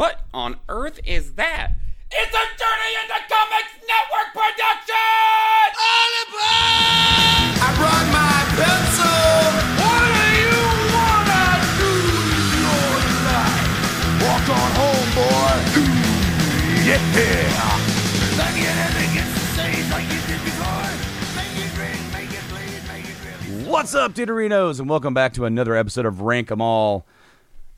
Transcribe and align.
What 0.00 0.24
on 0.32 0.56
earth 0.70 0.98
is 1.04 1.34
that? 1.34 1.72
It's 2.10 2.32
a 2.32 2.44
Journey 2.56 2.92
into 3.04 3.20
Comics 3.28 3.84
Network 3.84 4.32
production! 4.32 4.96
All 5.76 6.12
aboard! 6.24 7.52
I 7.60 7.68
brought 7.76 8.08
my 8.08 8.40
pencil. 8.56 9.20
What 9.76 10.08
do 10.16 10.24
you 10.40 10.56
wanna 10.96 11.44
do 11.76 11.92
with 12.16 12.48
your 12.64 12.96
life? 13.28 14.24
Walk 14.24 14.48
on 14.48 14.72
home, 14.80 15.04
boy. 15.20 15.68
Yeah. 16.80 16.96
Like 18.40 18.56
you 18.56 18.72
never 18.72 19.04
get 19.12 19.28
to 19.28 19.44
say 19.52 19.84
like 19.92 20.08
you 20.08 20.16
did 20.24 20.40
before. 20.48 20.96
Make 21.36 21.52
it 21.60 21.76
ring, 21.76 22.00
make 22.16 22.32
it 22.32 22.40
bleed, 22.48 22.80
make 22.88 23.04
it 23.04 23.20
really. 23.20 23.68
What's 23.68 23.94
up, 23.94 24.14
Titterinos, 24.14 24.80
and 24.80 24.88
welcome 24.88 25.12
back 25.12 25.34
to 25.34 25.44
another 25.44 25.76
episode 25.76 26.06
of 26.06 26.22
Rank 26.22 26.50
'em 26.50 26.62
All. 26.62 27.04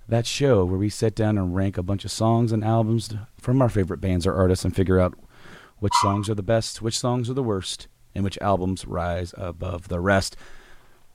That 0.09 0.27
show 0.27 0.65
where 0.65 0.79
we 0.79 0.89
sit 0.89 1.15
down 1.15 1.39
and 1.39 1.55
rank 1.55 1.79
a 1.79 1.83
bunch 1.83 2.05
of 2.05 2.11
songs 2.11 2.53
and 2.53 2.65
albums 2.65 3.15
from 3.39 3.63
our 3.63 3.69
favorite 3.69 4.01
bands 4.01 4.27
or 4.27 4.35
artists 4.35 4.65
and 4.65 4.75
figure 4.75 5.01
out 5.01 5.15
which 5.79 5.95
songs 6.03 6.29
are 6.29 6.35
the 6.35 6.43
best, 6.43 6.83
which 6.83 6.99
songs 6.99 7.31
are 7.31 7.35
the 7.35 7.43
worst, 7.43 7.89
and 8.15 8.25
which 8.25 8.39
albums 8.41 8.87
rise 8.87 9.35
above 9.39 9.89
the 9.89 10.01
rest. 10.01 10.37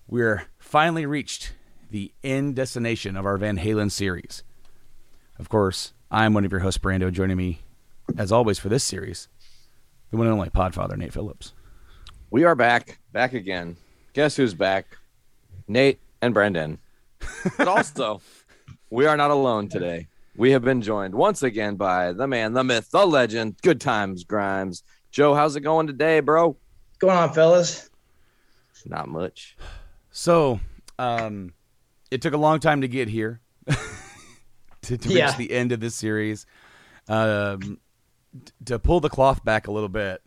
We're 0.07 0.43
finally 0.57 1.05
reached 1.05 1.53
the 1.91 2.11
end 2.23 2.55
destination 2.55 3.15
of 3.15 3.25
our 3.25 3.37
Van 3.37 3.57
Halen 3.57 3.91
series. 3.91 4.43
Of 5.37 5.49
course, 5.49 5.93
I'm 6.09 6.33
one 6.33 6.45
of 6.45 6.51
your 6.51 6.61
hosts, 6.61 6.79
Brando. 6.79 7.11
Joining 7.11 7.37
me, 7.37 7.59
as 8.17 8.31
always, 8.31 8.57
for 8.57 8.69
this 8.69 8.83
series, 8.83 9.27
the 10.11 10.17
one 10.17 10.27
and 10.27 10.33
only 10.33 10.49
Podfather, 10.49 10.97
Nate 10.97 11.13
Phillips. 11.13 11.53
We 12.29 12.43
are 12.43 12.55
back, 12.55 12.99
back 13.11 13.33
again. 13.33 13.77
Guess 14.13 14.35
who's 14.37 14.53
back? 14.53 14.97
Nate 15.67 15.99
and 16.21 16.33
Brendan. 16.33 16.79
But 17.57 17.67
also, 17.67 18.21
we 18.89 19.05
are 19.05 19.17
not 19.17 19.31
alone 19.31 19.67
today. 19.69 20.07
We 20.35 20.51
have 20.51 20.61
been 20.63 20.81
joined 20.81 21.15
once 21.15 21.41
again 21.43 21.75
by 21.75 22.13
the 22.13 22.27
man, 22.27 22.53
the 22.53 22.63
myth, 22.63 22.91
the 22.91 23.05
legend, 23.05 23.57
Good 23.63 23.81
Times 23.81 24.23
Grimes. 24.23 24.83
Joe, 25.11 25.33
how's 25.33 25.55
it 25.55 25.61
going 25.61 25.87
today, 25.87 26.19
bro? 26.19 26.49
What's 26.49 26.97
going 26.99 27.17
on, 27.17 27.33
fellas? 27.33 27.89
Not 28.85 29.07
much. 29.07 29.57
So, 30.11 30.59
um, 30.99 31.53
it 32.11 32.21
took 32.21 32.33
a 32.33 32.37
long 32.37 32.59
time 32.59 32.81
to 32.81 32.87
get 32.87 33.07
here 33.09 33.41
to, 34.83 34.97
to 34.97 35.09
Yeah. 35.09 35.27
reach 35.27 35.37
the 35.37 35.51
end 35.51 35.71
of 35.71 35.79
this 35.79 35.95
series. 35.95 36.45
Um, 37.09 37.79
to 38.65 38.77
pull 38.77 38.99
the 38.99 39.09
cloth 39.09 39.43
back 39.43 39.67
a 39.67 39.71
little 39.71 39.89
bit, 39.89 40.21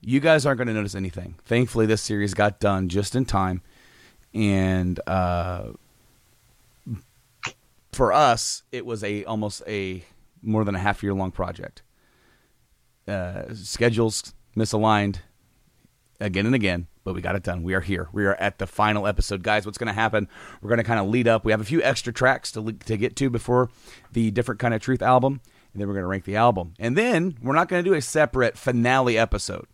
you 0.00 0.20
guys 0.20 0.44
aren't 0.44 0.58
going 0.58 0.68
to 0.68 0.74
notice 0.74 0.94
anything. 0.94 1.36
Thankfully, 1.46 1.86
this 1.86 2.02
series 2.02 2.34
got 2.34 2.60
done 2.60 2.88
just 2.90 3.16
in 3.16 3.24
time, 3.24 3.62
and 4.34 5.00
uh, 5.06 5.68
for 7.94 8.12
us, 8.12 8.62
it 8.72 8.84
was 8.86 9.02
a 9.04 9.24
almost 9.24 9.62
a 9.66 10.04
more 10.42 10.64
than 10.64 10.74
a 10.74 10.78
half 10.78 11.02
year 11.02 11.14
long 11.14 11.30
project. 11.30 11.82
Uh, 13.06 13.44
schedules 13.54 14.34
misaligned 14.56 15.16
again 16.20 16.46
and 16.46 16.54
again, 16.54 16.86
but 17.02 17.14
we 17.14 17.20
got 17.20 17.36
it 17.36 17.42
done. 17.42 17.62
We 17.62 17.74
are 17.74 17.80
here. 17.80 18.08
We 18.12 18.24
are 18.24 18.34
at 18.36 18.58
the 18.58 18.66
final 18.66 19.06
episode, 19.06 19.42
guys. 19.42 19.66
What's 19.66 19.78
going 19.78 19.88
to 19.88 19.92
happen? 19.92 20.28
We're 20.62 20.70
going 20.70 20.78
to 20.78 20.84
kind 20.84 21.00
of 21.00 21.08
lead 21.08 21.28
up. 21.28 21.44
We 21.44 21.52
have 21.52 21.60
a 21.60 21.64
few 21.64 21.82
extra 21.82 22.12
tracks 22.12 22.52
to 22.52 22.72
to 22.72 22.96
get 22.96 23.16
to 23.16 23.30
before 23.30 23.70
the 24.12 24.30
different 24.30 24.60
kind 24.60 24.74
of 24.74 24.80
truth 24.80 25.02
album, 25.02 25.40
and 25.72 25.80
then 25.80 25.88
we're 25.88 25.94
going 25.94 26.04
to 26.04 26.08
rank 26.08 26.24
the 26.24 26.36
album. 26.36 26.74
And 26.78 26.96
then 26.96 27.36
we're 27.42 27.54
not 27.54 27.68
going 27.68 27.84
to 27.84 27.90
do 27.90 27.94
a 27.94 28.02
separate 28.02 28.56
finale 28.56 29.18
episode. 29.18 29.66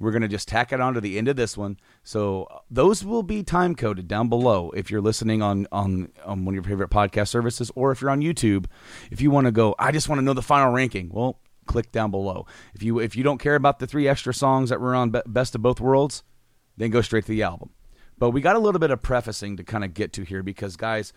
We're 0.00 0.10
going 0.10 0.22
to 0.22 0.28
just 0.28 0.48
tack 0.48 0.72
it 0.72 0.80
on 0.80 0.94
to 0.94 1.00
the 1.00 1.18
end 1.18 1.28
of 1.28 1.36
this 1.36 1.56
one. 1.56 1.78
So 2.02 2.48
those 2.70 3.04
will 3.04 3.22
be 3.22 3.42
time 3.42 3.74
coded 3.74 4.08
down 4.08 4.28
below 4.28 4.70
if 4.70 4.90
you're 4.90 5.00
listening 5.00 5.40
on, 5.40 5.68
on, 5.70 6.10
on 6.24 6.44
one 6.44 6.54
of 6.54 6.56
your 6.56 6.64
favorite 6.64 6.90
podcast 6.90 7.28
services 7.28 7.70
or 7.74 7.92
if 7.92 8.00
you're 8.00 8.10
on 8.10 8.20
YouTube. 8.20 8.66
If 9.10 9.20
you 9.20 9.30
want 9.30 9.46
to 9.46 9.52
go, 9.52 9.74
I 9.78 9.92
just 9.92 10.08
want 10.08 10.18
to 10.18 10.24
know 10.24 10.34
the 10.34 10.42
final 10.42 10.72
ranking. 10.72 11.10
Well, 11.12 11.38
click 11.66 11.92
down 11.92 12.10
below. 12.10 12.46
If 12.74 12.82
you 12.82 12.98
if 12.98 13.16
you 13.16 13.22
don't 13.22 13.38
care 13.38 13.54
about 13.54 13.78
the 13.78 13.86
three 13.86 14.08
extra 14.08 14.34
songs 14.34 14.70
that 14.70 14.80
were 14.80 14.94
on 14.94 15.10
Be- 15.10 15.22
Best 15.26 15.54
of 15.54 15.62
Both 15.62 15.80
Worlds, 15.80 16.22
then 16.76 16.90
go 16.90 17.00
straight 17.00 17.24
to 17.26 17.30
the 17.32 17.42
album. 17.42 17.70
But 18.18 18.30
we 18.30 18.40
got 18.40 18.56
a 18.56 18.60
little 18.60 18.78
bit 18.78 18.90
of 18.90 19.02
prefacing 19.02 19.56
to 19.56 19.64
kind 19.64 19.84
of 19.84 19.94
get 19.94 20.12
to 20.14 20.24
here 20.24 20.42
because 20.42 20.76
guys, 20.76 21.12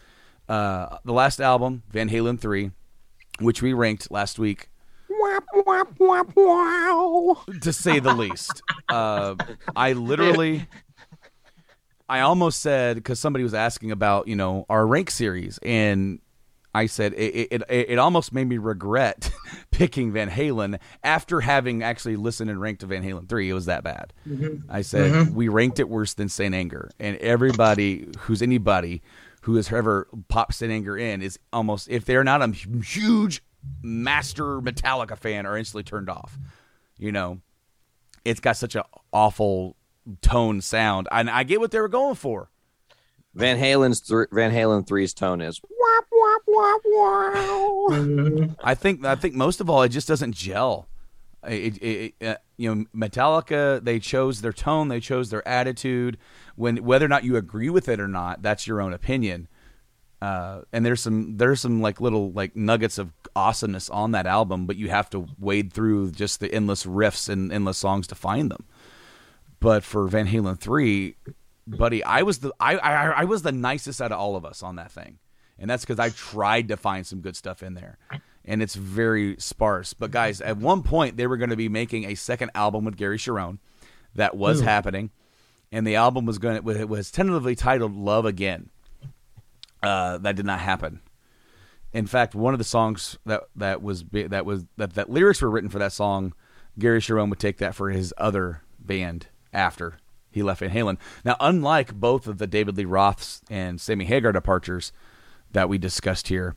uh, 0.49 0.97
the 1.03 1.13
last 1.13 1.39
album, 1.39 1.83
Van 1.89 2.09
Halen 2.09 2.39
3, 2.39 2.71
which 3.39 3.61
we 3.61 3.73
ranked 3.73 4.09
last 4.11 4.39
week, 4.39 4.69
to 7.61 7.73
say 7.73 7.99
the 7.99 8.13
least. 8.13 8.61
Uh, 8.89 9.35
I 9.75 9.93
literally, 9.93 10.67
I 12.09 12.21
almost 12.21 12.61
said 12.61 12.95
because 12.95 13.19
somebody 13.19 13.43
was 13.43 13.53
asking 13.53 13.91
about 13.91 14.27
you 14.27 14.35
know 14.35 14.65
our 14.69 14.85
rank 14.85 15.11
series, 15.11 15.59
and 15.61 16.19
I 16.73 16.85
said 16.85 17.13
it 17.13 17.47
it, 17.51 17.63
it, 17.69 17.89
it 17.89 17.97
almost 17.99 18.33
made 18.33 18.47
me 18.47 18.57
regret 18.57 19.31
picking 19.71 20.11
Van 20.11 20.29
Halen 20.29 20.79
after 21.03 21.41
having 21.41 21.83
actually 21.83 22.15
listened 22.15 22.49
and 22.49 22.61
ranked 22.61 22.81
to 22.81 22.87
Van 22.87 23.03
Halen 23.03 23.27
three. 23.27 23.49
It 23.49 23.53
was 23.53 23.65
that 23.65 23.83
bad. 23.83 24.13
I 24.69 24.81
said 24.81 25.33
we 25.35 25.47
ranked 25.47 25.79
it 25.79 25.89
worse 25.89 26.13
than 26.13 26.29
Saint 26.29 26.53
Anger, 26.53 26.91
and 26.99 27.17
everybody 27.17 28.07
who's 28.19 28.41
anybody 28.41 29.01
who 29.41 29.55
has 29.55 29.71
ever 29.71 30.07
popped 30.27 30.53
Saint 30.55 30.71
Anger 30.71 30.97
in 30.97 31.21
is 31.21 31.39
almost 31.53 31.89
if 31.89 32.05
they're 32.05 32.23
not 32.23 32.41
a 32.41 32.49
huge 32.51 33.41
master 33.81 34.61
Metallica 34.61 35.17
fan 35.17 35.45
are 35.45 35.57
instantly 35.57 35.83
turned 35.83 36.09
off. 36.09 36.37
You 36.97 37.11
know, 37.11 37.39
it's 38.25 38.39
got 38.39 38.57
such 38.57 38.75
an 38.75 38.83
awful 39.11 39.75
tone 40.21 40.61
sound, 40.61 41.07
and 41.11 41.29
I 41.29 41.43
get 41.43 41.59
what 41.59 41.71
they 41.71 41.79
were 41.79 41.87
going 41.87 42.15
for. 42.15 42.49
Van 43.33 43.57
Halen's 43.57 44.01
th- 44.01 44.29
Van 44.31 44.51
Halen 44.51 44.87
3's 44.87 45.13
tone 45.13 45.41
is 45.41 45.61
wop 45.61 46.05
wop 46.11 46.41
wop 46.47 46.81
wow. 46.85 48.47
I 48.63 48.73
think 48.73 49.05
I 49.05 49.15
think 49.15 49.35
most 49.35 49.61
of 49.61 49.69
all, 49.69 49.83
it 49.83 49.89
just 49.89 50.07
doesn't 50.07 50.33
gel. 50.33 50.87
It, 51.47 51.77
it, 51.77 52.15
it, 52.19 52.27
uh, 52.27 52.37
you 52.57 52.73
know, 52.73 52.85
Metallica 52.95 53.83
they 53.83 53.99
chose 53.99 54.41
their 54.41 54.53
tone, 54.53 54.87
they 54.87 54.99
chose 54.99 55.29
their 55.29 55.47
attitude. 55.47 56.17
When 56.55 56.77
whether 56.77 57.05
or 57.05 57.09
not 57.09 57.23
you 57.23 57.35
agree 57.37 57.69
with 57.69 57.87
it 57.87 57.99
or 57.99 58.07
not, 58.07 58.41
that's 58.41 58.65
your 58.65 58.81
own 58.81 58.91
opinion. 58.91 59.47
Uh, 60.21 60.61
and 60.73 60.85
there's 60.85 61.01
some 61.01 61.37
there's 61.37 61.61
some 61.61 61.81
like 61.81 62.01
little 62.01 62.31
like 62.31 62.55
nuggets 62.55 62.97
of 62.97 63.13
awesomeness 63.35 63.89
on 63.89 64.11
that 64.11 64.25
album, 64.25 64.65
but 64.65 64.75
you 64.75 64.89
have 64.89 65.09
to 65.11 65.27
wade 65.37 65.71
through 65.71 66.11
just 66.11 66.39
the 66.39 66.51
endless 66.51 66.85
riffs 66.85 67.29
and 67.29 67.53
endless 67.53 67.77
songs 67.77 68.07
to 68.07 68.15
find 68.15 68.49
them. 68.49 68.65
But 69.59 69.83
for 69.83 70.07
Van 70.07 70.27
Halen 70.27 70.59
three, 70.59 71.15
buddy, 71.67 72.03
I 72.03 72.23
was 72.23 72.39
the 72.39 72.51
I, 72.59 72.77
I 72.77 73.05
I 73.09 73.23
was 73.25 73.43
the 73.43 73.51
nicest 73.51 74.01
out 74.01 74.11
of 74.11 74.19
all 74.19 74.35
of 74.35 74.43
us 74.43 74.63
on 74.63 74.75
that 74.77 74.91
thing, 74.91 75.19
and 75.59 75.69
that's 75.69 75.85
because 75.85 75.99
I 75.99 76.09
tried 76.09 76.69
to 76.69 76.77
find 76.77 77.05
some 77.05 77.21
good 77.21 77.35
stuff 77.35 77.61
in 77.61 77.75
there, 77.75 77.99
and 78.43 78.63
it's 78.63 78.75
very 78.75 79.35
sparse. 79.37 79.93
But 79.93 80.09
guys, 80.09 80.41
at 80.41 80.57
one 80.57 80.81
point 80.81 81.17
they 81.17 81.27
were 81.27 81.37
going 81.37 81.51
to 81.51 81.55
be 81.55 81.69
making 81.69 82.05
a 82.05 82.15
second 82.15 82.51
album 82.55 82.85
with 82.85 82.97
Gary 82.97 83.19
Cherone, 83.19 83.59
that 84.15 84.35
was 84.35 84.61
happening, 84.61 85.11
and 85.71 85.87
the 85.87 85.95
album 85.95 86.25
was 86.25 86.39
going 86.39 86.61
to 86.61 86.69
it 86.71 86.89
was 86.89 87.11
tentatively 87.11 87.55
titled 87.55 87.95
Love 87.95 88.25
Again. 88.25 88.69
Uh, 89.83 90.17
that 90.17 90.35
did 90.35 90.45
not 90.45 90.59
happen. 90.59 91.01
In 91.93 92.07
fact, 92.07 92.35
one 92.35 92.53
of 92.53 92.57
the 92.57 92.63
songs 92.63 93.17
that 93.25 93.43
that 93.55 93.81
was 93.81 94.03
that 94.11 94.45
was 94.45 94.65
that 94.77 94.93
that 94.93 95.09
lyrics 95.09 95.41
were 95.41 95.49
written 95.49 95.69
for 95.69 95.79
that 95.79 95.93
song, 95.93 96.33
Gary 96.77 96.99
Cherone 96.99 97.29
would 97.29 97.39
take 97.39 97.57
that 97.57 97.75
for 97.75 97.89
his 97.89 98.13
other 98.17 98.61
band 98.79 99.27
after 99.53 99.97
he 100.31 100.43
left 100.43 100.59
Van 100.59 100.69
Halen. 100.69 100.97
Now, 101.23 101.35
unlike 101.39 101.93
both 101.95 102.27
of 102.27 102.37
the 102.37 102.47
David 102.47 102.77
Lee 102.77 102.85
Roths 102.85 103.41
and 103.49 103.79
Sammy 103.79 104.05
Hagar 104.05 104.31
departures 104.31 104.91
that 105.51 105.69
we 105.69 105.77
discussed 105.77 106.27
here, 106.27 106.55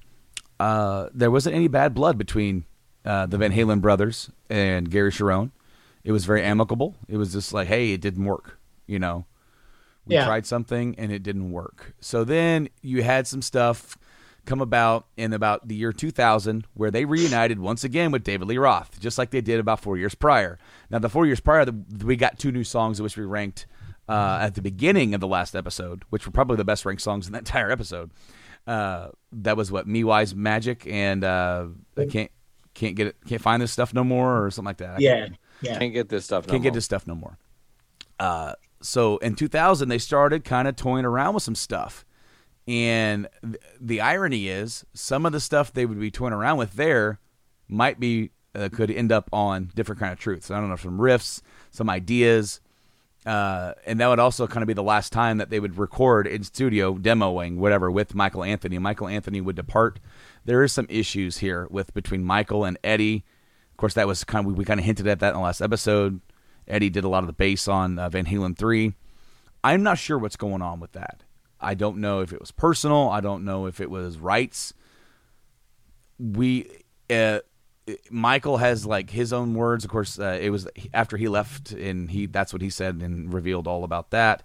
uh, 0.59 1.09
there 1.15 1.31
wasn't 1.31 1.57
any 1.57 1.69
bad 1.69 1.95
blood 1.95 2.19
between 2.19 2.65
uh, 3.05 3.27
the 3.27 3.39
Van 3.39 3.53
Halen 3.53 3.81
brothers 3.81 4.31
and 4.49 4.91
Gary 4.91 5.11
Cherone. 5.11 5.53
It 6.05 6.13
was 6.13 6.25
very 6.25 6.43
amicable. 6.43 6.97
It 7.09 7.17
was 7.17 7.33
just 7.33 7.53
like, 7.53 7.69
hey, 7.69 7.93
it 7.93 8.01
didn't 8.01 8.25
work, 8.25 8.59
you 8.87 8.99
know. 8.99 9.27
We 10.11 10.17
Yeah. 10.17 10.27
tried 10.27 10.45
something 10.47 10.95
and 10.99 11.11
it 11.11 11.23
didn't 11.23 11.51
work. 11.51 11.95
So 12.01 12.25
then 12.25 12.69
you 12.83 13.03
had 13.03 13.27
some 13.27 13.41
stuff 13.43 13.97
come 14.47 14.61
about 14.61 15.07
in 15.17 15.33
about 15.33 15.69
the 15.69 15.75
year 15.75 15.93
2000 15.93 16.67
where 16.75 16.91
they 16.91 17.05
reunited 17.05 17.59
once 17.61 17.85
again 17.85 18.11
with 18.11 18.25
David 18.25 18.49
Lee 18.49 18.59
Roth, 18.59 18.99
just 19.01 19.19
like 19.19 19.31
they 19.31 19.41
did 19.41 19.61
about 19.61 19.81
four 19.81 19.97
years 19.97 20.15
prior. 20.15 20.59
Now, 20.91 20.99
the 20.99 21.09
four 21.09 21.27
years 21.27 21.41
prior, 21.41 21.65
the, 21.65 21.75
we 22.05 22.17
got 22.17 22.39
two 22.39 22.51
new 22.51 22.65
songs 22.65 23.01
which 23.01 23.17
we 23.17 23.25
ranked 23.25 23.67
uh, 24.09 24.39
at 24.41 24.55
the 24.57 24.63
beginning 24.63 25.15
of 25.15 25.21
the 25.21 25.29
last 25.29 25.55
episode, 25.55 26.03
which 26.11 26.27
were 26.27 26.33
probably 26.33 26.57
the 26.57 26.65
best 26.65 26.85
ranked 26.85 27.03
songs 27.03 27.27
in 27.27 27.33
that 27.33 27.39
entire 27.47 27.71
episode. 27.71 28.11
Uh, 28.67 29.09
that 29.33 29.57
was 29.57 29.71
what 29.71 29.87
Me 29.87 30.05
Wise 30.05 30.35
Magic 30.35 30.87
and 30.87 31.23
uh, 31.25 31.67
I 31.97 32.07
can't 32.07 32.31
can't 32.75 32.95
get 32.97 33.09
it 33.09 33.17
can't 33.27 33.43
find 33.43 33.61
this 33.63 33.73
stuff 33.73 33.93
no 33.95 34.05
more 34.05 34.45
or 34.45 34.51
something 34.51 34.67
like 34.67 34.77
that. 34.79 34.97
I 34.97 34.99
Yeah, 34.99 35.29
yeah. 35.61 35.79
Can't 35.79 35.93
get 35.93 36.09
this 36.09 36.25
stuff. 36.25 36.47
No 36.47 36.53
can't 36.53 36.63
get 36.63 36.73
this 36.75 36.85
stuff 36.85 37.07
no 37.07 37.15
more. 37.15 37.37
So 38.83 39.19
in 39.19 39.35
2000, 39.35 39.89
they 39.89 39.99
started 39.99 40.45
kind 40.45 40.67
of 40.67 40.77
toying 40.77 41.05
around 41.05 41.35
with 41.35 41.43
some 41.43 41.55
stuff. 41.55 42.05
And 42.67 43.29
th- 43.43 43.57
the 43.81 44.01
irony 44.01 44.49
is, 44.49 44.85
some 44.95 45.27
of 45.27 45.33
the 45.33 45.41
stuff 45.41 45.73
they 45.73 45.87
would 45.87 46.01
be 46.01 46.11
toying 46.11 46.33
around 46.33 46.59
with 46.59 46.75
there 46.75 47.19
might 47.69 47.99
be 47.99 48.31
uh, 48.55 48.69
could 48.73 48.91
end 48.91 49.13
up 49.13 49.29
on 49.33 49.71
different 49.75 50.01
kind 50.01 50.13
of 50.13 50.19
truths. 50.19 50.51
I 50.51 50.61
don't 50.61 50.69
know, 50.69 50.77
some 50.77 50.99
riffs, 50.99 51.41
some 51.71 51.89
ideas, 51.89 52.61
uh, 53.27 53.75
and 53.85 54.01
that 54.01 54.09
would 54.09 54.19
also 54.19 54.47
kind 54.47 54.63
of 54.63 54.67
be 54.67 54.73
the 54.73 54.83
last 54.83 55.13
time 55.13 55.39
that 55.39 55.51
they 55.51 55.61
would 55.61 55.77
record 55.77 56.27
in 56.27 56.43
studio, 56.43 56.95
demoing 56.95 57.57
whatever 57.57 57.91
with 57.91 58.15
Michael 58.15 58.43
Anthony. 58.43 58.79
Michael 58.79 59.09
Anthony 59.09 59.41
would 59.41 59.57
depart 59.57 60.01
there 60.45 60.63
is 60.63 60.73
some 60.73 60.87
issues 60.89 61.39
here 61.39 61.67
with 61.71 61.93
between 61.93 62.25
Michael 62.25 62.65
and 62.65 62.79
Eddie. 62.83 63.25
Of 63.73 63.77
course, 63.77 63.95
that 63.95 64.07
was 64.07 64.25
kind 64.25 64.47
of 64.47 64.57
we 64.57 64.65
kind 64.65 64.81
of 64.81 64.87
hinted 64.87 65.07
at 65.07 65.21
that 65.21 65.31
in 65.31 65.35
the 65.35 65.41
last 65.41 65.61
episode. 65.61 66.21
Eddie 66.71 66.91
did 66.91 67.05
a 67.05 67.09
lot 67.09 67.23
of 67.23 67.27
the 67.27 67.33
bass 67.33 67.69
on 67.69 67.99
uh, 67.99 68.09
Van 68.09 68.27
Halen 68.27 68.57
three. 68.57 68.95
I'm 69.63 69.83
not 69.83 69.99
sure 69.99 70.19
what's 70.19 70.37
going 70.37 70.63
on 70.63 70.81
with 70.81 70.93
that. 70.93 71.23
I 71.61 71.75
don't 71.75 71.99
know 71.99 72.21
if 72.21 72.33
it 72.33 72.41
was 72.41 72.51
personal. 72.51 73.11
I 73.11 73.21
don't 73.21 73.45
know 73.45 73.67
if 73.67 73.81
it 73.81 73.91
was 73.91 74.19
rights. 74.19 74.73
We, 76.19 76.71
uh, 77.11 77.41
Michael 78.11 78.59
has 78.59 78.87
like 78.87 79.11
his 79.11 79.33
own 79.33 79.55
words. 79.55 79.85
Of 79.85 79.91
course, 79.91 80.19
uh, 80.19 80.39
it 80.41 80.51
was 80.51 80.67
after 80.95 81.17
he 81.17 81.29
left, 81.29 81.73
and 81.73 82.11
he 82.11 82.27
that's 82.27 82.53
what 82.53 82.63
he 82.63 82.71
said 82.71 82.97
and 82.97 83.33
revealed 83.33 83.67
all 83.67 83.85
about 83.85 84.11
that, 84.11 84.43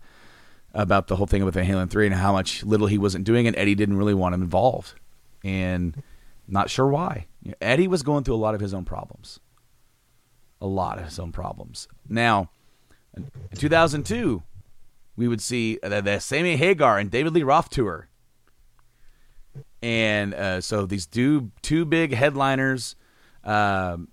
about 0.74 1.07
the 1.07 1.16
whole 1.16 1.28
thing 1.28 1.45
with 1.45 1.54
Van 1.54 1.66
Halen 1.66 1.89
three 1.89 2.06
and 2.06 2.16
how 2.16 2.33
much 2.33 2.63
little 2.63 2.88
he 2.88 2.98
wasn't 2.98 3.24
doing, 3.24 3.48
and 3.48 3.56
Eddie 3.56 3.75
didn't 3.75 3.98
really 3.98 4.13
want 4.13 4.36
him 4.36 4.42
involved, 4.42 4.95
and 5.44 6.01
not 6.48 6.69
sure 6.69 6.88
why. 6.88 7.28
Eddie 7.62 7.88
was 7.88 8.04
going 8.04 8.24
through 8.24 8.36
a 8.36 8.38
lot 8.38 8.56
of 8.56 8.62
his 8.62 8.74
own 8.74 8.83
problems, 8.83 9.39
a 10.65 10.67
lot 10.67 10.97
of 10.97 11.06
his 11.06 11.19
own 11.19 11.31
problems. 11.31 11.88
Now, 12.09 12.50
in 13.15 13.29
2002, 13.56 14.41
we 15.15 15.27
would 15.27 15.41
see 15.41 15.77
the, 15.83 16.01
the 16.01 16.19
Sammy 16.19 16.56
Hagar 16.57 16.97
and 16.97 17.12
David 17.12 17.33
Lee 17.33 17.44
Roth 17.44 17.69
tour. 17.69 18.09
And 19.81 20.33
uh, 20.33 20.62
so 20.62 20.85
these 20.85 21.06
two, 21.06 21.51
two 21.62 21.85
big 21.85 22.13
headliners, 22.13 22.95
um, 23.44 24.07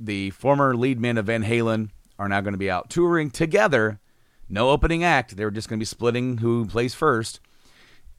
the 0.00 0.30
former 0.30 0.74
lead 0.76 1.00
men 1.00 1.16
of 1.16 1.26
Van 1.26 1.44
Halen, 1.44 1.90
are 2.18 2.28
now 2.28 2.40
going 2.40 2.54
to 2.54 2.58
be 2.58 2.70
out 2.70 2.90
touring 2.90 3.30
together. 3.30 4.00
No 4.48 4.70
opening 4.70 5.04
act. 5.04 5.36
They 5.36 5.44
were 5.44 5.50
just 5.52 5.68
going 5.68 5.78
to 5.78 5.80
be 5.82 5.86
splitting 5.86 6.38
who 6.38 6.66
plays 6.66 6.94
first. 6.94 7.40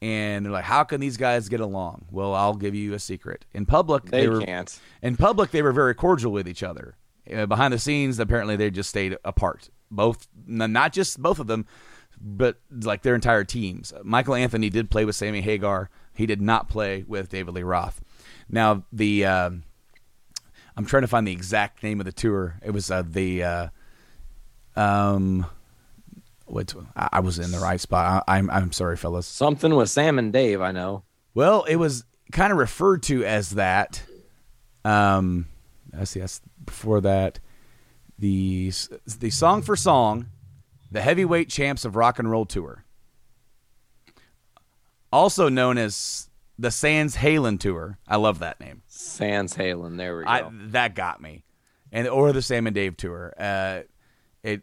And 0.01 0.45
they're 0.45 0.51
like, 0.53 0.65
how 0.65 0.83
can 0.83 1.01
these 1.01 1.17
guys 1.17 1.49
get 1.49 1.59
along? 1.59 2.05
Well, 2.11 2.33
I'll 2.33 2.55
give 2.55 2.75
you 2.75 2.93
a 2.93 2.99
secret. 2.99 3.45
In 3.53 3.65
public, 3.65 4.05
They, 4.05 4.27
were 4.27 4.41
can't. 4.41 4.79
in 5.01 5.17
public, 5.17 5.51
they 5.51 5.61
were 5.61 5.71
very 5.71 5.93
cordial 5.95 6.31
with 6.31 6.47
each 6.47 6.63
other. 6.63 6.95
Uh, 7.33 7.45
behind 7.45 7.73
the 7.73 7.79
scenes, 7.79 8.19
apparently, 8.19 8.55
they 8.55 8.69
just 8.69 8.89
stayed 8.89 9.17
apart. 9.23 9.69
Both, 9.91 10.27
not 10.45 10.93
just 10.93 11.21
both 11.21 11.39
of 11.39 11.47
them, 11.47 11.65
but 12.19 12.57
like 12.71 13.01
their 13.01 13.15
entire 13.15 13.43
teams. 13.43 13.93
Michael 14.03 14.35
Anthony 14.35 14.69
did 14.69 14.89
play 14.89 15.05
with 15.05 15.15
Sammy 15.15 15.41
Hagar. 15.41 15.89
He 16.13 16.25
did 16.25 16.41
not 16.41 16.69
play 16.69 17.03
with 17.07 17.29
David 17.29 17.53
Lee 17.53 17.63
Roth. 17.63 18.01
Now, 18.49 18.83
the 18.91 19.25
um, 19.25 19.63
I'm 20.77 20.85
trying 20.85 21.01
to 21.01 21.07
find 21.07 21.27
the 21.27 21.31
exact 21.31 21.83
name 21.83 21.99
of 21.99 22.05
the 22.05 22.11
tour. 22.11 22.59
It 22.63 22.71
was 22.71 22.91
uh, 22.91 23.03
the 23.05 23.43
uh, 23.43 23.67
um, 24.75 25.45
what? 26.45 26.73
I, 26.95 27.09
I 27.13 27.19
was 27.19 27.39
in 27.39 27.51
the 27.51 27.59
right 27.59 27.79
spot. 27.79 28.23
I, 28.27 28.37
I'm 28.37 28.49
I'm 28.49 28.71
sorry, 28.71 28.97
fellas. 28.97 29.27
Something 29.27 29.75
with 29.75 29.89
Sam 29.89 30.19
and 30.19 30.31
Dave, 30.31 30.61
I 30.61 30.71
know. 30.71 31.03
Well, 31.33 31.63
it 31.63 31.75
was 31.75 32.05
kind 32.31 32.51
of 32.51 32.57
referred 32.57 33.03
to 33.03 33.25
as 33.25 33.51
that. 33.51 34.03
Um, 34.83 35.47
let's 35.93 36.11
see, 36.11 36.19
that's 36.19 36.41
before 36.65 37.01
that. 37.01 37.39
The 38.17 38.71
the 39.05 39.29
song 39.29 39.61
for 39.61 39.75
song, 39.75 40.27
the 40.91 41.01
heavyweight 41.01 41.49
champs 41.49 41.83
of 41.83 41.95
rock 41.95 42.17
and 42.19 42.29
roll 42.29 42.45
tour, 42.45 42.85
also 45.11 45.49
known 45.49 45.77
as 45.77 46.29
the 46.57 46.71
Sans 46.71 47.17
Halen 47.17 47.59
tour. 47.59 47.97
I 48.07 48.15
love 48.15 48.39
that 48.39 48.59
name. 48.59 48.83
Sans 48.87 49.53
Halen. 49.55 49.97
There 49.97 50.17
we 50.17 50.23
go. 50.23 50.29
I, 50.29 50.49
that 50.67 50.95
got 50.95 51.21
me, 51.21 51.43
and 51.91 52.07
or 52.07 52.31
the 52.31 52.41
Sam 52.41 52.67
and 52.67 52.73
Dave 52.73 52.95
tour. 52.95 53.33
Uh, 53.37 53.81
it, 54.43 54.61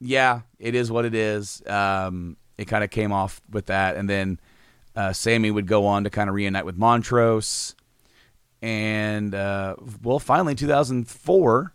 yeah, 0.00 0.40
it 0.58 0.74
is 0.74 0.90
what 0.90 1.04
it 1.04 1.14
is. 1.14 1.62
Um, 1.66 2.36
it 2.56 2.66
kind 2.66 2.82
of 2.82 2.90
came 2.90 3.12
off 3.12 3.40
with 3.50 3.66
that, 3.66 3.96
and 3.96 4.08
then 4.08 4.40
uh, 4.96 5.12
Sammy 5.12 5.50
would 5.50 5.66
go 5.66 5.86
on 5.86 6.04
to 6.04 6.10
kind 6.10 6.28
of 6.28 6.34
reunite 6.34 6.64
with 6.64 6.76
Montrose, 6.76 7.74
and 8.60 9.34
uh, 9.34 9.76
well, 10.02 10.18
finally, 10.18 10.52
in 10.52 10.56
2004, 10.56 11.74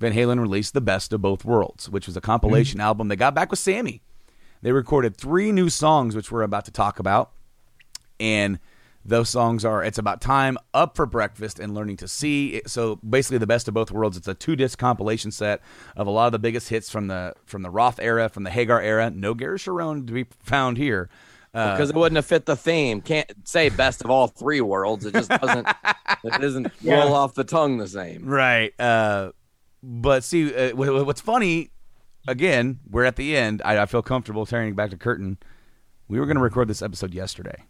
Van 0.00 0.12
Halen 0.12 0.40
released 0.40 0.74
"The 0.74 0.80
Best 0.80 1.12
of 1.12 1.22
Both 1.22 1.44
Worlds," 1.44 1.88
which 1.88 2.06
was 2.06 2.16
a 2.16 2.20
compilation 2.20 2.80
album. 2.80 3.08
They 3.08 3.16
got 3.16 3.34
back 3.34 3.50
with 3.50 3.58
Sammy. 3.58 4.02
They 4.62 4.72
recorded 4.72 5.16
three 5.16 5.52
new 5.52 5.68
songs, 5.68 6.16
which 6.16 6.32
we're 6.32 6.42
about 6.42 6.64
to 6.64 6.70
talk 6.72 6.98
about, 6.98 7.30
and 8.18 8.58
those 9.04 9.28
songs 9.28 9.64
are 9.64 9.84
"It's 9.84 9.98
About 9.98 10.20
Time," 10.20 10.58
"Up 10.74 10.96
for 10.96 11.06
Breakfast," 11.06 11.60
and 11.60 11.72
"Learning 11.72 11.96
to 11.98 12.08
See." 12.08 12.62
So 12.66 12.96
basically, 12.96 13.38
the 13.38 13.46
best 13.46 13.68
of 13.68 13.74
both 13.74 13.92
worlds. 13.92 14.16
It's 14.16 14.28
a 14.28 14.34
two 14.34 14.56
disc 14.56 14.76
compilation 14.78 15.30
set 15.30 15.60
of 15.96 16.08
a 16.08 16.10
lot 16.10 16.26
of 16.26 16.32
the 16.32 16.38
biggest 16.40 16.68
hits 16.68 16.90
from 16.90 17.06
the 17.06 17.34
from 17.46 17.62
the 17.62 17.70
Roth 17.70 18.00
era, 18.00 18.28
from 18.28 18.42
the 18.42 18.50
Hagar 18.50 18.80
era. 18.80 19.10
No 19.10 19.34
Gary 19.34 19.58
Cherone 19.58 20.06
to 20.06 20.12
be 20.12 20.26
found 20.40 20.78
here. 20.78 21.08
Uh, 21.54 21.72
because 21.72 21.90
it 21.90 21.96
wouldn't 21.96 22.16
have 22.16 22.26
fit 22.26 22.44
the 22.46 22.56
theme. 22.56 23.00
Can't 23.00 23.30
say 23.48 23.68
best 23.70 24.04
of 24.04 24.10
all 24.10 24.26
three 24.28 24.60
worlds. 24.60 25.06
It 25.06 25.14
just 25.14 25.30
doesn't. 25.30 25.66
it 26.24 26.32
doesn't 26.40 26.72
roll 26.82 27.14
off 27.14 27.34
the 27.34 27.44
tongue 27.44 27.78
the 27.78 27.88
same. 27.88 28.24
Right. 28.26 28.78
Uh, 28.78 29.32
but 29.82 30.24
see, 30.24 30.54
uh, 30.54 30.72
wh- 30.76 31.02
wh- 31.02 31.06
what's 31.06 31.20
funny, 31.20 31.70
again, 32.26 32.80
we're 32.90 33.04
at 33.04 33.16
the 33.16 33.36
end. 33.36 33.62
I, 33.64 33.78
I 33.78 33.86
feel 33.86 34.02
comfortable 34.02 34.44
turning 34.44 34.74
back 34.74 34.90
to 34.90 34.96
curtain. 34.96 35.38
We 36.06 36.20
were 36.20 36.26
going 36.26 36.36
to 36.36 36.42
record 36.42 36.68
this 36.68 36.82
episode 36.82 37.14
yesterday. 37.14 37.64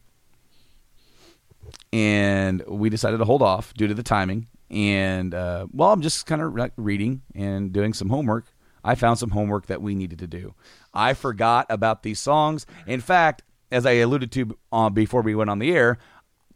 And 1.92 2.62
we 2.66 2.90
decided 2.90 3.18
to 3.18 3.24
hold 3.24 3.42
off 3.42 3.72
due 3.74 3.86
to 3.86 3.94
the 3.94 4.02
timing. 4.02 4.48
And, 4.70 5.34
uh, 5.34 5.66
well, 5.72 5.92
I'm 5.92 6.02
just 6.02 6.26
kind 6.26 6.42
of 6.42 6.54
re- 6.54 6.70
reading 6.76 7.22
and 7.34 7.72
doing 7.72 7.94
some 7.94 8.08
homework. 8.10 8.46
I 8.84 8.94
found 8.94 9.18
some 9.18 9.30
homework 9.30 9.66
that 9.66 9.82
we 9.82 9.94
needed 9.94 10.18
to 10.20 10.26
do. 10.26 10.54
I 10.94 11.14
forgot 11.14 11.66
about 11.68 12.02
these 12.02 12.20
songs. 12.20 12.64
In 12.86 13.00
fact, 13.00 13.42
as 13.70 13.86
I 13.86 13.92
alluded 13.92 14.32
to 14.32 14.56
uh, 14.72 14.90
before 14.90 15.22
we 15.22 15.34
went 15.34 15.50
on 15.50 15.58
the 15.58 15.70
air, 15.72 15.98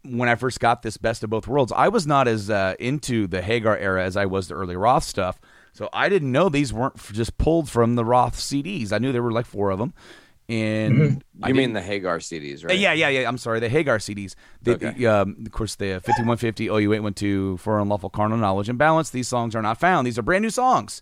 when 0.05 0.29
I 0.29 0.35
first 0.35 0.59
got 0.61 0.83
this 0.83 0.97
best 0.97 1.23
of 1.23 1.31
both 1.31 1.47
worlds, 1.47 1.73
I 1.75 1.89
was 1.89 2.07
not 2.07 2.27
as 2.29 2.51
uh, 2.51 2.75
into 2.81 3.27
the 3.27 3.43
Hagar 3.43 3.77
era 3.77 4.05
as 4.05 4.17
I 4.17 4.27
was 4.27 4.49
the 4.49 4.55
early 4.55 4.77
Roth 4.77 5.05
stuff. 5.05 5.41
So 5.73 5.89
I 5.93 6.09
didn't 6.09 6.33
know 6.33 6.49
these 6.49 6.73
weren't 6.73 6.97
f- 6.97 7.13
just 7.13 7.39
pulled 7.39 7.69
from 7.71 7.95
the 7.95 8.05
Roth 8.05 8.37
CDs. 8.37 8.93
I 8.93 8.99
knew 8.99 9.13
there 9.13 9.23
were 9.23 9.33
like 9.33 9.47
four 9.47 9.71
of 9.71 9.79
them. 9.79 9.95
And 10.49 11.23
I 11.43 11.49
You 11.49 11.55
mean 11.55 11.73
the 11.73 11.81
Hagar 11.81 12.19
CDs, 12.19 12.65
right? 12.65 12.77
yeah, 12.79 12.93
yeah, 12.93 13.09
yeah. 13.09 13.29
I'm 13.29 13.39
sorry, 13.39 13.61
the 13.61 13.69
Hagar 13.69 13.99
CDs. 13.99 14.35
The, 14.61 14.73
Okay. 14.73 14.91
the, 14.91 15.07
um, 15.07 15.37
of 15.47 15.53
course, 15.53 15.77
the 15.77 16.01
5150, 16.05 16.67
OU 16.67 16.93
812 16.93 17.61
for 17.61 17.79
unlawful 17.79 18.11
carnal 18.11 18.37
knowledge 18.39 18.69
and 18.69 18.77
balance. 18.79 19.09
These 19.11 19.29
songs 19.29 19.55
are 19.55 19.63
not 19.63 19.79
found. 19.79 20.07
These 20.07 20.19
are 20.19 20.23
brand 20.23 20.43
new 20.43 20.51
songs. 20.51 21.01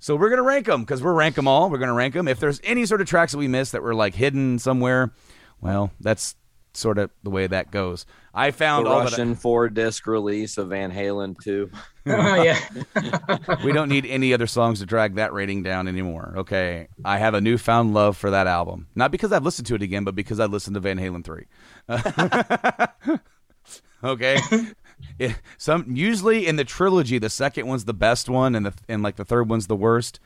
So 0.00 0.16
we're 0.16 0.28
gonna 0.28 0.42
rank 0.42 0.66
them 0.66 0.82
because 0.82 1.02
we're 1.02 1.14
rank 1.14 1.36
them 1.36 1.48
all. 1.48 1.70
We're 1.70 1.78
gonna 1.78 1.94
rank 1.94 2.12
them. 2.14 2.28
If 2.28 2.40
there's 2.40 2.60
any 2.64 2.84
sort 2.84 3.00
of 3.00 3.06
tracks 3.06 3.32
that 3.32 3.38
we 3.38 3.48
missed 3.48 3.72
that 3.72 3.82
were 3.82 3.94
like 3.94 4.14
hidden 4.16 4.58
somewhere, 4.58 5.12
well, 5.60 5.90
that's 6.00 6.34
sort 6.76 6.98
of 6.98 7.08
the 7.22 7.30
way 7.30 7.46
that 7.46 7.70
goes. 7.70 8.04
I 8.34 8.50
The 8.50 8.56
found 8.56 8.88
all 8.88 8.98
that. 8.98 9.04
Russian 9.12 9.36
four 9.36 9.68
disc 9.68 10.08
release 10.08 10.58
of 10.58 10.70
Van 10.70 10.90
Halen 10.92 11.36
2. 11.42 11.70
Oh 12.06 12.42
yeah. 12.42 12.58
we 13.64 13.72
don't 13.72 13.88
need 13.88 14.04
any 14.04 14.34
other 14.34 14.46
songs 14.46 14.80
to 14.80 14.86
drag 14.86 15.14
that 15.14 15.32
rating 15.32 15.62
down 15.62 15.88
anymore. 15.88 16.34
Okay, 16.36 16.88
I 17.02 17.16
have 17.16 17.32
a 17.32 17.40
newfound 17.40 17.94
love 17.94 18.18
for 18.18 18.30
that 18.30 18.46
album, 18.46 18.88
not 18.94 19.10
because 19.10 19.32
I've 19.32 19.42
listened 19.44 19.66
to 19.68 19.74
it 19.74 19.80
again, 19.80 20.04
but 20.04 20.14
because 20.14 20.38
I 20.38 20.44
listened 20.44 20.74
to 20.74 20.80
Van 20.80 20.98
Halen 20.98 21.24
three. 21.24 21.46
okay, 24.04 24.38
It- 25.18 25.40
some 25.56 25.96
usually 25.96 26.46
in 26.46 26.56
the 26.56 26.64
trilogy, 26.64 27.18
the 27.18 27.30
second 27.30 27.66
one's 27.66 27.86
the 27.86 27.94
best 27.94 28.28
one, 28.28 28.54
and 28.54 28.66
the 28.66 28.74
and 28.88 29.02
like 29.02 29.16
the 29.16 29.24
third 29.24 29.48
one's 29.48 29.66
the 29.66 29.76
worst. 29.76 30.20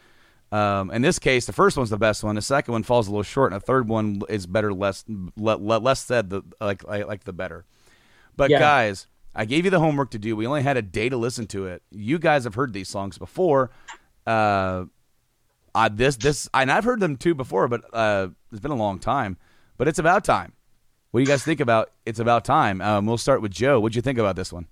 Um, 0.51 0.91
in 0.91 1.03
this 1.03 1.19
case, 1.19 1.45
the 1.47 1.53
first 1.53 1.77
one's 1.77 1.91
the 1.91 1.99
best 1.99 2.25
one. 2.25 2.35
The 2.35 2.43
second 2.43 2.73
one 2.73 2.83
falls 2.83 3.07
a 3.07 3.11
little 3.11 3.23
short, 3.23 3.53
and 3.53 3.61
the 3.61 3.65
third 3.67 3.89
one 3.89 4.23
is 4.29 4.47
better, 4.47 4.73
less 4.73 5.05
le, 5.09 5.57
le- 5.57 5.79
less 5.79 6.05
said. 6.05 6.31
The 6.31 6.43
like 6.61 6.89
I 6.89 7.03
like 7.03 7.25
the 7.25 7.33
better. 7.35 7.65
But 8.37 8.51
Yeah. 8.51 8.59
guys, 8.59 9.07
I 9.35 9.45
gave 9.45 9.65
you 9.65 9.71
the 9.71 9.81
homework 9.81 10.11
to 10.13 10.19
do. 10.19 10.35
We 10.37 10.47
only 10.47 10.63
had 10.63 10.77
a 10.77 10.83
day 10.83 11.09
to 11.11 11.17
listen 11.17 11.47
to 11.49 11.67
it. 11.67 11.83
You 11.91 12.19
guys 12.19 12.45
have 12.45 12.55
heard 12.55 12.73
these 12.73 12.89
songs 12.89 13.19
before. 13.19 13.71
Uh, 14.27 14.87
I, 15.75 15.89
this 15.91 16.17
this 16.17 16.49
and 16.55 16.73
I've 16.73 16.85
heard 16.85 17.01
them 17.01 17.17
too 17.17 17.35
before, 17.35 17.69
but 17.69 17.83
uh, 17.93 18.29
it's 18.51 18.61
been 18.61 18.71
a 18.71 18.77
long 18.77 18.99
time. 18.99 19.37
But 19.77 19.87
it's 19.87 19.99
about 19.99 20.25
time. 20.25 20.55
What 21.11 21.21
do 21.21 21.23
you 21.23 21.29
guys 21.29 21.43
think 21.45 21.61
about? 21.61 21.91
It's 22.07 22.19
about 22.21 22.45
time. 22.45 22.81
Um, 22.81 23.07
we'll 23.07 23.19
start 23.19 23.43
with 23.43 23.53
Joe. 23.53 23.81
What'd 23.81 23.97
you 23.97 24.03
think 24.03 24.19
about 24.19 24.35
this 24.37 24.53
one? 24.53 24.67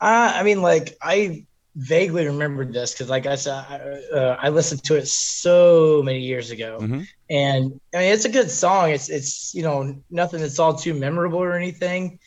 Uh, 0.00 0.32
I 0.34 0.42
mean, 0.44 0.62
like 0.62 0.96
I 1.02 1.46
vaguely 1.78 2.26
remembered 2.26 2.72
this 2.72 2.92
because, 2.92 3.08
like 3.08 3.26
I 3.26 3.36
said, 3.36 3.54
I, 3.54 3.76
uh, 4.14 4.36
I 4.40 4.48
listened 4.48 4.82
to 4.84 4.96
it 4.96 5.06
so 5.06 6.02
many 6.04 6.20
years 6.20 6.50
ago, 6.50 6.78
Mhm. 6.80 7.06
and 7.30 7.80
I 7.94 7.98
mean, 7.98 8.12
it's 8.12 8.24
a 8.24 8.28
good 8.28 8.50
song. 8.50 8.90
It's 8.90 9.08
it's 9.08 9.54
you 9.54 9.62
know 9.62 10.02
nothing 10.10 10.40
that's 10.40 10.58
all 10.58 10.74
too 10.74 10.92
memorable 10.94 11.38
or 11.38 11.54
anything, 11.54 12.18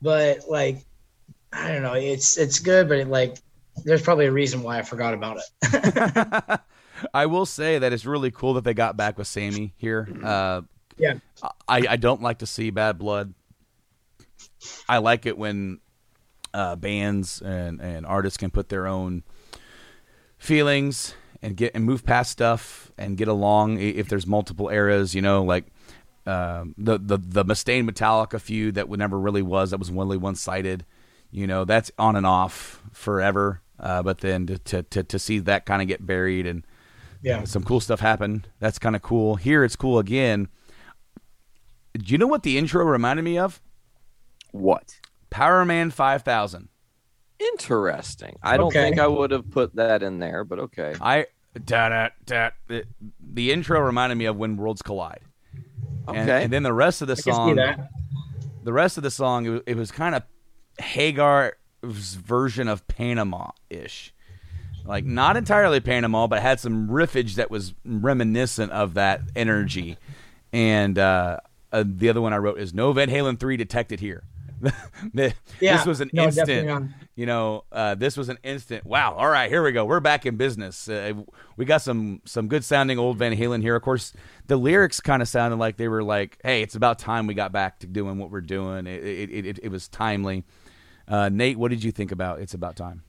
but 0.00 0.48
like 0.48 0.78
I 1.52 1.72
don't 1.72 1.82
know, 1.82 1.94
it's 1.94 2.38
it's 2.38 2.60
good, 2.60 2.88
but 2.88 2.98
it 2.98 3.08
like 3.08 3.36
there's 3.84 4.02
probably 4.02 4.26
a 4.26 4.32
reason 4.32 4.62
why 4.62 4.78
I 4.78 4.82
forgot 4.82 5.12
about 5.14 5.38
it. 5.62 6.60
I 7.14 7.26
will 7.26 7.46
say 7.46 7.78
that 7.78 7.92
it's 7.92 8.04
really 8.04 8.30
cool 8.30 8.54
that 8.54 8.64
they 8.64 8.74
got 8.74 8.96
back 8.96 9.18
with 9.18 9.26
Sammy 9.26 9.72
here. 9.76 10.08
Uh, 10.22 10.62
Yeah. 10.98 11.14
I, 11.66 11.86
I 11.88 11.96
don't 11.96 12.20
like 12.20 12.38
to 12.40 12.46
see 12.46 12.70
bad 12.70 12.98
blood. 12.98 13.32
I 14.88 14.98
like 14.98 15.24
it 15.24 15.38
when 15.38 15.80
uh, 16.54 16.76
bands 16.76 17.40
and, 17.42 17.80
and 17.80 18.04
artists 18.06 18.36
can 18.36 18.50
put 18.50 18.68
their 18.68 18.86
own 18.86 19.22
feelings 20.38 21.14
and 21.42 21.56
get 21.56 21.72
and 21.74 21.84
move 21.84 22.04
past 22.04 22.30
stuff 22.30 22.92
and 22.98 23.16
get 23.16 23.28
along 23.28 23.78
if 23.78 24.08
there's 24.08 24.26
multiple 24.26 24.68
eras. 24.68 25.14
You 25.14 25.22
know, 25.22 25.42
like 25.42 25.66
um, 26.26 26.74
the 26.76 26.98
the 26.98 27.18
the 27.18 27.44
Mustaine 27.44 27.88
Metallica 27.88 28.40
feud 28.40 28.74
that 28.74 28.88
never 28.90 29.18
really 29.18 29.42
was 29.42 29.70
that 29.70 29.78
was 29.78 29.90
really 29.90 30.16
one 30.16 30.34
sided. 30.34 30.84
You 31.30 31.46
know, 31.46 31.64
that's 31.64 31.90
on 31.98 32.16
and 32.16 32.26
off 32.26 32.82
forever. 32.92 33.62
Uh, 33.78 34.02
but 34.02 34.18
then 34.18 34.46
to, 34.46 34.58
to 34.58 34.82
to 34.84 35.02
to 35.04 35.18
see 35.18 35.38
that 35.40 35.64
kind 35.64 35.80
of 35.80 35.88
get 35.88 36.04
buried 36.04 36.46
and 36.46 36.64
Yeah. 37.22 37.44
some 37.44 37.62
cool 37.62 37.80
stuff 37.80 38.00
happen, 38.00 38.44
that's 38.58 38.78
kind 38.78 38.94
of 38.94 39.02
cool. 39.02 39.36
Here 39.36 39.64
it's 39.64 39.76
cool 39.76 39.98
again. 39.98 40.48
Do 41.94 42.12
you 42.12 42.18
know 42.18 42.26
what 42.26 42.42
the 42.42 42.58
intro 42.58 42.84
reminded 42.84 43.22
me 43.24 43.38
of? 43.38 43.60
What? 44.52 44.99
Power 45.30 45.64
Man 45.64 45.90
Five 45.90 46.22
Thousand. 46.22 46.68
Interesting. 47.38 48.36
I 48.42 48.56
don't 48.56 48.66
Okay. 48.66 48.82
think 48.82 48.98
I 48.98 49.06
would 49.06 49.30
have 49.30 49.50
put 49.50 49.74
that 49.76 50.02
in 50.02 50.18
there, 50.18 50.44
but 50.44 50.58
okay. 50.58 50.94
I 51.00 51.26
da 51.64 51.88
da 51.88 52.08
da. 52.26 52.50
The, 52.68 52.84
the 53.32 53.50
intro 53.52 53.80
reminded 53.80 54.16
me 54.16 54.26
of 54.26 54.36
when 54.36 54.56
worlds 54.56 54.82
collide. 54.82 55.20
And, 56.08 56.18
Okay. 56.18 56.44
and 56.44 56.52
then 56.52 56.62
the 56.62 56.72
rest 56.72 57.00
of 57.02 57.08
the 57.08 57.12
I 57.12 57.16
can 57.16 57.22
see 57.24 57.30
song, 57.30 57.56
that. 57.56 57.90
the 58.62 58.72
rest 58.72 58.96
of 58.96 59.02
the 59.02 59.10
song, 59.10 59.46
it 59.46 59.50
was, 59.50 59.60
it 59.66 59.76
was 59.76 59.90
kind 59.90 60.14
of 60.14 60.22
Hagar's 60.78 61.54
version 61.82 62.68
of 62.68 62.86
Panama 62.88 63.50
ish. 63.70 64.12
Like 64.84 65.04
not 65.04 65.36
entirely 65.36 65.80
Panama, 65.80 66.26
but 66.26 66.42
had 66.42 66.58
some 66.60 66.88
riffage 66.88 67.34
that 67.34 67.50
was 67.50 67.74
reminiscent 67.84 68.72
of 68.72 68.94
that 68.94 69.20
energy. 69.36 69.98
And 70.52 70.98
uh, 70.98 71.38
uh, 71.72 71.84
the 71.86 72.08
other 72.08 72.20
one 72.20 72.32
I 72.32 72.38
wrote 72.38 72.58
is 72.58 72.74
No 72.74 72.92
Van 72.92 73.08
Halen 73.08 73.38
three 73.38 73.56
detected 73.56 74.00
here. 74.00 74.24
The- 75.14 75.34
Yeah. 75.60 75.76
This 75.76 75.86
was 75.86 76.00
an 76.00 76.10
No, 76.12 76.24
instant. 76.24 76.90
You 77.16 77.26
know, 77.26 77.64
uh, 77.72 77.94
this 77.94 78.16
was 78.16 78.28
an 78.28 78.38
instant. 78.42 78.84
Wow! 78.84 79.14
All 79.14 79.28
right, 79.28 79.50
here 79.50 79.62
we 79.62 79.72
go. 79.72 79.84
We're 79.84 80.00
back 80.00 80.26
in 80.26 80.36
business. 80.36 80.88
Uh, 80.88 81.12
we 81.56 81.64
got 81.64 81.82
some 81.82 82.20
some 82.24 82.48
good 82.48 82.64
sounding 82.64 82.98
old 82.98 83.18
Van 83.18 83.36
Halen 83.36 83.62
here. 83.62 83.76
Of 83.76 83.82
course, 83.82 84.12
the 84.46 84.56
lyrics 84.56 85.00
kind 85.00 85.20
of 85.22 85.28
sounded 85.28 85.56
like 85.56 85.76
they 85.76 85.88
were 85.88 86.02
like, 86.02 86.38
"Hey, 86.42 86.62
it's 86.62 86.74
about 86.74 86.98
time 86.98 87.26
we 87.26 87.34
got 87.34 87.52
back 87.52 87.78
to 87.80 87.86
doing 87.86 88.18
what 88.18 88.30
we're 88.30 88.40
doing." 88.40 88.86
It 88.86 89.04
it 89.04 89.30
it, 89.30 89.46
it, 89.46 89.58
it 89.64 89.68
was 89.70 89.88
timely. 89.88 90.44
Uh, 91.08 91.28
Nate, 91.28 91.58
what 91.58 91.70
did 91.70 91.82
you 91.84 91.92
think 91.92 92.12
about 92.12 92.40
"It's 92.40 92.54
About 92.54 92.76
Time"? 92.76 93.02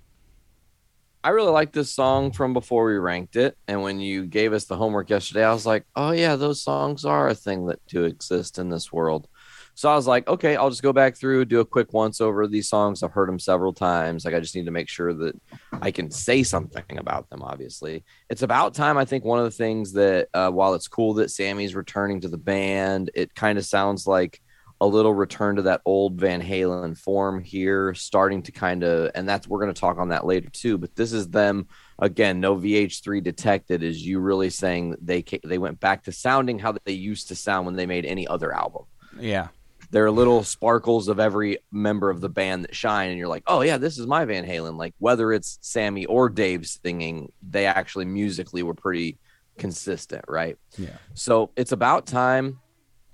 I 1.23 1.29
really 1.29 1.51
liked 1.51 1.73
this 1.73 1.91
song 1.93 2.31
from 2.31 2.51
before 2.53 2.85
we 2.85 2.97
ranked 2.97 3.35
it. 3.35 3.55
And 3.67 3.83
when 3.83 3.99
you 3.99 4.25
gave 4.25 4.53
us 4.53 4.65
the 4.65 4.75
homework 4.75 5.11
yesterday, 5.11 5.43
I 5.45 5.53
was 5.53 5.67
like, 5.67 5.85
oh, 5.95 6.09
yeah, 6.09 6.35
those 6.35 6.63
songs 6.63 7.05
are 7.05 7.27
a 7.27 7.35
thing 7.35 7.67
that 7.67 7.79
do 7.85 8.05
exist 8.05 8.57
in 8.57 8.69
this 8.69 8.91
world. 8.91 9.27
So 9.75 9.89
I 9.89 9.95
was 9.95 10.07
like, 10.07 10.27
okay, 10.27 10.55
I'll 10.55 10.69
just 10.69 10.83
go 10.83 10.93
back 10.93 11.15
through, 11.15 11.45
do 11.45 11.59
a 11.59 11.65
quick 11.65 11.93
once 11.93 12.21
over 12.21 12.47
these 12.47 12.69
songs. 12.69 13.03
I've 13.03 13.11
heard 13.11 13.29
them 13.29 13.39
several 13.39 13.73
times. 13.73 14.25
Like, 14.25 14.33
I 14.33 14.39
just 14.39 14.55
need 14.55 14.65
to 14.65 14.71
make 14.71 14.89
sure 14.89 15.13
that 15.13 15.39
I 15.81 15.91
can 15.91 16.11
say 16.11 16.43
something 16.43 16.97
about 16.97 17.29
them, 17.29 17.41
obviously. 17.41 18.03
It's 18.29 18.43
about 18.43 18.73
time. 18.73 18.97
I 18.97 19.05
think 19.05 19.23
one 19.23 19.39
of 19.39 19.45
the 19.45 19.51
things 19.51 19.93
that, 19.93 20.29
uh, 20.33 20.51
while 20.51 20.73
it's 20.73 20.87
cool 20.87 21.15
that 21.15 21.31
Sammy's 21.31 21.75
returning 21.75 22.21
to 22.21 22.29
the 22.29 22.37
band, 22.37 23.11
it 23.13 23.33
kind 23.35 23.57
of 23.57 23.65
sounds 23.65 24.05
like 24.05 24.41
a 24.81 24.87
little 24.87 25.13
return 25.13 25.57
to 25.57 25.61
that 25.61 25.81
old 25.85 26.19
Van 26.19 26.41
Halen 26.41 26.97
form 26.97 27.43
here, 27.43 27.93
starting 27.93 28.41
to 28.41 28.51
kind 28.51 28.83
of, 28.83 29.11
and 29.13 29.29
that's 29.29 29.47
we're 29.47 29.61
going 29.61 29.71
to 29.71 29.79
talk 29.79 29.99
on 29.99 30.09
that 30.09 30.25
later 30.25 30.49
too. 30.49 30.79
But 30.79 30.95
this 30.95 31.13
is 31.13 31.29
them 31.29 31.67
again. 31.99 32.39
No 32.39 32.55
VH3 32.55 33.23
detected. 33.23 33.83
Is 33.83 34.03
you 34.03 34.19
really 34.19 34.49
saying 34.49 34.95
they 34.99 35.23
they 35.43 35.59
went 35.59 35.79
back 35.79 36.03
to 36.05 36.11
sounding 36.11 36.57
how 36.57 36.75
they 36.83 36.93
used 36.93 37.27
to 37.27 37.35
sound 37.35 37.67
when 37.67 37.75
they 37.75 37.85
made 37.85 38.05
any 38.05 38.27
other 38.27 38.51
album? 38.51 38.85
Yeah, 39.19 39.49
There 39.91 40.05
are 40.05 40.11
little 40.11 40.43
sparkles 40.43 41.07
of 41.09 41.19
every 41.19 41.57
member 41.71 42.09
of 42.09 42.21
the 42.21 42.29
band 42.29 42.63
that 42.63 42.73
shine, 42.75 43.09
and 43.09 43.17
you're 43.19 43.27
like, 43.27 43.43
oh 43.47 43.61
yeah, 43.61 43.77
this 43.77 43.97
is 43.99 44.07
my 44.07 44.25
Van 44.25 44.45
Halen. 44.45 44.77
Like 44.77 44.93
whether 44.99 45.31
it's 45.33 45.59
Sammy 45.61 46.05
or 46.05 46.29
Dave 46.29 46.65
singing, 46.65 47.31
they 47.47 47.65
actually 47.65 48.05
musically 48.05 48.63
were 48.63 48.73
pretty 48.73 49.17
consistent, 49.57 50.25
right? 50.27 50.57
yeah, 50.77 50.89
So 51.13 51.51
it's 51.55 51.71
about 51.73 52.05
time. 52.07 52.59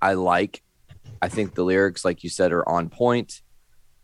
I 0.00 0.12
like. 0.14 0.62
I 1.20 1.28
think 1.28 1.54
the 1.54 1.64
lyrics, 1.64 2.04
like 2.04 2.22
you 2.22 2.30
said, 2.30 2.52
are 2.52 2.66
on 2.68 2.88
point. 2.88 3.42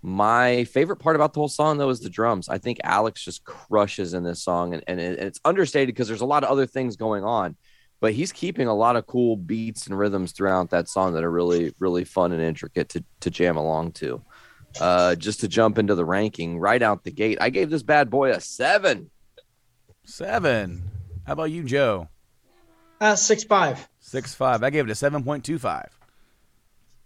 My 0.02 0.64
favorite 0.64 0.96
part 0.96 1.16
about 1.16 1.32
the 1.32 1.40
whole 1.40 1.48
song, 1.48 1.78
though, 1.78 1.88
is 1.88 2.00
the 2.00 2.10
drums. 2.10 2.48
I 2.48 2.58
think 2.58 2.78
Alex 2.84 3.24
just 3.24 3.44
crushes 3.44 4.12
in 4.12 4.22
this 4.22 4.42
song, 4.42 4.74
and, 4.74 4.82
and, 4.86 5.00
it- 5.00 5.18
it's 5.18 5.40
understated 5.44 5.94
because 5.94 6.08
there's 6.08 6.20
a 6.20 6.26
lot 6.26 6.44
of 6.44 6.50
other 6.50 6.66
things 6.66 6.96
going 6.96 7.24
on, 7.24 7.56
but 8.04 8.12
he's 8.12 8.32
keeping 8.32 8.68
a 8.68 8.74
lot 8.74 8.96
of 8.96 9.06
cool 9.06 9.34
beats 9.34 9.86
and 9.86 9.98
rhythms 9.98 10.32
throughout 10.32 10.68
that 10.68 10.90
song 10.90 11.14
that 11.14 11.24
are 11.24 11.30
really, 11.30 11.72
really 11.78 12.04
fun 12.04 12.32
and 12.32 12.42
intricate 12.42 12.90
to, 12.90 13.02
to 13.20 13.30
jam 13.30 13.56
along 13.56 13.92
to. 13.92 14.20
Uh, 14.78 15.14
just 15.14 15.40
to 15.40 15.48
jump 15.48 15.78
into 15.78 15.94
the 15.94 16.04
ranking 16.04 16.58
right 16.58 16.82
out 16.82 17.02
the 17.04 17.10
gate, 17.10 17.38
I 17.40 17.48
gave 17.48 17.70
this 17.70 17.82
bad 17.82 18.10
boy 18.10 18.32
a 18.32 18.42
seven. 18.42 19.10
seven. 20.04 20.82
How 21.26 21.32
about 21.32 21.44
you, 21.44 21.64
Joe? 21.64 22.08
Uh, 23.00 23.16
six 23.16 23.42
five. 23.42 23.88
Six 24.00 24.34
five. 24.34 24.62
I 24.62 24.68
gave 24.68 24.84
it 24.84 24.90
a 24.90 24.94
seven 24.94 25.24
point 25.24 25.42
two 25.42 25.58
five. 25.58 25.88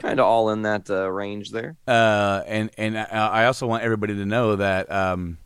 Kind 0.01 0.19
of 0.19 0.27
all 0.27 0.51
in 0.51 0.63
that 0.63 0.91
uh, 0.91 1.09
range 1.09 1.53
there. 1.53 1.77
Uh, 1.87 2.43
and 2.45 2.71
and 2.77 2.99
I 2.99 3.05
I 3.05 3.47
also 3.47 3.69
want 3.69 3.85
everybody 3.85 4.17
to 4.17 4.27
know 4.27 4.57
that 4.57 4.91
um, 4.91 5.39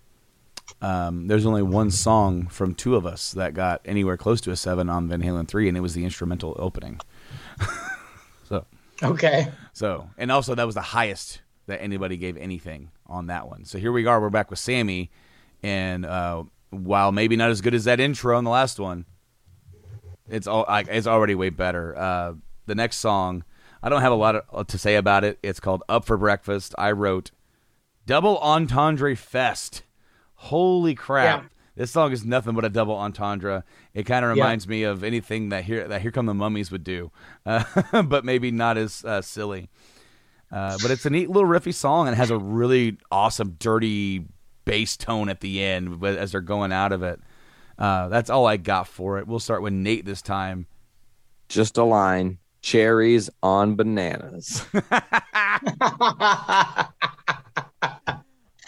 um, 0.81 1.27
there's 1.29 1.47
only 1.47 1.63
one 1.63 1.91
song 1.91 2.47
from 2.47 2.75
two 2.75 2.97
of 2.97 3.07
us 3.07 3.33
that 3.33 3.55
got 3.55 3.81
anywhere 3.85 4.17
close 4.17 4.41
to 4.43 4.51
a 4.51 4.57
seven 4.57 4.89
on 4.89 5.09
Van 5.09 5.23
Halen 5.23 5.47
three, 5.49 5.69
and 5.69 5.77
it 5.77 5.81
was 5.81 5.95
the 5.95 6.05
instrumental 6.05 6.57
opening. 6.59 7.01
so 8.49 8.67
Okay. 9.03 9.51
so 9.73 10.09
and 10.19 10.31
also 10.33 10.55
that 10.55 10.65
was 10.67 10.75
the 10.75 10.81
highest 10.81 11.41
that 11.67 11.81
anybody 11.83 12.17
gave 12.17 12.37
anything 12.37 12.91
on 13.07 13.27
that 13.27 13.49
one. 13.49 13.65
So 13.65 13.79
here 13.79 13.93
we 13.93 14.07
are. 14.07 14.21
We're 14.21 14.31
back 14.31 14.51
with 14.51 14.59
Sammy, 14.59 15.11
and 15.63 16.05
uh, 16.07 16.45
while 16.71 17.13
maybe 17.13 17.37
not 17.37 17.51
as 17.51 17.61
good 17.61 17.75
as 17.75 17.85
that 17.85 18.01
intro 18.01 18.37
on 18.37 18.45
the 18.45 18.51
last 18.51 18.79
one, 18.81 19.05
it's 20.29 20.47
all 20.47 20.65
like 20.69 20.89
it's 20.89 21.07
already 21.07 21.35
way 21.35 21.51
better. 21.51 21.97
Uh, 21.97 22.35
the 22.67 22.75
next 22.75 22.97
song, 22.99 23.45
I 23.83 23.89
don't 23.89 24.01
have 24.03 24.13
a 24.13 24.17
lot 24.17 24.37
of, 24.37 24.67
to 24.69 24.79
say 24.79 24.97
about 24.97 25.25
it. 25.25 25.39
It's 25.43 25.61
called 25.61 25.83
"Up 25.89 26.05
for 26.05 26.17
Breakfast." 26.17 26.75
I 26.79 26.93
wrote 26.93 27.31
"Double 28.07 28.39
Entendre 28.39 29.15
Fest." 29.17 29.83
Holy 30.43 30.97
crap! 30.97 31.43
Yeah. 31.43 31.49
This 31.77 31.93
song 31.93 32.11
is 32.11 32.25
nothing 32.25 32.55
but 32.55 32.65
a 32.65 32.69
double 32.69 32.97
entendre. 32.97 33.63
It 33.95 34.03
kind 34.07 34.25
of 34.25 34.37
Yeah. 34.37 34.43
reminds 34.43 34.67
me 34.67 34.83
of 34.83 35.05
anything 35.05 35.51
that 35.51 35.63
here 35.65 35.87
that 35.87 36.03
Here 36.03 36.11
Come 36.11 36.27
the 36.27 36.35
Mummies 36.35 36.73
would 36.73 36.83
do, 36.83 37.13
uh, 37.47 37.63
but 38.03 38.25
maybe 38.25 38.51
not 38.51 38.77
as 38.77 39.05
uh, 39.05 39.23
silly. 39.23 39.69
Uh, 40.51 40.77
but 40.83 40.91
it's 40.91 41.07
a 41.07 41.11
neat 41.11 41.31
little 41.31 41.49
riffy 41.49 41.73
song 41.73 42.09
and 42.09 42.17
has 42.17 42.31
a 42.31 42.37
really 42.37 42.99
awesome, 43.13 43.57
dirty 43.59 44.25
bass 44.65 44.97
tone 44.97 45.29
at 45.29 45.41
the 45.41 45.63
end 45.63 46.05
as 46.05 46.33
they're 46.33 46.41
going 46.41 46.73
out 46.73 46.91
of 46.93 47.03
it. 47.05 47.21
Uh, 47.79 48.09
that's 48.09 48.29
all 48.29 48.45
I 48.47 48.57
got 48.59 48.87
for 48.89 49.19
it. 49.19 49.27
We'll 49.29 49.39
start 49.39 49.63
with 49.63 49.73
Nate 49.73 50.05
this 50.05 50.21
time. 50.23 50.67
Just 51.49 51.79
a 51.79 51.85
line 51.85 52.39
cherries 52.61 53.31
on 53.43 53.77
bananas. 53.77 54.65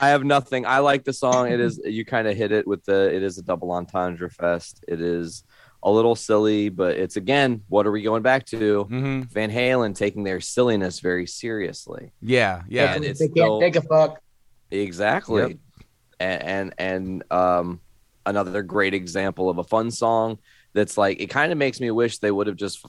I 0.04 0.08
have 0.08 0.24
nothing. 0.24 0.66
I 0.66 0.78
like 0.80 1.04
the 1.04 1.12
song. 1.12 1.50
It 1.50 1.60
is 1.60 1.80
you 1.84 2.04
kind 2.04 2.28
of 2.28 2.36
hit 2.36 2.52
it 2.52 2.66
with 2.66 2.84
the 2.84 3.14
it 3.14 3.22
is 3.22 3.38
a 3.38 3.42
double 3.42 3.70
entendre 3.72 4.28
fest. 4.30 4.84
It 4.86 5.00
is 5.00 5.44
a 5.82 5.90
little 5.90 6.14
silly, 6.14 6.68
but 6.68 6.96
it's 6.96 7.16
again, 7.16 7.62
what 7.68 7.86
are 7.86 7.90
we 7.90 8.02
going 8.02 8.22
back 8.22 8.46
to? 8.46 8.84
Mm-hmm. 8.84 9.22
Van 9.22 9.50
Halen 9.50 9.94
taking 9.94 10.24
their 10.24 10.40
silliness 10.40 11.00
very 11.00 11.26
seriously. 11.26 12.12
Yeah, 12.20 12.62
yeah, 12.68 12.94
And 12.94 13.04
they 13.04 13.08
can't 13.08 13.30
still- 13.32 13.60
take 13.60 13.76
a 13.76 13.82
fuck. 13.82 14.20
Exactly. 14.70 15.42
Yep. 15.42 15.58
And, 16.20 16.42
and 16.42 16.74
and 16.78 17.32
um 17.32 17.80
another 18.26 18.62
great 18.62 18.94
example 18.94 19.50
of 19.50 19.58
a 19.58 19.64
fun 19.64 19.90
song 19.90 20.38
that's 20.72 20.96
like 20.96 21.20
it 21.20 21.26
kind 21.28 21.52
of 21.52 21.58
makes 21.58 21.80
me 21.80 21.90
wish 21.90 22.18
they 22.18 22.30
would 22.30 22.46
have 22.46 22.56
just 22.56 22.84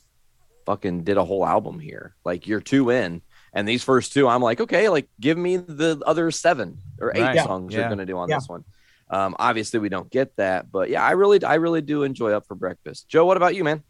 fucking 0.66 1.04
did 1.04 1.18
a 1.18 1.24
whole 1.26 1.46
album 1.46 1.80
here. 1.80 2.16
Like 2.24 2.48
you're 2.48 2.62
two 2.62 2.90
in 2.90 3.22
and 3.56 3.68
these 3.68 3.84
first 3.84 4.14
two 4.14 4.28
I'm 4.28 4.42
like, 4.44 4.62
okay, 4.62 4.90
like 4.90 5.08
give 5.20 5.38
me 5.38 5.58
the 5.58 6.02
other 6.06 6.30
seven 6.30 6.78
or 7.02 7.12
eight 7.16 7.22
Right. 7.22 7.40
songs 7.40 7.74
Yeah. 7.74 7.80
you're 7.80 7.90
going 7.90 8.00
to 8.00 8.06
do 8.06 8.18
on 8.18 8.30
Yeah. 8.30 8.38
this 8.38 8.48
one. 8.48 8.64
Um 9.10 9.36
obviously 9.40 9.80
we 9.80 9.90
don't 9.90 10.10
get 10.12 10.36
that, 10.36 10.72
but 10.72 10.90
yeah, 10.90 11.04
I 11.04 11.12
really 11.12 11.44
I 11.44 11.56
really 11.56 11.82
do 11.82 12.04
enjoy 12.04 12.32
Up 12.34 12.46
for 12.48 12.56
Breakfast. 12.56 13.08
Joe, 13.10 13.26
what 13.26 13.38
about 13.38 13.56
you, 13.56 13.64
man? 13.64 13.84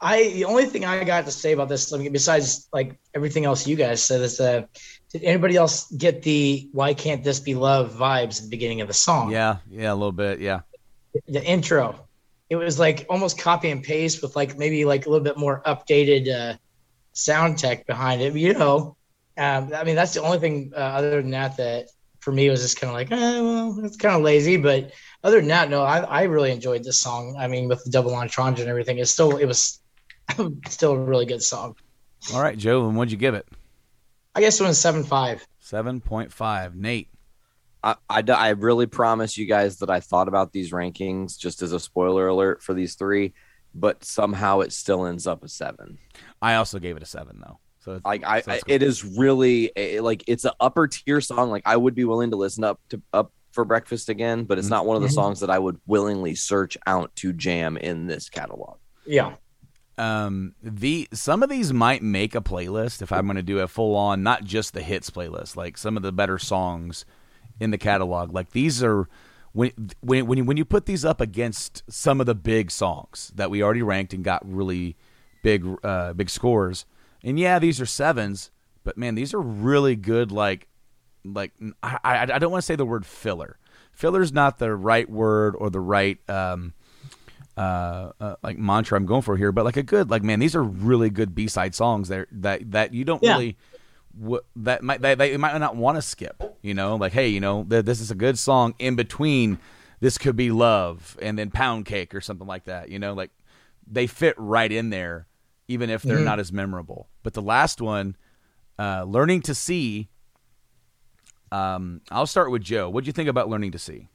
I 0.00 0.28
the 0.28 0.44
only 0.44 0.66
thing 0.66 0.84
I 0.84 1.02
got 1.02 1.24
to 1.26 1.32
say 1.32 1.52
about 1.52 1.68
this, 1.68 1.92
I 1.92 1.98
mean, 1.98 2.12
besides 2.12 2.68
like 2.72 2.98
everything 3.14 3.44
else 3.44 3.66
you 3.66 3.74
guys 3.74 4.02
said, 4.02 4.20
is 4.20 4.38
uh, 4.38 4.62
did 5.12 5.24
anybody 5.24 5.56
else 5.56 5.90
get 5.90 6.22
the 6.22 6.68
"Why 6.72 6.94
can't 6.94 7.24
this 7.24 7.40
be 7.40 7.54
love" 7.56 7.94
vibes 7.94 8.38
at 8.38 8.44
the 8.44 8.50
beginning 8.50 8.80
of 8.80 8.86
the 8.86 8.94
song? 8.94 9.32
yeah, 9.32 9.56
yeah, 9.68 9.92
a 9.92 9.96
little 9.96 10.12
bit. 10.12 10.38
Yeah, 10.40 10.60
the 11.26 11.42
intro. 11.44 12.06
It 12.48 12.54
was 12.54 12.78
like 12.78 13.06
almost 13.10 13.40
copy 13.40 13.70
and 13.70 13.82
paste 13.82 14.22
with 14.22 14.36
like 14.36 14.56
maybe 14.56 14.84
like 14.84 15.06
a 15.06 15.10
little 15.10 15.24
bit 15.24 15.36
more 15.36 15.62
updated 15.66 16.28
uh, 16.32 16.56
sound 17.18 17.58
tech 17.58 17.86
behind 17.86 18.22
it. 18.22 18.34
You 18.34 18.54
know, 18.54 18.96
um, 19.36 19.72
I 19.74 19.84
mean 19.84 19.96
that's 19.96 20.14
the 20.14 20.22
only 20.22 20.38
thing 20.38 20.72
uh, 20.74 20.80
other 20.80 21.20
than 21.20 21.30
that 21.32 21.56
that 21.56 21.88
for 22.20 22.32
me 22.32 22.48
was 22.48 22.62
just 22.62 22.80
kind 22.80 22.90
of 22.90 22.94
like, 22.94 23.10
eh, 23.10 23.40
well, 23.40 23.84
it's 23.84 23.96
kind 23.96 24.14
of 24.14 24.22
lazy. 24.22 24.56
But 24.56 24.92
other 25.22 25.38
than 25.38 25.48
that, 25.48 25.70
no, 25.70 25.82
I, 25.82 26.00
I 26.00 26.22
really 26.24 26.52
enjoyed 26.52 26.84
this 26.84 26.98
song. 26.98 27.36
I 27.38 27.48
mean, 27.48 27.68
with 27.68 27.82
the 27.84 27.90
double 27.90 28.14
entendre 28.14 28.62
and 28.62 28.70
everything, 28.70 28.98
it's 28.98 29.10
still 29.10 29.36
it 29.36 29.46
was 29.46 29.80
still 30.68 30.92
a 30.92 30.98
really 30.98 31.26
good 31.26 31.42
song. 31.42 31.76
All 32.34 32.42
right, 32.42 32.58
Joe, 32.58 32.86
and 32.88 32.96
what'd 32.96 33.12
you 33.12 33.18
give 33.18 33.34
it? 33.34 33.46
I 34.34 34.40
guess 34.40 34.60
it 34.60 34.64
was 34.64 34.78
seven 34.78 35.04
five. 35.04 35.46
Seven 35.60 36.00
point 36.00 36.32
five. 36.32 36.76
Nate. 36.76 37.08
I 37.82 37.94
I 38.10 38.50
really 38.50 38.86
promise 38.86 39.38
you 39.38 39.46
guys 39.46 39.78
that 39.78 39.88
I 39.88 40.00
thought 40.00 40.26
about 40.26 40.52
these 40.52 40.72
rankings 40.72 41.38
just 41.38 41.62
as 41.62 41.72
a 41.72 41.78
spoiler 41.78 42.26
alert 42.26 42.62
for 42.62 42.74
these 42.74 42.96
three. 42.96 43.34
But 43.74 44.04
somehow 44.04 44.60
it 44.60 44.72
still 44.72 45.06
ends 45.06 45.26
up 45.26 45.44
a 45.44 45.48
seven. 45.48 45.98
I 46.42 46.54
also 46.54 46.78
gave 46.78 46.96
it 46.96 47.02
a 47.02 47.06
seven 47.06 47.40
though. 47.44 47.58
So 47.80 47.94
it's, 47.94 48.04
Like 48.04 48.24
I, 48.24 48.40
so 48.40 48.52
it's 48.52 48.64
I 48.68 48.72
it 48.72 48.82
is 48.82 49.04
really 49.04 49.70
a, 49.76 50.00
like 50.00 50.24
it's 50.26 50.44
an 50.44 50.52
upper 50.60 50.88
tier 50.88 51.20
song. 51.20 51.50
Like 51.50 51.62
I 51.66 51.76
would 51.76 51.94
be 51.94 52.04
willing 52.04 52.30
to 52.30 52.36
listen 52.36 52.64
up 52.64 52.80
to 52.90 53.00
up 53.12 53.32
for 53.52 53.64
breakfast 53.64 54.08
again, 54.08 54.44
but 54.44 54.58
it's 54.58 54.68
not 54.68 54.84
one 54.86 54.96
of 54.96 55.02
the 55.02 55.08
Mhm. 55.08 55.14
songs 55.14 55.40
that 55.40 55.50
I 55.50 55.58
would 55.58 55.80
willingly 55.86 56.34
search 56.34 56.76
out 56.86 57.14
to 57.16 57.32
jam 57.32 57.76
in 57.76 58.06
this 58.06 58.28
catalog. 58.28 58.76
Yeah. 59.06 59.34
um 59.96 60.54
the 60.62 61.08
some 61.12 61.42
of 61.42 61.48
these 61.50 61.72
might 61.72 62.02
make 62.02 62.34
a 62.36 62.40
playlist 62.40 63.02
if 63.02 63.10
I'm 63.10 63.26
going 63.26 63.36
to 63.36 63.42
do 63.42 63.58
a 63.58 63.66
full 63.68 63.96
on 63.96 64.22
not 64.22 64.44
just 64.44 64.74
the 64.74 64.82
hits 64.82 65.10
playlist, 65.10 65.56
like 65.56 65.76
some 65.76 65.96
of 65.96 66.02
the 66.04 66.12
better 66.12 66.38
songs 66.38 67.04
in 67.58 67.70
the 67.72 67.78
catalog. 67.78 68.32
Like 68.32 68.50
these 68.52 68.82
are 68.82 69.08
when 69.58 69.72
when 70.00 70.26
when 70.26 70.38
you, 70.38 70.44
when 70.44 70.56
you 70.56 70.64
put 70.64 70.86
these 70.86 71.04
up 71.04 71.20
against 71.20 71.82
some 71.90 72.20
of 72.20 72.26
the 72.26 72.34
big 72.34 72.70
songs 72.70 73.32
that 73.34 73.50
we 73.50 73.60
already 73.60 73.82
ranked 73.82 74.14
and 74.14 74.22
got 74.22 74.40
really 74.48 74.96
big 75.42 75.66
uh 75.82 76.12
big 76.12 76.30
scores. 76.30 76.86
And 77.24 77.38
yeah, 77.38 77.58
these 77.58 77.80
are 77.80 77.86
sevens, 77.86 78.52
but 78.84 78.96
man, 78.96 79.16
these 79.16 79.34
are 79.34 79.40
really 79.40 79.96
good 79.96 80.30
like 80.30 80.68
like 81.24 81.50
I 81.82 81.98
I, 82.04 82.22
I 82.34 82.38
don't 82.38 82.52
want 82.52 82.62
to 82.62 82.66
say 82.66 82.76
the 82.76 82.84
word 82.86 83.04
filler. 83.04 83.58
Filler's 83.92 84.32
not 84.32 84.58
the 84.58 84.76
right 84.76 85.10
word 85.10 85.56
or 85.58 85.70
the 85.70 85.80
right 85.80 86.18
um 86.30 86.72
uh, 87.56 88.12
uh, 88.20 88.36
like 88.44 88.56
mantra 88.56 88.96
I'm 88.96 89.06
going 89.06 89.22
for 89.22 89.36
here, 89.36 89.50
but 89.50 89.64
like 89.64 89.76
a 89.76 89.82
good 89.82 90.08
like 90.08 90.22
man, 90.22 90.38
these 90.38 90.54
are 90.54 90.62
really 90.62 91.10
good 91.10 91.34
B 91.34 91.48
side 91.48 91.74
songs 91.74 92.06
that 92.08 92.28
that 92.30 92.70
that 92.70 92.94
you 92.94 93.04
don't 93.04 93.22
Yeah. 93.24 93.32
really 93.32 93.56
w- 94.20 94.42
that 94.56 94.82
might 94.82 95.00
they, 95.00 95.14
they 95.14 95.36
might 95.36 95.56
not 95.58 95.76
want 95.76 95.96
to 95.96 96.02
skip. 96.02 96.56
You 96.62 96.74
know, 96.74 96.96
like 96.96 97.12
hey, 97.12 97.28
you 97.28 97.40
know, 97.40 97.64
th- 97.64 97.84
this 97.84 98.00
is 98.00 98.10
a 98.10 98.14
good 98.14 98.38
song 98.38 98.74
in 98.78 98.96
between. 98.96 99.58
This 100.00 100.16
could 100.16 100.36
be 100.36 100.50
love 100.50 101.16
and 101.20 101.38
then 101.38 101.50
pound 101.50 101.86
cake 101.86 102.14
or 102.14 102.20
something 102.20 102.46
like 102.46 102.64
that. 102.64 102.88
You 102.88 102.98
know, 102.98 103.14
like 103.14 103.30
they 103.90 104.06
fit 104.06 104.34
right 104.38 104.70
in 104.70 104.90
there, 104.90 105.26
even 105.66 105.90
if 105.90 106.02
they're 106.02 106.20
not 106.20 106.38
as 106.38 106.52
memorable. 106.52 107.08
But 107.22 107.34
the 107.34 107.42
last 107.42 107.80
one, 107.80 108.16
uh, 108.78 109.04
learning 109.04 109.42
to 109.42 109.54
see. 109.54 110.08
Um, 111.50 112.02
I'll 112.10 112.26
start 112.26 112.50
with 112.50 112.62
Joe. 112.62 112.90
what 112.90 113.04
do 113.04 113.08
you 113.08 113.12
think 113.12 113.28
about 113.28 113.48
learning 113.48 113.72
to 113.72 113.78
see? 113.78 114.08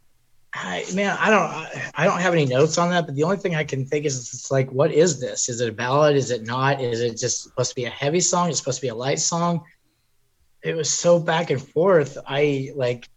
I, 0.56 0.86
man, 0.94 1.18
I 1.20 1.32
don't, 1.32 1.42
I, 1.42 1.92
I 1.96 2.06
don't 2.06 2.20
have 2.20 2.34
any 2.34 2.46
notes 2.46 2.78
on 2.78 2.92
that, 2.92 3.08
but 3.08 3.16
the 3.16 3.24
only 3.24 3.38
thing 3.38 3.56
I 3.56 3.64
can 3.64 3.86
think 3.86 4.06
is 4.06 4.20
it's 4.20 4.52
like, 4.52 4.72
what 4.72 4.92
is 4.92 5.20
this? 5.20 5.50
Is 5.50 5.62
it 5.62 5.70
a 5.70 5.72
ballad? 5.72 6.16
Is 6.16 6.30
it 6.30 6.46
not? 6.46 6.80
Is 6.80 7.02
it 7.02 7.18
just 7.18 7.44
supposed 7.44 7.70
to 7.72 7.76
be 7.76 7.86
a 7.86 7.90
heavy 7.90 8.20
song? 8.20 8.50
Is 8.50 8.56
it 8.56 8.58
supposed 8.60 8.78
to 8.78 8.84
be 8.84 8.90
a 8.90 8.96
light 8.96 9.20
song? 9.20 9.64
It 10.64 10.76
was 10.76 10.90
so 10.90 11.20
back 11.20 11.50
and 11.50 11.62
forth. 11.62 12.18
I 12.26 12.72
like 12.76 13.10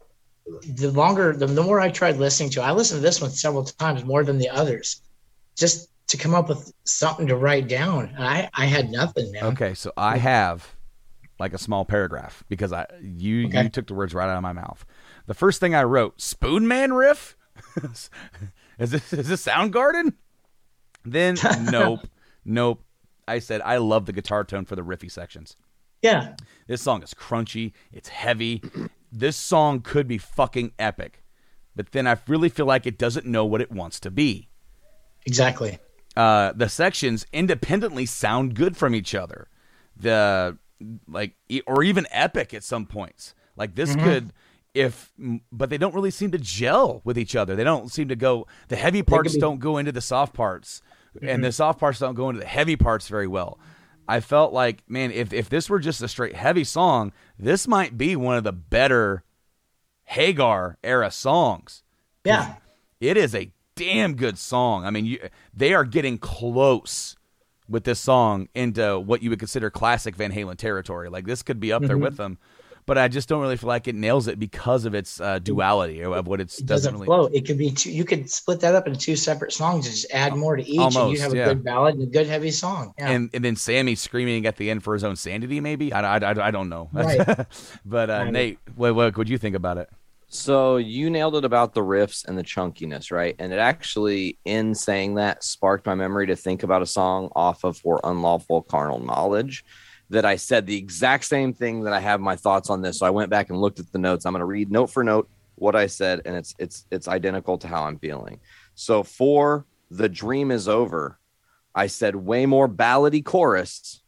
the 0.68 0.90
longer, 0.90 1.36
the, 1.36 1.46
the 1.46 1.62
more 1.62 1.80
I 1.80 1.90
tried 1.90 2.16
listening 2.16 2.50
to, 2.50 2.62
I 2.62 2.72
listened 2.72 2.98
to 2.98 3.02
this 3.02 3.20
one 3.20 3.30
several 3.30 3.64
times 3.64 4.04
more 4.04 4.24
than 4.24 4.38
the 4.38 4.48
others, 4.48 5.02
just 5.56 5.90
to 6.08 6.16
come 6.16 6.34
up 6.34 6.48
with 6.48 6.72
something 6.84 7.26
to 7.26 7.36
write 7.36 7.68
down. 7.68 8.14
I, 8.18 8.48
I 8.54 8.66
had 8.66 8.90
nothing, 8.90 9.32
man. 9.32 9.44
Okay, 9.44 9.74
so 9.74 9.92
I 9.96 10.18
have 10.18 10.74
like 11.38 11.52
a 11.52 11.58
small 11.58 11.84
paragraph 11.84 12.42
because 12.48 12.72
I 12.72 12.86
you 13.00 13.46
Okay. 13.46 13.64
you 13.64 13.68
took 13.68 13.86
the 13.86 13.94
words 13.94 14.14
right 14.14 14.28
out 14.28 14.36
of 14.36 14.42
my 14.42 14.52
mouth. 14.52 14.84
The 15.26 15.34
first 15.34 15.60
thing 15.60 15.74
I 15.74 15.82
wrote, 15.82 16.18
Spoonman 16.18 16.96
riff? 16.96 17.36
is 18.78 18.90
this 18.90 19.12
is 19.12 19.28
this 19.28 19.46
Soundgarden? 19.46 20.14
Then 21.04 21.36
nope. 21.70 22.06
Nope. 22.44 22.84
I 23.28 23.40
said 23.40 23.60
I 23.62 23.78
love 23.78 24.06
the 24.06 24.12
guitar 24.12 24.44
tone 24.44 24.64
for 24.64 24.76
the 24.76 24.82
riffy 24.82 25.10
sections. 25.10 25.56
Yeah. 26.02 26.34
This 26.66 26.82
song 26.82 27.02
is 27.02 27.14
crunchy, 27.14 27.72
it's 27.92 28.08
heavy. 28.08 28.62
This 29.12 29.36
song 29.36 29.80
could 29.80 30.06
be 30.08 30.18
fucking 30.18 30.72
epic. 30.78 31.22
But 31.74 31.92
then 31.92 32.06
I 32.06 32.16
really 32.26 32.48
feel 32.48 32.66
like 32.66 32.86
it 32.86 32.98
doesn't 32.98 33.26
know 33.26 33.44
what 33.44 33.60
it 33.60 33.70
wants 33.70 34.00
to 34.00 34.10
be 34.10 34.48
Exactly. 35.26 35.78
uh, 36.16 36.52
the 36.54 36.68
sections 36.68 37.26
independently 37.32 38.06
sound 38.06 38.54
good 38.54 38.76
from 38.76 38.94
each 38.94 39.14
other. 39.14 39.48
The 39.96 40.58
like, 41.08 41.34
or 41.66 41.82
even 41.82 42.06
epic 42.10 42.52
at 42.54 42.62
some 42.64 42.86
points. 42.86 43.34
Like 43.56 43.74
this 43.74 43.94
could, 43.96 44.32
if, 44.74 45.10
but 45.50 45.70
they 45.70 45.78
don't 45.78 45.94
really 45.94 46.10
seem 46.10 46.30
to 46.32 46.38
gel 46.38 47.00
with 47.04 47.16
each 47.18 47.34
other. 47.34 47.56
They 47.56 47.64
don't 47.64 47.90
seem 47.90 48.08
to 48.08 48.16
go. 48.16 48.46
The 48.68 48.76
heavy 48.76 49.02
parts 49.02 49.34
be- 49.34 49.40
don't 49.40 49.58
go 49.58 49.78
into 49.78 49.92
the 49.92 50.02
soft 50.02 50.34
parts, 50.34 50.82
and 51.22 51.42
the 51.42 51.52
soft 51.52 51.80
parts 51.80 51.98
don't 51.98 52.14
go 52.14 52.28
into 52.28 52.40
the 52.40 52.46
heavy 52.46 52.76
parts 52.76 53.08
very 53.08 53.26
well. 53.26 53.58
I 54.08 54.20
felt 54.20 54.52
like, 54.52 54.82
man, 54.88 55.10
if 55.10 55.32
if 55.32 55.48
this 55.48 55.68
were 55.68 55.78
just 55.78 56.02
a 56.02 56.08
straight 56.08 56.36
heavy 56.36 56.64
song, 56.64 57.12
this 57.38 57.66
might 57.66 57.96
be 57.98 58.16
one 58.16 58.36
of 58.36 58.44
the 58.44 58.52
better 58.52 59.24
Hagar 60.04 60.78
era 60.84 61.10
songs 61.10 61.82
Yeah. 62.24 62.54
it 63.00 63.16
is 63.16 63.34
a 63.34 63.50
damn 63.74 64.14
good 64.14 64.38
song. 64.38 64.84
I 64.84 64.90
mean, 64.90 65.04
you, 65.04 65.28
they 65.52 65.74
are 65.74 65.84
getting 65.84 66.18
close 66.18 67.16
with 67.68 67.84
this 67.84 67.98
song 67.98 68.48
into 68.54 68.98
what 69.00 69.22
you 69.22 69.30
would 69.30 69.40
consider 69.40 69.70
classic 69.70 70.14
Van 70.14 70.32
Halen 70.32 70.56
territory. 70.56 71.08
Like 71.08 71.26
this 71.26 71.42
could 71.42 71.58
be 71.60 71.72
up 71.72 71.82
Mm-hmm. 71.82 71.88
there 71.88 71.98
with 71.98 72.16
them, 72.16 72.38
but 72.86 72.96
I 72.96 73.08
just 73.08 73.28
don't 73.28 73.40
really 73.40 73.56
feel 73.56 73.68
like 73.68 73.88
it 73.88 73.94
nails 73.94 74.28
it 74.28 74.38
because 74.38 74.84
of 74.84 74.94
its 74.94 75.20
uh, 75.20 75.40
duality 75.40 76.00
of 76.00 76.12
of 76.12 76.26
what 76.28 76.40
it's 76.40 76.58
It 76.58 76.66
doesn't 76.66 76.92
doesn't 76.92 77.06
really. 77.06 77.06
flow. 77.06 77.26
It 77.26 77.46
could 77.46 77.58
be 77.58 77.70
two. 77.70 77.90
You 77.90 78.04
could 78.04 78.30
split 78.30 78.60
that 78.60 78.74
up 78.74 78.86
into 78.86 78.98
two 78.98 79.16
separate 79.16 79.52
songs 79.52 79.86
and 79.86 79.94
just 79.94 80.06
add 80.12 80.34
more 80.34 80.56
to 80.56 80.62
each, 80.62 80.96
and 80.96 81.10
you 81.10 81.20
have 81.20 81.32
a 81.32 81.36
yeah. 81.36 81.44
good 81.46 81.64
ballad 81.64 81.96
and 81.96 82.04
a 82.04 82.06
good 82.06 82.26
heavy 82.26 82.52
song. 82.52 82.94
Yeah. 82.98 83.10
And 83.10 83.30
and 83.34 83.44
then 83.44 83.56
Sammy 83.56 83.96
screaming 83.96 84.46
at 84.46 84.56
the 84.56 84.70
end 84.70 84.84
for 84.84 84.94
his 84.94 85.04
own 85.04 85.16
sanity, 85.16 85.60
maybe 85.60 85.92
I, 85.92 86.16
I, 86.16 86.18
I, 86.18 86.46
I 86.46 86.50
don't 86.50 86.68
know. 86.68 86.88
Right. 86.92 87.46
but 87.84 88.08
uh, 88.08 88.30
Nate, 88.30 88.58
what 88.76 88.94
what 88.94 89.16
would 89.16 89.28
you 89.28 89.38
think 89.38 89.56
about 89.56 89.78
it? 89.78 89.90
So 90.28 90.76
you 90.76 91.08
nailed 91.08 91.36
it 91.36 91.44
about 91.44 91.72
the 91.72 91.82
riffs 91.82 92.26
and 92.26 92.36
the 92.36 92.42
chunkiness, 92.42 93.12
right? 93.12 93.36
And 93.38 93.52
it 93.52 93.60
actually, 93.60 94.38
in 94.44 94.74
saying 94.74 95.14
that, 95.14 95.44
sparked 95.44 95.86
my 95.86 95.94
memory 95.94 96.26
to 96.26 96.36
think 96.36 96.64
about 96.64 96.82
a 96.82 96.86
song 96.86 97.30
off 97.36 97.62
of 97.62 97.76
For 97.76 98.00
Unlawful 98.02 98.62
Carnal 98.62 98.98
Knowledge 98.98 99.64
that 100.10 100.24
I 100.24 100.36
said 100.36 100.66
the 100.66 100.76
exact 100.76 101.24
same 101.24 101.52
thing 101.52 101.82
that 101.82 101.92
I 101.92 102.00
have 102.00 102.20
my 102.20 102.36
thoughts 102.36 102.70
on 102.70 102.82
this. 102.82 102.98
So 102.98 103.06
I 103.06 103.10
went 103.10 103.30
back 103.30 103.50
and 103.50 103.60
looked 103.60 103.80
at 103.80 103.90
the 103.92 103.98
notes. 103.98 104.24
I'm 104.24 104.32
going 104.32 104.40
to 104.40 104.46
read 104.46 104.70
note 104.70 104.88
for 104.88 105.02
note 105.02 105.28
what 105.56 105.74
I 105.74 105.86
said, 105.86 106.22
and 106.24 106.36
it's 106.36 106.54
it's 106.58 106.86
it's 106.90 107.08
identical 107.08 107.58
to 107.58 107.68
how 107.68 107.84
I'm 107.84 107.98
feeling. 107.98 108.40
So 108.74 109.02
for 109.02 109.66
The 109.90 110.08
Dream 110.08 110.50
Is 110.50 110.68
Over, 110.68 111.18
I 111.74 111.86
said 111.86 112.14
way 112.14 112.46
more 112.46 112.68
ballady 112.68 113.24
chorus 113.24 114.02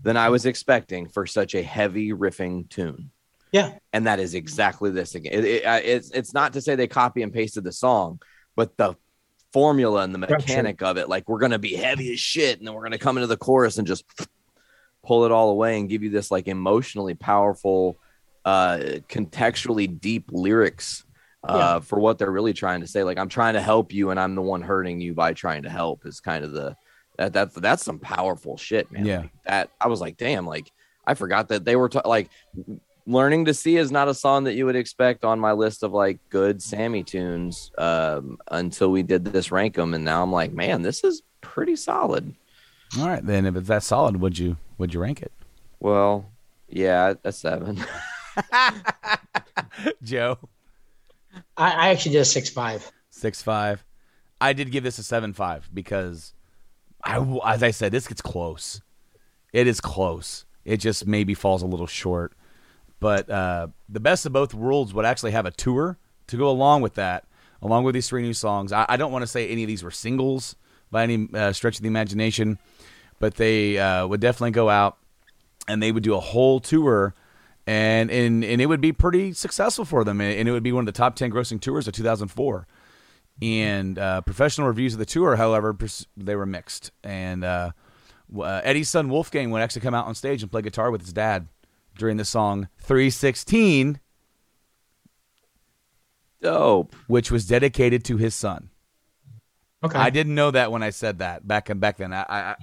than 0.00 0.16
I 0.16 0.30
was 0.30 0.46
expecting 0.46 1.08
for 1.08 1.26
such 1.26 1.54
a 1.54 1.62
heavy 1.62 2.12
riffing 2.12 2.68
tune 2.68 3.10
yeah. 3.52 3.74
and 3.92 4.06
that 4.06 4.18
is 4.18 4.34
exactly 4.34 4.90
this 4.90 5.14
again. 5.14 5.32
It, 5.32 5.44
it, 5.44 5.62
it's 5.84 6.10
it's 6.10 6.34
not 6.34 6.54
to 6.54 6.60
say 6.60 6.74
they 6.74 6.88
copy 6.88 7.22
and 7.22 7.32
pasted 7.32 7.64
the 7.64 7.72
song, 7.72 8.20
but 8.56 8.76
the 8.76 8.96
formula 9.52 10.02
and 10.02 10.14
the 10.14 10.18
mechanic 10.18 10.82
of 10.82 10.96
it, 10.96 11.08
like 11.08 11.28
we're 11.28 11.38
gonna 11.38 11.58
be 11.58 11.76
heavy 11.76 12.12
as 12.12 12.18
shit, 12.18 12.58
and 12.58 12.66
then 12.66 12.74
we're 12.74 12.82
gonna 12.82 12.98
come 12.98 13.18
into 13.18 13.26
the 13.26 13.36
chorus 13.36 13.78
and 13.78 13.86
just 13.86 14.04
pull 15.02 15.24
it 15.24 15.32
all 15.32 15.50
away 15.50 15.78
and 15.78 15.88
give 15.88 16.02
you 16.02 16.10
this 16.10 16.30
like 16.30 16.48
emotionally 16.48 17.14
powerful, 17.14 17.96
uh, 18.44 18.78
contextually 19.08 20.00
deep 20.00 20.30
lyrics. 20.30 21.04
Uh, 21.44 21.80
for 21.80 21.98
what 21.98 22.18
they're 22.18 22.30
really 22.30 22.52
trying 22.52 22.82
to 22.82 22.86
say, 22.86 23.02
like 23.02 23.18
I'm 23.18 23.28
trying 23.28 23.54
to 23.54 23.60
help 23.60 23.92
you, 23.92 24.10
and 24.10 24.20
I'm 24.20 24.36
the 24.36 24.42
one 24.42 24.62
hurting 24.62 25.00
you 25.00 25.12
by 25.12 25.32
trying 25.32 25.64
to 25.64 25.70
help, 25.70 26.06
is 26.06 26.20
kind 26.20 26.44
of 26.44 26.52
the 26.52 26.76
that 27.18 27.32
that 27.32 27.52
that's 27.54 27.84
some 27.84 27.98
powerful 27.98 28.56
shit, 28.56 28.92
man. 28.92 29.04
Yeah. 29.04 29.18
Like, 29.18 29.30
that 29.46 29.70
I 29.80 29.88
was 29.88 30.00
like, 30.00 30.16
damn, 30.16 30.46
like 30.46 30.70
I 31.04 31.14
forgot 31.14 31.48
that 31.48 31.64
they 31.64 31.74
were 31.74 31.88
ta- 31.88 32.02
like 32.04 32.30
learning 33.06 33.46
to 33.46 33.54
see 33.54 33.76
is 33.76 33.90
not 33.90 34.06
a 34.06 34.14
song 34.14 34.44
that 34.44 34.54
you 34.54 34.66
would 34.66 34.76
expect 34.76 35.24
on 35.24 35.40
my 35.40 35.50
list 35.50 35.82
of 35.82 35.92
like 35.92 36.20
good 36.30 36.62
Sammy 36.62 37.02
tunes 37.02 37.72
um, 37.76 38.38
until 38.48 38.92
we 38.92 39.02
did 39.02 39.24
this 39.24 39.50
rank 39.50 39.74
them, 39.74 39.94
and 39.94 40.04
now 40.04 40.22
I'm 40.22 40.30
like, 40.30 40.52
man, 40.52 40.82
this 40.82 41.02
is 41.02 41.22
pretty 41.40 41.74
solid. 41.74 42.34
All 42.98 43.08
right, 43.08 43.24
then 43.24 43.46
if 43.46 43.56
it's 43.56 43.68
that 43.68 43.82
solid, 43.82 44.20
would 44.20 44.38
you 44.38 44.56
would 44.78 44.92
you 44.92 45.00
rank 45.00 45.22
it, 45.22 45.32
Well, 45.80 46.26
yeah, 46.68 47.14
a 47.24 47.32
seven. 47.32 47.82
Joe? 50.02 50.38
I, 51.56 51.70
I 51.70 51.88
actually 51.90 52.12
did 52.12 52.20
a 52.20 52.24
six 52.24 52.48
five. 52.50 52.90
Six 53.10 53.42
five. 53.42 53.84
I 54.40 54.52
did 54.52 54.70
give 54.70 54.84
this 54.84 54.98
a 54.98 55.02
seven 55.02 55.32
five 55.32 55.68
because 55.72 56.34
I, 57.04 57.14
w- 57.14 57.40
as 57.44 57.62
I 57.62 57.70
said, 57.70 57.92
this 57.92 58.08
gets 58.08 58.20
close. 58.20 58.80
It 59.52 59.66
is 59.66 59.80
close. 59.80 60.44
It 60.64 60.78
just 60.78 61.06
maybe 61.06 61.34
falls 61.34 61.62
a 61.62 61.66
little 61.66 61.86
short. 61.86 62.32
But 63.00 63.28
uh, 63.28 63.68
the 63.88 64.00
best 64.00 64.26
of 64.26 64.32
both 64.32 64.54
worlds 64.54 64.94
would 64.94 65.04
actually 65.04 65.32
have 65.32 65.46
a 65.46 65.50
tour 65.50 65.98
to 66.28 66.36
go 66.36 66.48
along 66.48 66.82
with 66.82 66.94
that, 66.94 67.24
along 67.60 67.84
with 67.84 67.94
these 67.94 68.08
three 68.08 68.22
new 68.22 68.34
songs. 68.34 68.72
I, 68.72 68.86
I 68.88 68.96
don't 68.96 69.12
want 69.12 69.22
to 69.22 69.26
say 69.26 69.48
any 69.48 69.64
of 69.64 69.68
these 69.68 69.82
were 69.82 69.90
singles 69.90 70.56
by 70.90 71.02
any 71.04 71.28
uh, 71.34 71.52
stretch 71.52 71.76
of 71.76 71.82
the 71.82 71.88
imagination, 71.88 72.58
but 73.22 73.36
they 73.36 73.78
uh, 73.78 74.04
would 74.06 74.20
definitely 74.20 74.50
go 74.50 74.68
out 74.68 74.98
and 75.68 75.80
they 75.80 75.92
would 75.92 76.02
do 76.02 76.14
a 76.14 76.20
whole 76.20 76.58
tour. 76.60 77.14
And, 77.64 78.10
and 78.10 78.42
and 78.42 78.60
it 78.60 78.66
would 78.66 78.80
be 78.80 78.90
pretty 78.90 79.32
successful 79.32 79.84
for 79.84 80.02
them, 80.02 80.20
and 80.20 80.48
it 80.48 80.50
would 80.50 80.64
be 80.64 80.72
one 80.72 80.82
of 80.82 80.86
the 80.92 80.98
top 80.98 81.14
ten 81.14 81.30
grossing 81.30 81.60
tours 81.60 81.86
of 81.86 81.94
2004 81.94 82.66
and 83.40 83.98
uh, 83.98 84.20
professional 84.22 84.66
reviews 84.66 84.92
of 84.92 84.98
the 84.98 85.06
tour, 85.06 85.36
however, 85.36 85.72
pers- 85.72 86.06
they 86.16 86.36
were 86.36 86.46
mixed. 86.46 86.90
And 87.02 87.44
uh, 87.44 87.70
uh, 88.36 88.60
Eddie's 88.64 88.88
son 88.88 89.08
Wolfgang 89.08 89.50
would 89.50 89.62
actually 89.62 89.82
come 89.82 89.94
out 89.94 90.06
on 90.06 90.14
stage 90.14 90.42
and 90.42 90.50
play 90.50 90.62
guitar 90.62 90.90
with 90.90 91.02
his 91.02 91.12
dad 91.12 91.48
during 91.96 92.16
the 92.16 92.24
song 92.24 92.68
316, 92.78 94.00
Dope. 96.40 96.94
which 97.06 97.30
was 97.30 97.46
dedicated 97.46 98.04
to 98.04 98.16
his 98.16 98.34
son. 98.34 98.70
Okay. 99.84 99.98
I 99.98 100.10
didn't 100.10 100.34
know 100.34 100.50
that 100.52 100.70
when 100.70 100.82
I 100.82 100.90
said 100.90 101.18
that 101.18 101.46
back 101.46 101.68
and 101.68 101.80
back 101.80 101.96
then. 101.96 102.12
I 102.12 102.24
I 102.28 102.56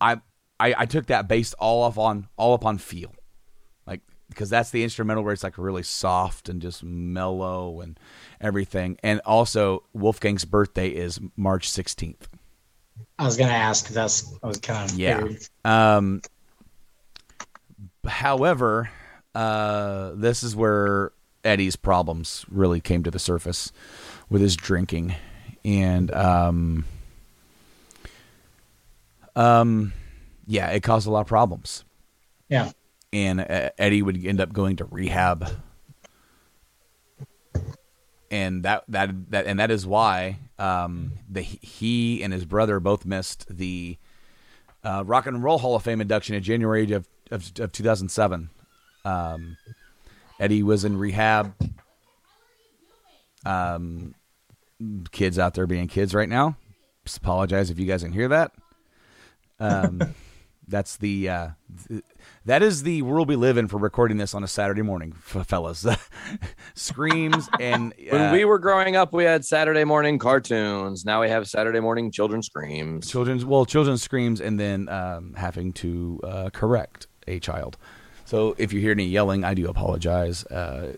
I, 0.00 0.20
I, 0.58 0.74
I 0.78 0.86
took 0.86 1.06
that 1.06 1.28
based 1.28 1.54
all 1.58 1.82
off 1.82 1.98
on 1.98 2.28
all 2.36 2.54
upon 2.54 2.78
feel, 2.78 3.14
like 3.86 4.00
because 4.28 4.50
that's 4.50 4.70
the 4.70 4.82
instrumental 4.82 5.22
where 5.22 5.32
it's 5.32 5.42
like 5.42 5.58
really 5.58 5.82
soft 5.82 6.48
and 6.48 6.62
just 6.62 6.82
mellow 6.82 7.80
and 7.80 7.98
everything. 8.40 8.98
And 9.02 9.20
also, 9.24 9.84
Wolfgang's 9.94 10.44
birthday 10.44 10.88
is 10.88 11.20
March 11.36 11.68
sixteenth. 11.68 12.28
I 13.18 13.24
was 13.24 13.36
gonna 13.36 13.52
ask. 13.52 13.88
That's 13.88 14.32
I 14.42 14.46
was 14.46 14.58
kind 14.58 14.90
of 14.90 14.98
Yeah. 14.98 15.26
Um, 15.64 16.22
however, 18.06 18.90
uh, 19.34 20.12
this 20.14 20.42
is 20.42 20.56
where 20.56 21.12
Eddie's 21.44 21.76
problems 21.76 22.44
really 22.48 22.80
came 22.80 23.02
to 23.02 23.10
the 23.10 23.18
surface 23.18 23.72
with 24.28 24.40
his 24.40 24.56
drinking, 24.56 25.14
and 25.64 26.10
um, 26.12 26.84
um, 29.36 29.92
yeah, 30.46 30.70
it 30.70 30.82
caused 30.82 31.06
a 31.06 31.10
lot 31.10 31.20
of 31.20 31.26
problems. 31.26 31.84
Yeah. 32.48 32.72
And 33.12 33.40
uh, 33.40 33.70
Eddie 33.78 34.02
would 34.02 34.24
end 34.24 34.40
up 34.40 34.52
going 34.52 34.76
to 34.76 34.84
rehab, 34.84 35.48
and 38.30 38.64
that 38.64 38.84
that 38.88 39.30
that 39.30 39.46
and 39.46 39.60
that 39.60 39.70
is 39.70 39.86
why 39.86 40.38
um, 40.58 41.12
the 41.28 41.42
he 41.42 42.22
and 42.22 42.32
his 42.32 42.44
brother 42.44 42.80
both 42.80 43.06
missed 43.06 43.46
the 43.48 43.96
uh, 44.82 45.04
Rock 45.06 45.26
and 45.26 45.42
Roll 45.42 45.58
Hall 45.58 45.76
of 45.76 45.82
Fame 45.84 46.00
induction 46.00 46.34
in 46.34 46.42
January 46.42 46.90
of 46.92 47.08
of, 47.30 47.52
of 47.58 47.72
2007. 47.72 48.50
Um, 49.04 49.56
Eddie 50.40 50.62
was 50.62 50.84
in 50.84 50.98
rehab. 50.98 51.54
Um, 53.44 54.14
kids 55.12 55.38
out 55.38 55.54
there 55.54 55.66
being 55.66 55.86
kids 55.86 56.12
right 56.12 56.28
now. 56.28 56.56
Just 57.04 57.18
apologize 57.18 57.70
if 57.70 57.78
you 57.78 57.86
guys 57.86 58.02
didn't 58.02 58.14
hear 58.14 58.28
that. 58.28 58.52
Um, 59.58 60.14
that's 60.68 60.96
the 60.96 61.28
uh, 61.28 61.48
th- 61.88 62.02
that 62.44 62.62
is 62.62 62.82
the 62.82 63.02
world 63.02 63.28
we 63.28 63.36
live 63.36 63.56
in 63.56 63.68
for 63.68 63.78
recording 63.78 64.16
this 64.16 64.34
on 64.34 64.42
a 64.42 64.48
Saturday 64.48 64.82
morning, 64.82 65.14
f- 65.16 65.46
fellas. 65.46 65.86
Screams 66.74 67.48
and 67.60 67.94
When 68.10 68.20
uh, 68.20 68.32
we 68.32 68.44
were 68.44 68.58
growing 68.58 68.96
up, 68.96 69.12
we 69.12 69.24
had 69.24 69.44
Saturday 69.44 69.84
morning 69.84 70.18
cartoons. 70.18 71.04
Now 71.04 71.20
we 71.20 71.28
have 71.28 71.48
Saturday 71.48 71.80
morning 71.80 72.10
children 72.10 72.42
screams. 72.42 73.08
children's 73.08 73.44
well 73.44 73.64
children's 73.64 74.02
screams 74.02 74.40
and 74.40 74.58
then 74.58 74.88
um, 74.88 75.34
having 75.34 75.72
to 75.74 76.20
uh, 76.24 76.50
correct 76.50 77.06
a 77.28 77.38
child 77.40 77.76
so 78.24 78.54
if 78.58 78.72
you 78.72 78.80
hear 78.80 78.92
any 78.92 79.04
yelling 79.04 79.42
i 79.42 79.52
do 79.52 79.68
apologize 79.68 80.44
uh, 80.46 80.92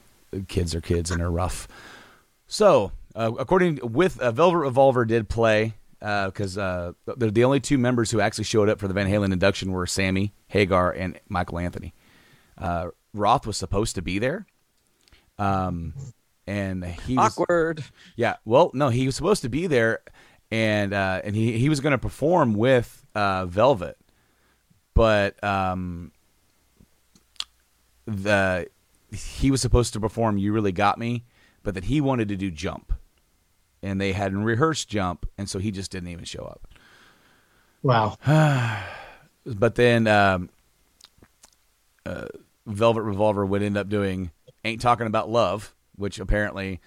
kids 0.47 0.75
are 0.75 0.81
kids 0.83 1.11
and 1.11 1.21
they're 1.21 1.31
rough 1.31 1.67
so 2.47 2.93
uh, 3.15 3.31
according 3.39 3.79
with 3.83 4.21
uh, 4.21 4.31
velvet 4.31 4.59
revolver 4.59 5.07
did 5.07 5.27
play 5.31 5.73
because 6.01 6.57
uh, 6.57 6.93
they're 7.17 7.31
the 7.31 7.45
only 7.45 7.61
two 7.61 7.79
members 7.79 8.11
who 8.11 8.21
actually 8.21 8.45
showed 8.45 8.69
up 8.69 8.79
for 8.79 8.87
the 8.89 8.95
van 8.95 9.09
halen 9.09 9.33
induction 9.33 9.73
were 9.73 9.87
sammy 9.87 10.33
hagar 10.49 10.91
and 10.93 11.19
michael 11.29 11.59
anthony 11.59 11.93
uh, 12.57 12.89
roth 13.13 13.47
was 13.47 13.57
supposed 13.57 13.95
to 13.95 14.03
be 14.03 14.19
there 14.19 14.47
um, 15.39 15.95
and 16.47 16.85
he 16.85 17.17
was 17.17 17.39
Awkward. 17.39 17.85
yeah. 18.17 18.37
Well, 18.45 18.71
no, 18.75 18.89
he 18.89 19.07
was 19.07 19.15
supposed 19.15 19.43
to 19.43 19.49
be 19.49 19.67
there, 19.67 20.01
and 20.51 20.93
uh, 20.93 21.21
and 21.23 21.37
he 21.37 21.59
he 21.59 21.69
was 21.69 21.81
going 21.81 21.93
to 21.93 21.99
perform 21.99 22.55
with 22.55 23.07
uh, 23.15 23.47
Velvet, 23.47 23.99
but 24.95 25.43
um, 25.45 26.13
the 28.07 28.69
he 29.13 29.51
was 29.51 29.61
supposed 29.61 29.93
to 29.93 30.01
perform 30.01 30.39
"You 30.39 30.53
Really 30.53 30.73
Got 30.73 30.99
Me," 30.99 31.25
but 31.63 31.75
that 31.75 31.85
he 31.85 32.01
wanted 32.01 32.29
to 32.29 32.37
do 32.37 32.51
"Jump," 32.51 32.95
and 33.83 34.01
they 34.01 34.13
hadn't 34.13 34.45
rehearsed 34.45 34.89
"Jump," 34.89 35.27
and 35.37 35.49
so 35.49 35.59
he 35.59 35.71
just 35.71 35.91
didn't 35.91 36.09
even 36.09 36.25
show 36.25 36.45
up. 36.45 36.69
Wow. 37.83 38.17
But 39.47 39.77
then 39.77 40.07
um, 40.07 40.51
uh, 42.05 42.27
Velvet 42.67 43.01
Revolver 43.01 43.47
would 43.47 43.63
end 43.63 43.79
up 43.79 43.89
doing 43.89 44.31
"Ain't 44.63 44.83
Talking 44.83 45.07
About 45.07 45.31
Love," 45.31 45.75
which 45.97 46.21
apparently 46.21 46.81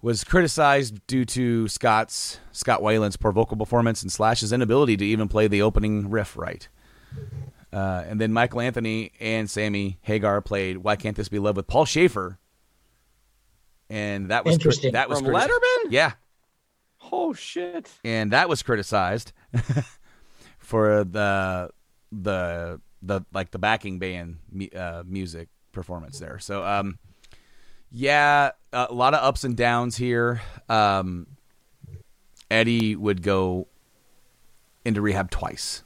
was 0.00 0.24
criticized 0.24 1.06
due 1.06 1.26
to 1.26 1.68
Scott's 1.68 2.38
Scott 2.50 2.80
Weiland's 2.80 3.18
poor 3.18 3.30
vocal 3.30 3.58
performance 3.58 4.02
and 4.02 4.10
Slash's 4.10 4.54
inability 4.54 4.96
to 4.96 5.04
even 5.04 5.28
play 5.28 5.48
the 5.48 5.60
opening 5.60 6.08
riff 6.08 6.34
right. 6.34 6.66
Uh, 7.72 8.04
and 8.06 8.20
then 8.20 8.32
Michael 8.32 8.60
Anthony 8.60 9.12
and 9.20 9.50
Sammy 9.50 9.98
Hagar 10.02 10.40
played 10.40 10.78
"Why 10.78 10.96
Can't 10.96 11.16
This 11.16 11.28
Be 11.28 11.38
Love" 11.38 11.56
with 11.56 11.66
Paul 11.66 11.84
Shaffer, 11.84 12.38
and 13.90 14.30
that 14.30 14.44
was 14.44 14.54
Interesting. 14.54 14.92
that 14.92 15.08
was 15.08 15.20
From 15.20 15.28
Letterman? 15.28 15.90
Yeah, 15.90 16.12
Oh 17.10 17.32
shit. 17.32 17.90
and 18.04 18.30
that 18.32 18.48
was 18.48 18.62
criticized 18.62 19.32
for 20.58 21.04
the 21.04 21.70
the 22.10 22.80
the 23.02 23.22
like 23.32 23.50
the 23.50 23.58
backing 23.58 23.98
band 23.98 24.38
uh, 24.76 25.02
music 25.06 25.48
performance 25.72 26.18
there. 26.18 26.38
So 26.38 26.64
um, 26.64 26.98
yeah, 27.90 28.52
a 28.72 28.92
lot 28.92 29.14
of 29.14 29.22
ups 29.22 29.44
and 29.44 29.56
downs 29.56 29.96
here. 29.96 30.40
Um, 30.68 31.26
Eddie 32.50 32.96
would 32.96 33.22
go 33.22 33.66
into 34.84 35.00
rehab 35.00 35.30
twice 35.30 35.82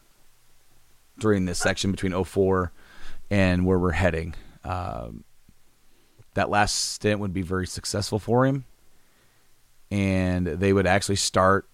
during 1.18 1.44
this 1.44 1.58
section 1.58 1.90
between 1.92 2.12
04 2.24 2.72
and 3.30 3.64
where 3.64 3.78
we're 3.78 3.92
heading. 3.92 4.34
Um, 4.64 5.24
that 6.36 6.48
last 6.48 6.92
stint 6.92 7.20
would 7.20 7.32
be 7.34 7.42
very 7.42 7.66
successful 7.66 8.18
for 8.18 8.46
him, 8.46 8.64
and 9.90 10.46
they 10.46 10.72
would 10.72 10.86
actually 10.86 11.16
start 11.16 11.68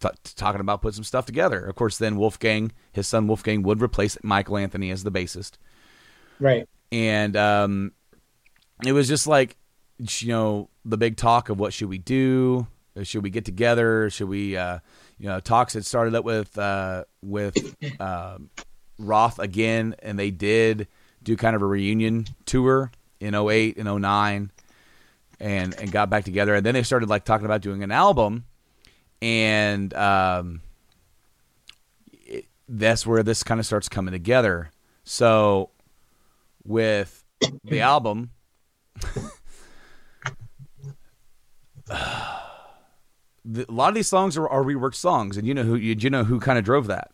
t- 0.00 0.08
talking 0.36 0.60
about 0.60 0.82
putting 0.82 0.94
some 0.96 1.04
stuff 1.04 1.26
together. 1.26 1.64
Of 1.64 1.74
course, 1.76 1.98
then 1.98 2.16
Wolfgang, 2.16 2.72
his 2.92 3.08
son 3.08 3.26
Wolfgang, 3.26 3.62
would 3.62 3.82
replace 3.82 4.16
Michael 4.22 4.56
Anthony 4.58 4.90
as 4.90 5.02
the 5.04 5.10
bassist, 5.10 5.52
Right. 6.38 6.68
and 6.92 7.36
um, 7.36 7.92
it 8.84 8.92
was 8.92 9.08
just 9.08 9.26
like, 9.26 9.56
you 9.98 10.28
know, 10.28 10.68
the 10.84 10.96
big 10.96 11.16
talk 11.16 11.48
of 11.48 11.58
what 11.58 11.72
should 11.72 11.88
we 11.88 11.98
do? 11.98 12.66
Should 13.02 13.22
we 13.22 13.30
get 13.30 13.44
together? 13.44 14.10
Should 14.10 14.28
we, 14.28 14.56
uh, 14.56 14.80
you 15.18 15.28
know, 15.28 15.38
talks 15.40 15.74
had 15.74 15.86
started 15.86 16.14
up 16.14 16.24
with 16.24 16.58
uh, 16.58 17.04
with 17.22 17.54
um, 18.00 18.50
Roth 18.98 19.38
again, 19.38 19.94
and 20.00 20.18
they 20.18 20.30
did 20.30 20.88
do 21.22 21.36
kind 21.36 21.54
of 21.56 21.62
a 21.62 21.66
reunion 21.66 22.26
tour 22.46 22.90
in 23.20 23.34
08 23.34 23.76
and 23.76 24.02
09 24.02 24.50
and 25.38 25.74
and 25.74 25.92
got 25.92 26.10
back 26.10 26.24
together 26.24 26.54
and 26.54 26.64
then 26.64 26.74
they 26.74 26.82
started 26.82 27.08
like 27.08 27.24
talking 27.24 27.46
about 27.46 27.60
doing 27.62 27.82
an 27.82 27.90
album 27.90 28.44
and 29.22 29.94
um 29.94 30.60
it, 32.22 32.46
that's 32.68 33.06
where 33.06 33.22
this 33.22 33.42
kind 33.42 33.58
of 33.60 33.66
starts 33.66 33.88
coming 33.88 34.12
together 34.12 34.70
so 35.04 35.70
with 36.64 37.24
the 37.64 37.80
album 37.92 38.30
the, 41.86 43.66
a 43.68 43.72
lot 43.72 43.88
of 43.88 43.94
these 43.94 44.08
songs 44.08 44.36
are, 44.36 44.48
are 44.48 44.62
reworked 44.62 44.94
songs 44.94 45.36
and 45.36 45.46
you 45.46 45.54
know 45.54 45.62
who 45.62 45.74
you, 45.74 45.94
you 45.98 46.10
know 46.10 46.24
who 46.24 46.38
kind 46.38 46.58
of 46.58 46.64
drove 46.64 46.86
that 46.86 47.10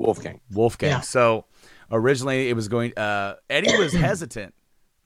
Wolfgang. 0.00 0.40
Wolfgang. 0.50 0.90
Yeah. 0.90 1.00
So 1.00 1.44
originally 1.90 2.48
it 2.48 2.54
was 2.54 2.68
going. 2.68 2.96
Uh, 2.96 3.34
Eddie 3.48 3.76
was 3.76 3.92
hesitant 4.08 4.54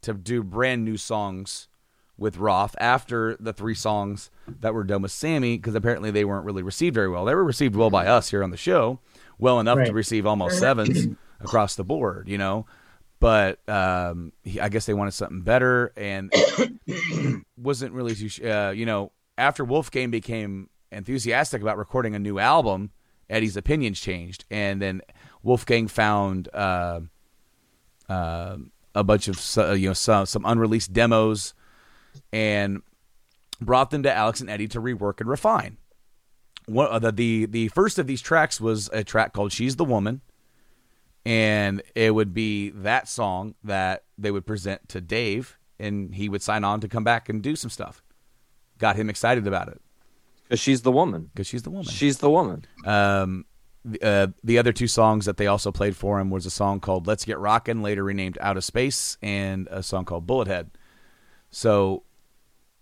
to 0.03 0.15
do 0.15 0.43
brand 0.43 0.85
new 0.85 0.97
songs 0.97 1.69
with 2.17 2.37
Roth 2.37 2.77
after 2.79 3.37
the 3.41 3.53
three 3.53 3.75
songs 3.75 4.31
that 4.61 4.73
were 4.75 4.85
done 4.85 5.03
with 5.03 5.11
Sammy 5.11 5.57
because 5.57 5.75
apparently 5.75 6.11
they 6.11 6.25
weren't 6.25 6.45
really 6.45 6.63
received 6.63 6.95
very 6.95 7.09
well. 7.09 7.25
They 7.25 7.35
were 7.35 7.43
received 7.45 7.75
well 7.75 7.91
by 7.91 8.07
us 8.07 8.31
here 8.31 8.45
on 8.45 8.51
the 8.51 8.57
show, 8.57 9.01
well 9.39 9.59
enough 9.61 9.79
to 9.87 9.93
receive 9.93 10.25
almost 10.27 10.59
sevens 10.61 11.09
across 11.41 11.75
the 11.75 11.85
board, 11.85 12.29
you 12.29 12.39
know. 12.39 12.67
But 13.19 13.67
um, 13.69 14.33
he, 14.43 14.61
I 14.61 14.69
guess 14.69 14.87
they 14.87 14.95
wanted 14.95 15.13
something 15.15 15.41
better 15.43 15.93
and 15.97 16.33
wasn't 17.57 17.93
really 17.95 18.15
too. 18.15 18.29
sh- 18.29 18.43
Uh, 18.43 18.73
you 18.75 18.87
know, 18.87 19.13
after 19.39 19.65
Wolfgang 19.65 20.11
became 20.11 20.69
enthusiastic 20.93 21.63
about 21.63 21.79
recording 21.79 22.15
a 22.15 22.19
new 22.19 22.39
album, 22.39 22.91
Eddie's 23.31 23.57
opinions 23.57 23.99
changed, 24.01 24.45
and 24.51 24.81
then 24.81 25.01
Wolfgang 25.45 25.87
found 25.89 26.49
uh, 26.53 27.01
uh, 28.09 28.57
a 28.95 29.05
bunch 29.05 29.29
of 29.29 29.79
you 29.79 29.89
know 29.89 29.93
some 29.95 30.27
some 30.27 30.45
unreleased 30.45 30.93
demos, 30.93 31.55
and 32.33 32.83
brought 33.61 33.91
them 33.91 34.03
to 34.03 34.13
Alex 34.13 34.41
and 34.41 34.51
Eddie 34.51 34.69
to 34.69 34.81
rework 34.81 35.21
and 35.21 35.29
refine. 35.29 35.77
One, 36.67 36.89
uh, 36.91 36.99
the, 36.99 37.13
the 37.13 37.47
the 37.47 37.69
first 37.69 37.99
of 37.99 38.07
these 38.07 38.21
tracks 38.23 38.61
was 38.61 38.89
a 38.93 39.05
track 39.05 39.33
called 39.33 39.53
"She's 39.53 39.77
the 39.77 39.85
Woman," 39.85 40.23
and 41.27 41.83
it 41.95 42.15
would 42.15 42.33
be 42.35 42.71
that 42.71 43.09
song 43.09 43.55
that 43.65 44.05
they 44.19 44.31
would 44.31 44.47
present 44.47 44.89
to 44.89 45.01
Dave, 45.01 45.59
and 45.79 46.15
he 46.15 46.29
would 46.29 46.43
sign 46.43 46.65
on 46.65 46.81
to 46.81 46.89
come 46.89 47.05
back 47.05 47.29
and 47.29 47.43
do 47.43 47.55
some 47.57 47.71
stuff. 47.71 48.03
Got 48.79 48.97
him 48.97 49.09
excited 49.09 49.47
about 49.47 49.69
it 49.69 49.81
Because 50.45 50.59
she's 50.59 50.83
the 50.83 50.91
woman. 50.91 51.31
because 51.33 51.47
she's 51.47 51.63
the 51.63 51.71
woman. 51.71 51.85
She's 51.87 52.19
the 52.19 52.29
woman. 52.31 52.65
Um, 52.85 53.45
uh, 54.03 54.29
the 54.43 54.59
other 54.59 54.73
two 54.73 54.87
songs 54.87 55.27
that 55.27 55.37
they 55.37 55.47
also 55.47 55.71
played 55.71 55.97
for 55.97 56.19
him 56.19 56.31
was 56.31 56.47
a 56.47 56.51
song 56.51 56.81
called 56.81 57.07
"Let's 57.07 57.25
Get 57.25 57.39
Rockin'," 57.39 57.83
later 57.83 58.05
renamed 58.05 58.39
"Out 58.41 58.57
of 58.57 58.65
Space," 58.65 59.19
and 59.23 59.69
a 59.71 59.83
song 59.83 60.05
called 60.05 60.27
"Bullet 60.27 60.49
Head." 60.49 60.71
So, 61.51 62.03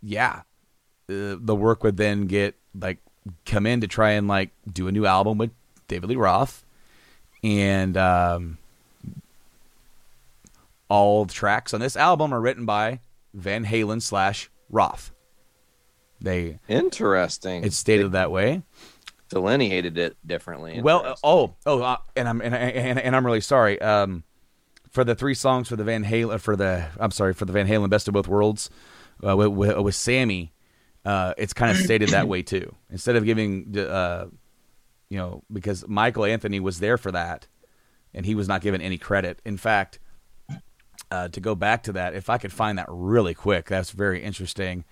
yeah, 0.03 0.43
uh, 1.09 1.37
the 1.39 1.57
work 1.57 1.83
would 1.83 1.97
then 1.97 2.27
get 2.27 2.55
like 2.79 2.99
come 3.45 3.67
in 3.67 3.81
to 3.81 3.89
try 3.89 4.13
and 4.13 4.29
like 4.29 4.51
do 4.71 4.89
a 4.89 4.93
new 4.93 5.07
album 5.07 5.39
with 5.39 5.51
David 5.89 6.11
Lee 6.11 6.17
Roth, 6.17 6.65
and 7.43 7.97
um, 7.97 8.59
all 10.89 11.25
the 11.25 11.35
tracks 11.35 11.75
on 11.75 11.81
this 11.81 11.97
album 11.97 12.33
are 12.33 12.41
written 12.41 12.65
by 12.65 13.01
Van 13.35 13.65
Halen 13.65 14.01
slash 14.01 14.51
Roth. 14.71 15.11
They 16.21 16.61
Interesting. 16.69 17.65
it's 17.65 17.77
stated 17.77 18.13
that 18.13 18.31
way. 18.31 18.63
Delineated 19.33 19.99
it 19.99 20.17
differently. 20.27 20.81
Well, 20.81 21.05
uh, 21.05 21.15
oh, 21.25 21.55
oh, 21.67 21.83
uh, 21.83 21.97
and 22.15 22.29
I'm 22.29 22.41
and, 22.41 22.55
and, 22.55 22.99
and 22.99 23.17
I'm 23.17 23.27
really 23.27 23.41
sorry. 23.41 23.81
Um, 23.81 24.25
for 24.91 25.05
the 25.05 25.15
three 25.15 25.35
songs 25.35 25.69
for 25.69 25.77
the 25.77 25.85
Van 25.85 26.05
Halen 26.05 26.39
for 26.39 26.55
the 26.55 26.87
I'm 27.01 27.11
sorry 27.11 27.33
for 27.33 27.47
the 27.47 27.53
Van 27.53 27.67
Halen 27.67 27.89
Best 27.89 28.09
of 28.09 28.15
Both 28.15 28.29
Worlds 28.29 28.71
uh, 29.27 29.37
with, 29.37 29.49
with, 29.49 29.79
with 29.79 29.95
Sammy, 29.95 30.53
uh, 31.05 31.35
it's 31.39 31.53
kind 31.53 31.71
of 31.71 31.79
stated 31.79 32.11
that 32.11 32.29
way 32.29 32.43
too. 32.43 32.75
Instead 32.91 33.17
of 33.17 33.25
giving, 33.25 33.77
uh, 33.79 34.27
you 35.09 35.19
know, 35.19 35.43
because 35.51 35.87
Michael 35.89 36.25
Anthony 36.25 36.61
was 36.61 36.79
there 36.79 36.99
for 36.99 37.11
that, 37.13 37.47
and 38.15 38.27
he 38.27 38.35
was 38.35 38.49
not 38.49 38.61
given 38.61 38.81
any 38.81 38.99
credit. 38.99 39.41
In 39.45 39.57
fact, 39.57 39.99
uh, 41.11 41.29
to 41.29 41.41
go 41.41 41.55
back 41.55 41.83
to 41.85 41.93
that, 41.93 42.15
if 42.15 42.29
I 42.31 42.39
could 42.39 42.53
find 42.53 42.79
that 42.79 42.87
really 42.89 43.35
quick, 43.35 43.69
that's 43.69 43.91
very 43.91 44.23
interesting, 44.23 44.85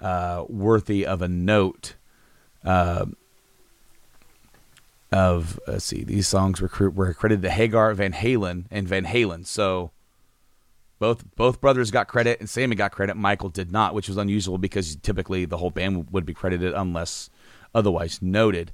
uh, 0.00 0.44
worthy 0.48 1.06
of 1.06 1.22
a 1.22 1.28
note. 1.28 1.94
Uh, 5.10 5.16
of 5.16 5.60
let's 5.66 5.84
see, 5.84 6.04
these 6.04 6.28
songs 6.28 6.60
were 6.60 6.90
were 6.90 7.14
credited 7.14 7.42
to 7.42 7.50
Hagar 7.50 7.94
Van 7.94 8.12
Halen 8.12 8.66
and 8.70 8.86
Van 8.86 9.04
Halen. 9.04 9.46
So 9.46 9.90
both 10.98 11.24
both 11.34 11.60
brothers 11.60 11.90
got 11.90 12.08
credit 12.08 12.40
and 12.40 12.48
Sammy 12.48 12.76
got 12.76 12.92
credit. 12.92 13.16
Michael 13.16 13.48
did 13.48 13.72
not, 13.72 13.94
which 13.94 14.08
was 14.08 14.16
unusual 14.16 14.58
because 14.58 14.96
typically 14.96 15.44
the 15.44 15.56
whole 15.56 15.70
band 15.70 16.10
would 16.10 16.26
be 16.26 16.34
credited 16.34 16.74
unless 16.74 17.30
otherwise 17.74 18.20
noted. 18.20 18.72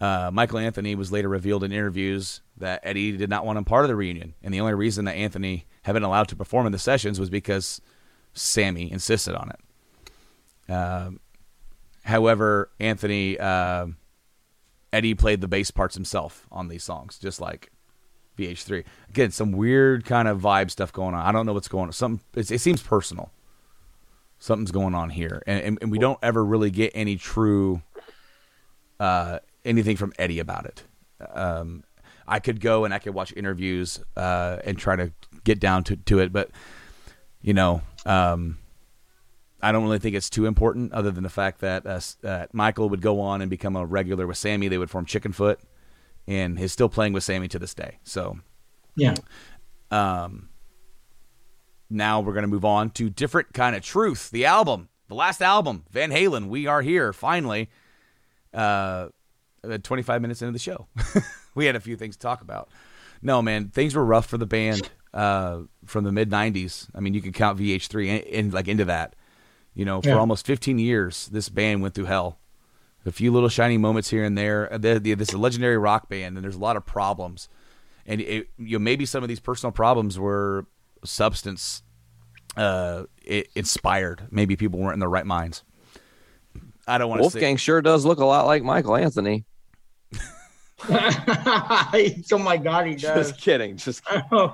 Uh, 0.00 0.30
Michael 0.32 0.58
Anthony 0.58 0.94
was 0.94 1.10
later 1.10 1.28
revealed 1.28 1.64
in 1.64 1.72
interviews 1.72 2.42
that 2.58 2.80
Eddie 2.82 3.16
did 3.16 3.30
not 3.30 3.46
want 3.46 3.56
him 3.56 3.64
part 3.64 3.84
of 3.84 3.88
the 3.88 3.96
reunion, 3.96 4.34
and 4.42 4.52
the 4.52 4.60
only 4.60 4.74
reason 4.74 5.06
that 5.06 5.14
Anthony 5.14 5.66
had 5.82 5.94
been 5.94 6.02
allowed 6.02 6.28
to 6.28 6.36
perform 6.36 6.66
in 6.66 6.72
the 6.72 6.78
sessions 6.78 7.18
was 7.18 7.30
because 7.30 7.80
Sammy 8.34 8.90
insisted 8.90 9.34
on 9.34 9.50
it. 9.50 10.72
Um 10.72 11.20
however, 12.04 12.70
Anthony 12.78 13.38
uh, 13.38 13.86
Eddie 14.92 15.14
played 15.14 15.40
the 15.40 15.48
bass 15.48 15.70
parts 15.70 15.94
himself 15.94 16.46
on 16.50 16.68
these 16.68 16.84
songs, 16.84 17.18
just 17.18 17.40
like 17.40 17.70
VH3. 18.38 18.84
Again, 19.08 19.30
some 19.30 19.52
weird 19.52 20.04
kind 20.04 20.28
of 20.28 20.40
vibe 20.40 20.70
stuff 20.70 20.92
going 20.92 21.14
on. 21.14 21.20
I 21.24 21.32
don't 21.32 21.46
know 21.46 21.52
what's 21.52 21.68
going 21.68 21.86
on. 21.86 21.92
Some 21.92 22.20
it, 22.34 22.50
it 22.50 22.60
seems 22.60 22.82
personal. 22.82 23.30
Something's 24.38 24.70
going 24.70 24.94
on 24.94 25.10
here, 25.10 25.42
and, 25.46 25.62
and 25.62 25.78
and 25.80 25.90
we 25.90 25.98
don't 25.98 26.18
ever 26.22 26.44
really 26.44 26.70
get 26.70 26.92
any 26.94 27.16
true 27.16 27.82
uh, 29.00 29.38
anything 29.64 29.96
from 29.96 30.12
Eddie 30.18 30.38
about 30.38 30.66
it. 30.66 30.82
Um, 31.32 31.84
I 32.28 32.40
could 32.40 32.60
go 32.60 32.84
and 32.84 32.92
I 32.92 32.98
could 32.98 33.14
watch 33.14 33.32
interviews 33.36 34.00
uh, 34.16 34.58
and 34.64 34.78
try 34.78 34.96
to 34.96 35.12
get 35.44 35.60
down 35.60 35.84
to, 35.84 35.96
to 35.96 36.18
it, 36.18 36.32
but 36.32 36.50
you 37.40 37.54
know, 37.54 37.82
um, 38.04 38.58
I 39.62 39.72
don't 39.72 39.82
really 39.84 39.98
think 39.98 40.14
it's 40.14 40.28
too 40.30 40.46
important, 40.46 40.92
other 40.92 41.10
than 41.10 41.22
the 41.22 41.30
fact 41.30 41.60
that 41.60 41.86
uh, 41.86 42.00
uh, 42.26 42.46
Michael 42.52 42.88
would 42.90 43.00
go 43.00 43.20
on 43.20 43.40
and 43.40 43.48
become 43.50 43.74
a 43.76 43.86
regular 43.86 44.26
with 44.26 44.36
Sammy. 44.36 44.68
They 44.68 44.78
would 44.78 44.90
form 44.90 45.06
Chickenfoot, 45.06 45.56
and 46.26 46.58
he's 46.58 46.72
still 46.72 46.88
playing 46.90 47.12
with 47.14 47.24
Sammy 47.24 47.48
to 47.48 47.58
this 47.58 47.72
day. 47.74 47.98
So 48.04 48.38
Yeah. 48.96 49.14
um, 49.90 50.50
now 51.88 52.20
we're 52.20 52.32
going 52.32 52.42
to 52.42 52.48
move 52.48 52.64
on 52.64 52.90
to 52.90 53.08
different 53.08 53.52
kind 53.54 53.76
of 53.76 53.82
truth. 53.82 54.30
The 54.30 54.44
album, 54.44 54.88
the 55.08 55.14
last 55.14 55.40
album, 55.40 55.84
Van 55.90 56.10
Halen. 56.10 56.48
We 56.48 56.66
are 56.66 56.82
here 56.82 57.12
finally. 57.12 57.70
Uh, 58.52 59.08
uh, 59.64 59.78
25 59.82 60.22
minutes 60.22 60.42
into 60.42 60.52
the 60.52 60.58
show, 60.58 60.86
we 61.54 61.66
had 61.66 61.74
a 61.76 61.80
few 61.80 61.96
things 61.96 62.16
to 62.16 62.20
talk 62.20 62.40
about. 62.40 62.68
No, 63.22 63.42
man, 63.42 63.68
things 63.68 63.94
were 63.94 64.04
rough 64.04 64.26
for 64.26 64.38
the 64.38 64.46
band 64.46 64.88
uh, 65.12 65.60
from 65.84 66.04
the 66.04 66.12
mid 66.12 66.30
90s. 66.30 66.88
I 66.94 67.00
mean, 67.00 67.14
you 67.14 67.20
can 67.22 67.32
count 67.32 67.58
VH3 67.58 68.06
in, 68.06 68.16
in 68.22 68.50
like 68.50 68.68
into 68.68 68.84
that. 68.86 69.16
You 69.76 69.84
know, 69.84 70.00
for 70.02 70.08
Yeah. 70.08 70.18
almost 70.18 70.44
15 70.46 70.78
years, 70.80 71.28
this 71.30 71.48
band 71.48 71.82
went 71.82 71.94
through 71.94 72.06
hell. 72.06 72.38
A 73.04 73.12
few 73.12 73.30
little 73.30 73.48
shiny 73.50 73.78
moments 73.78 74.10
here 74.10 74.24
and 74.24 74.36
there. 74.36 74.72
Uh, 74.72 74.78
they- 74.78 74.98
they- 74.98 75.14
This 75.14 75.28
is 75.28 75.34
a 75.34 75.38
legendary 75.38 75.78
rock 75.78 76.08
band, 76.08 76.36
and 76.36 76.42
there's 76.42 76.56
a 76.56 76.60
lot 76.60 76.76
of 76.76 76.84
problems. 76.84 77.48
And 78.06 78.20
it, 78.20 78.48
you 78.58 78.78
know, 78.78 78.82
maybe 78.82 79.06
some 79.06 79.22
of 79.22 79.28
these 79.28 79.38
personal 79.38 79.70
problems 79.70 80.18
were 80.18 80.66
substance 81.04 81.82
uh, 82.56 83.04
i 83.30 83.44
inspired. 83.54 84.22
Maybe 84.30 84.56
people 84.56 84.80
weren't 84.80 84.94
in 84.94 85.00
their 85.00 85.10
right 85.10 85.26
minds. 85.26 85.62
I 86.88 86.96
don't 86.96 87.10
want 87.10 87.22
to 87.22 87.30
say. 87.30 87.36
Wolfgang 87.36 87.56
sure 87.58 87.82
does 87.82 88.06
look 88.06 88.18
a 88.18 88.24
lot 88.24 88.46
like 88.46 88.62
Michael 88.62 88.96
Anthony. 88.96 89.44
oh 90.88 92.38
my 92.38 92.56
god, 92.56 92.86
he 92.86 92.94
does. 92.94 93.30
Just 93.30 93.40
kidding. 93.40 93.76
Just 93.76 94.04
kidding. 94.04 94.52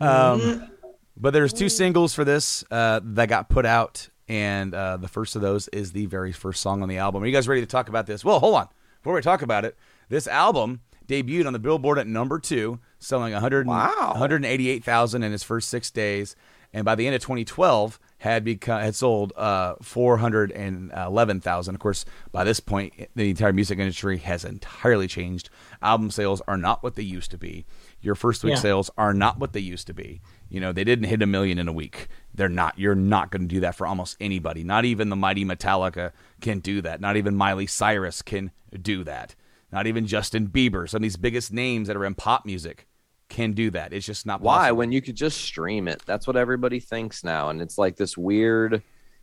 Um, 0.00 0.68
but 1.16 1.32
there's 1.32 1.52
two 1.52 1.68
singles 1.68 2.14
for 2.14 2.24
this 2.24 2.64
uh, 2.70 3.00
that 3.04 3.28
got 3.28 3.48
put 3.48 3.64
out, 3.66 4.08
and 4.28 4.74
uh, 4.74 4.96
the 4.98 5.08
first 5.08 5.36
of 5.36 5.42
those 5.42 5.68
is 5.68 5.92
the 5.92 6.06
very 6.06 6.32
first 6.32 6.60
song 6.60 6.82
on 6.82 6.88
the 6.88 6.98
album. 6.98 7.22
Are 7.22 7.26
you 7.26 7.32
guys 7.32 7.48
ready 7.48 7.60
to 7.62 7.66
talk 7.66 7.88
about 7.88 8.06
this? 8.06 8.24
Well, 8.24 8.40
hold 8.40 8.54
on. 8.56 8.68
Before 9.02 9.14
we 9.14 9.22
talk 9.22 9.42
about 9.42 9.64
it, 9.64 9.76
this 10.08 10.26
album 10.26 10.80
debuted 11.06 11.46
on 11.46 11.52
the 11.54 11.58
Billboard 11.58 11.98
at 11.98 12.06
number 12.06 12.38
two, 12.38 12.80
selling 12.98 13.32
100, 13.32 13.66
Wow. 13.66 14.10
188,000 14.12 15.22
in 15.22 15.32
its 15.32 15.42
first 15.42 15.68
six 15.70 15.90
days, 15.90 16.36
and 16.74 16.84
by 16.84 16.94
the 16.94 17.06
end 17.06 17.16
of 17.16 17.22
2012 17.22 17.98
had 18.18 18.44
become 18.44 18.80
had 18.82 18.94
sold 18.94 19.32
uh, 19.36 19.76
411,000. 19.80 21.74
Of 21.74 21.80
course, 21.80 22.04
by 22.32 22.44
this 22.44 22.60
point, 22.60 22.92
the 23.14 23.30
entire 23.30 23.52
music 23.52 23.78
industry 23.78 24.18
has 24.18 24.44
entirely 24.44 25.06
changed. 25.06 25.50
Album 25.82 26.10
sales 26.10 26.42
are 26.48 26.56
not 26.56 26.82
what 26.82 26.94
they 26.94 27.02
used 27.02 27.30
to 27.30 27.38
be. 27.38 27.64
Your 28.00 28.14
first 28.14 28.44
week 28.44 28.54
Yeah. 28.54 28.60
sales 28.60 28.90
are 28.98 29.14
not 29.14 29.38
what 29.38 29.52
they 29.52 29.60
used 29.60 29.86
to 29.86 29.94
be. 29.94 30.20
You 30.48 30.60
know, 30.60 30.72
they 30.72 30.84
didn't 30.84 31.06
hit 31.08 31.22
a 31.22 31.26
million 31.26 31.58
in 31.58 31.68
a 31.68 31.72
week. 31.72 32.08
They're 32.34 32.48
not. 32.48 32.78
You're 32.78 32.94
not 32.94 33.30
going 33.30 33.42
to 33.42 33.48
do 33.48 33.60
that 33.60 33.74
for 33.74 33.86
almost 33.86 34.16
anybody. 34.20 34.62
Not 34.62 34.84
even 34.84 35.08
the 35.08 35.16
mighty 35.16 35.44
Metallica 35.44 36.12
can 36.40 36.60
do 36.60 36.80
that. 36.82 37.00
Not 37.00 37.16
even 37.16 37.34
Miley 37.34 37.66
Cyrus 37.66 38.22
can 38.22 38.52
do 38.80 39.04
that. 39.04 39.34
Not 39.72 39.86
even 39.86 40.06
Justin 40.06 40.48
Bieber. 40.48 40.88
Some 40.88 40.98
of 40.98 41.02
these 41.02 41.16
biggest 41.16 41.52
names 41.52 41.88
that 41.88 41.96
are 41.96 42.04
in 42.04 42.14
pop 42.14 42.46
music 42.46 42.86
can 43.28 43.52
do 43.52 43.70
that. 43.70 43.92
It's 43.92 44.06
just 44.06 44.24
not 44.24 44.40
Why? 44.40 44.56
possible. 44.56 44.78
When 44.78 44.92
you 44.92 45.02
could 45.02 45.16
just 45.16 45.40
stream 45.40 45.88
it. 45.88 46.02
That's 46.06 46.26
what 46.26 46.36
everybody 46.36 46.80
thinks 46.80 47.24
now. 47.24 47.50
And 47.50 47.60
it's 47.60 47.76
like 47.76 47.96
this 47.96 48.16
weird 48.16 48.82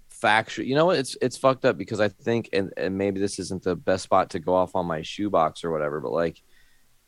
factual 0.10 0.66
you 0.66 0.76
know 0.76 0.86
what? 0.86 0.98
It's 0.98 1.18
it's 1.22 1.38
fucked 1.38 1.66
up 1.66 1.78
because 1.78 2.00
I 2.00 2.10
think 2.10 2.50
and, 2.54 2.72
and 2.78 2.98
maybe 2.98 3.20
this 3.20 3.40
isn't 3.40 3.64
the 3.64 3.76
best 3.76 4.04
spot 4.04 4.30
to 4.32 4.40
go 4.40 4.54
off 4.54 4.76
on 4.76 4.86
my 4.86 5.02
shoebox 5.02 5.64
or 5.64 5.72
whatever, 5.72 6.00
but 6.00 6.12
like 6.12 6.42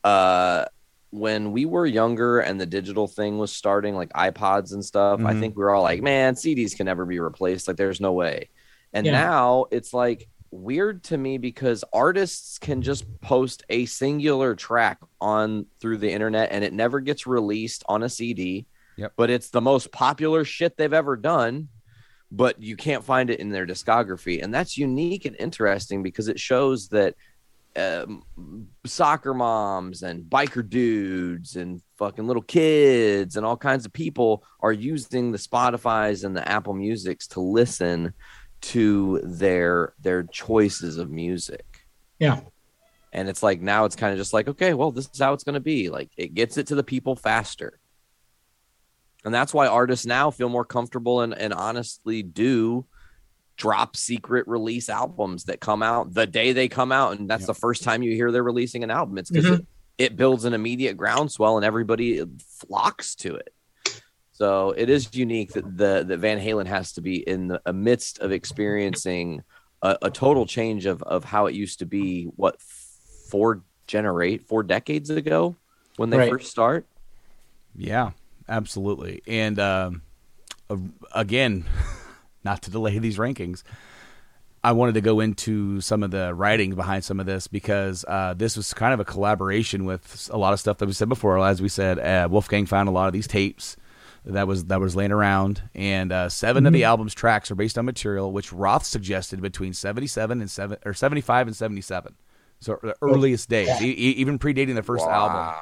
uh 0.03 0.65
when 1.11 1.51
we 1.51 1.65
were 1.65 1.85
younger 1.85 2.39
and 2.39 2.59
the 2.59 2.65
digital 2.65 3.07
thing 3.07 3.37
was 3.37 3.51
starting, 3.51 3.95
like 3.95 4.11
iPods 4.13 4.73
and 4.73 4.83
stuff, 4.83 5.21
I 5.23 5.33
Mhm. 5.33 5.39
think 5.39 5.55
we 5.57 5.63
were 5.63 5.73
all 5.73 5.83
like, 5.83 6.01
Man, 6.01 6.35
CDs 6.35 6.75
can 6.75 6.85
never 6.85 7.05
be 7.05 7.19
replaced. 7.19 7.67
Like 7.67 7.77
there's 7.77 8.01
no 8.01 8.13
way. 8.13 8.49
And 8.93 9.05
Yeah. 9.05 9.13
now 9.13 9.65
it's 9.71 9.93
like 9.93 10.27
weird 10.51 11.03
to 11.03 11.17
me 11.17 11.37
because 11.37 11.83
artists 11.93 12.57
can 12.57 12.81
just 12.81 13.05
post 13.21 13.63
a 13.69 13.85
singular 13.85 14.55
track 14.55 14.97
on 15.19 15.65
through 15.79 15.97
the 15.97 16.11
internet 16.11 16.51
and 16.51 16.63
it 16.63 16.73
never 16.73 16.99
gets 16.99 17.27
released 17.27 17.83
on 17.87 18.03
a 18.03 18.09
CD. 18.09 18.65
Yep. 18.97 19.13
But 19.15 19.29
it's 19.29 19.49
the 19.49 19.61
most 19.61 19.91
popular 19.91 20.43
shit 20.43 20.75
they've 20.77 20.91
ever 20.93 21.15
done, 21.15 21.67
but 22.31 22.61
you 22.61 22.75
can't 22.75 23.03
find 23.03 23.29
it 23.29 23.39
in 23.39 23.49
their 23.49 23.65
discography. 23.67 24.41
And 24.43 24.53
that's 24.53 24.77
unique 24.77 25.25
and 25.25 25.35
interesting 25.37 26.01
because 26.03 26.27
it 26.27 26.39
shows 26.39 26.89
that 26.89 27.15
um, 27.77 28.23
soccer 28.85 29.33
moms 29.33 30.03
and 30.03 30.23
biker 30.23 30.67
dudes 30.67 31.55
and 31.55 31.81
fucking 31.97 32.25
little 32.27 32.41
kids 32.41 33.37
and 33.37 33.45
all 33.45 33.57
kinds 33.57 33.85
of 33.85 33.93
people 33.93 34.43
are 34.59 34.71
using 34.73 35.31
the 35.31 35.37
Spotify's 35.37 36.23
and 36.23 36.35
the 36.35 36.47
Apple 36.47 36.73
Musics 36.73 37.27
to 37.27 37.39
listen 37.39 38.13
to 38.59 39.21
their 39.23 39.93
their 39.99 40.23
choices 40.23 40.97
of 40.97 41.11
music. 41.11 41.65
Yeah. 42.19 42.41
And 43.13 43.29
it's 43.29 43.43
like 43.43 43.61
now 43.61 43.85
it's 43.85 43.95
kind 43.95 44.11
of 44.11 44.17
just 44.17 44.33
like, 44.33 44.47
okay, 44.47 44.73
well, 44.73 44.91
this 44.91 45.09
is 45.11 45.19
how 45.19 45.33
it's 45.33 45.43
going 45.43 45.53
to 45.53 45.59
be. 45.59 45.89
Like 45.89 46.09
it 46.17 46.33
gets 46.33 46.57
it 46.57 46.67
to 46.67 46.75
the 46.75 46.83
people 46.83 47.15
faster. 47.15 47.79
And 49.23 49.33
that's 49.33 49.53
why 49.53 49.67
artists 49.67 50.05
now 50.05 50.31
feel 50.31 50.49
more 50.49 50.65
comfortable 50.65 51.21
and, 51.21 51.33
and 51.33 51.53
honestly 51.53 52.23
do 52.23 52.85
drop 53.57 53.95
secret 53.97 54.47
release 54.47 54.87
albums 54.87 55.45
that 55.45 55.59
come 55.59 55.81
out 55.83 56.13
the 56.13 56.27
day 56.27 56.53
they 56.53 56.67
come 56.67 56.91
out. 56.91 57.17
And 57.19 57.29
that's 57.29 57.41
Yep. 57.41 57.47
the 57.47 57.53
first 57.55 57.83
time 57.83 58.03
you 58.03 58.11
hear 58.13 58.31
they're 58.31 58.43
releasing 58.43 58.83
an 58.83 58.91
album. 58.91 59.17
It's 59.17 59.29
because 59.31 59.45
Mhm. 59.49 59.59
it, 59.59 59.65
it 59.97 60.15
builds 60.15 60.45
an 60.45 60.53
immediate 60.53 60.95
groundswell 60.95 61.57
and 61.57 61.65
everybody 61.65 62.23
flocks 62.39 63.15
to 63.15 63.35
it. 63.35 63.53
So 64.31 64.71
it 64.77 64.89
is 64.91 65.09
unique 65.15 65.53
that 65.53 65.65
the 65.77 66.05
that 66.07 66.19
Van 66.19 66.39
Halen 66.39 66.67
has 66.67 66.91
to 66.93 67.01
be 67.01 67.17
in 67.17 67.47
the 67.47 67.73
midst 67.73 68.19
of 68.19 68.31
experiencing 68.31 69.41
a, 69.81 69.97
a 70.03 70.11
total 70.11 70.45
change 70.45 70.85
of 70.85 71.01
of 71.03 71.23
how 71.23 71.47
it 71.47 71.55
used 71.55 71.79
to 71.79 71.87
be. 71.87 72.25
What 72.35 72.61
four 72.61 73.63
generate 73.87 74.43
four 74.47 74.61
decades 74.61 75.09
ago 75.09 75.55
when 75.95 76.11
they 76.11 76.17
Right. 76.17 76.29
first 76.29 76.51
start. 76.51 76.85
Yeah, 77.75 78.11
absolutely. 78.47 79.21
And 79.27 79.57
um, 79.59 80.03
uh, 80.69 80.77
again, 81.15 81.65
not 82.43 82.61
to 82.63 82.71
delay 82.71 82.99
these 82.99 83.17
rankings, 83.17 83.63
I 84.63 84.71
wanted 84.71 84.95
to 84.95 85.01
go 85.01 85.19
into 85.19 85.79
some 85.81 86.03
of 86.03 86.11
the 86.11 86.33
writing 86.33 86.75
behind 86.75 87.03
some 87.03 87.19
of 87.19 87.25
this 87.25 87.47
because 87.47 88.03
uh, 88.07 88.33
this 88.35 88.57
was 88.57 88.73
kind 88.73 88.93
of 88.93 88.99
a 88.99 89.05
collaboration 89.05 89.85
with 89.85 90.29
a 90.33 90.37
lot 90.37 90.51
of 90.53 90.59
stuff 90.59 90.79
that 90.79 90.87
we 90.87 90.93
said 90.93 91.07
before. 91.09 91.39
As 91.39 91.61
we 91.61 91.69
said, 91.69 91.99
uh, 91.99 92.27
Wolfgang 92.29 92.65
found 92.65 92.89
a 92.89 92.91
lot 92.91 93.07
of 93.07 93.13
these 93.13 93.27
tapes 93.27 93.77
that 94.25 94.45
was 94.47 94.65
that 94.65 94.81
was 94.81 94.93
laying 94.95 95.11
around, 95.13 95.61
and 95.73 96.11
uh, 96.11 96.27
7 96.27 96.65
of 96.65 96.73
the 96.73 96.83
album's 96.83 97.13
tracks 97.13 97.49
are 97.49 97.55
based 97.55 97.77
on 97.77 97.85
material 97.85 98.31
which 98.33 98.51
Roth 98.51 98.83
suggested 98.85 99.41
between 99.41 99.73
seventy 99.73 100.07
seven 100.07 100.41
and 100.41 100.51
seven 100.51 100.77
or 100.85 100.93
seventy 100.93 101.21
five 101.21 101.47
and 101.47 101.55
seventy 101.55 101.79
seven, 101.81 102.15
so 102.59 102.77
the 102.83 102.95
earliest 103.01 103.47
days, 103.47 103.69
e- 103.81 103.85
e- 103.91 104.15
even 104.17 104.37
predating 104.37 104.75
the 104.75 104.83
first 104.83 105.05
album. 105.05 105.53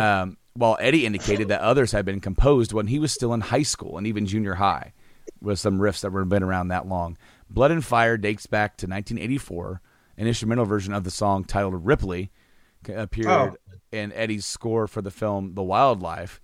Um, 0.00 0.36
while 0.54 0.76
Eddie 0.80 1.06
indicated 1.06 1.48
that 1.48 1.60
others 1.60 1.92
had 1.92 2.04
been 2.04 2.18
composed 2.20 2.72
when 2.72 2.88
he 2.88 2.98
was 2.98 3.12
still 3.12 3.32
in 3.34 3.40
high 3.40 3.62
school 3.62 3.98
and 3.98 4.06
even 4.06 4.26
junior 4.26 4.54
high, 4.54 4.92
with 5.40 5.58
some 5.58 5.78
riffs 5.78 6.00
that 6.02 6.12
were 6.12 6.24
been 6.24 6.42
around 6.42 6.68
that 6.68 6.86
long. 6.88 7.16
Blood 7.50 7.70
and 7.70 7.84
Fire 7.84 8.16
dates 8.16 8.46
back 8.46 8.76
to 8.78 8.86
1984. 8.86 9.80
An 10.18 10.26
instrumental 10.26 10.64
version 10.64 10.92
of 10.92 11.04
the 11.04 11.10
song 11.10 11.44
titled 11.44 11.84
Ripley 11.86 12.30
appeared 12.88 13.26
Oh. 13.28 13.56
in 13.90 14.12
Eddie's 14.12 14.44
score 14.46 14.86
for 14.86 15.02
the 15.02 15.10
film 15.10 15.54
The 15.54 15.62
Wild 15.62 16.02
Life. 16.02 16.40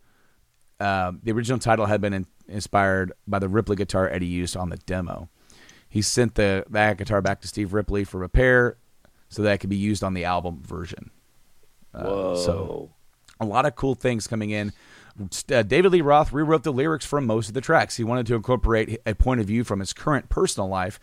Um, 0.80 1.20
the 1.22 1.32
original 1.32 1.58
title 1.58 1.86
had 1.86 2.00
been 2.00 2.12
in- 2.14 2.26
inspired 2.46 3.12
by 3.26 3.38
the 3.38 3.48
Ripley 3.48 3.76
guitar 3.76 4.08
Eddie 4.08 4.26
used 4.26 4.56
on 4.56 4.68
the 4.70 4.76
demo. 4.78 5.28
He 5.88 6.02
sent 6.02 6.34
the 6.36 6.64
that 6.70 6.98
guitar 6.98 7.20
back 7.22 7.40
to 7.40 7.48
Steve 7.48 7.72
Ripley 7.72 8.04
for 8.04 8.18
repair 8.18 8.76
so 9.28 9.42
that 9.42 9.52
it 9.54 9.58
could 9.58 9.70
be 9.70 9.76
used 9.76 10.04
on 10.04 10.14
the 10.14 10.24
album 10.24 10.62
version. 10.62 11.10
Uh, 11.94 12.04
Whoa. 12.04 12.36
So 12.36 12.90
a 13.40 13.44
lot 13.46 13.66
of 13.66 13.74
cool 13.74 13.94
things 13.94 14.26
coming 14.26 14.50
in. 14.50 14.72
Uh, 15.52 15.62
David 15.62 15.92
Lee 15.92 16.00
Roth 16.00 16.32
rewrote 16.32 16.62
the 16.62 16.72
lyrics 16.72 17.04
for 17.04 17.20
most 17.20 17.48
of 17.48 17.54
the 17.54 17.60
tracks. 17.60 17.96
He 17.96 18.04
wanted 18.04 18.26
to 18.26 18.34
incorporate 18.34 19.00
a 19.06 19.14
point 19.14 19.40
of 19.40 19.46
view 19.46 19.64
from 19.64 19.80
his 19.80 19.92
current 19.92 20.28
personal 20.28 20.68
life. 20.68 21.00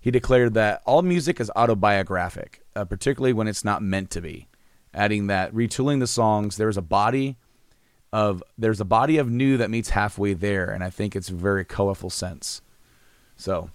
He 0.00 0.10
declared 0.10 0.54
that 0.54 0.82
all 0.86 1.02
music 1.02 1.40
is 1.40 1.50
autobiographic, 1.56 2.62
uh, 2.76 2.84
particularly 2.84 3.32
when 3.32 3.48
it's 3.48 3.64
not 3.64 3.82
meant 3.82 4.10
to 4.10 4.20
be. 4.20 4.48
Adding 4.94 5.26
that 5.26 5.52
retooling 5.52 6.00
the 6.00 6.06
songs, 6.06 6.56
there's 6.56 6.76
a 6.76 6.82
body 6.82 7.36
of 8.12 8.42
there's 8.56 8.80
a 8.80 8.84
body 8.84 9.18
of 9.18 9.30
new 9.30 9.56
that 9.56 9.68
meets 9.68 9.90
halfway 9.90 10.32
there, 10.32 10.70
and 10.70 10.84
I 10.84 10.90
think 10.90 11.16
it's 11.16 11.28
a 11.28 11.34
very 11.34 11.64
colorful 11.64 12.08
sense. 12.08 12.62
So 13.36 13.70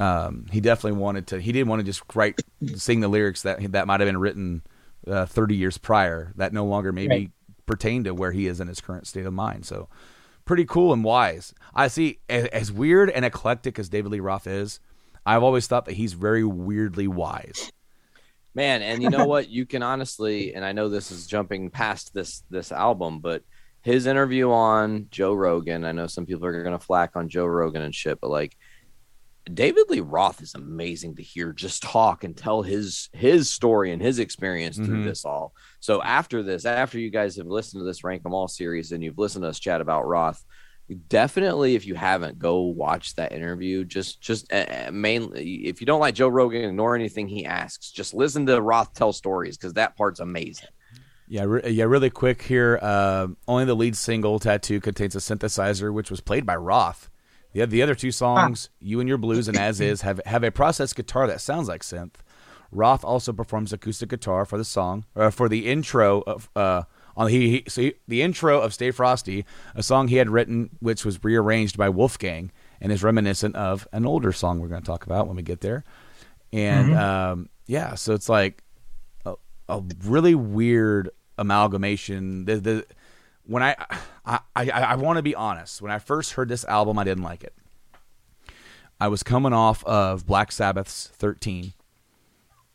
um, 0.00 0.46
he 0.50 0.60
definitely 0.60 0.98
wanted 0.98 1.26
to. 1.28 1.40
He 1.40 1.52
didn't 1.52 1.68
want 1.68 1.80
to 1.80 1.84
just 1.84 2.02
write 2.14 2.40
sing 2.76 3.00
the 3.00 3.08
lyrics 3.08 3.42
that 3.42 3.72
that 3.72 3.86
might 3.86 4.00
have 4.00 4.08
been 4.08 4.18
written 4.18 4.62
uh, 5.06 5.26
30 5.26 5.56
years 5.56 5.76
prior 5.76 6.32
that 6.36 6.52
no 6.52 6.64
longer 6.64 6.92
maybe 6.92 7.08
Right. 7.08 7.30
Pertain 7.66 8.04
to 8.04 8.14
where 8.14 8.32
he 8.32 8.46
is 8.46 8.60
in 8.60 8.68
his 8.68 8.80
current 8.80 9.06
state 9.06 9.26
of 9.26 9.32
mind. 9.32 9.66
So 9.66 9.88
pretty 10.44 10.64
cool 10.64 10.92
and 10.92 11.02
wise. 11.04 11.54
I 11.74 11.88
see 11.88 12.18
as, 12.28 12.70
weird 12.70 13.10
and 13.10 13.24
eclectic 13.24 13.78
as 13.78 13.88
David 13.88 14.12
Lee 14.12 14.20
Roth 14.20 14.46
is. 14.46 14.80
I've 15.26 15.42
always 15.42 15.66
thought 15.66 15.86
that 15.86 15.94
he's 15.94 16.12
very 16.12 16.44
weirdly 16.44 17.08
wise. 17.08 17.72
man 18.54 18.82
and 18.82 19.02
you 19.02 19.10
know 19.10 19.24
what 19.26 19.48
you 19.48 19.66
can 19.66 19.82
honestly 19.82 20.54
and 20.54 20.64
i 20.64 20.72
know 20.72 20.88
this 20.88 21.10
is 21.10 21.26
jumping 21.26 21.70
past 21.70 22.14
this 22.14 22.44
this 22.50 22.70
album 22.70 23.18
but 23.18 23.42
his 23.82 24.06
interview 24.06 24.50
on 24.50 25.06
joe 25.10 25.34
rogan 25.34 25.84
i 25.84 25.92
know 25.92 26.06
some 26.06 26.24
people 26.24 26.46
are 26.46 26.62
going 26.62 26.78
to 26.78 26.84
flack 26.84 27.16
on 27.16 27.28
joe 27.28 27.46
rogan 27.46 27.82
and 27.82 27.94
shit 27.94 28.20
but 28.20 28.30
like 28.30 28.56
david 29.52 29.84
lee 29.90 30.00
roth 30.00 30.40
is 30.40 30.54
amazing 30.54 31.14
to 31.14 31.22
hear 31.22 31.52
just 31.52 31.82
talk 31.82 32.24
and 32.24 32.36
tell 32.36 32.62
his 32.62 33.10
his 33.12 33.50
story 33.50 33.92
and 33.92 34.00
his 34.00 34.18
experience 34.18 34.76
through 34.76 35.02
Mhm. 35.02 35.04
this 35.04 35.24
all 35.24 35.52
so 35.80 36.02
after 36.02 36.42
this 36.42 36.64
after 36.64 36.98
you 36.98 37.10
guys 37.10 37.36
have 37.36 37.46
listened 37.46 37.80
to 37.80 37.84
this 37.84 38.02
rank 38.04 38.22
them 38.22 38.32
all 38.32 38.48
series 38.48 38.92
and 38.92 39.02
you've 39.04 39.18
listened 39.18 39.42
to 39.42 39.48
us 39.48 39.58
chat 39.58 39.80
about 39.82 40.06
roth 40.06 40.42
definitely 41.08 41.74
if 41.74 41.86
you 41.86 41.94
haven't 41.94 42.38
go 42.38 42.60
watch 42.62 43.14
that 43.16 43.32
interview 43.32 43.84
just 43.84 44.20
just 44.20 44.50
uh, 44.52 44.90
mainly 44.92 45.66
if 45.66 45.80
you 45.80 45.86
don't 45.86 46.00
like 46.00 46.14
joe 46.14 46.28
rogan 46.28 46.62
ignore 46.64 46.94
anything 46.94 47.26
he 47.28 47.44
asks 47.44 47.90
just 47.90 48.14
listen 48.14 48.46
to 48.46 48.60
roth 48.60 48.92
tell 48.94 49.12
stories 49.12 49.56
because 49.56 49.72
that 49.74 49.96
part's 49.96 50.20
amazing 50.20 50.68
Yeah, 51.26 51.44
re- 51.44 51.70
yeah. 51.70 51.84
Really 51.84 52.10
quick 52.10 52.42
here. 52.42 52.78
Uh, 52.82 53.28
only 53.48 53.64
the 53.64 53.74
lead 53.74 53.96
single 53.96 54.38
"Tattoo" 54.38 54.78
contains 54.78 55.16
a 55.16 55.20
synthesizer, 55.20 55.90
which 55.90 56.10
was 56.10 56.20
played 56.20 56.44
by 56.44 56.54
Roth. 56.54 57.08
The 57.54 57.64
the 57.66 57.82
other 57.82 57.94
two 57.94 58.12
songs, 58.12 58.68
"You 58.80 59.00
and 59.00 59.08
Your 59.08 59.16
Blues" 59.16 59.48
and 59.48 59.56
"As 59.56 59.80
Is," 59.80 60.02
have 60.02 60.20
have 60.26 60.44
a 60.44 60.50
processed 60.50 60.96
guitar 60.96 61.26
that 61.26 61.40
sounds 61.40 61.68
like 61.68 61.82
synth. 61.82 62.16
Roth 62.70 63.04
also 63.04 63.32
performs 63.32 63.72
acoustic 63.72 64.08
guitar 64.10 64.44
for 64.44 64.58
the 64.58 64.64
song, 64.64 65.04
or 65.14 65.30
for 65.30 65.48
the 65.48 65.66
intro 65.66 66.22
of 66.26 66.50
uh, 66.56 66.82
on 67.16 67.28
he, 67.28 67.50
he 67.50 67.64
so 67.68 67.80
he, 67.82 67.94
the 68.08 68.22
intro 68.22 68.60
of 68.60 68.74
"Stay 68.74 68.90
Frosty," 68.90 69.46
a 69.74 69.82
song 69.82 70.08
he 70.08 70.16
had 70.16 70.28
written, 70.28 70.70
which 70.80 71.04
was 71.04 71.22
rearranged 71.22 71.78
by 71.78 71.88
Wolfgang 71.88 72.50
and 72.80 72.92
is 72.92 73.02
reminiscent 73.02 73.54
of 73.56 73.86
an 73.92 74.04
older 74.04 74.32
song 74.32 74.60
we're 74.60 74.68
going 74.68 74.82
to 74.82 74.86
talk 74.86 75.06
about 75.06 75.26
when 75.26 75.36
we 75.36 75.42
get 75.42 75.60
there. 75.60 75.84
And 76.52 76.94
um, 76.94 77.48
yeah, 77.66 77.94
so 77.94 78.14
it's 78.14 78.28
like 78.28 78.62
a, 79.24 79.34
a 79.68 79.82
really 80.04 80.34
weird 80.34 81.10
amalgamation. 81.38 82.44
The, 82.44 82.56
the 82.56 82.86
when 83.46 83.62
I 83.62 83.76
I 84.24 84.40
I, 84.56 84.70
I 84.70 84.94
want 84.96 85.16
to 85.18 85.22
be 85.22 85.34
honest, 85.34 85.82
when 85.82 85.90
I 85.90 85.98
first 85.98 86.32
heard 86.32 86.48
this 86.48 86.64
album, 86.64 86.98
I 86.98 87.04
didn't 87.04 87.24
like 87.24 87.44
it. 87.44 87.54
I 89.00 89.08
was 89.08 89.22
coming 89.22 89.52
off 89.52 89.84
of 89.84 90.26
Black 90.26 90.52
Sabbath's 90.52 91.08
13 91.14 91.72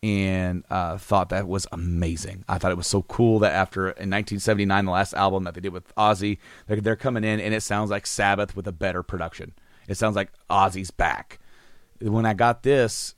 and 0.02 0.64
uh, 0.70 0.96
thought 0.96 1.28
that 1.30 1.48
was 1.48 1.66
amazing. 1.72 2.44
I 2.48 2.58
thought 2.58 2.72
it 2.72 2.76
was 2.76 2.86
so 2.86 3.02
cool 3.02 3.38
that 3.40 3.52
after 3.52 3.86
in 3.86 4.10
1979, 4.10 4.84
the 4.84 4.90
last 4.90 5.14
album 5.14 5.44
that 5.44 5.54
they 5.54 5.60
did 5.60 5.72
with 5.72 5.94
Ozzy, 5.96 6.38
they're, 6.66 6.80
they're 6.80 6.96
coming 6.96 7.24
in 7.24 7.40
and 7.40 7.54
it 7.54 7.62
sounds 7.62 7.90
like 7.90 8.06
Sabbath 8.06 8.54
with 8.56 8.66
a 8.66 8.72
better 8.72 9.02
production. 9.02 9.52
It 9.88 9.96
sounds 9.96 10.16
like 10.16 10.30
Ozzy's 10.48 10.90
back. 10.90 11.38
When 12.00 12.24
I 12.24 12.34
got 12.34 12.62
this, 12.62 13.14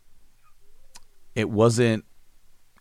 it 1.35 1.51
wasn't 1.51 2.05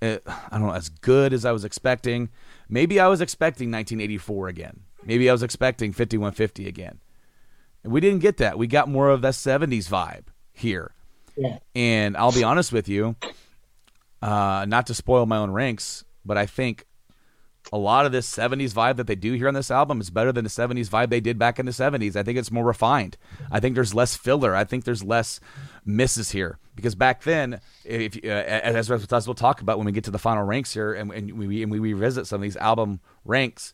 it, 0.02 0.24
I 0.26 0.58
don't 0.58 0.68
know 0.68 0.74
as 0.74 0.90
good 0.90 1.34
as 1.34 1.46
I 1.46 1.52
was 1.52 1.64
expecting. 1.64 2.30
Maybe 2.72 3.00
I 3.02 3.08
was 3.08 3.20
expecting 3.20 3.70
1984 3.70 4.48
again. 4.48 4.80
Maybe 5.04 5.30
I 5.30 5.34
was 5.34 5.44
expecting 5.44 5.92
5150 5.92 6.68
again. 6.68 7.00
And 7.84 7.92
we 7.92 8.00
didn't 8.00 8.20
get 8.20 8.38
that. 8.38 8.58
We 8.58 8.66
got 8.66 8.88
more 8.88 9.10
of 9.10 9.22
that 9.22 9.34
70s 9.34 9.90
vibe 9.90 10.26
here. 10.54 10.94
Yeah. 11.36 11.58
And 11.76 12.16
I'll 12.16 12.32
be 12.32 12.44
honest 12.44 12.72
with 12.72 12.88
you, 12.88 13.18
uh, 14.22 14.66
not 14.68 14.88
to 14.88 14.94
spoil 14.94 15.26
my 15.26 15.38
own 15.38 15.52
ranks, 15.52 16.06
but 16.24 16.38
I 16.38 16.46
think 16.46 16.86
a 17.72 17.78
lot 17.78 18.06
of 18.06 18.12
this 18.12 18.30
70s 18.30 18.74
vibe 18.74 18.98
that 18.98 19.08
they 19.08 19.16
do 19.16 19.34
here 19.34 19.48
on 19.48 19.54
this 19.54 19.72
album 19.72 20.02
is 20.02 20.10
better 20.10 20.32
than 20.32 20.44
the 20.44 20.50
70s 20.50 20.90
vibe 20.90 21.10
they 21.10 21.20
did 21.20 21.40
back 21.40 21.60
in 21.60 21.66
the 21.66 21.72
70s. 21.72 22.16
I 22.16 22.24
think 22.24 22.38
it's 22.38 22.52
more 22.52 22.66
refined. 22.66 23.18
I 23.52 23.60
think 23.60 23.76
there's 23.76 23.94
less 23.94 24.16
filler. 24.16 24.56
I 24.56 24.64
think 24.64 24.84
there's 24.84 25.04
less 25.04 25.40
misses 25.86 26.32
here 26.32 26.60
because 26.76 26.96
back 26.96 27.24
then, 27.24 27.62
if 27.86 28.18
uh, 28.24 28.28
as, 28.28 28.90
as 28.90 29.28
we'll 29.28 29.36
talk 29.36 29.62
about 29.62 29.78
when 29.78 29.86
we 29.86 29.92
get 29.92 30.04
to 30.06 30.12
the 30.12 30.20
final 30.20 30.44
ranks 30.44 30.74
here 30.74 30.94
and, 30.94 31.12
and 31.12 31.38
we 31.38 31.64
and 31.64 31.72
we 31.72 31.80
revisit 31.80 32.28
some 32.28 32.38
of 32.38 32.42
these 32.42 32.58
album 32.58 33.00
ranks, 33.26 33.74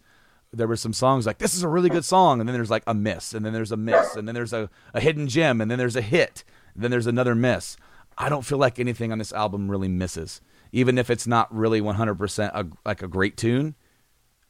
there 0.51 0.67
were 0.67 0.75
some 0.75 0.93
songs 0.93 1.25
like 1.25 1.37
this 1.37 1.55
is 1.55 1.63
a 1.63 1.67
really 1.67 1.89
good 1.89 2.05
song, 2.05 2.39
and 2.39 2.47
then 2.47 2.53
there's 2.53 2.69
like 2.69 2.83
a 2.87 2.93
miss, 2.93 3.33
and 3.33 3.45
then 3.45 3.53
there's 3.53 3.71
a 3.71 3.77
miss, 3.77 4.15
and 4.15 4.27
then 4.27 4.35
there's 4.35 4.53
a, 4.53 4.69
a 4.93 4.99
hidden 4.99 5.27
gem, 5.27 5.61
and 5.61 5.69
then 5.69 5.77
there's 5.77 5.95
a 5.95 6.01
hit, 6.01 6.43
then 6.75 6.91
there's 6.91 7.07
another 7.07 7.35
miss. 7.35 7.77
I 8.17 8.29
don't 8.29 8.45
feel 8.45 8.57
like 8.57 8.79
anything 8.79 9.11
on 9.11 9.19
this 9.19 9.33
album 9.33 9.69
really 9.69 9.87
misses, 9.87 10.41
even 10.71 10.97
if 10.97 11.09
it's 11.09 11.27
not 11.27 11.53
really 11.55 11.81
100% 11.81 12.51
a, 12.53 12.67
like 12.85 13.01
a 13.01 13.07
great 13.07 13.37
tune. 13.37 13.75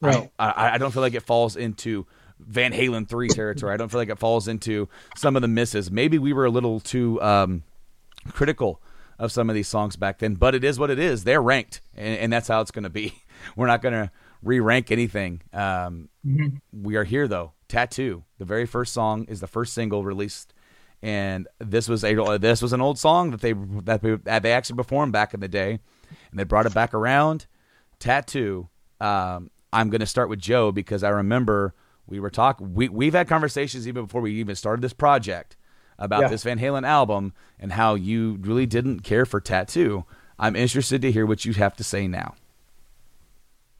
Right. 0.00 0.30
I, 0.38 0.70
I 0.74 0.78
don't 0.78 0.92
feel 0.92 1.02
like 1.02 1.14
it 1.14 1.24
falls 1.24 1.56
into 1.56 2.06
Van 2.38 2.72
Halen 2.72 3.08
3 3.08 3.28
territory. 3.28 3.74
I 3.74 3.76
don't 3.76 3.88
feel 3.88 4.00
like 4.00 4.10
it 4.10 4.18
falls 4.18 4.48
into 4.48 4.88
some 5.16 5.36
of 5.36 5.42
the 5.42 5.48
misses. 5.48 5.90
Maybe 5.90 6.18
we 6.18 6.32
were 6.32 6.44
a 6.44 6.50
little 6.50 6.80
too 6.80 7.20
um, 7.20 7.64
critical 8.32 8.80
of 9.18 9.32
some 9.32 9.50
of 9.50 9.54
these 9.54 9.68
songs 9.68 9.96
back 9.96 10.18
then, 10.18 10.34
but 10.34 10.54
it 10.54 10.62
is 10.62 10.78
what 10.78 10.90
it 10.90 10.98
is. 10.98 11.24
They're 11.24 11.42
ranked, 11.42 11.80
and, 11.96 12.18
and 12.18 12.32
that's 12.32 12.48
how 12.48 12.60
it's 12.60 12.70
going 12.70 12.84
to 12.84 12.90
be. 12.90 13.22
We're 13.56 13.66
not 13.66 13.82
going 13.82 13.94
to 13.94 14.10
re 14.42 14.60
rank 14.60 14.90
anything. 14.90 15.42
Um, 15.52 16.08
We 16.72 16.96
are 16.96 17.04
here, 17.04 17.26
though. 17.26 17.52
Tattoo, 17.68 18.24
the 18.38 18.44
very 18.44 18.66
first 18.66 18.92
song, 18.92 19.24
is 19.24 19.40
the 19.40 19.46
first 19.46 19.74
single 19.74 20.04
released. 20.04 20.54
And 21.02 21.46
this 21.58 21.88
was 21.88 22.02
a 22.04 22.38
this 22.38 22.60
was 22.60 22.72
an 22.72 22.80
old 22.80 22.98
song 22.98 23.30
that 23.30 23.40
they 23.40 23.52
that 23.52 24.02
they, 24.02 24.16
that 24.16 24.42
they 24.42 24.52
actually 24.52 24.76
performed 24.76 25.12
back 25.12 25.32
in 25.32 25.40
the 25.40 25.48
day, 25.48 25.78
and 26.30 26.38
they 26.38 26.44
brought 26.44 26.66
it 26.66 26.74
back 26.74 26.94
around. 26.94 27.46
Tattoo. 27.98 28.68
Um, 29.00 29.50
I'm 29.72 29.90
going 29.90 30.00
to 30.00 30.06
start 30.06 30.28
with 30.28 30.40
Joe 30.40 30.72
because 30.72 31.02
I 31.02 31.10
remember 31.10 31.74
we 32.06 32.20
were 32.20 32.30
talking. 32.30 32.74
We 32.74 32.88
we've 32.88 33.14
had 33.14 33.28
conversations 33.28 33.86
even 33.86 34.04
before 34.04 34.20
we 34.20 34.32
even 34.34 34.56
started 34.56 34.82
this 34.82 34.92
project 34.92 35.56
about 35.98 36.22
Yeah. 36.22 36.28
this 36.28 36.44
Van 36.44 36.58
Halen 36.58 36.86
album 36.86 37.32
and 37.58 37.72
how 37.72 37.94
you 37.94 38.38
really 38.40 38.66
didn't 38.66 39.00
care 39.00 39.26
for 39.26 39.40
Tattoo. 39.40 40.04
I'm 40.38 40.56
interested 40.56 41.02
to 41.02 41.12
hear 41.12 41.26
what 41.26 41.44
you 41.44 41.52
have 41.54 41.76
to 41.76 41.84
say 41.84 42.06
now. 42.06 42.34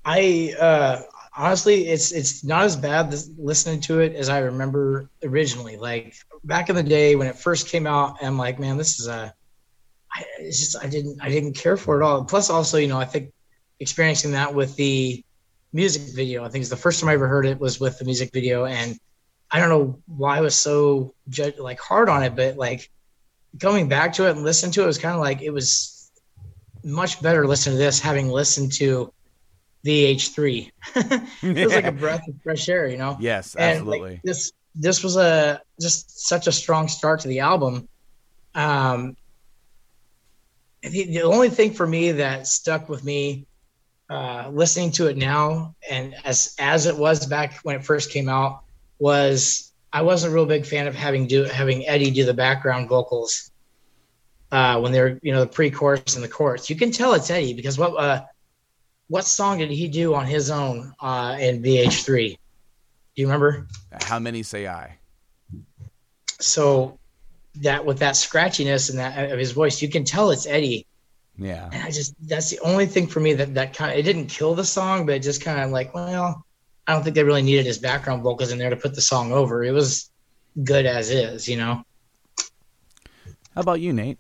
I 0.05 0.55
uh, 0.59 1.03
honestly, 1.36 1.88
it's 1.88 2.12
it's 2.12 2.44
not 2.44 2.64
as 2.64 2.76
bad 2.76 3.11
this, 3.11 3.30
listening 3.38 3.80
to 3.82 4.01
it 4.01 4.14
as 4.14 4.28
I 4.28 4.38
remember 4.38 5.09
originally. 5.22 5.76
Like 5.76 6.14
back 6.44 6.68
in 6.68 6.76
the 6.76 6.82
day 6.82 7.14
when 7.14 7.26
it 7.26 7.36
first 7.36 7.68
came 7.68 7.86
out, 7.86 8.16
I'm 8.22 8.36
like, 8.38 8.59
man, 8.59 8.76
this 8.76 8.99
is 9.01 9.07
a. 9.07 9.34
I, 10.12 10.24
it's 10.38 10.59
just 10.59 10.82
I 10.82 10.88
didn't 10.88 11.20
I 11.22 11.28
didn't 11.28 11.54
care 11.54 11.76
for 11.76 12.00
it 12.00 12.04
all. 12.04 12.24
Plus, 12.24 12.50
also, 12.50 12.78
you 12.78 12.88
know, 12.88 12.98
I 12.98 13.04
think 13.04 13.32
experiencing 13.80 14.32
that 14.32 14.54
with 14.54 14.74
the 14.76 15.24
music 15.72 16.14
video, 16.14 16.44
I 16.44 16.48
think 16.48 16.62
it's 16.62 16.70
the 16.70 16.76
first 16.76 17.00
time 17.00 17.09
I 17.09 17.14
ever 17.14 17.28
heard 17.28 17.46
it 17.46 17.59
was 17.59 17.78
with 17.78 17.98
the 17.98 18.04
music 18.04 18.30
video, 18.32 18.64
and 18.64 18.98
I 19.50 19.61
don't 19.61 19.68
know 19.68 20.00
why 20.06 20.38
I 20.38 20.40
was 20.40 20.54
so 20.54 21.14
like 21.59 21.80
hard 21.80 22.09
on 22.09 22.22
it, 22.22 22.36
but 22.36 22.56
like 22.56 22.90
coming 23.61 23.88
back 23.88 24.12
to 24.14 24.28
it 24.28 24.32
and 24.32 24.44
listening 24.44 24.72
to 24.72 24.80
it, 24.80 24.84
it 24.84 24.86
was 24.86 24.98
kind 24.98 25.14
of 25.14 25.20
like 25.20 25.42
it 25.42 25.50
was 25.50 26.11
much 26.84 27.20
better 27.22 27.46
listening 27.46 27.76
to 27.76 27.78
this 27.78 28.00
having 28.00 28.28
listened 28.28 28.72
to 28.72 29.12
the 29.82 30.14
H3. 30.14 30.70
it 31.42 31.64
was 31.64 31.74
like 31.74 31.84
a 31.84 31.92
breath 32.04 32.26
of 32.28 32.34
fresh 32.42 32.68
air, 32.68 32.88
you 32.88 32.96
know? 32.96 33.16
Yes, 33.20 33.56
absolutely. 33.56 34.00
like 34.00 34.22
this 34.22 34.52
this 34.74 35.02
was 35.02 35.16
a 35.16 35.61
just 35.80 36.26
such 36.28 36.46
a 36.46 36.52
strong 36.52 36.88
start 36.88 37.20
to 37.20 37.28
the 37.28 37.40
album. 37.40 37.88
Um 38.54 39.16
the, 40.83 41.05
the 41.07 41.22
only 41.22 41.51
thing 41.51 41.72
for 41.72 41.87
me 41.87 42.12
that 42.12 42.47
stuck 42.47 42.89
with 42.89 43.05
me 43.05 43.47
uh 44.11 44.49
listening 44.53 44.91
to 44.91 45.07
it 45.07 45.16
now 45.16 45.74
and 45.91 46.14
as 46.24 46.55
as 46.59 46.87
it 46.87 46.97
was 46.97 47.26
back 47.26 47.59
when 47.62 47.76
it 47.76 47.85
first 47.85 48.11
came 48.11 48.29
out 48.29 48.62
was 48.99 49.72
I 49.93 50.03
wasn't 50.03 50.33
a 50.33 50.35
real 50.35 50.47
big 50.47 50.66
fan 50.66 50.87
of 50.87 50.95
having 50.95 51.26
do 51.26 51.45
having 51.45 51.87
Eddie 51.87 52.11
do 52.11 52.24
the 52.24 52.35
background 52.35 52.89
vocals 52.89 53.51
uh 54.51 54.81
when 54.81 54.93
they're 54.93 55.18
you 55.22 55.33
know 55.33 55.41
the 55.41 55.47
pre-chorus 55.47 56.14
and 56.14 56.24
the 56.24 56.29
chorus. 56.29 56.70
You 56.70 56.76
can 56.76 56.91
tell 56.91 57.14
it's 57.14 57.31
Eddie 57.31 57.55
because 57.55 57.79
what 57.79 57.93
uh 57.99 58.24
what 59.09 59.24
song 59.24 59.59
did 59.59 59.70
he 59.70 59.89
do 59.89 60.14
on 60.14 60.26
his 60.26 60.51
own 60.51 60.95
uh 61.01 61.37
in 61.39 61.62
VH3? 61.62 62.31
Do 62.31 63.22
you 63.22 63.26
remember? 63.26 63.66
How 64.05 64.18
many 64.18 64.43
say 64.43 64.66
I? 64.66 64.99
so 66.41 66.99
that 67.61 67.84
with 67.84 67.98
that 67.98 68.14
scratchiness 68.14 68.90
and 68.90 68.98
that 68.98 69.30
of 69.30 69.38
his 69.38 69.52
voice, 69.52 69.82
you 69.82 69.88
can 69.88 70.04
tell 70.04 70.30
it's 70.30 70.46
Eddie. 70.46 70.86
Yeah. 71.36 71.68
And 71.72 71.82
I 71.82 71.90
just 71.90 72.14
that's 72.28 72.50
the 72.50 72.59
only 72.61 72.86
thing 72.86 73.06
for 73.06 73.20
me 73.20 73.32
that 73.34 73.54
that 73.54 73.74
kind 73.74 73.92
of 73.92 73.98
it 73.98 74.02
didn't 74.02 74.26
kill 74.26 74.54
the 74.54 74.64
song, 74.64 75.06
but 75.06 75.14
it 75.14 75.22
just 75.22 75.42
kind 75.42 75.61
of 75.61 75.70
like, 75.70 75.94
well, 75.94 76.44
I 76.86 76.92
don't 76.92 77.02
think 77.02 77.14
they 77.14 77.22
really 77.22 77.42
needed 77.42 77.66
his 77.66 77.78
background 77.78 78.22
vocals 78.22 78.50
in 78.50 78.59
there 78.59 78.70
to 78.70 78.76
put 78.76 78.94
the 78.94 79.00
song 79.00 79.32
over. 79.32 79.62
It 79.62 79.72
was 79.72 80.11
good 80.64 80.86
as 80.86 81.11
is, 81.11 81.48
you 81.48 81.56
know. 81.56 81.82
How 83.54 83.61
about 83.61 83.80
you, 83.80 83.92
Nate? 83.92 84.18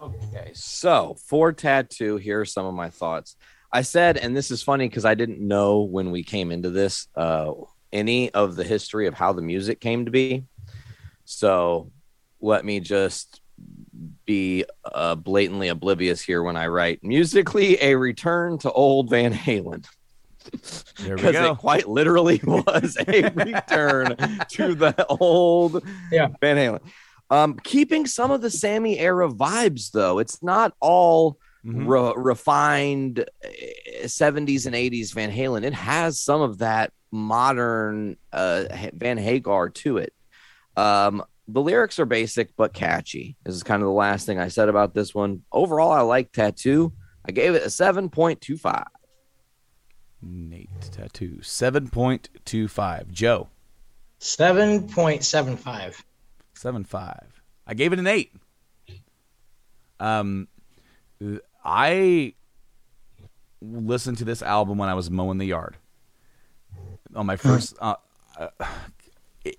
Okay, 0.00 0.50
so 0.52 1.16
for 1.26 1.52
tattoo, 1.52 2.16
here 2.16 2.40
are 2.40 2.44
some 2.44 2.66
of 2.66 2.74
my 2.74 2.90
thoughts. 2.90 3.36
I 3.72 3.82
said, 3.82 4.16
and 4.16 4.36
this 4.36 4.50
is 4.50 4.62
funny 4.62 4.88
because 4.88 5.04
I 5.04 5.14
didn't 5.14 5.40
know 5.40 5.80
when 5.80 6.10
we 6.10 6.24
came 6.24 6.50
into 6.50 6.70
this 6.70 7.06
uh, 7.14 7.52
any 7.92 8.30
of 8.30 8.56
the 8.56 8.64
history 8.64 9.06
of 9.06 9.14
how 9.14 9.32
the 9.32 9.42
music 9.42 9.80
came 9.80 10.04
to 10.04 10.10
be. 10.10 10.44
So 11.24 11.90
let 12.40 12.64
me 12.64 12.80
just 12.80 13.40
be 14.24 14.64
uh, 14.84 15.14
blatantly 15.14 15.68
oblivious 15.68 16.20
here 16.20 16.42
when 16.42 16.56
I 16.56 16.66
write 16.66 17.02
musically 17.02 17.80
a 17.80 17.94
return 17.94 18.58
to 18.58 18.72
old 18.72 19.10
Van 19.10 19.32
Halen 19.32 19.86
There 20.98 21.16
we 21.16 21.22
because 21.22 21.36
it 21.36 21.58
quite 21.58 21.88
literally 21.88 22.40
was 22.44 22.96
a 23.06 23.22
return 23.30 24.16
to 24.50 24.74
the 24.74 25.06
old 25.08 25.84
Yeah. 26.10 26.28
Van 26.40 26.56
Halen. 26.56 26.80
Um, 27.30 27.56
keeping 27.62 28.06
some 28.06 28.30
of 28.30 28.42
the 28.42 28.50
Sammy 28.50 28.98
era 28.98 29.28
vibes 29.28 29.90
though. 29.92 30.18
It's 30.18 30.42
not 30.42 30.74
all 30.80 31.38
Mhm. 31.64 31.86
re- 31.86 32.12
refined 32.16 33.20
uh, 33.20 33.48
70s 34.06 34.66
and 34.66 34.74
80s 34.74 35.14
Van 35.14 35.30
Halen. 35.30 35.62
It 35.62 35.74
has 35.74 36.18
some 36.20 36.40
of 36.40 36.58
that 36.58 36.92
modern 37.12 38.16
uh, 38.32 38.64
Van 38.94 39.16
Hagar 39.16 39.68
to 39.68 39.98
it. 39.98 40.12
Um, 40.76 41.22
the 41.48 41.60
lyrics 41.60 41.98
are 41.98 42.06
basic 42.06 42.54
but 42.56 42.72
catchy. 42.72 43.36
This 43.44 43.54
is 43.54 43.62
kind 43.62 43.82
of 43.82 43.86
the 43.86 43.92
last 43.92 44.26
thing 44.26 44.38
I 44.38 44.48
said 44.48 44.68
about 44.68 44.94
this 44.94 45.14
one. 45.14 45.42
Overall, 45.52 45.92
I 45.92 46.00
like 46.00 46.32
Tattoo. 46.32 46.92
I 47.26 47.32
gave 47.32 47.54
it 47.54 47.62
a 47.62 47.66
7.25. 47.66 48.84
Nate 50.24 50.68
tattoo 50.92 51.42
seven 51.42 51.88
point 51.88 52.28
two 52.44 52.68
five. 52.68 53.10
Joe 53.10 53.48
Seven 54.20 54.86
point 54.88 55.24
seven 55.24 55.56
five. 55.56 56.00
seven 56.54 56.84
five. 56.84 57.42
I 57.66 57.74
gave 57.74 57.92
it 57.92 57.98
an 57.98 58.06
eight. 58.06 58.32
Um, 59.98 60.46
I 61.64 62.34
listened 63.60 64.18
to 64.18 64.24
this 64.24 64.42
album 64.42 64.78
when 64.78 64.88
I 64.88 64.94
was 64.94 65.10
mowing 65.10 65.38
the 65.38 65.46
yard. 65.46 65.76
On 67.16 67.26
my 67.26 67.34
first, 67.36 67.74
uh, 67.80 67.96
uh, 68.38 68.48
it- 68.60 69.01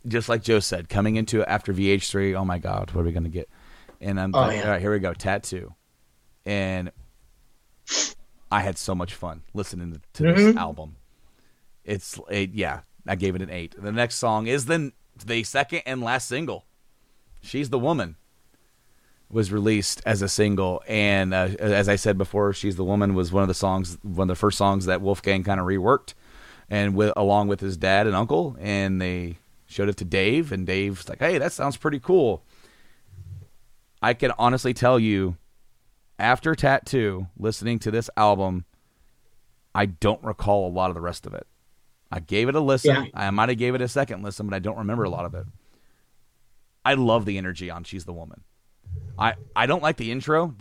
just 0.07 0.29
like 0.29 0.43
Joe 0.43 0.59
said, 0.59 0.89
coming 0.89 1.15
into 1.15 1.43
after 1.45 1.73
VH3. 1.73 2.35
Oh 2.35 2.45
my 2.45 2.57
God, 2.59 2.91
what 2.91 3.01
are 3.01 3.05
we 3.05 3.11
gonna 3.11 3.29
get? 3.29 3.49
And 4.01 4.19
I'm 4.19 4.33
Oh, 4.35 4.39
like, 4.41 4.57
yeah. 4.57 4.63
all 4.63 4.69
right, 4.71 4.81
here 4.81 4.91
we 4.91 4.99
go, 4.99 5.13
tattoo, 5.13 5.73
and 6.45 6.91
I 8.51 8.61
had 8.61 8.77
so 8.77 8.93
much 8.93 9.13
fun 9.13 9.41
listening 9.53 9.93
to, 9.93 10.23
to 10.23 10.33
this 10.33 10.55
album. 10.57 10.95
It's 11.83 12.19
it, 12.29 12.51
yeah, 12.53 12.81
I 13.07 13.15
gave 13.15 13.35
it 13.35 13.41
an 13.41 13.49
eight. 13.49 13.75
The 13.77 13.91
next 13.91 14.15
song 14.15 14.47
is 14.47 14.65
the 14.65 14.91
the 15.25 15.43
second 15.43 15.81
and 15.85 16.01
last 16.01 16.27
single. 16.27 16.65
She's 17.41 17.69
the 17.69 17.79
woman 17.79 18.15
was 19.29 19.51
released 19.51 20.01
as 20.05 20.21
a 20.21 20.29
single, 20.29 20.83
and 20.87 21.33
uh, 21.33 21.49
as 21.59 21.89
I 21.89 21.95
said 21.95 22.17
before, 22.17 22.53
"She's 22.53 22.75
the 22.75 22.83
Woman" 22.83 23.15
was 23.15 23.31
one 23.31 23.41
of 23.41 23.47
the 23.47 23.53
songs, 23.55 23.97
one 24.03 24.29
of 24.29 24.35
the 24.35 24.39
first 24.39 24.57
songs 24.57 24.85
that 24.85 25.01
Wolfgang 25.01 25.43
kind 25.43 25.59
of 25.59 25.65
reworked, 25.65 26.13
and 26.69 26.95
with 26.95 27.11
along 27.17 27.47
with 27.47 27.59
his 27.59 27.75
dad 27.75 28.05
and 28.05 28.15
uncle, 28.15 28.55
and 28.59 29.01
they 29.01 29.39
showed 29.73 29.89
it 29.89 29.97
to 29.97 30.05
Dave, 30.05 30.51
and 30.51 30.65
Dave's 30.65 31.09
like, 31.09 31.19
"Hey, 31.19 31.37
that 31.37 31.51
sounds 31.51 31.75
pretty 31.77 31.99
cool." 31.99 32.43
I 34.01 34.13
can 34.13 34.31
honestly 34.37 34.73
tell 34.73 34.99
you, 34.99 35.37
after 36.19 36.55
Tattoo, 36.55 37.27
listening 37.37 37.79
to 37.79 37.91
this 37.91 38.09
album, 38.15 38.65
I 39.73 39.85
don't 39.87 40.23
recall 40.23 40.67
a 40.67 40.71
lot 40.73 40.89
of 40.89 40.95
the 40.95 41.01
rest 41.01 41.25
of 41.25 41.33
it. 41.33 41.47
I 42.11 42.19
gave 42.19 42.47
it 42.47 42.55
a 42.55 42.59
listen. 42.59 42.95
Yeah. 42.95 43.05
I 43.13 43.31
might 43.31 43.49
have 43.49 43.57
gave 43.57 43.73
it 43.75 43.81
a 43.81 43.87
second 43.87 44.21
listen, 44.21 44.45
but 44.47 44.55
I 44.55 44.59
don't 44.59 44.77
remember 44.77 45.03
a 45.03 45.09
lot 45.09 45.25
of 45.25 45.33
it. 45.33 45.45
I 46.85 46.93
love 46.93 47.25
the 47.25 47.37
energy 47.37 47.69
on 47.71 47.83
"She's 47.83 48.05
the 48.05 48.13
Woman." 48.13 48.43
I, 49.17 49.35
I 49.55 49.65
don't 49.67 49.81
like 49.83 49.97
the 49.97 50.11
intro 50.11 50.53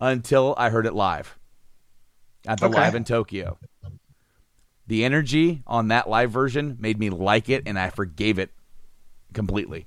until 0.00 0.54
I 0.56 0.70
heard 0.70 0.86
it 0.86 0.94
live 0.94 1.38
at 2.46 2.58
the 2.60 2.66
Okay. 2.66 2.76
live 2.78 2.94
in 2.94 3.04
Tokyo. 3.04 3.58
The 4.88 5.04
energy 5.04 5.62
on 5.66 5.88
that 5.88 6.08
live 6.08 6.30
version 6.30 6.76
made 6.80 6.98
me 6.98 7.10
like 7.10 7.48
it, 7.48 7.62
and 7.66 7.78
I 7.78 7.90
forgave 7.90 8.38
it 8.38 8.50
completely 9.34 9.86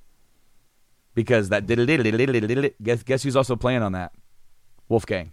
because 1.15 1.49
that 1.49 1.65
did 1.65 1.79
it 1.79 2.83
guess 2.83 3.03
guess 3.03 3.23
who's 3.23 3.35
also 3.35 3.55
playing 3.55 3.81
on 3.81 3.93
that? 3.93 4.11
Wolfgang. 4.87 5.31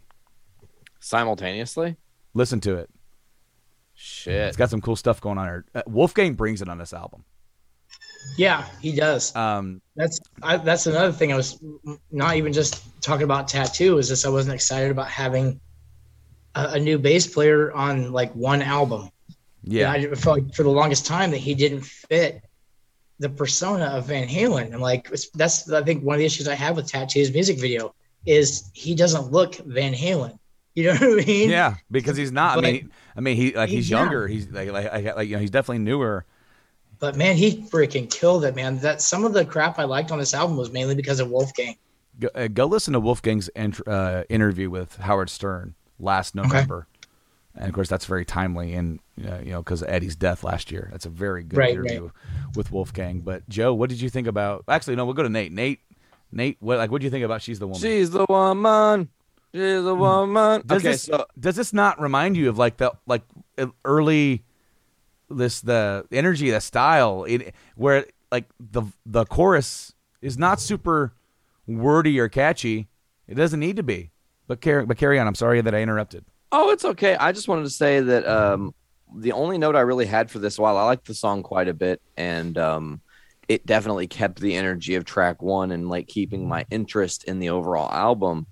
Simultaneously? 1.01 1.97
Listen 2.35 2.61
to 2.61 2.77
it. 2.77 2.91
Shit. 3.95 4.35
It's 4.35 4.57
got 4.57 4.71
some 4.71 4.81
cool 4.81 4.97
stuff 4.97 5.21
going 5.21 5.39
on 5.39 5.47
here. 5.47 5.65
Uh, 5.75 5.83
Wolfgang 5.87 6.35
brings 6.35 6.63
it 6.63 6.69
on 6.69 6.79
this 6.79 6.93
album. 6.93 7.25
Yeah, 8.37 8.65
he 8.81 8.95
does. 8.95 9.35
Um, 9.37 9.81
That's 9.97 10.19
I, 10.43 10.57
that's 10.57 10.87
another 10.87 11.13
thing. 11.13 11.33
I 11.33 11.37
was 11.37 11.63
not 12.11 12.37
even 12.37 12.53
just 12.53 12.83
talking 13.01 13.25
about 13.25 13.49
tattoo. 13.49 13.99
Is 13.99 14.09
just 14.09 14.25
I 14.25 14.29
wasn't 14.29 14.55
excited 14.55 14.91
about 14.91 15.09
having 15.09 15.61
a, 16.55 16.69
a 16.73 16.79
new 16.79 16.99
bass 16.99 17.27
player 17.27 17.73
on 17.73 18.13
like 18.13 18.33
one 18.35 18.63
album. 18.63 19.11
Yeah, 19.69 19.91
I 19.93 20.15
felt 20.15 20.39
like 20.43 20.55
for 20.55 20.63
the 20.63 20.71
longest 20.71 21.07
time 21.07 21.31
that 21.31 21.39
he 21.39 21.55
didn't 21.55 21.83
fit 21.83 22.43
the 23.19 23.29
persona 23.29 23.85
of 23.87 24.07
Van 24.07 24.29
Halen. 24.29 24.73
And 24.73 24.81
like 24.81 25.11
that's 25.35 25.71
I 25.71 25.83
think 25.83 26.03
one 26.05 26.15
of 26.15 26.19
the 26.21 26.27
issues 26.27 26.49
I 26.49 26.55
have 26.55 26.77
with 26.77 26.87
Tattoo's 26.87 27.33
music 27.33 27.59
video 27.59 27.95
is 28.27 28.71
he 28.75 28.95
doesn't 28.95 29.33
look 29.33 29.57
Van 29.57 29.93
Halen. 29.93 30.39
You 30.75 30.85
know 30.85 30.93
what 31.01 31.23
I 31.23 31.25
mean? 31.27 31.51
Yeah, 31.51 31.75
because 31.91 32.17
he's 32.17 32.33
not. 32.33 32.59
I 32.59 32.61
mean, 32.61 32.91
I 33.17 33.21
mean, 33.21 33.37
he 33.37 33.53
like 33.53 33.69
he's 33.69 33.91
Yeah. 33.91 34.01
younger. 34.01 34.29
He's 34.29 34.49
like, 34.49 34.71
like, 34.71 34.93
like, 34.93 35.17
like, 35.17 35.29
you 35.29 35.35
know, 35.35 35.41
he's 35.41 35.51
definitely 35.51 35.81
newer. 35.81 36.25
But 37.01 37.17
man, 37.17 37.37
he 37.37 37.63
freaking 37.63 38.11
killed 38.11 38.45
it, 38.45 38.55
man. 38.57 38.79
That 38.79 39.01
some 39.03 39.25
of 39.25 39.33
the 39.33 39.45
crap 39.45 39.79
I 39.79 39.85
liked 39.85 40.11
on 40.11 40.19
this 40.19 40.35
album 40.35 40.57
was 40.57 40.71
mainly 40.73 40.95
because 40.95 41.21
of 41.21 41.31
Wolfgang. 41.31 41.77
Go, 42.19 42.29
uh, 42.35 42.49
go 42.49 42.67
listen 42.67 42.93
to 42.95 43.01
Wolfgang's 43.01 43.49
int- 43.51 43.87
uh, 43.87 44.25
interview 44.29 44.69
with 44.71 44.97
Howard 44.97 45.31
Stern 45.31 45.75
last 46.01 46.35
November, 46.35 46.89
and 47.59 47.69
of 47.69 47.75
course 47.75 47.89
that's 47.89 48.07
very 48.07 48.25
timely, 48.25 48.75
and 48.75 49.01
uh, 49.27 49.39
you 49.39 49.51
know 49.51 49.59
because 49.63 49.83
of 49.83 49.89
Eddie's 49.89 50.17
death 50.17 50.45
last 50.45 50.71
year. 50.71 50.89
That's 50.93 51.07
a 51.07 51.11
very 51.11 51.43
good 51.43 51.59
Right, 51.59 51.73
interview 51.73 52.11
with 52.55 52.73
Wolfgang. 52.73 53.21
But 53.21 53.49
Joe, 53.49 53.75
what 53.75 53.91
did 53.91 54.01
you 54.01 54.09
think 54.09 54.27
about? 54.27 54.65
Actually, 54.69 54.97
no, 54.97 55.05
we'll 55.05 55.15
go 55.15 55.23
to 55.23 55.29
Nate. 55.29 55.53
Nate, 55.53 55.81
Nate, 56.33 56.57
what 56.61 56.79
like 56.79 56.91
what 56.91 57.01
do 57.01 57.05
you 57.05 57.11
think 57.11 57.25
about 57.25 57.43
She's 57.43 57.59
the 57.59 57.67
Woman? 57.67 57.81
She's 57.81 58.11
the 58.11 58.25
woman. 58.29 59.09
She's 59.55 59.83
the 59.83 59.95
woman. 59.95 60.63
does 60.67 60.83
okay, 60.83 60.93
this 60.93 61.03
so 61.03 61.27
does 61.39 61.57
this 61.57 61.73
not 61.73 62.01
remind 62.01 62.37
you 62.37 62.49
of 62.49 62.59
like 62.59 62.77
the 62.77 62.93
like 63.07 63.23
uh, 63.59 63.67
early 63.85 64.45
this 65.31 65.61
the 65.61 66.07
energy 66.13 66.51
the 66.51 66.61
style 66.61 67.25
it 67.25 67.55
where 67.75 68.07
like 68.31 68.45
the 68.61 68.83
the 69.05 69.25
chorus 69.27 69.95
is 70.23 70.39
not 70.39 70.61
super 70.61 71.13
wordy 71.67 72.19
or 72.19 72.29
catchy 72.29 72.89
it 73.27 73.35
doesn't 73.35 73.61
need 73.61 73.77
to 73.77 73.83
be 73.83 74.11
but 74.47 74.61
carry 74.63 74.87
but 74.87 74.97
carry 74.97 75.19
on 75.19 75.27
i'm 75.27 75.35
sorry 75.35 75.61
that 75.61 75.75
i 75.75 75.83
interrupted 75.83 76.25
Oh, 76.51 76.71
it's 76.71 76.85
okay. 76.85 77.15
I 77.17 77.33
just 77.33 77.49
wanted 77.49 77.65
to 77.65 77.71
say 77.71 78.01
that 78.01 78.27
um, 78.27 78.75
the 79.15 79.33
only 79.33 79.59
note 79.59 79.77
I 79.77 79.81
really 79.81 80.07
had 80.07 80.31
for 80.31 80.39
this 80.39 80.59
while 80.59 80.77
I 80.77 80.85
liked 80.85 81.07
the 81.07 81.15
song 81.15 81.43
quite 81.43 81.69
a 81.69 81.75
bit, 81.75 82.01
and 82.17 82.57
um, 82.57 83.01
it 83.49 83.67
definitely 83.67 84.07
kept 84.07 84.41
the 84.41 84.55
energy 84.55 84.95
of 84.95 85.05
track 85.05 85.43
one 85.43 85.71
and 85.73 85.89
like 85.89 86.07
keeping 86.07 86.49
my 86.49 86.65
interest 86.71 87.25
in 87.25 87.39
the 87.39 87.51
overall 87.51 87.93
album. 87.93 88.47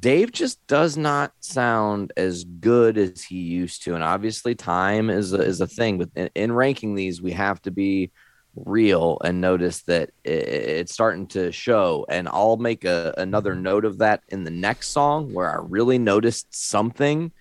Dave 0.00 0.32
just 0.32 0.66
does 0.66 0.96
not 0.96 1.32
sound 1.38 2.12
as 2.16 2.42
good 2.42 2.98
as 2.98 3.22
he 3.22 3.38
used 3.38 3.84
to, 3.84 3.94
and 3.94 4.02
obviously 4.02 4.56
time 4.56 5.08
is 5.10 5.32
a, 5.32 5.40
is 5.40 5.60
a 5.60 5.66
thing. 5.68 5.98
But 5.98 6.10
in, 6.16 6.30
in 6.34 6.52
ranking 6.52 6.94
these, 6.96 7.22
we 7.22 7.32
have 7.32 7.62
to 7.62 7.70
be 7.70 8.10
real 8.56 9.18
and 9.22 9.40
notice 9.40 9.82
that 9.82 10.10
it's 10.24 10.92
starting 10.92 11.26
to 11.28 11.52
show. 11.52 12.06
And 12.08 12.28
I'll 12.28 12.56
make 12.56 12.84
a, 12.84 13.14
another 13.18 13.54
note 13.54 13.84
of 13.84 13.98
that 13.98 14.22
in 14.28 14.44
the 14.44 14.50
next 14.50 14.88
song 14.88 15.32
where 15.32 15.50
I 15.50 15.62
really 15.62 15.98
noticed 15.98 16.54
something 16.54 17.32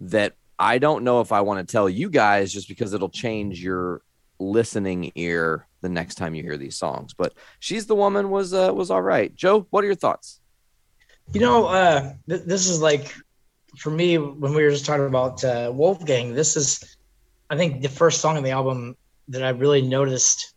that 0.00 0.34
I 0.58 0.78
don't 0.78 1.04
know 1.04 1.20
if 1.20 1.32
I 1.32 1.40
want 1.40 1.66
to 1.66 1.72
tell 1.72 1.88
you 1.88 2.10
guys 2.10 2.52
just 2.52 2.68
because 2.68 2.92
it'll 2.92 3.08
change 3.08 3.62
your 3.62 4.02
listening 4.38 5.12
ear 5.14 5.66
the 5.80 5.88
next 5.88 6.16
time 6.16 6.34
you 6.34 6.42
hear 6.42 6.58
these 6.58 6.76
songs. 6.76 7.14
But 7.14 7.32
she's 7.58 7.86
the 7.86 7.94
woman 7.94 8.30
was 8.30 8.52
uh, 8.52 8.72
was 8.74 8.90
all 8.90 9.02
right. 9.02 9.34
Joe, 9.34 9.66
what 9.70 9.82
are 9.82 9.86
your 9.86 9.96
thoughts? 9.96 10.40
You 11.32 11.40
know, 11.40 11.66
uh, 11.66 12.12
th- 12.28 12.42
this 12.42 12.68
is 12.68 12.82
like 12.82 13.14
for 13.78 13.90
me 13.90 14.18
when 14.18 14.54
we 14.54 14.62
were 14.62 14.70
just 14.70 14.84
talking 14.84 15.06
about 15.06 15.42
uh, 15.44 15.70
Wolfgang. 15.72 16.34
This 16.34 16.56
is, 16.56 16.96
I 17.48 17.56
think, 17.56 17.82
the 17.82 17.88
first 17.88 18.20
song 18.20 18.36
on 18.36 18.42
the 18.42 18.50
album 18.50 18.96
that 19.30 19.42
I 19.42 19.50
really 19.50 19.82
noticed 19.82 20.54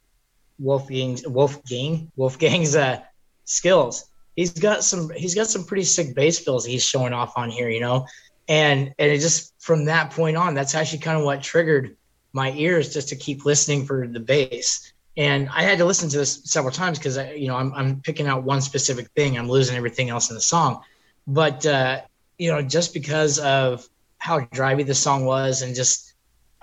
Wolfgang's 0.60 1.26
Wolfgang 1.28 2.12
Wolfgang's 2.16 2.76
uh, 2.76 3.00
skills. 3.46 4.06
He's 4.36 4.52
got 4.52 4.84
some. 4.84 5.10
He's 5.16 5.36
got 5.36 5.48
some 5.48 5.64
pretty 5.64 5.84
sick 5.84 6.16
bass 6.16 6.40
fills 6.40 6.66
he's 6.66 6.84
showing 6.84 7.14
off 7.14 7.38
on 7.38 7.50
here. 7.50 7.70
You 7.70 7.82
know, 7.82 8.08
and 8.48 8.94
and 8.98 9.12
it 9.12 9.20
just 9.20 9.54
from 9.62 9.86
that 9.86 10.12
point 10.12 10.38
on, 10.38 10.54
that's 10.54 10.76
actually 10.76 11.00
kind 11.00 11.18
of 11.18 11.24
what 11.24 11.42
triggered 11.42 11.96
my 12.34 12.52
ears 12.54 12.94
just 12.94 13.10
to 13.10 13.16
keep 13.16 13.46
listening 13.46 13.86
for 13.86 14.08
the 14.08 14.20
bass. 14.20 14.92
And 15.16 15.48
I 15.50 15.62
had 15.62 15.78
to 15.78 15.86
listen 15.86 16.10
to 16.10 16.18
this 16.18 16.42
several 16.46 16.74
times 16.74 16.98
because 16.98 17.18
you 17.38 17.48
know, 17.48 17.56
I'm, 17.56 17.72
I'm 17.76 18.02
picking 18.02 18.26
out 18.26 18.44
one 18.44 18.62
specific 18.62 19.10
thing. 19.16 19.38
I'm 19.38 19.48
losing 19.48 19.78
everything 19.78 20.10
else 20.10 20.30
in 20.30 20.36
the 20.36 20.42
song. 20.42 20.82
But 21.28 21.66
uh, 21.66 22.02
you 22.40 22.52
know, 22.52 22.62
just 22.64 22.94
because 22.94 23.38
of 23.40 23.88
how 24.18 24.40
drivey 24.40 24.86
the 24.86 24.96
song 24.96 25.26
was, 25.26 25.62
and 25.62 25.76
just 25.76 26.13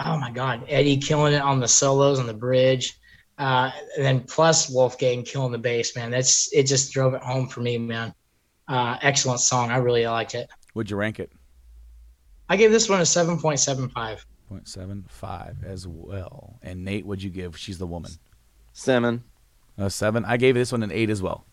oh 0.07 0.19
my 0.19 0.31
god, 0.31 0.65
Eddie 0.69 0.97
killing 0.97 1.33
it 1.35 1.43
on 1.43 1.61
the 1.61 1.69
solos 1.69 2.19
on 2.19 2.27
the 2.27 2.35
bridge, 2.35 2.99
uh, 3.39 3.71
and 3.97 4.05
then 4.05 4.21
plus 4.21 4.69
Wolfgang 4.69 5.23
killing 5.23 5.53
the 5.53 5.59
bass, 5.59 5.97
man. 5.97 6.11
That's 6.11 6.53
it. 6.53 6.65
Just 6.65 6.93
drove 6.93 7.15
it 7.15 7.23
home 7.23 7.49
for 7.49 7.61
me, 7.61 7.79
man. 7.79 8.15
Uh, 8.69 8.97
excellent 9.03 9.41
song. 9.41 9.71
I 9.71 9.79
really 9.79 10.07
liked 10.07 10.35
it. 10.35 10.49
Would 10.75 10.91
you 10.91 10.97
rank 10.97 11.19
it? 11.19 11.33
I 12.49 12.57
gave 12.57 12.71
this 12.71 12.89
one 12.89 13.01
a 13.01 13.07
seven 13.07 13.39
point 13.39 13.61
seven 13.61 13.89
five. 13.89 14.25
0.75 14.51 15.65
as 15.65 15.87
well. 15.87 16.59
And 16.63 16.85
Nate, 16.85 17.07
would 17.07 17.23
you 17.23 17.31
give? 17.31 17.57
She's 17.57 17.79
the 17.79 17.87
woman. 17.87 18.11
Simon. 18.73 19.23
A 19.79 19.89
seven. 19.89 20.25
I 20.25 20.37
gave 20.37 20.55
this 20.55 20.73
one 20.73 20.83
an 20.83 20.91
eight 20.93 21.11
as 21.11 21.23
well. 21.23 21.45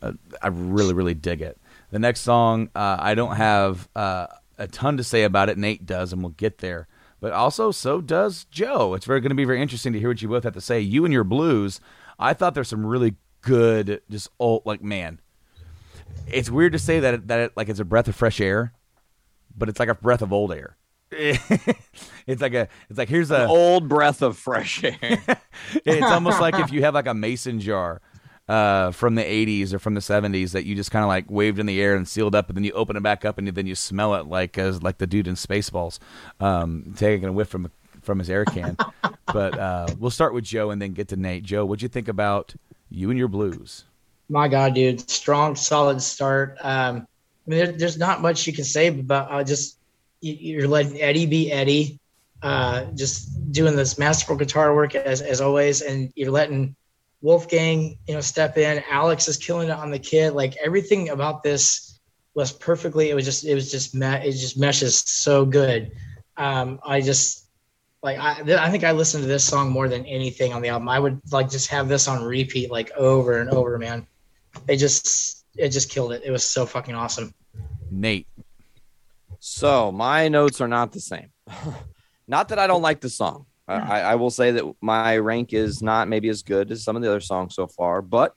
I, 0.00 0.12
I 0.40 0.48
really, 0.48 0.94
really 0.94 1.14
dig 1.14 1.42
it. 1.42 1.58
The 1.90 1.98
next 1.98 2.20
song, 2.20 2.70
uh, 2.74 2.96
I 2.98 3.14
don't 3.14 3.36
have 3.36 3.88
uh, 3.94 4.28
a 4.58 4.66
ton 4.66 4.96
to 4.96 5.04
say 5.04 5.24
about 5.24 5.48
it. 5.48 5.58
Nate 5.58 5.84
does, 5.84 6.12
and 6.12 6.22
we'll 6.22 6.30
get 6.30 6.58
there. 6.58 6.88
But 7.20 7.32
also, 7.32 7.70
so 7.70 8.00
does 8.00 8.44
Joe. 8.44 8.94
It's 8.94 9.06
very 9.06 9.20
going 9.20 9.30
to 9.30 9.36
be 9.36 9.44
very 9.44 9.60
interesting 9.62 9.92
to 9.92 9.98
hear 9.98 10.08
what 10.08 10.20
you 10.20 10.28
both 10.28 10.44
have 10.44 10.54
to 10.54 10.60
say. 10.60 10.80
You 10.80 11.04
and 11.04 11.12
your 11.12 11.24
blues. 11.24 11.80
I 12.18 12.34
thought 12.34 12.54
there's 12.54 12.68
some 12.68 12.84
really 12.84 13.16
good, 13.40 14.02
just 14.10 14.28
old, 14.38 14.62
like 14.66 14.82
man. 14.82 15.20
It's 16.26 16.50
weird 16.50 16.72
to 16.72 16.78
say 16.78 17.00
that 17.00 17.14
it, 17.14 17.28
that 17.28 17.40
it, 17.40 17.52
like 17.56 17.68
it's 17.68 17.80
a 17.80 17.84
breath 17.84 18.08
of 18.08 18.16
fresh 18.16 18.40
air, 18.40 18.72
but 19.56 19.68
it's 19.68 19.80
like 19.80 19.88
a 19.88 19.94
breath 19.94 20.22
of 20.22 20.32
old 20.32 20.52
air. 20.52 20.76
it's 21.10 22.42
like 22.42 22.54
a, 22.54 22.68
it's 22.90 22.98
like 22.98 23.08
here's 23.08 23.30
a 23.30 23.44
An 23.44 23.50
old 23.50 23.88
breath 23.88 24.22
of 24.22 24.36
fresh 24.36 24.82
air. 24.82 24.96
it's 25.84 26.06
almost 26.06 26.40
like 26.40 26.54
if 26.58 26.72
you 26.72 26.82
have 26.82 26.94
like 26.94 27.06
a 27.06 27.14
mason 27.14 27.60
jar 27.60 28.02
uh, 28.48 28.92
from 28.92 29.16
the 29.16 29.22
80s 29.22 29.72
or 29.72 29.78
from 29.78 29.94
the 29.94 30.00
70s 30.00 30.52
that 30.52 30.64
you 30.64 30.74
just 30.74 30.90
kind 30.90 31.02
of 31.02 31.08
like 31.08 31.30
waved 31.30 31.58
in 31.58 31.66
the 31.66 31.80
air 31.80 31.96
and 31.96 32.06
sealed 32.06 32.34
up, 32.34 32.48
and 32.48 32.56
then 32.56 32.64
you 32.64 32.72
open 32.72 32.96
it 32.96 33.02
back 33.02 33.24
up, 33.24 33.38
and 33.38 33.48
then 33.48 33.66
you 33.66 33.74
smell 33.74 34.14
it 34.14 34.26
like 34.26 34.56
as 34.58 34.82
like 34.82 34.98
the 34.98 35.06
dude 35.06 35.26
in 35.26 35.34
Spaceballs 35.34 35.98
um, 36.40 36.94
taking 36.96 37.28
a 37.28 37.32
whiff 37.32 37.48
from 37.48 37.70
from 38.02 38.18
his 38.20 38.30
air 38.30 38.44
can. 38.44 38.76
but 39.26 39.58
uh, 39.58 39.86
we'll 39.98 40.10
start 40.10 40.32
with 40.32 40.44
Joe 40.44 40.70
and 40.70 40.80
then 40.80 40.92
get 40.92 41.08
to 41.08 41.16
Nate. 41.16 41.42
Joe, 41.42 41.64
what'd 41.64 41.82
you 41.82 41.88
think 41.88 42.08
about 42.08 42.54
you 42.88 43.10
and 43.10 43.18
your 43.18 43.28
blues? 43.28 43.84
My 44.28 44.48
God, 44.48 44.74
dude, 44.74 45.08
strong, 45.10 45.56
solid 45.56 46.00
start. 46.00 46.56
Um, 46.60 47.06
I 47.46 47.50
mean, 47.50 47.58
there, 47.58 47.72
there's 47.72 47.98
not 47.98 48.22
much 48.22 48.46
you 48.46 48.52
can 48.52 48.64
say 48.64 48.88
about 48.88 49.30
uh, 49.30 49.44
just 49.44 49.78
you, 50.20 50.34
you're 50.34 50.68
letting 50.68 51.00
Eddie 51.00 51.26
be 51.26 51.52
Eddie, 51.52 51.98
uh, 52.42 52.84
just 52.94 53.52
doing 53.52 53.76
this 53.76 53.98
masterful 53.98 54.36
guitar 54.36 54.74
work 54.74 54.94
as, 54.94 55.20
as 55.20 55.40
always, 55.40 55.82
and 55.82 56.12
you're 56.16 56.30
letting 56.30 56.74
Wolfgang, 57.26 57.98
you 58.06 58.14
know, 58.14 58.20
step 58.20 58.56
in. 58.56 58.84
Alex 58.88 59.26
is 59.26 59.36
killing 59.36 59.68
it 59.68 59.72
on 59.72 59.90
the 59.90 59.98
kid. 59.98 60.32
Like 60.32 60.56
everything 60.64 61.08
about 61.08 61.42
this 61.42 61.98
was 62.34 62.52
perfectly. 62.52 63.10
It 63.10 63.14
was 63.14 63.24
just, 63.24 63.44
it 63.44 63.52
was 63.52 63.68
just, 63.68 63.96
it 63.96 64.30
just 64.30 64.56
meshes 64.56 65.00
so 65.00 65.44
good. 65.44 65.90
Um, 66.36 66.78
I 66.86 67.00
just 67.00 67.48
like 68.00 68.16
I, 68.20 68.42
th- 68.42 68.58
I 68.58 68.70
think 68.70 68.84
I 68.84 68.92
listened 68.92 69.24
to 69.24 69.28
this 69.28 69.42
song 69.42 69.70
more 69.70 69.88
than 69.88 70.06
anything 70.06 70.52
on 70.52 70.62
the 70.62 70.68
album. 70.68 70.88
I 70.88 71.00
would 71.00 71.20
like 71.32 71.50
just 71.50 71.66
have 71.68 71.88
this 71.88 72.06
on 72.06 72.22
repeat 72.22 72.70
like 72.70 72.92
over 72.92 73.40
and 73.40 73.50
over, 73.50 73.76
man. 73.76 74.06
It 74.68 74.76
just 74.76 75.44
it 75.56 75.70
just 75.70 75.90
killed 75.90 76.12
it. 76.12 76.22
It 76.24 76.30
was 76.30 76.44
so 76.44 76.64
fucking 76.64 76.94
awesome. 76.94 77.34
Nate. 77.90 78.28
So 79.40 79.90
my 79.90 80.28
notes 80.28 80.60
are 80.60 80.68
not 80.68 80.92
the 80.92 81.00
same. 81.00 81.30
not 82.28 82.50
that 82.50 82.60
I 82.60 82.68
don't 82.68 82.82
like 82.82 83.00
the 83.00 83.10
song. 83.10 83.46
I, 83.68 83.74
I 83.74 84.00
I 84.00 84.14
will 84.14 84.30
say 84.30 84.52
that 84.52 84.64
my 84.80 85.18
rank 85.18 85.52
is 85.52 85.82
not 85.82 86.08
maybe 86.08 86.28
as 86.28 86.42
good 86.42 86.70
as 86.70 86.84
some 86.84 86.96
of 86.96 87.02
the 87.02 87.08
other 87.08 87.20
songs 87.20 87.54
so 87.54 87.66
far, 87.66 88.02
but 88.02 88.34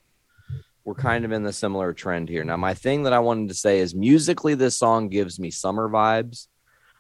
we're 0.84 0.96
kind 0.96 1.26
of 1.26 1.32
in 1.32 1.44
the 1.44 1.54
similar 1.54 1.94
trend 1.94 2.30
here. 2.30 2.44
Now, 2.44 2.58
my 2.58 2.74
thing 2.74 3.04
that 3.04 3.14
I 3.14 3.20
wanted 3.20 3.50
to 3.50 3.54
say 3.54 3.80
is 3.80 3.94
musically, 3.94 4.56
this 4.56 4.78
song 4.78 5.10
gives 5.10 5.40
me 5.40 5.52
summer 5.52 5.88
vibes. 5.90 6.48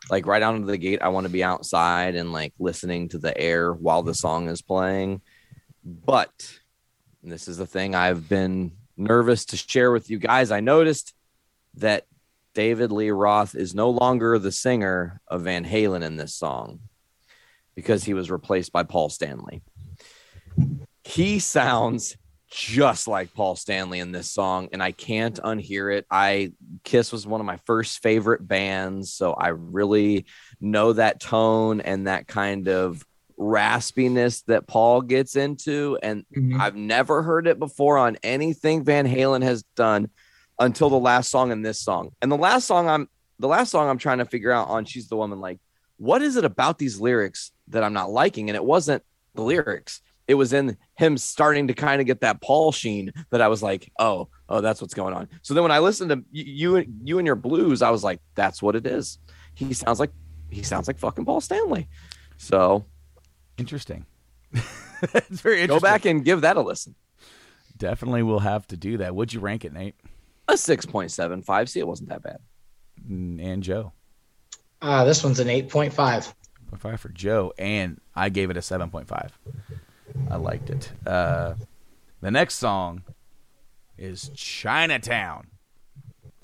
Like 0.09 0.25
right 0.25 0.41
out 0.41 0.55
of 0.55 0.65
the 0.65 0.77
gate, 0.77 1.01
I 1.01 1.09
want 1.09 1.25
to 1.25 1.31
be 1.31 1.43
outside 1.43 2.15
and 2.15 2.31
like 2.31 2.53
listening 2.59 3.09
to 3.09 3.17
the 3.17 3.37
air 3.37 3.73
while 3.73 4.03
the 4.03 4.13
song 4.13 4.47
is 4.47 4.61
playing. 4.61 5.21
But 5.83 6.59
this 7.23 7.47
is 7.47 7.57
the 7.57 7.65
thing 7.65 7.95
I've 7.95 8.29
been 8.29 8.73
nervous 8.95 9.45
to 9.45 9.57
share 9.57 9.91
with 9.91 10.09
you 10.09 10.19
guys. 10.19 10.51
I 10.51 10.59
noticed 10.59 11.13
that 11.75 12.05
David 12.53 12.91
Lee 12.91 13.11
Roth 13.11 13.55
is 13.55 13.75
no 13.75 13.89
longer 13.89 14.39
the 14.39 14.51
singer 14.51 15.19
of 15.27 15.41
Van 15.41 15.65
Halen 15.65 16.03
in 16.03 16.15
this 16.15 16.33
song 16.33 16.79
because 17.79 18.03
he 18.03 18.13
was 18.13 18.29
replaced 18.29 18.73
by 18.73 18.83
Paul 18.83 19.09
Stanley. 19.09 19.61
He 21.03 21.39
sounds 21.39 22.17
just 22.51 23.07
like 23.07 23.33
Paul 23.33 23.55
Stanley 23.55 23.99
in 23.99 24.11
this 24.11 24.29
song, 24.29 24.69
and 24.73 24.83
I 24.83 24.91
can't 24.91 25.39
unhear 25.41 25.95
it. 25.95 26.05
I 26.11 26.51
Kiss 26.83 27.11
was 27.11 27.25
one 27.25 27.39
of 27.39 27.45
my 27.45 27.57
first 27.65 28.01
favorite 28.01 28.45
bands, 28.45 29.13
so 29.13 29.33
I 29.33 29.49
really 29.49 30.25
know 30.59 30.93
that 30.93 31.19
tone 31.19 31.79
and 31.79 32.07
that 32.07 32.27
kind 32.27 32.67
of 32.67 33.05
raspiness 33.39 34.43
that 34.45 34.67
Paul 34.67 35.01
gets 35.01 35.37
into. 35.37 35.97
And 36.03 36.25
mm-hmm. 36.35 36.59
I've 36.59 36.75
never 36.75 37.23
heard 37.23 37.47
it 37.47 37.59
before 37.59 37.97
on 37.97 38.17
anything 38.21 38.83
Van 38.83 39.07
Halen 39.07 39.43
has 39.43 39.63
done 39.77 40.09
until 40.59 40.89
the 40.89 40.99
last 40.99 41.29
song 41.29 41.51
in 41.51 41.61
this 41.61 41.79
song. 41.79 42.11
And 42.21 42.29
the 42.29 42.37
last 42.37 42.67
song 42.67 42.89
I'm 42.89 43.07
the 43.39 43.47
last 43.47 43.71
song 43.71 43.89
I'm 43.89 43.97
trying 43.97 44.17
to 44.17 44.25
figure 44.25 44.51
out 44.51 44.67
on 44.67 44.85
She's 44.85 45.07
the 45.07 45.15
Woman, 45.15 45.39
like, 45.39 45.59
what 45.99 46.21
is 46.21 46.35
it 46.35 46.45
about 46.45 46.79
these 46.79 46.99
lyrics 46.99 47.51
that 47.67 47.83
I'm 47.83 47.93
not 47.93 48.09
liking? 48.09 48.49
And 48.49 48.55
it 48.55 48.63
wasn't 48.63 49.03
the 49.35 49.43
lyrics. 49.43 50.01
It 50.27 50.35
was 50.35 50.53
in 50.53 50.77
him 50.95 51.17
starting 51.17 51.67
to 51.67 51.73
kind 51.73 52.01
of 52.01 52.07
get 52.07 52.21
that 52.21 52.41
Paul 52.41 52.71
sheen 52.71 53.11
that 53.31 53.41
I 53.41 53.47
was 53.47 53.61
like, 53.61 53.91
oh, 53.99 54.29
oh, 54.47 54.61
that's 54.61 54.81
what's 54.81 54.93
going 54.93 55.13
on. 55.13 55.27
So 55.41 55.53
then 55.53 55.63
when 55.63 55.71
I 55.71 55.79
listened 55.79 56.09
to 56.09 56.23
you, 56.31 56.85
you 57.03 57.17
and 57.17 57.25
your 57.25 57.35
blues, 57.35 57.81
I 57.81 57.89
was 57.89 58.03
like, 58.03 58.19
that's 58.35 58.61
what 58.61 58.75
it 58.75 58.85
is. 58.87 59.19
He 59.55 59.73
sounds 59.73 59.99
like 59.99 60.11
he 60.49 60.63
sounds 60.63 60.87
like 60.87 60.97
fucking 60.97 61.25
Paul 61.25 61.41
Stanley. 61.41 61.87
So 62.37 62.85
Interesting. 63.59 64.05
it's 64.53 65.41
very 65.41 65.61
interesting. 65.61 65.67
go 65.67 65.79
back 65.79 66.05
and 66.05 66.23
give 66.23 66.41
that 66.41 66.55
a 66.55 66.61
listen. 66.61 66.95
Definitely 67.77 68.23
we'll 68.23 68.39
have 68.39 68.65
to 68.67 68.77
do 68.77 68.97
that. 68.97 69.13
Would 69.13 69.33
you 69.33 69.41
rank 69.41 69.65
it, 69.65 69.73
Nate? 69.73 69.95
A 70.47 70.57
six 70.57 70.85
point 70.85 71.11
seven 71.11 71.41
five. 71.41 71.69
See, 71.69 71.79
it 71.79 71.87
wasn't 71.87 72.09
that 72.09 72.23
bad. 72.23 72.39
And 73.07 73.61
Joe. 73.61 73.91
Uh, 74.81 75.03
this 75.03 75.23
one's 75.23 75.39
an 75.39 75.49
eight 75.49 75.69
point 75.69 75.93
five. 75.93 76.33
0.5 76.71 76.99
for 76.99 77.09
Joe, 77.09 77.53
and 77.57 77.99
I 78.15 78.29
gave 78.29 78.49
it 78.49 78.57
a 78.57 78.59
7.5. 78.59 79.31
I 80.29 80.35
liked 80.35 80.69
it. 80.69 80.91
Uh, 81.05 81.55
the 82.21 82.31
next 82.31 82.55
song 82.55 83.03
is 83.97 84.29
Chinatown. 84.35 85.47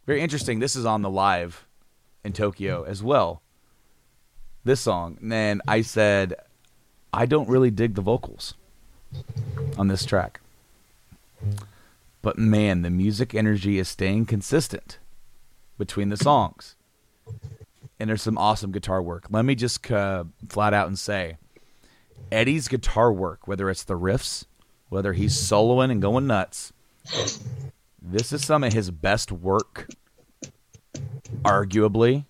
Very 0.06 0.22
interesting. 0.22 0.60
This 0.60 0.76
is 0.76 0.86
on 0.86 1.02
the 1.02 1.10
live 1.10 1.66
in 2.24 2.34
Tokyo 2.34 2.84
as 2.84 3.04
well. 3.04 3.42
This 4.64 4.82
song. 4.82 5.18
And 5.22 5.32
then 5.32 5.62
I 5.68 5.82
said, 5.82 6.34
I 7.14 7.26
don't 7.26 7.48
really 7.48 7.72
dig 7.72 7.94
the 7.96 8.02
vocals 8.02 8.56
on 9.78 9.88
this 9.88 10.06
track. 10.06 10.42
But 12.22 12.38
man, 12.38 12.82
the 12.82 12.90
music 12.90 13.36
energy 13.36 13.78
is 13.78 13.88
staying 13.88 14.26
consistent 14.26 14.98
between 15.78 16.10
the 16.10 16.18
songs 16.18 16.76
and 18.00 18.10
there's 18.10 18.22
some 18.22 18.38
awesome 18.38 18.72
guitar 18.72 19.02
work. 19.02 19.26
Let 19.30 19.46
me 19.46 19.56
just 19.56 19.89
uh, 19.91 20.26
flat 20.50 20.74
out 20.74 20.88
and 20.88 20.98
say, 21.00 21.38
Eddie's 22.32 22.68
guitar 22.68 23.12
work, 23.14 23.48
whether 23.48 23.70
it's 23.70 23.84
the 23.84 23.98
riffs, 23.98 24.46
whether 24.89 25.14
he's 25.14 25.36
soloing 25.36 25.91
and 25.91 26.02
going 26.02 26.28
nuts, 26.28 26.74
this 28.02 28.32
is 28.34 28.43
some 28.46 28.64
of 28.64 28.74
his 28.74 28.91
best 28.91 29.32
work, 29.32 29.88
arguably, 31.43 32.26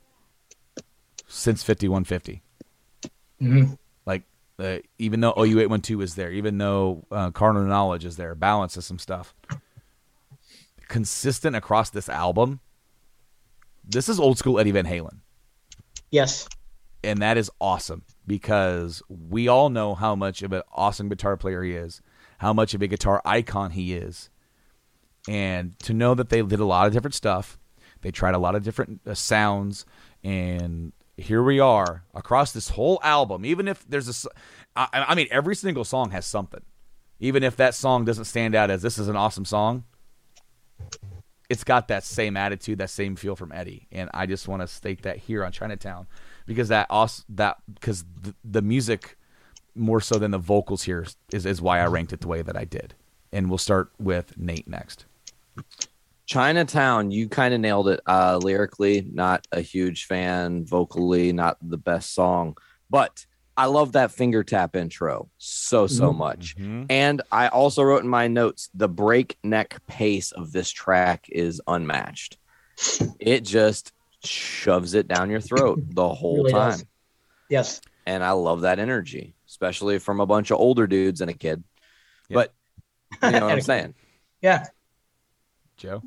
since 1.28 1.64
5150. 1.64 2.42
Mhm. 3.42 3.78
Like, 4.06 4.24
Uh, 4.58 4.78
even 4.98 5.20
though 5.20 5.34
OU 5.38 5.60
eight 5.60 5.70
one 5.70 5.82
two 5.82 6.00
is 6.00 6.16
there, 6.16 6.32
even 6.32 6.58
though 6.58 7.06
uh, 7.12 7.30
Carnal 7.32 7.64
Knowledge 7.64 8.06
is 8.06 8.16
there, 8.16 8.34
Balance 8.36 8.78
is 8.78 8.86
some 8.86 9.00
stuff. 9.00 9.36
Consistent 10.88 11.56
across 11.58 11.90
this 11.90 12.08
album. 12.08 12.62
This 13.84 14.08
is 14.08 14.18
old 14.20 14.38
school 14.38 14.58
Eddie 14.60 14.72
Van 14.72 14.86
Halen, 14.86 15.20
Yes. 16.12 16.48
and 17.04 17.22
that 17.22 17.38
is 17.38 17.52
awesome 17.62 18.04
because 18.26 19.04
we 19.10 19.48
all 19.48 19.70
know 19.70 19.94
how 19.96 20.16
much 20.16 20.42
of 20.42 20.52
an 20.54 20.64
awesome 20.74 21.10
guitar 21.10 21.38
player 21.38 21.62
he 21.64 21.74
is, 21.74 22.02
how 22.40 22.52
much 22.54 22.74
of 22.74 22.82
a 22.82 22.88
guitar 22.88 23.22
icon 23.26 23.72
he 23.72 23.94
is, 23.94 24.30
and 25.28 25.78
to 25.80 25.94
know 25.94 26.14
that 26.16 26.30
they 26.30 26.42
did 26.42 26.60
a 26.60 26.66
lot 26.66 26.88
of 26.88 26.94
different 26.94 27.14
stuff, 27.14 27.58
they 28.02 28.12
tried 28.12 28.36
a 28.36 28.40
lot 28.40 28.56
of 28.56 28.64
different 28.64 29.02
uh, 29.06 29.14
sounds, 29.14 29.86
and 30.24 30.94
here 31.18 31.44
we 31.44 31.60
are 31.60 32.04
across 32.14 32.52
this 32.52 32.70
whole 32.70 33.00
album. 33.04 33.46
Even 33.46 33.68
if 33.68 33.88
there's 33.88 34.26
a, 34.26 34.30
I, 34.76 35.06
I 35.10 35.16
mean, 35.16 35.28
every 35.32 35.56
single 35.56 35.84
song 35.84 36.12
has 36.12 36.26
something. 36.26 36.62
Even 37.20 37.44
if 37.44 37.56
that 37.56 37.74
song 37.74 38.04
doesn't 38.06 38.26
stand 38.26 38.56
out 38.56 38.70
as 38.70 38.82
this 38.82 38.98
is 38.98 39.08
an 39.08 39.16
awesome 39.16 39.46
song, 39.46 39.86
it's 41.50 41.64
got 41.64 41.88
that 41.90 42.04
same 42.04 42.38
attitude, 42.38 42.80
that 42.80 42.90
same 42.90 43.16
feel 43.16 43.36
from 43.36 43.52
Eddie, 43.52 43.88
and 43.92 44.10
I 44.14 44.26
just 44.26 44.48
want 44.48 44.62
to 44.62 44.68
state 44.68 45.04
that 45.04 45.18
here 45.18 45.44
on 45.44 45.52
Chinatown 45.52 46.08
because 46.46 46.70
that 46.70 46.88
also 46.90 47.24
that 47.30 47.58
because 47.74 48.04
the, 48.22 48.34
the 48.44 48.62
music 48.62 49.18
more 49.76 50.02
so 50.02 50.18
than 50.18 50.32
the 50.32 50.38
vocals 50.38 50.84
here 50.84 51.06
is 51.32 51.46
is 51.46 51.62
why 51.62 51.80
I 51.80 51.88
ranked 51.88 52.14
it 52.14 52.22
the 52.22 52.28
way 52.28 52.42
that 52.42 52.56
I 52.56 52.66
did. 52.66 52.94
And 53.32 53.50
we'll 53.50 53.58
start 53.58 53.92
with 54.00 54.38
Nate 54.38 54.68
next. 54.68 55.06
Chinatown, 56.26 57.12
you 57.12 57.28
kind 57.28 57.54
of 57.54 57.60
nailed 57.60 57.88
it 57.90 58.00
uh, 58.08 58.40
lyrically. 58.42 59.08
Not 59.12 59.46
a 59.52 59.62
huge 59.62 60.06
fan, 60.06 60.66
vocally, 60.66 61.32
not 61.32 61.58
the 61.62 61.78
best 61.78 62.16
song, 62.16 62.58
but 62.90 63.26
I 63.58 63.68
love 63.68 63.94
that 63.94 64.12
finger 64.12 64.44
tap 64.44 64.76
intro 64.76 65.30
so 65.38 65.88
so 65.88 66.12
much. 66.12 66.56
And 66.90 67.22
I 67.32 67.48
also 67.48 67.84
wrote 67.84 68.04
in 68.04 68.10
my 68.10 68.28
notes 68.28 68.70
the 68.74 68.90
breakneck 68.90 69.86
pace 69.88 70.32
of 70.34 70.52
this 70.52 70.70
track 70.72 71.28
is 71.30 71.62
unmatched. 71.66 72.38
It 73.20 73.42
just 73.42 73.94
shoves 74.24 74.94
it 74.94 75.08
down 75.08 75.30
your 75.30 75.40
throat 75.40 75.80
the 75.90 76.10
whole 76.10 76.38
Really 76.44 76.52
time, 76.52 76.72
does. 76.72 76.86
Yes. 77.50 77.82
and 78.06 78.24
I 78.24 78.32
love 78.32 78.62
that 78.62 78.80
energy, 78.80 79.36
especially 79.48 80.00
from 80.00 80.20
a 80.20 80.26
bunch 80.26 80.52
of 80.52 80.60
older 80.60 80.86
dudes 80.88 81.22
and 81.22 81.30
a 81.30 81.34
kid. 81.34 81.64
Yeah. 82.28 82.36
But 82.36 82.54
you 83.24 83.32
know 83.40 83.46
what 83.46 83.54
I'm 83.54 83.62
saying? 83.62 83.94
Yeah. 84.42 84.66
Joe. 85.78 86.04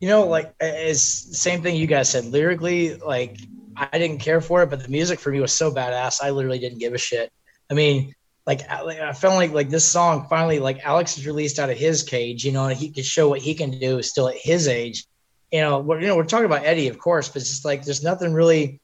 You 0.00 0.08
know, 0.08 0.26
like 0.26 0.54
it's 0.60 1.24
the 1.24 1.34
same 1.34 1.62
thing 1.62 1.76
you 1.76 1.86
guys 1.86 2.08
said. 2.08 2.26
Lyrically, 2.26 2.94
like 2.96 3.38
I 3.76 3.98
didn't 3.98 4.18
care 4.18 4.40
for 4.40 4.62
it, 4.62 4.70
but 4.70 4.82
the 4.82 4.88
music 4.88 5.18
for 5.20 5.30
me 5.30 5.40
was 5.40 5.52
so 5.52 5.72
badass. 5.72 6.22
I 6.22 6.30
literally 6.30 6.58
didn't 6.58 6.78
give 6.78 6.94
a 6.94 6.98
shit. 6.98 7.32
I 7.70 7.74
mean, 7.74 8.14
like 8.46 8.62
I 8.70 9.12
felt 9.12 9.34
like 9.34 9.52
like 9.52 9.70
this 9.70 9.84
song 9.84 10.26
finally, 10.28 10.58
like 10.58 10.84
Alex 10.84 11.18
is 11.18 11.26
released 11.26 11.58
out 11.58 11.70
of 11.70 11.76
his 11.76 12.02
cage. 12.02 12.44
You 12.44 12.52
know, 12.52 12.66
and 12.66 12.76
he 12.76 12.90
could 12.90 13.04
show 13.04 13.28
what 13.28 13.40
he 13.40 13.54
can 13.54 13.78
do 13.78 14.02
still 14.02 14.28
at 14.28 14.36
his 14.36 14.68
age. 14.68 15.04
You 15.52 15.60
know, 15.60 15.80
we're, 15.80 16.00
you 16.00 16.06
know, 16.06 16.16
we're 16.16 16.24
talking 16.24 16.46
about 16.46 16.64
Eddie, 16.64 16.88
of 16.88 16.98
course, 16.98 17.28
but 17.28 17.36
it's 17.36 17.50
just 17.50 17.64
like 17.64 17.84
there's 17.84 18.02
nothing 18.02 18.32
really 18.32 18.80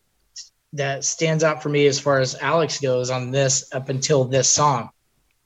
that 0.75 1.05
stands 1.05 1.45
out 1.45 1.63
for 1.63 1.69
me 1.69 1.87
as 1.87 2.01
far 2.01 2.19
as 2.19 2.35
Alex 2.35 2.81
goes 2.81 3.11
on 3.11 3.31
this 3.31 3.73
up 3.73 3.89
until 3.89 4.25
this 4.25 4.49
song, 4.49 4.91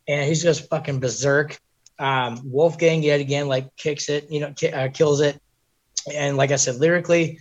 and 0.08 0.26
he's 0.26 0.42
just 0.42 0.68
fucking 0.70 1.00
berserk. 1.00 1.58
Um, 1.98 2.40
Wolfgang 2.44 3.02
yet 3.02 3.20
again 3.20 3.48
like 3.48 3.74
kicks 3.76 4.08
it, 4.08 4.30
you 4.30 4.40
know, 4.40 4.54
uh, 4.72 4.88
kills 4.88 5.20
it, 5.20 5.40
and 6.12 6.36
like 6.36 6.50
I 6.50 6.56
said, 6.56 6.76
lyrically, 6.76 7.38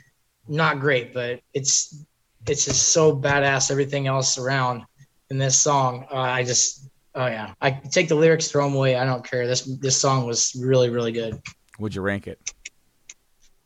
not 0.47 0.79
great, 0.79 1.13
but 1.13 1.41
it's 1.53 2.03
it's 2.47 2.65
just 2.65 2.89
so 2.89 3.15
badass. 3.15 3.71
Everything 3.71 4.07
else 4.07 4.37
around 4.37 4.83
in 5.29 5.37
this 5.37 5.59
song, 5.59 6.05
uh, 6.11 6.15
I 6.17 6.43
just 6.43 6.89
oh 7.15 7.27
yeah, 7.27 7.53
I 7.61 7.71
take 7.71 8.07
the 8.07 8.15
lyrics, 8.15 8.49
throw 8.49 8.65
them 8.65 8.75
away. 8.75 8.95
I 8.95 9.05
don't 9.05 9.23
care. 9.29 9.47
This 9.47 9.61
this 9.81 9.99
song 9.99 10.25
was 10.25 10.55
really 10.59 10.89
really 10.89 11.11
good. 11.11 11.41
Would 11.79 11.93
you 11.93 12.01
rank 12.01 12.27
it? 12.27 12.53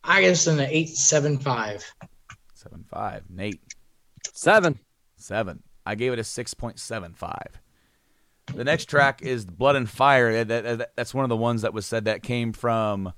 I 0.03 0.21
guess 0.21 0.47
in 0.47 0.59
an 0.59 0.67
eight 0.69 0.89
seven 0.89 1.37
five. 1.37 1.83
Seven 2.53 2.83
five. 2.89 3.23
Nate. 3.29 3.61
Seven. 4.33 4.79
Seven. 5.17 5.61
I 5.85 5.95
gave 5.95 6.13
it 6.13 6.19
a 6.19 6.23
six 6.23 6.53
point 6.53 6.79
seven 6.79 7.13
five. 7.13 7.59
The 8.53 8.63
next 8.63 8.85
track 8.85 9.21
is 9.21 9.45
Blood 9.45 9.75
and 9.75 9.89
Fire. 9.89 10.43
That, 10.43 10.63
that- 10.63 10.95
that's 10.95 11.13
one 11.13 11.23
of 11.23 11.29
the 11.29 11.37
ones 11.37 11.61
that 11.61 11.73
was 11.73 11.85
said 11.85 12.05
that 12.05 12.23
came 12.23 12.51
from 12.53 13.13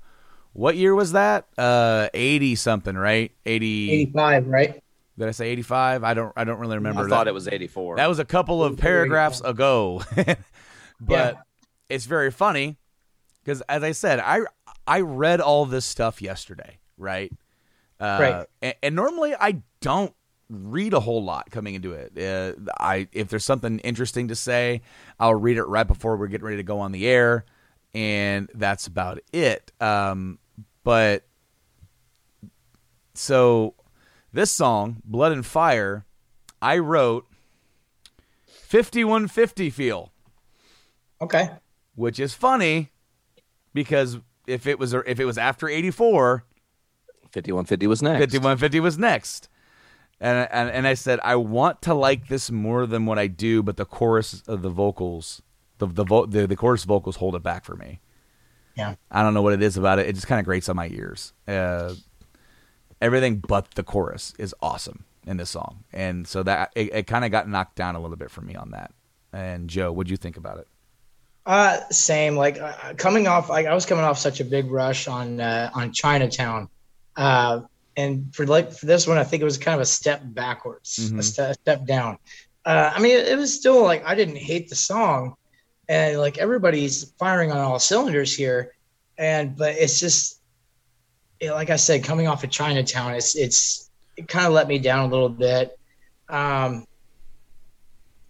what 0.54 0.76
year 0.76 0.94
was 0.94 1.12
that? 1.12 1.46
Uh, 1.58 2.08
eighty 2.14 2.54
something, 2.54 2.96
right? 2.96 3.30
80, 3.44 3.90
85, 3.92 4.46
right? 4.48 4.82
Did 5.18 5.28
I 5.28 5.30
say 5.32 5.48
eighty 5.50 5.62
five? 5.62 6.02
I 6.02 6.14
don't. 6.14 6.32
I 6.36 6.42
don't 6.44 6.58
really 6.58 6.76
remember. 6.76 7.04
I 7.04 7.08
thought 7.08 7.24
that. 7.24 7.30
it 7.30 7.34
was 7.34 7.46
84. 7.46 7.96
That 7.96 8.08
was 8.08 8.18
a 8.18 8.24
couple 8.24 8.64
of 8.64 8.78
paragraphs 8.78 9.40
ago, 9.42 10.02
but 10.16 10.36
Yeah. 11.08 11.32
it's 11.88 12.06
very 12.06 12.30
funny 12.32 12.78
because, 13.44 13.60
as 13.68 13.82
I 13.84 13.92
said, 13.92 14.18
I 14.18 14.40
I 14.86 15.02
read 15.02 15.40
all 15.40 15.66
this 15.66 15.84
stuff 15.84 16.20
yesterday, 16.20 16.78
right? 16.98 17.30
Uh, 18.00 18.18
Right. 18.20 18.46
And, 18.60 18.74
and 18.82 18.96
normally 18.96 19.34
I 19.38 19.62
don't 19.80 20.12
read 20.50 20.92
a 20.94 21.00
whole 21.00 21.22
lot 21.24 21.48
coming 21.50 21.74
into 21.74 21.92
it. 21.92 22.18
Uh, 22.18 22.70
I 22.80 23.06
if 23.12 23.28
there's 23.28 23.44
something 23.44 23.78
interesting 23.80 24.28
to 24.28 24.34
say, 24.34 24.82
I'll 25.20 25.34
read 25.36 25.58
it 25.58 25.64
right 25.64 25.86
before 25.86 26.16
we're 26.16 26.26
getting 26.26 26.44
ready 26.44 26.56
to 26.56 26.64
go 26.64 26.80
on 26.80 26.90
the 26.90 27.06
air, 27.06 27.44
and 27.94 28.50
that's 28.52 28.88
about 28.88 29.20
it. 29.32 29.70
Um, 29.80 30.38
but 30.84 31.24
so 33.14 33.74
this 34.32 34.50
song, 34.50 35.00
Blood 35.04 35.32
and 35.32 35.44
Fire, 35.46 36.04
I 36.60 36.78
wrote 36.78 37.26
5150 38.46 39.70
feel, 39.70 40.12
Okay. 41.20 41.50
which 41.94 42.18
is 42.18 42.34
funny 42.34 42.90
because 43.72 44.18
if 44.46 44.66
it 44.66 44.78
was 44.78 44.92
if 44.94 45.20
it 45.20 45.24
was 45.24 45.38
after 45.38 45.68
84, 45.68 46.44
5150 47.30 47.86
was 47.86 48.02
next. 48.02 48.20
5150 48.20 48.80
was 48.80 48.98
next. 48.98 49.48
And, 50.20 50.48
and 50.52 50.70
and 50.70 50.86
I 50.86 50.94
said 50.94 51.20
I 51.22 51.36
want 51.36 51.82
to 51.82 51.94
like 51.94 52.28
this 52.28 52.50
more 52.50 52.86
than 52.86 53.04
what 53.06 53.18
I 53.18 53.26
do, 53.26 53.62
but 53.62 53.76
the 53.76 53.84
chorus 53.84 54.42
of 54.46 54.62
the 54.62 54.70
vocals, 54.70 55.42
the 55.78 55.86
the 55.86 56.04
vo- 56.04 56.26
the, 56.26 56.46
the 56.46 56.56
chorus 56.56 56.84
vocals 56.84 57.16
hold 57.16 57.34
it 57.34 57.42
back 57.42 57.64
for 57.64 57.76
me. 57.76 58.00
Yeah. 58.76 58.94
I 59.10 59.22
don't 59.22 59.34
know 59.34 59.42
what 59.42 59.52
it 59.52 59.62
is 59.62 59.76
about 59.76 59.98
it. 59.98 60.08
It 60.08 60.14
just 60.14 60.26
kind 60.26 60.38
of 60.40 60.44
grates 60.44 60.68
on 60.68 60.76
my 60.76 60.88
ears. 60.88 61.32
Uh, 61.46 61.94
everything 63.00 63.36
but 63.46 63.70
the 63.72 63.82
chorus 63.82 64.34
is 64.38 64.54
awesome 64.60 65.04
in 65.26 65.36
this 65.36 65.50
song, 65.50 65.84
and 65.92 66.26
so 66.26 66.42
that 66.42 66.72
it, 66.74 66.92
it 66.92 67.06
kind 67.06 67.24
of 67.24 67.30
got 67.30 67.48
knocked 67.48 67.76
down 67.76 67.94
a 67.94 68.00
little 68.00 68.16
bit 68.16 68.30
for 68.30 68.40
me 68.40 68.54
on 68.54 68.70
that. 68.72 68.92
And 69.32 69.68
Joe, 69.70 69.90
what'd 69.92 70.10
you 70.10 70.16
think 70.16 70.36
about 70.36 70.58
it? 70.58 70.68
Uh, 71.46 71.78
same. 71.90 72.36
Like 72.36 72.58
uh, 72.60 72.94
coming 72.96 73.26
off, 73.26 73.48
like 73.48 73.66
I 73.66 73.74
was 73.74 73.86
coming 73.86 74.04
off 74.04 74.18
such 74.18 74.40
a 74.40 74.44
big 74.44 74.70
rush 74.70 75.08
on 75.08 75.40
uh, 75.40 75.70
on 75.74 75.92
Chinatown, 75.92 76.68
uh, 77.16 77.60
and 77.96 78.34
for 78.34 78.46
like 78.46 78.72
for 78.72 78.86
this 78.86 79.06
one, 79.06 79.18
I 79.18 79.24
think 79.24 79.40
it 79.40 79.44
was 79.44 79.58
kind 79.58 79.74
of 79.74 79.80
a 79.80 79.86
step 79.86 80.20
backwards, 80.24 81.10
Mhm. 81.12 81.18
a, 81.18 81.22
ste- 81.22 81.38
a 81.40 81.54
step 81.54 81.84
down. 81.86 82.18
Uh, 82.64 82.90
I 82.94 83.00
mean, 83.00 83.12
it, 83.18 83.28
it 83.28 83.36
was 83.38 83.54
still 83.54 83.82
like 83.82 84.04
I 84.06 84.14
didn't 84.14 84.36
hate 84.36 84.68
the 84.68 84.74
song, 84.74 85.36
and 85.88 86.18
like 86.18 86.38
everybody's 86.38 87.12
firing 87.18 87.50
on 87.52 87.58
all 87.58 87.78
cylinders 87.78 88.34
here, 88.34 88.72
and 89.18 89.56
but 89.56 89.74
it's 89.76 90.00
just, 90.00 90.40
it, 91.40 91.50
like 91.52 91.70
I 91.70 91.76
said, 91.76 92.04
coming 92.04 92.26
off 92.26 92.44
of 92.44 92.50
Chinatown, 92.50 93.14
it's 93.14 93.36
it's 93.36 93.90
it 94.16 94.28
kind 94.28 94.46
of 94.46 94.52
let 94.52 94.68
me 94.68 94.78
down 94.78 95.06
a 95.06 95.08
little 95.08 95.28
bit. 95.28 95.78
Um, 96.28 96.84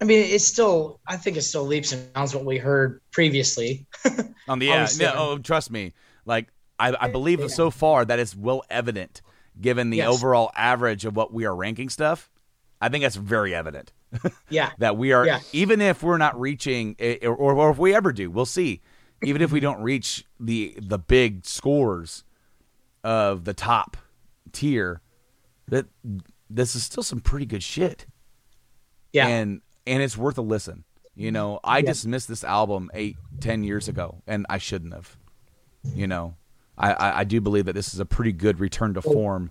I 0.01 0.05
mean, 0.05 0.25
it's 0.25 0.45
still. 0.45 1.01
I 1.07 1.17
think 1.17 1.37
it 1.37 1.43
still 1.43 1.65
leaps 1.65 1.93
and 1.93 2.13
bounds 2.13 2.35
what 2.35 2.45
we 2.45 2.59
heard 2.59 3.01
previously. 3.13 3.87
On 4.49 4.59
the 4.59 4.67
yeah, 4.67 4.89
yeah, 4.97 5.13
oh, 5.17 5.39
trust 5.39 5.71
me. 5.71 5.93
Like 6.27 6.49
I, 6.79 6.95
I 6.99 7.09
believe 7.09 7.41
Yeah. 7.41 7.47
so 7.47 7.71
far 7.71 8.05
that 8.05 8.19
it's 8.19 8.35
well 8.37 8.65
evident, 8.69 9.23
given 9.61 9.91
the 9.91 9.99
Yes. 9.99 10.09
overall 10.09 10.51
average 10.57 11.05
of 11.05 11.17
what 11.17 11.33
we 11.33 11.45
are 11.45 11.55
ranking 11.55 11.89
stuff. 11.89 12.31
I 12.81 12.89
think 12.91 13.03
that's 13.03 13.17
very 13.17 13.55
evident 13.55 13.93
Yeah, 14.49 14.71
that 14.79 14.97
we 14.97 15.13
are, 15.13 15.27
Yeah. 15.27 15.41
even 15.53 15.81
if 15.81 16.03
we're 16.03 16.19
not 16.19 16.39
reaching, 16.39 16.97
eh, 16.99 17.19
or, 17.27 17.35
or 17.55 17.71
if 17.71 17.79
we 17.79 17.95
ever 17.95 18.13
do, 18.13 18.31
we'll 18.31 18.47
see. 18.47 18.81
Even 19.23 19.41
if 19.43 19.53
we 19.53 19.61
don't 19.61 19.81
reach 19.83 20.25
the 20.39 20.77
the 20.81 20.99
big 20.99 21.47
scores 21.47 22.25
of 23.03 23.45
the 23.45 23.55
top 23.55 23.97
tier, 24.53 25.01
that 25.69 25.87
this 26.51 26.75
is 26.77 26.85
still 26.85 27.03
some 27.03 27.21
pretty 27.21 27.47
good 27.47 27.63
shit 27.63 28.07
yeah, 29.13 29.27
and 29.29 29.61
and 29.87 30.03
it's 30.03 30.17
worth 30.17 30.37
a 30.39 30.43
listen. 30.43 30.85
You 31.15 31.31
know, 31.31 31.61
I 31.65 31.79
Yeah. 31.79 31.87
dismissed 31.87 32.29
this 32.29 32.43
album 32.45 32.91
eight, 32.93 33.17
ten 33.41 33.63
years 33.65 33.89
ago, 33.89 34.23
and 34.27 34.45
I 34.51 34.59
shouldn't 34.59 34.93
have. 34.93 35.17
You 35.95 36.07
know, 36.07 36.35
I, 36.77 36.93
I, 36.93 37.19
I 37.21 37.25
do 37.25 37.41
believe 37.41 37.67
that 37.67 37.75
this 37.75 37.95
is 37.95 38.01
a 38.01 38.05
pretty 38.07 38.33
good 38.33 38.59
return 38.59 38.95
to 38.95 39.03
form. 39.03 39.51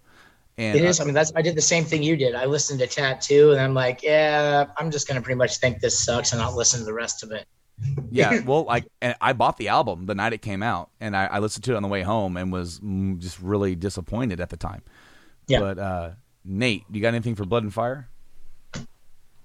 And 0.57 0.77
it 0.77 0.83
is. 0.83 0.99
I 0.99 1.03
mean, 1.05 1.13
that's. 1.13 1.31
I 1.35 1.41
did 1.41 1.55
the 1.55 1.61
same 1.61 1.83
thing 1.83 2.03
you 2.03 2.15
did. 2.15 2.35
I 2.35 2.45
listened 2.45 2.79
to 2.79 2.87
Tattoo, 2.87 3.51
and 3.51 3.59
I'm 3.59 3.73
like, 3.73 4.03
yeah, 4.03 4.65
I'm 4.77 4.91
just 4.91 5.07
gonna 5.07 5.21
pretty 5.21 5.37
much 5.37 5.57
think 5.57 5.79
this 5.79 5.97
sucks 5.97 6.31
and 6.31 6.39
not 6.39 6.53
listen 6.53 6.79
to 6.79 6.85
the 6.85 6.93
rest 6.93 7.23
of 7.23 7.31
it. 7.31 7.47
yeah, 8.11 8.41
well, 8.41 8.63
like, 8.63 8.85
and 9.01 9.15
I 9.19 9.33
bought 9.33 9.57
the 9.57 9.69
album 9.69 10.05
the 10.05 10.15
night 10.15 10.33
it 10.33 10.41
came 10.41 10.61
out, 10.61 10.91
and 10.99 11.17
I, 11.17 11.25
I 11.25 11.39
listened 11.39 11.63
to 11.65 11.73
it 11.73 11.75
on 11.75 11.81
the 11.81 11.87
way 11.87 12.03
home, 12.03 12.37
and 12.37 12.51
was 12.51 12.79
mm, 12.79 13.17
just 13.17 13.39
really 13.41 13.75
disappointed 13.75 14.39
at 14.39 14.49
the 14.49 14.57
time. 14.57 14.83
Yeah. 15.47 15.59
But 15.59 15.79
uh, 15.79 16.09
Nate, 16.45 16.83
you 16.91 17.01
got 17.01 17.09
anything 17.09 17.35
for 17.35 17.45
Blood 17.45 17.63
and 17.63 17.73
Fire? 17.73 18.09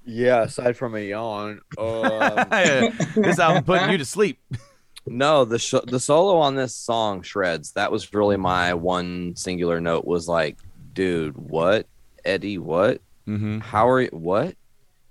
Yeah, 0.04 0.44
aside 0.44 0.76
from 0.76 0.94
a 0.94 1.00
yawn. 1.00 1.60
Um, 1.76 2.48
this 3.14 3.38
album 3.38 3.64
putting 3.64 3.90
you 3.90 3.98
to 3.98 4.06
sleep. 4.06 4.40
no, 5.06 5.44
the 5.44 5.58
sh- 5.58 5.74
the 5.86 6.00
solo 6.00 6.38
on 6.38 6.54
this 6.54 6.74
song 6.74 7.22
shreds. 7.22 7.72
That 7.72 7.92
was 7.92 8.12
really 8.14 8.38
my 8.38 8.74
one 8.74 9.36
singular 9.36 9.80
note. 9.80 10.06
Was 10.06 10.26
like, 10.26 10.56
dude, 10.98 11.36
what, 11.38 11.86
Eddie? 12.24 12.58
What? 12.58 13.00
Mm-hmm. 13.28 13.60
How 13.60 13.88
are 13.88 14.00
you? 14.00 14.08
What? 14.10 14.56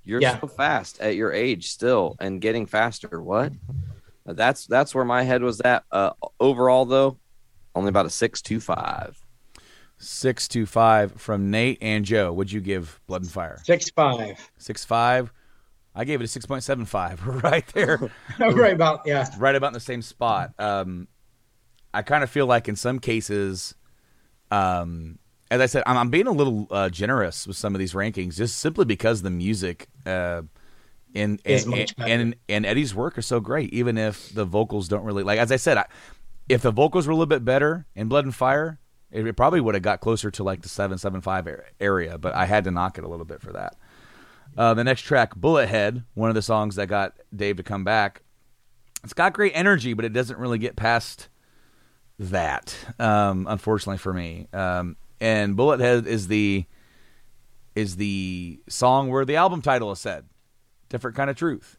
You're 0.03 0.21
Yeah. 0.21 0.37
so 0.41 0.47
fast 0.47 0.99
at 0.99 1.15
your 1.15 1.31
age 1.31 1.69
still, 1.69 2.17
and 2.19 2.41
getting 2.41 2.65
faster. 2.65 3.21
What? 3.21 3.53
That's 4.25 4.65
that's 4.65 4.93
where 4.93 5.05
my 5.05 5.23
head 5.23 5.41
was 5.41 5.61
at. 5.61 5.85
Uh, 5.89 6.09
overall, 6.41 6.83
though, 6.83 7.17
only 7.73 7.87
about 7.87 8.05
a 8.05 8.09
six 8.09 8.41
two 8.41 8.59
five. 8.59 9.17
Six 9.97 10.49
two 10.49 10.65
five 10.65 11.13
from 11.13 11.51
Nate 11.51 11.77
and 11.81 12.03
Joe. 12.03 12.33
Would 12.33 12.51
you 12.51 12.59
give 12.59 12.99
Blood 13.07 13.21
and 13.21 13.31
Fire? 13.31 13.61
Six 13.63 13.89
five. 13.89 14.51
Six 14.57 14.83
five. 14.83 15.31
I 15.95 16.03
gave 16.03 16.19
it 16.19 16.25
a 16.25 16.27
six 16.27 16.45
point 16.45 16.63
seven 16.63 16.83
five. 16.83 17.25
right 17.43 17.65
there, 17.67 18.11
right 18.39 18.73
about 18.73 19.03
yeah. 19.05 19.25
right 19.37 19.55
about 19.55 19.67
in 19.67 19.73
the 19.73 19.79
same 19.79 20.01
spot. 20.01 20.51
Um, 20.59 21.07
I 21.93 22.01
kind 22.01 22.25
of 22.25 22.29
feel 22.29 22.45
like 22.45 22.67
in 22.67 22.75
some 22.75 22.99
cases, 22.99 23.73
um, 24.51 25.17
as 25.49 25.61
I 25.61 25.65
said, 25.65 25.83
I'm, 25.85 25.97
I'm 25.97 26.09
being 26.09 26.27
a 26.27 26.31
little 26.31 26.67
uh, 26.71 26.89
generous 26.89 27.47
with 27.47 27.57
some 27.57 27.75
of 27.75 27.79
these 27.79 27.93
rankings, 27.93 28.35
just 28.35 28.57
simply 28.57 28.85
because 28.85 29.21
the 29.21 29.29
music. 29.29 29.87
Uh, 30.05 30.43
and 31.15 31.41
and, 31.45 31.93
and, 31.97 32.35
and 32.49 32.65
Eddie's 32.65 32.93
work 32.93 33.17
is 33.17 33.25
so 33.25 33.39
great, 33.39 33.73
even 33.73 33.97
if 33.97 34.33
the 34.33 34.45
vocals 34.45 34.87
don't 34.87 35.03
really 35.03 35.23
like. 35.23 35.39
As 35.39 35.51
I 35.51 35.55
said, 35.55 35.77
I, 35.77 35.85
if 36.49 36.61
the 36.61 36.71
vocals 36.71 37.07
were 37.07 37.11
a 37.11 37.15
little 37.15 37.25
bit 37.25 37.45
better 37.45 37.85
in 37.95 38.07
Blood 38.07 38.25
and 38.25 38.35
Fire, 38.35 38.79
it, 39.11 39.25
it 39.25 39.33
probably 39.33 39.61
would 39.61 39.73
have 39.73 39.83
got 39.83 40.01
closer 40.01 40.29
to 40.31 40.43
like 40.43 40.61
the 40.61 40.69
seven 40.69 40.97
seven 40.97 41.21
five 41.21 41.47
area. 41.79 42.17
But 42.17 42.35
I 42.35 42.45
had 42.45 42.65
to 42.65 42.71
knock 42.71 42.97
it 42.97 43.03
a 43.03 43.07
little 43.07 43.25
bit 43.25 43.41
for 43.41 43.53
that. 43.53 43.75
Uh, 44.57 44.73
the 44.73 44.83
next 44.83 45.01
track, 45.01 45.35
Bullet 45.35 45.67
Head, 45.67 46.03
one 46.13 46.29
of 46.29 46.35
the 46.35 46.41
songs 46.41 46.75
that 46.75 46.87
got 46.87 47.13
Dave 47.35 47.57
to 47.57 47.63
come 47.63 47.83
back. 47.83 48.21
It's 49.03 49.13
got 49.13 49.33
great 49.33 49.53
energy, 49.55 49.93
but 49.93 50.05
it 50.05 50.13
doesn't 50.13 50.39
really 50.39 50.57
get 50.57 50.75
past 50.75 51.29
that, 52.19 52.75
um, 52.99 53.45
unfortunately 53.47 53.99
for 53.99 54.13
me. 54.13 54.47
Um, 54.51 54.97
and 55.19 55.55
Bullet 55.55 55.79
Head 55.79 56.07
is 56.07 56.27
the 56.27 56.65
is 57.75 57.95
the 57.97 58.59
song 58.67 59.09
where 59.09 59.25
the 59.25 59.35
album 59.35 59.61
title 59.61 59.91
is 59.91 59.99
said. 59.99 60.25
Different 60.89 61.15
kind 61.15 61.29
of 61.29 61.35
truth. 61.35 61.77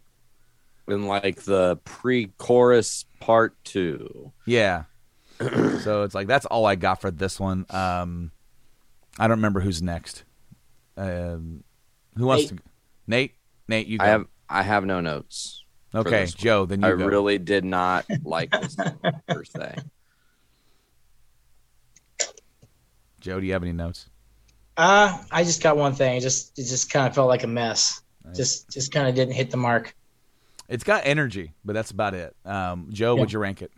In 0.87 1.07
like 1.07 1.43
the 1.43 1.77
pre-chorus 1.85 3.05
part 3.21 3.57
two. 3.65 4.33
Yeah. 4.47 4.85
so 5.39 6.03
it's 6.03 6.15
like 6.15 6.27
that's 6.27 6.47
all 6.47 6.67
I 6.67 6.77
got 6.77 7.01
for 7.01 7.11
this 7.11 7.39
one. 7.41 7.67
Um, 7.71 8.31
I 9.19 9.27
don't 9.27 9.39
remember 9.39 9.61
who's 9.61 9.83
next. 9.83 10.25
Um, 10.97 11.65
who 12.17 12.27
wants 12.27 12.51
Nate. 12.51 12.59
to? 12.59 12.63
Nate. 13.07 13.33
Nate, 13.69 13.87
you 13.87 13.99
go. 13.99 14.05
I 14.05 14.09
have 14.09 14.27
I 14.49 14.63
have 14.63 14.85
no 14.85 15.01
notes. 15.01 15.65
okay. 15.95 16.27
Joe. 16.27 16.65
Then 16.67 16.81
you 16.83 16.89
I 16.89 16.91
go. 16.93 17.07
really 17.07 17.39
did 17.39 17.65
not 17.65 18.07
like 18.25 18.51
this 18.51 18.75
song 18.75 18.99
per 19.29 19.45
Joe, 23.21 23.41
do 23.41 23.47
you 23.47 23.53
have 23.53 23.63
any 23.63 23.73
notes? 23.73 24.09
Uh, 24.77 25.19
I 25.31 25.43
just 25.45 25.63
got 25.63 25.77
one 25.77 25.93
thing. 25.95 26.17
It 26.17 26.21
just 26.21 26.59
it 26.59 26.65
just 26.65 26.93
kind 26.93 27.07
of 27.07 27.15
felt 27.15 27.29
like 27.29 27.43
a 27.43 27.49
mess. 27.49 28.03
Just 28.35 28.71
just 28.71 28.93
kind 28.93 29.09
of 29.09 29.15
didn't 29.15 29.35
hit 29.35 29.51
the 29.51 29.57
mark. 29.57 29.95
It's 30.69 30.85
got 30.85 31.03
energy, 31.05 31.53
but 31.65 31.73
that's 31.73 31.91
about 31.91 32.15
it. 32.15 32.37
Um, 32.45 32.89
Joe, 32.91 33.15
Yeah. 33.15 33.21
would 33.21 33.33
you 33.33 33.39
rank 33.39 33.63
it? 33.63 33.73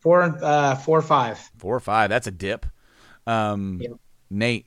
Four 0.00 0.22
uh 0.22 0.76
four 0.76 0.98
or 0.98 1.02
five. 1.02 1.38
Four 1.58 1.76
or 1.76 1.80
five. 1.80 2.10
That's 2.10 2.26
a 2.26 2.30
dip. 2.30 2.66
Um, 3.26 3.78
Yep. 3.80 3.92
Nate, 4.30 4.66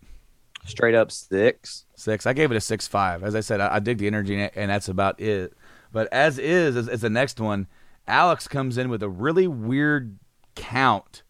Straight 0.65 0.95
up 0.95 1.11
six. 1.11 1.86
six. 1.95 2.26
I 2.26 2.34
gave 2.34 2.51
it 2.51 2.55
a 2.57 2.61
six 2.61 2.88
five. 2.88 3.23
As 3.23 3.36
I 3.36 3.39
said, 3.41 3.59
I, 3.61 3.76
I 3.76 3.80
dig 3.80 3.97
the 3.97 4.07
energy, 4.07 4.39
and- 4.39 4.51
and 4.55 4.69
that's 4.71 4.88
about 4.89 5.19
it. 5.19 5.53
But 5.91 6.07
as 6.11 6.38
is, 6.39 6.76
as, 6.76 6.88
as 6.89 7.01
the 7.01 7.09
next 7.09 7.39
one, 7.39 7.67
Alex 8.07 8.47
comes 8.47 8.78
in 8.78 8.89
with 8.89 9.01
a 9.03 9.09
really 9.09 9.47
weird 9.47 10.17
count. 10.55 11.23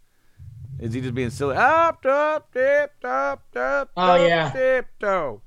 Is 0.79 0.93
he 0.93 1.01
just 1.01 1.13
being 1.15 1.29
silly? 1.29 1.55
Up, 1.55 2.05
up, 2.05 2.51
dip, 2.53 2.93
up, 3.03 3.43
up, 3.55 3.91
Oh, 3.95 4.01
up, 4.03 4.27
yeah. 4.27 4.51
dip, 4.51 4.87
toe. 4.99 5.41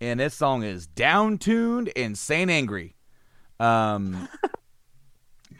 And 0.00 0.20
this 0.20 0.34
song 0.34 0.62
is 0.62 0.86
down 0.86 1.38
tuned 1.38 1.90
and 1.96 2.18
Saint 2.18 2.50
Angry. 2.50 2.96
Um, 3.60 4.28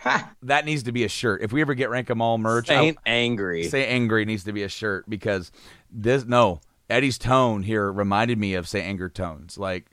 that 0.43 0.65
needs 0.65 0.83
to 0.85 0.93
be 0.93 1.05
a 1.05 1.09
shirt. 1.09 1.43
If 1.43 1.53
we 1.53 1.61
ever 1.61 1.75
get 1.75 1.89
Rank 1.91 2.11
'em 2.11 2.21
All 2.21 2.37
merch, 2.39 2.69
I- 2.71 2.75
Saint 2.81 2.99
angry. 3.07 3.65
Say 3.65 3.87
angry 3.87 4.25
needs 4.25 4.45
to 4.45 4.53
be 4.53 4.63
a 4.63 4.69
shirt 4.69 5.09
because 5.09 5.51
this 5.91 6.25
no 6.25 6.61
Eddie's 6.91 7.19
tone 7.19 7.63
here 7.63 7.91
reminded 7.91 8.39
me 8.39 8.55
of 8.55 8.69
Saint 8.69 8.87
Anger 8.87 9.09
tones 9.09 9.57
like, 9.57 9.87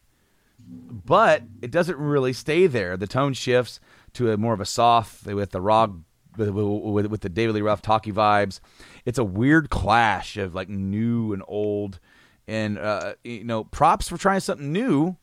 but 0.60 1.44
it 1.62 1.72
doesn't 1.72 1.98
really 1.98 2.34
stay 2.34 2.68
there. 2.68 2.98
The 2.98 3.08
tone 3.08 3.34
shifts 3.34 3.80
to 4.14 4.32
a 4.32 4.38
more 4.38 4.54
of 4.54 4.60
a 4.62 4.66
soft 4.66 5.26
with 5.26 5.52
the 5.52 5.62
rock 5.62 5.92
with, 6.38 6.50
with, 6.50 7.06
with 7.08 7.22
the 7.22 7.30
David 7.30 7.56
Lee 7.56 7.62
Roth 7.62 7.82
talky 7.82 8.12
vibes. 8.12 8.60
It's 9.06 9.18
a 9.18 9.24
weird 9.24 9.70
clash 9.70 10.38
of 10.38 10.56
like 10.56 10.70
new 10.70 11.34
and 11.34 11.44
old, 11.48 12.00
and 12.48 12.78
uh, 12.78 13.16
you 13.24 13.44
know 13.44 13.64
props 13.64 14.08
for 14.10 14.18
trying 14.18 14.40
something 14.40 14.72
new, 14.72 15.18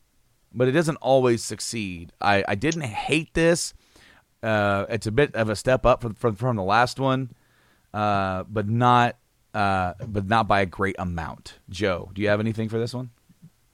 but 0.53 0.67
it 0.67 0.71
doesn't 0.71 0.97
always 0.97 1.43
succeed. 1.43 2.13
I, 2.21 2.43
I 2.47 2.55
didn't 2.55 2.83
hate 2.83 3.33
this. 3.33 3.73
Uh, 4.43 4.85
it's 4.89 5.07
a 5.07 5.11
bit 5.11 5.35
of 5.35 5.49
a 5.49 5.55
step 5.55 5.85
up 5.85 6.01
from 6.01 6.15
from, 6.15 6.35
from 6.35 6.55
the 6.55 6.63
last 6.63 6.99
one 6.99 7.31
uh, 7.93 8.43
but 8.49 8.67
not 8.67 9.17
uh, 9.53 9.93
but 10.07 10.27
not 10.27 10.47
by 10.47 10.61
a 10.61 10.65
great 10.65 10.95
amount. 10.97 11.59
Joe, 11.69 12.09
do 12.13 12.21
you 12.21 12.29
have 12.29 12.39
anything 12.39 12.69
for 12.69 12.79
this 12.79 12.93
one? 12.93 13.09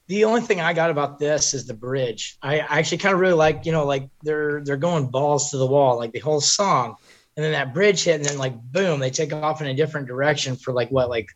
The 0.07 0.23
only 0.23 0.41
thing 0.41 0.61
I 0.61 0.73
got 0.73 0.89
about 0.89 1.19
this 1.19 1.53
is 1.53 1.67
the 1.67 1.73
bridge. 1.73 2.37
I 2.41 2.59
I 2.59 2.79
actually 2.79 2.99
kind 2.99 3.13
of 3.13 3.19
really 3.19 3.33
like, 3.33 3.65
you 3.65 3.71
know, 3.71 3.85
like 3.85 4.09
they're 4.23 4.61
they're 4.63 4.77
going 4.77 5.07
balls 5.07 5.51
to 5.51 5.57
the 5.57 5.67
wall, 5.67 5.97
like 5.97 6.13
the 6.13 6.19
whole 6.19 6.41
song, 6.41 6.95
and 7.37 7.45
then 7.45 7.51
that 7.51 7.71
bridge 7.71 8.03
hit, 8.03 8.15
and 8.15 8.25
then 8.25 8.39
like 8.39 8.59
boom, 8.59 8.99
they 8.99 9.11
take 9.11 9.31
off 9.31 9.61
in 9.61 9.67
a 9.67 9.73
different 9.75 10.07
direction 10.07 10.55
for 10.55 10.73
like 10.73 10.89
what, 10.89 11.07
like 11.07 11.29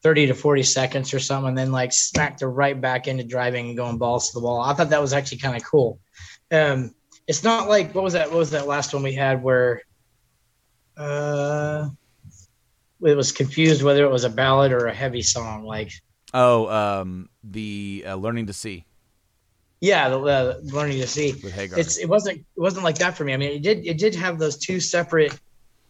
thirty 0.00 0.26
to 0.28 0.34
forty 0.34 0.62
seconds 0.62 1.12
or 1.12 1.18
something, 1.18 1.48
and 1.48 1.58
then 1.58 1.72
like 1.72 1.92
smack 1.92 2.38
they're 2.38 2.48
right 2.48 2.80
back 2.80 3.08
into 3.08 3.24
driving 3.24 3.68
and 3.68 3.76
going 3.76 3.98
balls 3.98 4.30
to 4.30 4.38
the 4.38 4.44
wall. 4.44 4.60
I 4.60 4.72
thought 4.72 4.90
that 4.90 5.00
was 5.00 5.12
actually 5.12 5.38
kind 5.38 5.56
of 5.56 5.64
cool. 5.64 5.98
Um, 6.52 6.94
it's 7.26 7.42
not 7.42 7.68
like 7.68 7.92
what 7.92 8.04
was 8.04 8.12
that? 8.12 8.30
What 8.30 8.38
was 8.38 8.52
that 8.52 8.68
last 8.68 8.94
one 8.94 9.02
we 9.02 9.14
had 9.14 9.42
where, 9.42 9.82
uh, 10.96 11.88
it 13.04 13.16
was 13.16 13.32
confused 13.32 13.82
whether 13.82 14.04
it 14.04 14.10
was 14.12 14.22
a 14.24 14.30
ballad 14.30 14.72
or 14.72 14.86
a 14.86 14.94
heavy 14.94 15.22
song, 15.22 15.64
like. 15.64 15.92
Oh, 16.32 16.68
um, 16.68 17.28
the 17.44 18.04
uh, 18.06 18.14
learning 18.14 18.46
to 18.46 18.54
see 18.54 18.86
Yeah, 19.82 20.08
the, 20.10 20.18
uh, 20.20 20.58
learning 20.62 21.00
to 21.00 21.08
see. 21.08 21.34
It's 21.44 21.98
it 21.98 22.08
wasn't 22.08 22.38
it 22.38 22.46
wasn't 22.60 22.84
like 22.84 22.98
that 22.98 23.16
for 23.16 23.24
me. 23.24 23.34
I 23.34 23.36
mean, 23.36 23.50
it 23.50 23.62
did 23.62 23.84
it 23.84 23.98
did 23.98 24.14
have 24.14 24.38
those 24.38 24.56
two 24.56 24.78
separate 24.78 25.36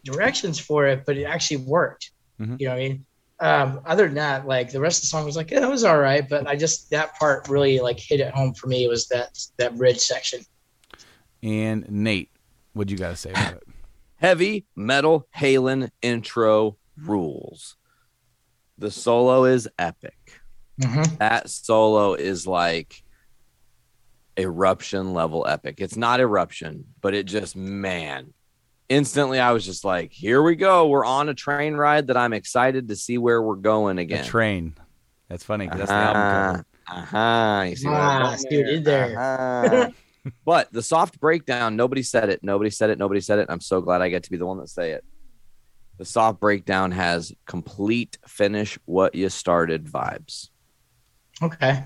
directions 0.03 0.59
for 0.59 0.87
it, 0.87 1.05
but 1.05 1.15
it 1.15 1.25
actually 1.25 1.57
worked. 1.57 2.11
Mhm. 2.41 2.59
You 2.59 2.67
know 2.67 2.73
what 2.73 2.79
I 2.81 2.87
mean? 2.89 3.05
Um, 3.39 3.81
other 3.85 4.05
than 4.07 4.15
that, 4.15 4.47
like 4.47 4.71
the 4.71 4.79
rest 4.79 4.97
of 4.97 5.01
the 5.03 5.07
song 5.07 5.25
was 5.25 5.35
like, 5.35 5.51
yeah, 5.51 5.63
it 5.63 5.69
was 5.69 5.83
all 5.83 5.99
right, 5.99 6.27
but 6.27 6.47
I 6.47 6.55
just 6.55 6.89
that 6.89 7.13
part 7.19 7.47
really 7.49 7.79
like 7.79 7.99
hit 7.99 8.19
it 8.19 8.33
home 8.33 8.55
for 8.55 8.65
me. 8.65 8.83
It 8.85 8.89
Was 8.89 9.07
that 9.09 9.37
that 9.57 9.77
bridge 9.77 9.99
section? 9.99 10.41
and 11.43 11.85
Nate, 11.91 12.31
what 12.73 12.89
you 12.89 12.97
got 12.97 13.09
to 13.09 13.15
say 13.15 13.29
about 13.29 13.53
it? 13.57 13.63
Heavy 14.15 14.65
metal 14.75 15.27
Halen 15.37 15.91
intro 16.01 16.77
rules. 16.97 17.75
The 18.79 18.89
solo 18.89 19.43
is 19.43 19.69
epic. 19.77 20.41
Mhm. 20.81 21.19
That 21.19 21.49
solo 21.51 22.15
is 22.15 22.47
like 22.47 23.02
eruption 24.37 25.13
level 25.13 25.45
epic. 25.47 25.75
It's 25.79 25.97
not 25.97 26.19
eruption, 26.19 26.85
but 27.01 27.13
it 27.13 27.25
just 27.25 27.55
man. 27.55 28.33
Instantly 28.89 29.39
I 29.39 29.51
was 29.53 29.65
just 29.65 29.85
like, 29.85 30.11
here 30.11 30.41
we 30.41 30.55
go. 30.55 30.87
We're 30.87 31.05
on 31.05 31.29
a 31.29 31.33
train 31.33 31.73
ride 31.75 32.07
that 32.07 32.17
I'm 32.17 32.33
excited 32.33 32.89
to 32.89 32.95
see 32.95 33.17
where 33.17 33.41
we're 33.41 33.55
going 33.55 33.95
The 33.97 34.03
again. 34.03 34.25
train. 34.25 34.75
That's 35.29 35.43
funny 35.43 35.67
'cause 35.67 35.77
that's 35.79 35.89
the 35.91 35.95
album 35.95 36.21
cover. 36.29 36.65
Uh-huh. 36.91 37.65
You 37.69 37.75
see 37.75 37.87
what 37.87 37.95
I'm 38.01 38.21
Ah, 38.21 38.25
doing 38.27 38.37
see 38.37 38.45
what 38.45 38.51
you 38.51 38.63
did 38.65 38.85
there. 38.85 39.19
Uh-huh. 39.19 39.89
but 40.45 40.71
the 40.71 40.83
soft 40.83 41.19
breakdown, 41.19 41.75
nobody 41.75 42.03
said 42.03 42.29
it. 42.29 42.43
Nobody 42.43 42.69
said 42.69 42.89
it. 42.89 42.99
Nobody 42.99 43.21
said 43.21 43.39
it. 43.39 43.47
I'm 43.49 43.61
so 43.61 43.81
glad 43.81 44.01
I 44.01 44.09
get 44.09 44.23
to 44.23 44.31
be 44.31 44.37
the 44.37 44.45
one 44.45 44.57
that 44.59 44.69
say 44.69 44.91
it. 44.91 45.03
The 45.97 46.05
soft 46.05 46.39
breakdown 46.39 46.91
has 46.91 47.31
complete 47.47 48.17
finish 48.27 48.77
what 48.85 49.15
you 49.15 49.29
started 49.29 49.85
vibes. 49.85 50.49
Okay. 51.41 51.85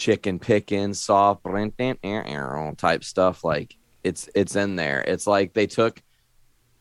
Chicken 0.00 0.38
picking, 0.38 0.94
soft 0.94 1.44
type 1.44 3.04
stuff. 3.04 3.44
Like 3.44 3.76
it's 4.02 4.28
it's 4.34 4.56
in 4.56 4.76
there. 4.76 5.02
It's 5.02 5.26
like 5.26 5.52
they 5.52 5.66
took 5.66 6.02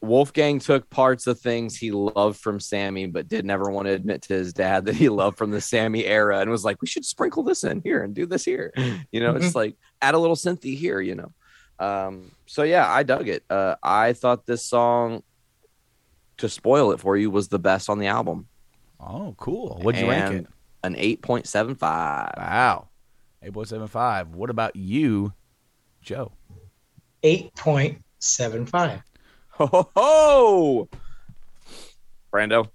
Wolfgang 0.02 0.60
took 0.60 0.90
parts 0.90 1.28
of 1.28 1.40
things 1.40 1.76
he 1.76 1.92
loved 1.92 2.40
from 2.40 2.62
Sammy, 2.62 3.08
but 3.08 3.28
did 3.28 3.44
never 3.44 3.70
want 3.70 3.88
to 3.88 3.94
admit 3.94 4.22
to 4.24 4.34
his 4.34 4.54
dad 4.54 4.86
that 4.86 4.96
he 4.96 5.10
loved 5.10 5.38
from 5.38 5.52
the 5.52 5.60
Sammy 5.60 6.06
era, 6.06 6.40
and 6.40 6.50
was 6.50 6.64
like, 6.64 6.82
"We 6.82 6.88
should 6.88 7.04
sprinkle 7.04 7.44
this 7.44 7.66
in 7.66 7.82
here 7.84 8.04
and 8.04 8.16
do 8.16 8.26
this 8.26 8.46
here." 8.46 8.72
You 9.12 9.20
know, 9.20 9.36
it's 9.36 9.56
like 9.56 9.76
add 10.02 10.16
a 10.16 10.20
little 10.20 10.38
synthy 10.38 10.78
here. 10.78 11.02
You 11.02 11.16
know, 11.16 11.34
um, 11.80 12.32
so 12.46 12.64
yeah, 12.64 12.90
I 12.90 13.04
dug 13.04 13.28
it. 13.28 13.44
Uh, 13.50 13.76
I 13.84 14.14
thought 14.14 14.46
this 14.46 14.66
song, 14.66 15.24
to 16.38 16.48
spoil 16.48 16.92
it 16.92 17.02
for 17.02 17.18
you, 17.18 17.30
was 17.30 17.50
the 17.50 17.60
best 17.60 17.90
on 17.90 18.00
the 18.00 18.08
album. 18.08 18.48
Oh, 19.00 19.36
cool. 19.38 19.80
What'd 19.82 20.00
you 20.00 20.10
rank 20.10 20.34
it? 20.34 20.48
An 20.84 20.96
eight 20.98 21.22
point 21.22 21.46
seven 21.46 21.76
five. 21.76 22.36
Wow. 22.38 22.89
Eight 23.42 23.54
point 23.54 23.68
seven 23.68 23.88
five. 23.88 24.30
What 24.30 24.50
about 24.50 24.76
you, 24.76 25.34
Joe? 26.02 26.32
Eight 27.24 27.56
point 27.56 28.04
seven 28.20 28.66
five. 28.66 29.02
Ho 29.52 29.68
ho 29.68 29.90
ho! 29.96 30.90
Brando. 32.32 32.70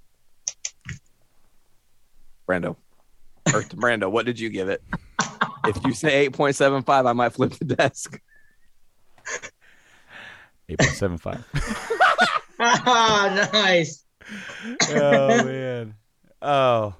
Brando. 2.49 2.77
Or 3.53 3.63
Brando, 3.63 4.11
what 4.11 4.27
did 4.27 4.39
you 4.39 4.51
give 4.51 4.69
it? 4.69 4.83
if 5.67 5.83
you 5.85 5.93
say 5.93 6.29
8.75, 6.29 7.09
I 7.09 7.13
might 7.13 7.33
flip 7.33 7.53
the 7.53 7.65
desk. 7.65 8.21
Eight 10.69 10.79
point 10.79 10.93
seven 10.93 11.19
five. 11.19 11.45
Ah, 12.59 13.49
nice. 13.53 14.05
oh 14.91 15.45
man. 15.45 15.95
Oh. 16.41 16.95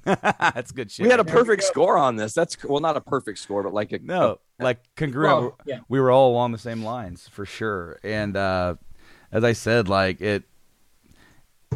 That's 0.04 0.72
good 0.72 0.90
shit. 0.90 1.04
We 1.04 1.10
had 1.10 1.20
a 1.20 1.24
perfect 1.24 1.62
score 1.64 1.96
on 1.98 2.16
this. 2.16 2.32
That's 2.34 2.62
well, 2.64 2.80
not 2.80 2.96
a 2.96 3.00
perfect 3.00 3.38
score, 3.38 3.62
but 3.62 3.72
like 3.72 3.92
a 3.92 3.98
No, 3.98 4.40
like 4.58 4.78
congruent. 4.96 5.40
Well, 5.40 5.58
yeah. 5.66 5.80
We 5.88 6.00
were 6.00 6.10
all 6.10 6.30
along 6.32 6.52
the 6.52 6.58
same 6.58 6.82
lines 6.82 7.28
for 7.28 7.44
sure. 7.46 7.98
And 8.02 8.36
uh, 8.36 8.76
as 9.32 9.44
I 9.44 9.52
said, 9.52 9.88
like 9.88 10.20
it, 10.20 10.44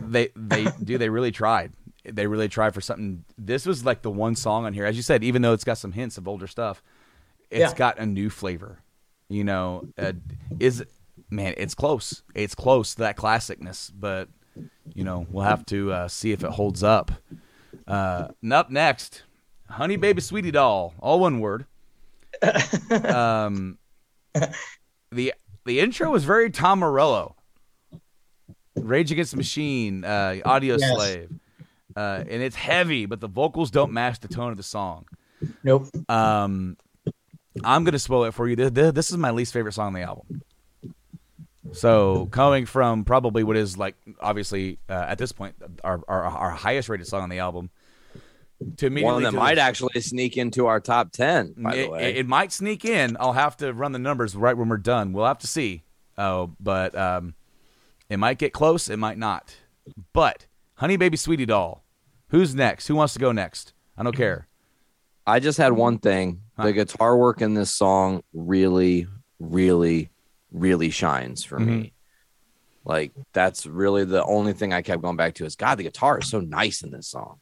they 0.01 0.29
they 0.37 0.67
do 0.85 0.99
they 0.99 1.09
really 1.09 1.31
tried. 1.33 1.73
They 2.05 2.27
really 2.27 2.49
tried 2.49 2.75
for 2.75 2.81
something. 2.81 3.25
This 3.37 3.67
was 3.67 3.85
like 3.85 4.03
the 4.03 4.11
one 4.11 4.35
song 4.35 4.65
on 4.65 4.73
here, 4.73 4.87
as 4.87 4.97
you 4.97 5.03
said, 5.03 5.23
even 5.25 5.43
though 5.43 5.53
it's 5.53 5.65
got 5.65 5.79
some 5.79 5.93
hints 5.93 6.17
of 6.17 6.27
older 6.27 6.47
stuff, 6.47 6.83
it's 7.51 7.73
Yeah. 7.73 7.75
got 7.77 7.99
a 7.99 8.07
new 8.07 8.31
flavor. 8.31 8.79
You 9.29 9.45
know, 9.45 9.85
uh, 9.99 10.13
is 10.59 10.83
man, 11.29 11.53
it's 11.59 11.75
close. 11.75 12.23
It's 12.35 12.55
close 12.55 12.95
to 12.95 13.01
that 13.01 13.17
classicness, 13.17 13.93
but 13.95 14.29
you 14.95 15.05
know, 15.05 15.27
we'll 15.31 15.45
have 15.45 15.67
to 15.67 15.93
uh, 15.93 16.09
see 16.09 16.33
if 16.33 16.43
it 16.43 16.51
holds 16.51 16.83
up. 16.83 17.13
Uh, 17.89 18.29
and 18.43 18.53
up 18.53 18.71
next, 18.71 19.23
Honey 19.69 19.97
Baby 19.97 20.21
Sweetie 20.21 20.51
Doll, 20.51 20.95
all 21.01 21.21
one 21.21 21.41
word. 21.41 21.65
um, 23.05 23.79
the 25.11 25.33
the 25.65 25.81
intro 25.81 26.11
was 26.11 26.25
very 26.25 26.51
Tom 26.51 26.81
Morello. 26.81 27.35
Rage 28.77 29.11
Against 29.11 29.33
the 29.33 29.37
Machine, 29.39 30.05
uh, 30.05 30.37
Audio 30.45 30.77
Yes. 30.79 30.95
Slave, 30.95 31.33
uh, 31.97 32.23
and 32.29 32.43
it's 32.43 32.55
heavy, 32.55 33.07
but 33.07 33.21
the 33.21 33.27
vocals 33.27 33.71
don't 33.71 33.93
match 33.93 34.21
the 34.21 34.29
tone 34.29 34.53
of 34.53 34.57
the 34.57 34.63
song. 34.63 35.07
Nope. 35.65 35.89
Um, 36.09 36.77
I'm 37.65 37.85
gonna 37.85 37.99
spoil 37.99 38.25
it 38.25 38.35
for 38.35 38.49
you. 38.49 38.55
This, 38.55 38.93
this, 38.93 39.11
is 39.11 39.17
my 39.17 39.31
least 39.31 39.53
favorite 39.53 39.73
song 39.73 39.89
on 39.89 39.93
the 39.95 40.03
album. 40.03 40.43
So 41.73 42.27
coming 42.31 42.67
from 42.67 43.05
probably 43.05 43.43
what 43.45 43.57
is 43.57 43.77
like 43.77 43.95
obviously 44.21 44.79
uh, 44.89 45.07
at 45.09 45.19
this 45.19 45.33
point 45.33 45.55
our, 45.85 46.01
our 46.09 46.25
our 46.25 46.51
highest 46.51 46.89
rated 46.89 47.07
song 47.07 47.23
on 47.23 47.29
the 47.29 47.41
album, 47.41 47.71
to 48.79 48.91
me 48.91 49.03
one 49.03 49.23
that 49.23 49.33
might 49.33 49.59
actually 49.59 50.01
sneak 50.01 50.37
into 50.37 50.67
our 50.67 50.81
top 50.81 51.13
10, 51.13 51.55
by 51.59 51.75
it, 51.75 51.85
the 51.85 51.91
way. 51.91 52.17
it- 52.17 52.27
might 52.27 52.53
sneak 52.53 52.85
in. 52.85 53.17
I'll 53.21 53.33
have 53.33 53.57
to 53.59 53.73
run 53.73 53.93
the 53.93 53.99
numbers 53.99 54.35
right 54.35 54.57
when 54.57 54.69
we're 54.69 54.77
done. 54.79 55.13
We'll 55.13 55.27
have 55.27 55.39
to 55.39 55.47
see. 55.47 55.85
Oh, 56.17 56.55
but 56.59 56.97
um, 56.97 57.35
it 58.09 58.19
might 58.19 58.39
get 58.39 58.53
close. 58.53 58.89
It 58.89 58.97
might 58.99 59.19
not. 59.19 59.55
But 60.13 60.47
Honey 60.75 60.97
Baby 60.97 61.17
Sweetie 61.17 61.47
Doll, 61.47 61.85
who's 62.29 62.55
next? 62.55 62.89
Who 62.89 62.97
wants 62.97 63.13
to 63.15 63.21
go 63.21 63.33
next? 63.33 63.73
I 63.97 64.03
don't 64.03 64.17
care. 64.17 64.49
I 65.27 65.41
just 65.41 65.59
had 65.59 65.73
one 65.73 65.99
thing. 65.99 66.41
Huh. 66.57 66.65
The 66.65 66.73
guitar 66.73 67.17
work 67.17 67.43
in 67.43 67.55
this 67.55 67.73
song 67.73 68.23
really, 68.33 69.07
really, 69.39 70.11
really 70.51 70.91
shines 70.91 71.45
for 71.45 71.59
me. 71.59 71.93
Like 72.85 73.13
that's 73.35 73.67
really 73.67 74.05
the 74.05 74.25
only 74.25 74.55
thing 74.55 74.73
I 74.73 74.81
kept 74.83 75.03
going 75.03 75.17
back 75.17 75.35
to 75.35 75.45
is 75.45 75.55
God, 75.57 75.77
the 75.77 75.83
guitar 75.83 76.19
is 76.19 76.29
so 76.31 76.41
nice 76.41 76.83
in 76.83 76.91
this 76.91 77.07
song. 77.07 77.39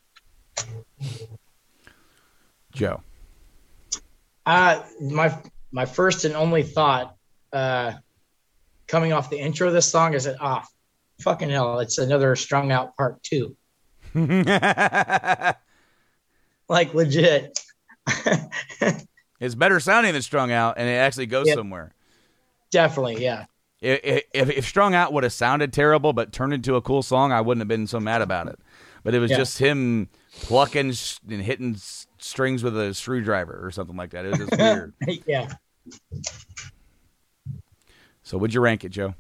Joe. 2.73 3.01
Uh, 4.45 4.83
my 5.01 5.37
my 5.73 5.85
first 5.87 6.25
and 6.25 6.35
only 6.37 6.63
thought, 6.63 7.17
uh, 7.53 7.93
coming 8.87 9.13
off 9.13 9.31
the 9.31 9.39
intro 9.39 9.67
of 9.69 9.75
this 9.75 9.87
song, 9.91 10.15
is 10.15 10.25
that 10.25 10.37
ah, 10.41 10.65
fucking 11.21 11.51
hell, 11.51 11.81
it's 11.81 11.99
another 11.99 12.37
strung 12.37 12.71
out 12.73 12.97
part 12.97 13.23
two. 13.23 13.57
Like 16.69 16.95
legit. 16.95 17.61
it's 19.41 19.55
better 19.55 19.79
sounding 19.79 20.15
than 20.15 20.23
strung 20.23 20.51
out, 20.51 20.79
and 20.79 20.89
it 20.89 20.95
actually 20.95 21.27
goes 21.27 21.47
Yep. 21.47 21.57
somewhere. 21.59 21.93
Definitely, 22.73 23.23
yeah. 23.23 23.45
If, 23.81 24.25
if 24.35 24.67
strung 24.67 24.93
out 24.93 25.13
would 25.13 25.23
have 25.23 25.33
sounded 25.33 25.73
terrible, 25.73 26.13
but 26.13 26.33
turned 26.33 26.53
into 26.53 26.75
a 26.75 26.83
cool 26.83 27.05
song, 27.05 27.31
I 27.31 27.41
wouldn't 27.41 27.61
have 27.61 27.69
been 27.69 27.87
so 27.87 28.01
mad 28.01 28.21
about 28.21 28.49
it. 28.49 28.59
But 29.05 29.15
it 29.15 29.21
was 29.21 29.31
Yeah. 29.31 29.37
just 29.37 29.59
him 29.59 30.09
plucking 30.43 30.91
s- 30.91 31.21
and 31.29 31.43
hitting 31.43 31.75
s- 31.75 32.07
strings 32.19 32.63
with 32.63 32.77
a 32.79 32.95
screwdriver 32.95 33.59
or 33.63 33.71
something 33.71 33.97
like 33.97 34.11
that. 34.11 34.25
It 34.25 34.31
was 34.31 34.49
just 34.49 34.59
weird. 34.59 34.95
yeah. 35.27 35.53
So, 38.23 38.39
would 38.39 38.53
you 38.55 38.61
rank 38.61 38.85
it, 38.85 38.91
Joe? 38.91 39.15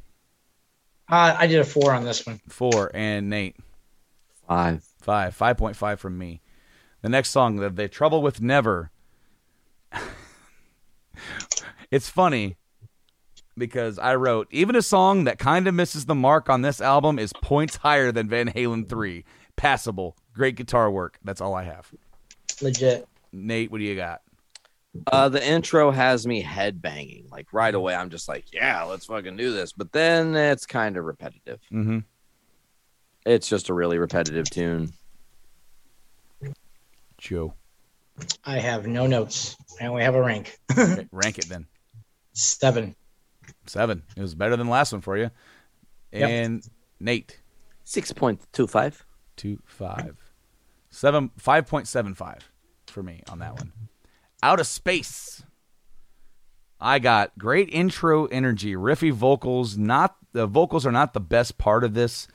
Uh, 1.09 1.37
I 1.39 1.47
did 1.47 1.61
a 1.61 1.65
four 1.65 1.93
on 1.95 2.05
this 2.05 2.27
one. 2.27 2.41
Four 2.49 2.91
and 2.95 3.31
Nate. 3.31 3.57
Five. 4.49 4.85
Five. 5.01 5.35
Five 5.35 5.57
point 5.57 5.77
five 5.77 6.01
from 6.01 6.19
me. 6.19 6.41
The 7.03 7.09
next 7.09 7.31
song, 7.31 7.57
the, 7.57 7.71
the 7.71 7.89
Trouble 7.89 8.23
with 8.23 8.41
Never. 8.41 8.91
it's 11.91 12.09
funny 12.09 12.57
because 13.57 13.99
I 13.99 14.17
wrote 14.17 14.49
even 14.51 14.75
a 14.75 14.83
song 14.83 15.25
that 15.25 15.39
kind 15.39 15.69
of 15.69 15.75
misses 15.75 16.07
the 16.07 16.15
mark 16.15 16.51
on 16.51 16.63
this 16.63 16.81
album 16.81 17.19
is 17.19 17.33
points 17.43 17.77
higher 17.77 18.11
than 18.11 18.29
Van 18.29 18.49
Halen 18.53 18.89
three. 18.89 19.25
Passable, 19.55 20.17
great 20.37 20.55
guitar 20.55 20.91
work. 20.91 21.19
That's 21.25 21.41
all 21.41 21.55
I 21.55 21.65
have. 21.65 21.91
Legit. 22.61 23.09
Nate, 23.33 23.71
what 23.71 23.79
do 23.79 23.85
you 23.85 23.97
got? 23.97 24.23
Uh, 25.13 25.29
the 25.29 25.45
intro 25.47 25.91
has 25.91 26.27
me 26.27 26.43
headbanging. 26.43 27.31
Like 27.31 27.53
right 27.53 27.75
away, 27.75 27.95
I'm 27.95 28.11
just 28.11 28.29
like, 28.29 28.53
yeah, 28.53 28.83
let's 28.85 29.07
fucking 29.07 29.37
do 29.37 29.53
this. 29.53 29.73
But 29.73 29.93
then 29.93 30.35
it's 30.37 30.65
kind 30.67 30.97
of 30.97 31.05
repetitive. 31.05 31.61
Mm-hmm. 31.73 31.99
It's 33.27 33.49
just 33.49 33.69
a 33.69 33.75
really 33.75 33.99
repetitive 33.99 34.49
tune. 34.49 34.93
Joe, 37.19 37.55
I 38.45 38.59
have 38.59 38.87
no 38.87 39.07
notes. 39.07 39.57
I 39.81 39.87
only 39.87 40.05
have 40.05 40.15
a 40.15 40.23
rank. 40.23 40.59
Okay, 40.79 41.09
rank 41.13 41.39
it 41.39 41.49
then. 41.49 41.67
Seven. 42.35 42.95
Seven. 43.67 44.03
It 44.17 44.21
was 44.21 44.35
better 44.35 44.57
than 44.57 44.67
the 44.67 44.73
last 44.73 44.93
one 44.93 45.01
for 45.01 45.17
you. 45.17 45.31
Yep. 46.13 46.31
And 46.31 46.69
Nate, 47.01 47.41
Six 47.85 48.13
point 48.13 48.41
two 48.53 48.67
five. 48.67 49.05
two 49.37 49.59
five 49.65 50.17
seven 50.97 51.31
five 51.37 51.67
point 51.67 51.89
seven 51.89 52.15
five 52.15 52.51
for 52.87 53.03
me 53.03 53.23
on 53.31 53.39
that 53.41 53.55
one. 53.55 53.73
Out 54.43 54.61
of 54.61 54.67
space. 54.67 55.43
I 56.79 56.99
got 56.99 57.39
great 57.39 57.71
intro 57.71 58.27
energy 58.27 58.75
riffy 58.75 59.13
vocals. 59.13 59.79
Not 59.79 60.17
the 60.33 60.47
vocals 60.47 60.85
are 60.85 60.93
not 60.93 61.15
the 61.15 61.21
best 61.21 61.57
part 61.59 61.85
of 61.85 61.95
this 61.95 62.29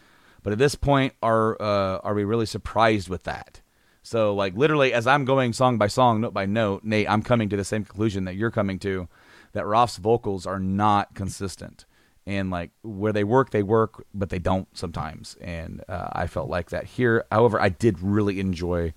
but 0.43 0.53
at 0.53 0.59
this 0.59 0.75
point 0.75 1.13
are 1.21 1.61
uh, 1.61 1.99
are 1.99 2.13
we 2.13 2.23
really 2.23 2.45
surprised 2.45 3.09
with 3.09 3.23
that? 3.23 3.61
So 4.03 4.33
like 4.33 4.55
literally 4.55 4.93
as 4.93 5.05
i'm 5.05 5.25
going 5.25 5.53
song 5.53 5.77
by 5.77 5.85
song 5.85 6.21
note 6.21 6.33
by 6.33 6.47
note 6.47 6.83
nate 6.83 7.07
i'm 7.07 7.21
coming 7.21 7.49
to 7.49 7.55
the 7.55 7.63
same 7.63 7.85
conclusion 7.85 8.25
that 8.25 8.35
you're 8.35 8.49
coming 8.49 8.79
to 8.79 9.07
that 9.53 9.67
Roth's 9.67 9.97
vocals 9.97 10.47
are 10.47 10.59
not 10.59 11.13
consistent 11.13 11.85
and 12.27 12.51
like 12.51 12.69
where 12.83 13.11
they 13.13 13.23
work 13.23 13.49
they 13.51 13.63
work 13.63 14.05
but 14.13 14.29
they 14.29 14.39
don't 14.39 14.67
sometimes 14.77 15.35
and 15.41 15.83
uh, 15.89 16.09
i 16.13 16.27
felt 16.27 16.49
like 16.49 16.69
that 16.69 16.85
here 16.85 17.25
however 17.31 17.59
i 17.59 17.69
did 17.69 17.99
really 18.01 18.39
enjoy 18.39 18.93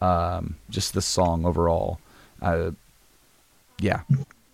um, 0.00 0.56
just 0.70 0.94
the 0.94 1.02
song 1.02 1.44
overall 1.44 1.98
uh, 2.42 2.70
yeah 3.80 4.02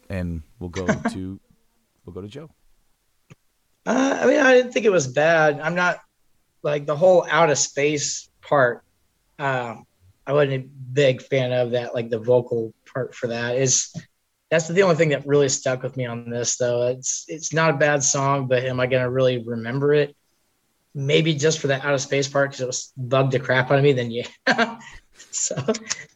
and 0.08 0.42
we'll 0.58 0.70
go 0.70 0.86
to 1.10 1.38
we'll 2.04 2.14
go 2.14 2.20
to 2.20 2.28
joe 2.28 2.48
Uh, 3.86 4.18
I 4.22 4.26
mean, 4.26 4.40
I 4.40 4.54
didn't 4.54 4.72
think 4.72 4.86
it 4.86 4.92
was 4.92 5.06
bad. 5.06 5.60
I'm 5.60 5.74
not 5.74 5.98
like 6.62 6.86
the 6.86 6.96
whole 6.96 7.26
out 7.30 7.50
of 7.50 7.58
space 7.58 8.30
part. 8.40 8.82
Um, 9.38 9.84
I 10.26 10.32
wasn't 10.32 10.64
a 10.64 10.68
big 10.92 11.20
fan 11.20 11.52
of 11.52 11.72
that, 11.72 11.94
like 11.94 12.08
the 12.08 12.18
vocal 12.18 12.72
part 12.90 13.14
for 13.14 13.26
that. 13.26 13.56
Is 13.56 13.92
that's 14.54 14.68
the 14.68 14.82
only 14.82 14.94
thing 14.94 15.08
that 15.08 15.26
really 15.26 15.48
stuck 15.48 15.82
with 15.82 15.96
me 15.96 16.06
on 16.06 16.30
this, 16.30 16.56
though. 16.56 16.86
It's 16.86 17.24
it's 17.26 17.52
not 17.52 17.70
a 17.70 17.76
bad 17.76 18.04
song, 18.04 18.46
but 18.46 18.62
am 18.64 18.78
I 18.78 18.86
gonna 18.86 19.10
really 19.10 19.42
remember 19.42 19.92
it? 19.94 20.14
Maybe 20.94 21.34
just 21.34 21.58
for 21.58 21.66
that 21.66 21.84
out 21.84 21.92
of 21.92 22.00
space 22.00 22.28
part 22.28 22.50
because 22.50 22.60
it 22.60 22.66
was 22.66 22.92
bugged 22.96 23.32
the 23.32 23.40
crap 23.40 23.70
out 23.72 23.78
of 23.78 23.82
me. 23.84 23.92
Then 23.92 24.12
yeah. 24.12 24.28
so 25.32 25.56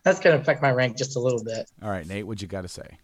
that's 0.05 0.21
gonna 0.21 0.37
affect 0.37 0.63
my 0.63 0.71
rank 0.71 0.97
just 0.97 1.17
a 1.17 1.21
little 1.21 1.43
bit. 1.43 1.69
all 1.83 1.91
right 1.91 2.07
nate 2.07 2.25
what 2.27 2.41
you 2.41 2.47
got 2.47 2.63
to 2.63 2.69
say 2.69 2.99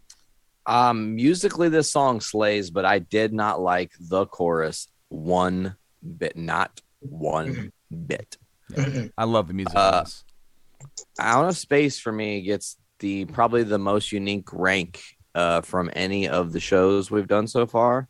Um, 0.67 1.17
musically, 1.17 1.69
this 1.69 1.91
song 1.91 2.21
slays, 2.21 2.71
but 2.71 2.85
I 2.85 3.01
did 3.01 3.33
not 3.33 3.61
like 3.61 3.91
the 3.99 4.27
chorus 4.27 4.89
one 5.09 5.75
bit, 6.19 6.37
not 6.37 6.81
one 7.01 7.73
bit. 8.07 8.37
i 9.19 9.25
love 9.25 9.49
the 9.49 9.55
music 9.55 9.75
Uh, 9.77 9.91
on 9.99 10.05
this. 10.05 10.25
Out 11.19 11.49
of 11.49 11.57
Space 11.57 11.99
for 11.99 12.13
me 12.13 12.43
gets 12.43 12.77
the 13.01 13.25
probably 13.27 13.63
the 13.65 13.79
most 13.79 14.13
unique 14.13 14.53
rank 14.53 15.01
uh, 15.35 15.61
from 15.61 15.91
any 15.95 16.29
of 16.29 16.53
the 16.53 16.61
shows 16.61 17.11
we've 17.11 17.27
done 17.27 17.47
so 17.47 17.67
far, 17.67 18.09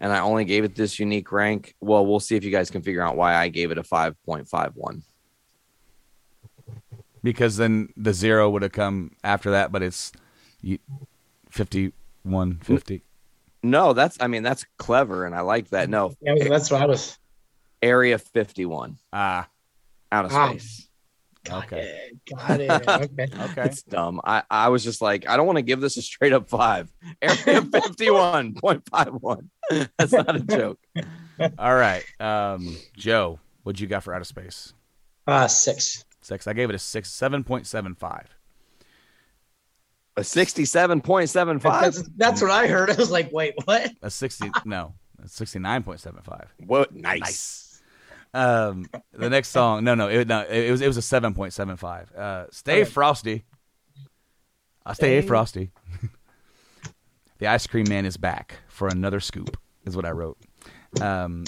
and 0.00 0.12
I 0.12 0.20
only 0.20 0.44
gave 0.44 0.64
it 0.64 0.74
this 0.74 0.98
unique 0.98 1.32
rank. 1.32 1.74
Well, 1.80 2.04
we'll 2.06 2.20
see 2.20 2.36
if 2.36 2.44
you 2.44 2.50
guys 2.50 2.70
can 2.70 2.82
figure 2.82 3.02
out 3.02 3.16
why 3.16 3.34
I 3.34 3.48
gave 3.48 3.70
it 3.70 3.78
a 3.78 3.82
five 3.82 4.14
point 4.24 4.48
five 4.48 4.72
one. 4.74 5.02
because 7.22 7.56
then 7.56 7.88
the 7.96 8.12
zero 8.12 8.48
would 8.50 8.62
have 8.62 8.72
come 8.72 9.12
after 9.24 9.50
that, 9.52 9.72
but 9.72 9.82
it's 9.82 10.12
you, 10.62 10.78
51 11.50 12.58
50. 12.62 13.02
No, 13.62 13.92
that's 13.92 14.16
I 14.20 14.26
mean 14.28 14.42
that's 14.42 14.64
clever 14.76 15.26
and 15.26 15.34
I 15.34 15.40
like 15.40 15.68
that. 15.70 15.88
No, 15.88 16.14
Yeah, 16.20 16.34
that's 16.48 16.70
what 16.70 16.80
I 16.82 16.86
was. 16.86 17.18
Area 17.82 18.18
51 18.18 18.98
Ah, 19.12 19.48
out 20.12 20.24
of 20.26 20.32
Ah. 20.32 20.50
space. 20.50 20.87
Got 21.48 21.64
Okay. 21.66 21.80
it. 21.80 22.36
Got 22.36 22.60
it. 22.60 22.70
Okay. 22.88 23.28
okay. 23.44 23.62
It's 23.66 23.82
dumb. 23.82 24.20
I, 24.24 24.42
I 24.50 24.68
was 24.68 24.84
just 24.84 25.00
like, 25.00 25.28
I 25.28 25.36
don't 25.36 25.46
want 25.46 25.56
to 25.56 25.62
give 25.62 25.80
this 25.80 25.96
a 25.96 26.02
straight 26.02 26.32
up 26.32 26.48
five. 26.48 26.90
Area 27.22 27.36
51.51. 27.62 29.48
That's 29.98 30.12
not 30.12 30.36
a 30.36 30.40
joke. 30.40 30.78
All 31.58 31.74
right. 31.74 32.04
Um, 32.20 32.76
Joe, 32.96 33.38
what'd 33.62 33.80
you 33.80 33.86
got 33.86 34.02
for 34.02 34.14
Outer 34.14 34.24
Space? 34.24 34.72
Uh, 35.26 35.46
six. 35.46 36.04
Six. 36.20 36.46
I 36.46 36.52
gave 36.52 36.68
it 36.70 36.74
a 36.74 36.78
six, 36.78 37.10
7.75. 37.10 38.24
A 40.16 40.20
67.75. 40.20 41.62
That's, 41.62 42.02
that's 42.16 42.42
what 42.42 42.50
I 42.50 42.66
heard. 42.66 42.90
I 42.90 42.94
was 42.94 43.10
like, 43.10 43.30
wait, 43.32 43.54
what? 43.64 43.92
A 44.02 44.10
60, 44.10 44.50
no, 44.64 44.94
a 45.22 45.26
69.75. 45.28 46.46
What? 46.66 46.92
Nice. 46.94 47.20
Nice. 47.20 47.67
Um, 48.34 48.86
the 49.12 49.30
next 49.30 49.48
song, 49.48 49.84
no, 49.84 49.94
no, 49.94 50.08
it, 50.08 50.28
no, 50.28 50.42
it 50.42 50.70
was 50.70 50.80
it 50.80 50.86
was 50.86 50.96
a 50.96 51.02
seven 51.02 51.34
point 51.34 51.52
seven 51.52 51.76
five. 51.76 52.12
Uh, 52.12 52.46
stay 52.50 52.82
Okay. 52.82 52.90
frosty. 52.90 53.44
I 54.84 54.92
stay 54.92 55.20
Stay- 55.20 55.26
frosty. 55.26 55.70
the 57.38 57.46
ice 57.46 57.66
cream 57.66 57.86
man 57.88 58.04
is 58.06 58.16
back 58.16 58.56
for 58.68 58.88
another 58.88 59.20
scoop. 59.20 59.56
Is 59.84 59.96
what 59.96 60.04
I 60.04 60.10
wrote. 60.10 60.36
Um, 61.00 61.44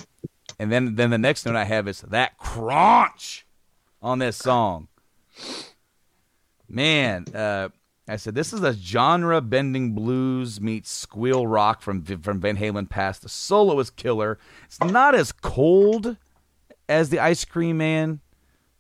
and 0.59 0.73
then 0.73 0.95
then 0.95 1.11
the 1.11 1.19
next 1.19 1.45
note 1.45 1.57
I 1.57 1.65
have 1.65 1.87
is 1.89 2.01
that 2.03 2.39
crunch 2.39 3.47
on 4.03 4.19
this 4.19 4.37
song. 4.37 4.89
Man, 6.69 7.25
uh, 7.35 7.69
I 8.09 8.17
said 8.17 8.35
this 8.35 8.53
is 8.53 8.63
a 8.63 8.73
genre 8.73 9.41
bending 9.41 9.93
blues 9.95 10.61
meets 10.61 10.91
squeal 10.91 11.47
rock 11.47 11.83
from 11.83 12.03
from 12.05 12.41
Van 12.41 12.57
Halen 12.57 12.89
past. 12.89 13.23
The 13.23 13.29
solo 13.29 13.79
is 13.81 13.91
killer. 13.91 14.39
It's 14.67 14.81
not 14.81 15.15
as 15.15 15.33
cold 15.33 16.17
as 16.91 17.09
the 17.09 17.21
Ice 17.21 17.45
Cream 17.45 17.79
Man, 17.79 18.21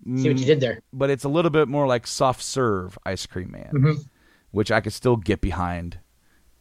See 0.04 0.28
what 0.28 0.38
you 0.38 0.44
did 0.46 0.60
there. 0.60 0.80
but 0.92 1.08
it's 1.10 1.24
a 1.24 1.28
little 1.28 1.50
bit 1.50 1.68
more 1.68 1.86
like 1.86 2.06
soft 2.06 2.42
serve 2.42 2.98
Ice 3.06 3.26
Cream 3.26 3.50
Man, 3.52 3.70
Mhm. 3.72 4.04
which 4.50 4.70
I 4.70 4.80
could 4.80 4.92
still 4.92 5.16
get 5.16 5.40
behind. 5.40 5.98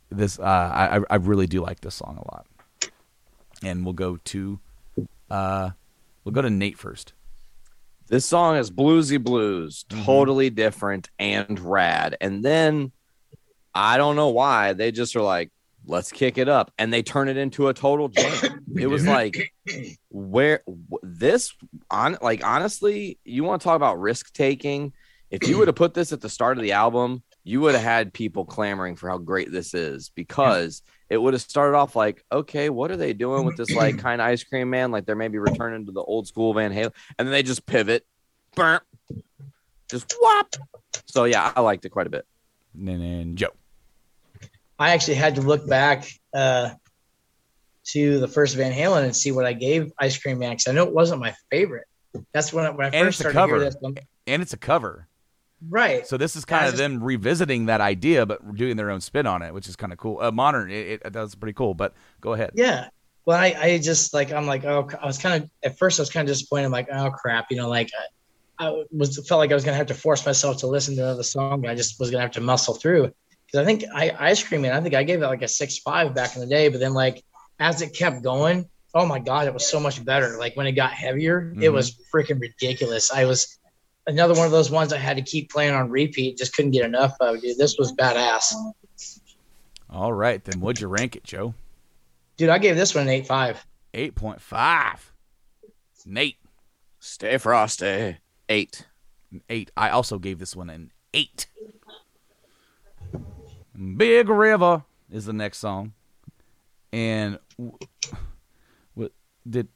This 0.09 0.39
uh, 0.39 0.43
I 0.43 0.97
I- 0.99 1.05
I 1.09 1.15
really 1.15 1.47
do 1.47 1.61
like 1.61 1.81
this 1.81 1.95
song 1.95 2.17
a 2.17 2.31
lot. 2.33 2.45
And 3.63 3.83
we'll 3.83 3.93
go 3.93 4.17
to 4.17 4.59
uh, 5.29 5.71
we'll 6.23 6.31
go 6.33 6.41
to 6.41 6.49
Nate 6.49 6.77
first. 6.77 7.13
This 8.07 8.25
song 8.25 8.55
is 8.57 8.71
bluesy 8.71 9.21
blues, 9.23 9.85
Mm-hmm. 9.89 10.03
totally 10.03 10.49
different 10.49 11.09
and 11.19 11.59
rad. 11.59 12.17
And 12.21 12.43
then 12.43 12.91
I 13.73 13.97
don't 13.97 14.15
know 14.15 14.29
why 14.29 14.73
they 14.73 14.91
just 14.91 15.15
are 15.15 15.21
like, 15.21 15.51
let's 15.89 16.11
kick 16.11 16.37
it 16.37 16.47
up, 16.47 16.71
and 16.77 16.93
they 16.93 17.01
turn 17.01 17.27
it 17.27 17.37
into 17.37 17.67
a 17.67 17.73
total 17.73 18.07
jam. 18.09 18.63
it 18.75 18.87
was 18.87 19.05
like, 19.05 19.53
where 20.09 20.61
this 21.01 21.53
on 21.89 22.17
like 22.21 22.45
honestly, 22.45 23.17
you 23.25 23.43
want 23.43 23.61
to 23.61 23.65
talk 23.65 23.75
about 23.75 23.99
risk 23.99 24.33
taking? 24.33 24.93
If 25.31 25.47
you 25.47 25.57
would 25.59 25.67
have 25.67 25.75
put 25.75 25.93
this 25.93 26.11
at 26.11 26.21
the 26.21 26.29
start 26.29 26.57
of 26.57 26.63
the 26.63 26.71
album, 26.71 27.21
you 27.43 27.61
would 27.61 27.75
have 27.75 27.83
had 27.83 28.13
people 28.13 28.45
clamoring 28.45 28.95
for 28.95 29.09
how 29.09 29.19
great 29.19 29.51
this 29.51 29.75
is 29.75 30.09
because 30.15 30.81
it 31.07 31.17
would 31.17 31.33
have 31.33 31.41
started 31.41 31.77
off 31.77 31.95
like, 31.95 32.23
okay, 32.31 32.69
what 32.69 32.89
are 32.89 32.97
they 32.97 33.13
doing 33.13 33.45
with 33.45 33.55
this 33.55 33.71
like 33.75 33.97
kind 33.99 34.21
of 34.21 34.27
ice 34.27 34.43
cream 34.43 34.69
man? 34.71 34.91
Like 34.91 35.05
they're 35.05 35.15
maybe 35.15 35.37
returning 35.37 35.85
to 35.85 35.91
the 35.91 36.01
old 36.01 36.27
school 36.27 36.53
Van 36.53 36.71
Halen, 36.71 36.93
and 37.17 37.27
then 37.27 37.31
they 37.31 37.43
just 37.43 37.65
pivot, 37.65 38.05
burp, 38.55 38.83
just 39.89 40.13
whop. 40.19 40.55
So 41.05 41.25
yeah, 41.25 41.51
I 41.55 41.61
liked 41.61 41.85
it 41.85 41.89
quite 41.89 42.07
a 42.07 42.11
bit. 42.11 42.25
And 42.75 42.87
then 42.87 43.35
Joe. 43.35 43.49
I 44.79 44.91
actually 44.91 45.15
had 45.15 45.35
to 45.35 45.41
look 45.41 45.67
back 45.67 46.09
uh, 46.33 46.71
to 47.87 48.19
the 48.19 48.27
first 48.27 48.55
Van 48.55 48.71
Halen 48.71 49.03
and 49.03 49.15
see 49.15 49.31
what 49.31 49.45
I 49.45 49.53
gave 49.53 49.91
Ice 49.99 50.17
Cream 50.17 50.39
Man 50.39 50.51
because 50.51 50.67
I 50.67 50.71
know 50.71 50.87
it 50.87 50.93
wasn't 50.93 51.19
my 51.21 51.33
favorite. 51.51 51.85
That's 52.33 52.51
when 52.53 52.65
I, 52.65 52.69
when 52.71 52.87
I 52.87 52.89
And 52.97 53.07
first 53.07 53.19
started 53.19 53.37
to 53.37 53.45
hear 53.45 53.53
cover. 53.55 53.65
this. 53.65 53.75
I'm- 53.83 53.95
And 54.27 54.41
it's 54.41 54.53
a 54.53 54.57
cover. 54.57 55.07
Right. 55.69 56.07
So 56.07 56.15
this 56.15 56.35
is 56.37 56.45
kind 56.45 56.65
I 56.65 56.67
of 56.69 56.77
them 56.77 57.03
revisiting 57.03 57.65
that 57.65 57.81
idea, 57.81 58.25
but 58.25 58.55
doing 58.55 58.77
their 58.77 58.89
own 58.91 59.01
spin 59.01 59.27
on 59.27 59.41
it, 59.41 59.53
which 59.53 59.67
is 59.67 59.75
kind 59.75 59.91
of 59.91 59.97
cool. 59.99 60.19
Uh, 60.21 60.31
modern, 60.31 60.71
it, 60.71 61.01
it 61.03 61.13
that's 61.13 61.35
pretty 61.35 61.53
cool. 61.53 61.73
But 61.73 61.93
go 62.21 62.33
ahead. 62.33 62.51
Yeah. 62.55 62.87
Well, 63.25 63.37
I, 63.37 63.53
I 63.59 63.77
just 63.77 64.13
like 64.13 64.31
I'm 64.31 64.47
like 64.47 64.63
oh 64.65 64.87
I 64.99 65.05
was 65.05 65.17
kind 65.19 65.43
of 65.43 65.49
at 65.61 65.77
first 65.77 65.99
I 65.99 66.01
was 66.01 66.09
kind 66.09 66.27
of 66.27 66.33
disappointed 66.33 66.65
I'm 66.65 66.71
like 66.71 66.87
oh 66.91 67.11
crap 67.11 67.47
you 67.51 67.57
know 67.57 67.69
like 67.69 67.91
I, 68.57 68.67
I 68.69 68.83
was 68.91 69.17
felt 69.27 69.37
like 69.39 69.51
I 69.51 69.53
was 69.53 69.63
gonna 69.63 69.77
have 69.77 69.85
to 69.87 69.93
force 69.93 70.25
myself 70.25 70.57
to 70.59 70.67
listen 70.67 70.95
to 70.95 71.03
another 71.03 71.21
song 71.21 71.67
I 71.67 71.75
just 71.75 71.99
was 71.99 72.09
gonna 72.09 72.23
have 72.23 72.31
to 72.31 72.41
muscle 72.41 72.73
through 72.73 73.11
because 73.51 73.63
I 73.63 73.65
think 73.65 73.83
I 73.93 74.15
ice 74.19 74.43
cream 74.43 74.61
man 74.61 74.73
I 74.73 74.81
think 74.81 74.95
I 74.95 75.03
gave 75.03 75.21
it 75.21 75.27
like 75.27 75.41
a 75.41 75.47
six 75.47 75.77
five 75.79 76.13
back 76.13 76.35
in 76.35 76.41
the 76.41 76.47
day 76.47 76.69
but 76.69 76.79
then 76.79 76.93
like 76.93 77.23
as 77.59 77.81
it 77.81 77.93
kept 77.95 78.21
going 78.21 78.67
oh 78.95 79.05
my 79.05 79.19
god 79.19 79.47
it 79.47 79.53
was 79.53 79.67
so 79.67 79.79
much 79.79 80.03
better 80.03 80.37
like 80.37 80.55
when 80.55 80.67
it 80.67 80.73
got 80.73 80.91
heavier 80.91 81.51
it 81.55 81.59
Mhm. 81.69 81.73
was 81.73 81.97
freaking 82.13 82.39
ridiculous 82.39 83.11
I 83.11 83.25
was 83.25 83.57
another 84.07 84.33
one 84.33 84.45
of 84.45 84.51
those 84.51 84.71
ones 84.71 84.91
I 84.93 84.97
had 84.97 85.17
to 85.17 85.23
keep 85.23 85.51
playing 85.51 85.73
on 85.73 85.89
repeat 85.89 86.37
just 86.37 86.53
couldn't 86.55 86.71
get 86.71 86.85
enough 86.85 87.15
of 87.19 87.41
dude 87.41 87.57
this 87.57 87.77
was 87.77 87.93
badass 87.93 88.53
All 89.89 90.13
right, 90.13 90.43
then 90.43 90.59
what'd 90.59 90.79
you 90.81 90.87
rank 90.87 91.15
it, 91.15 91.23
Joe? 91.23 91.53
dude 92.37 92.49
I 92.49 92.57
gave 92.59 92.75
this 92.75 92.93
one 92.95 93.03
an 93.03 93.09
eight 93.09 93.27
five 93.27 93.63
Eight 93.93 94.13
point 94.13 94.39
five. 94.39 95.11
Nate, 96.05 96.37
Stay 96.99 97.37
frosty. 97.39 98.17
Eight. 98.47 98.85
eight. 99.49 99.71
I 99.75 99.89
also 99.89 100.19
gave 100.19 100.37
this 100.37 100.55
one 100.55 100.69
an 100.69 100.91
eight. 101.13 101.47
Big 103.97 104.27
River 104.29 104.83
is 105.11 105.25
the 105.25 105.33
next 105.33 105.59
song, 105.59 105.93
and 106.91 107.39
what 108.93 109.11
did 109.49 109.67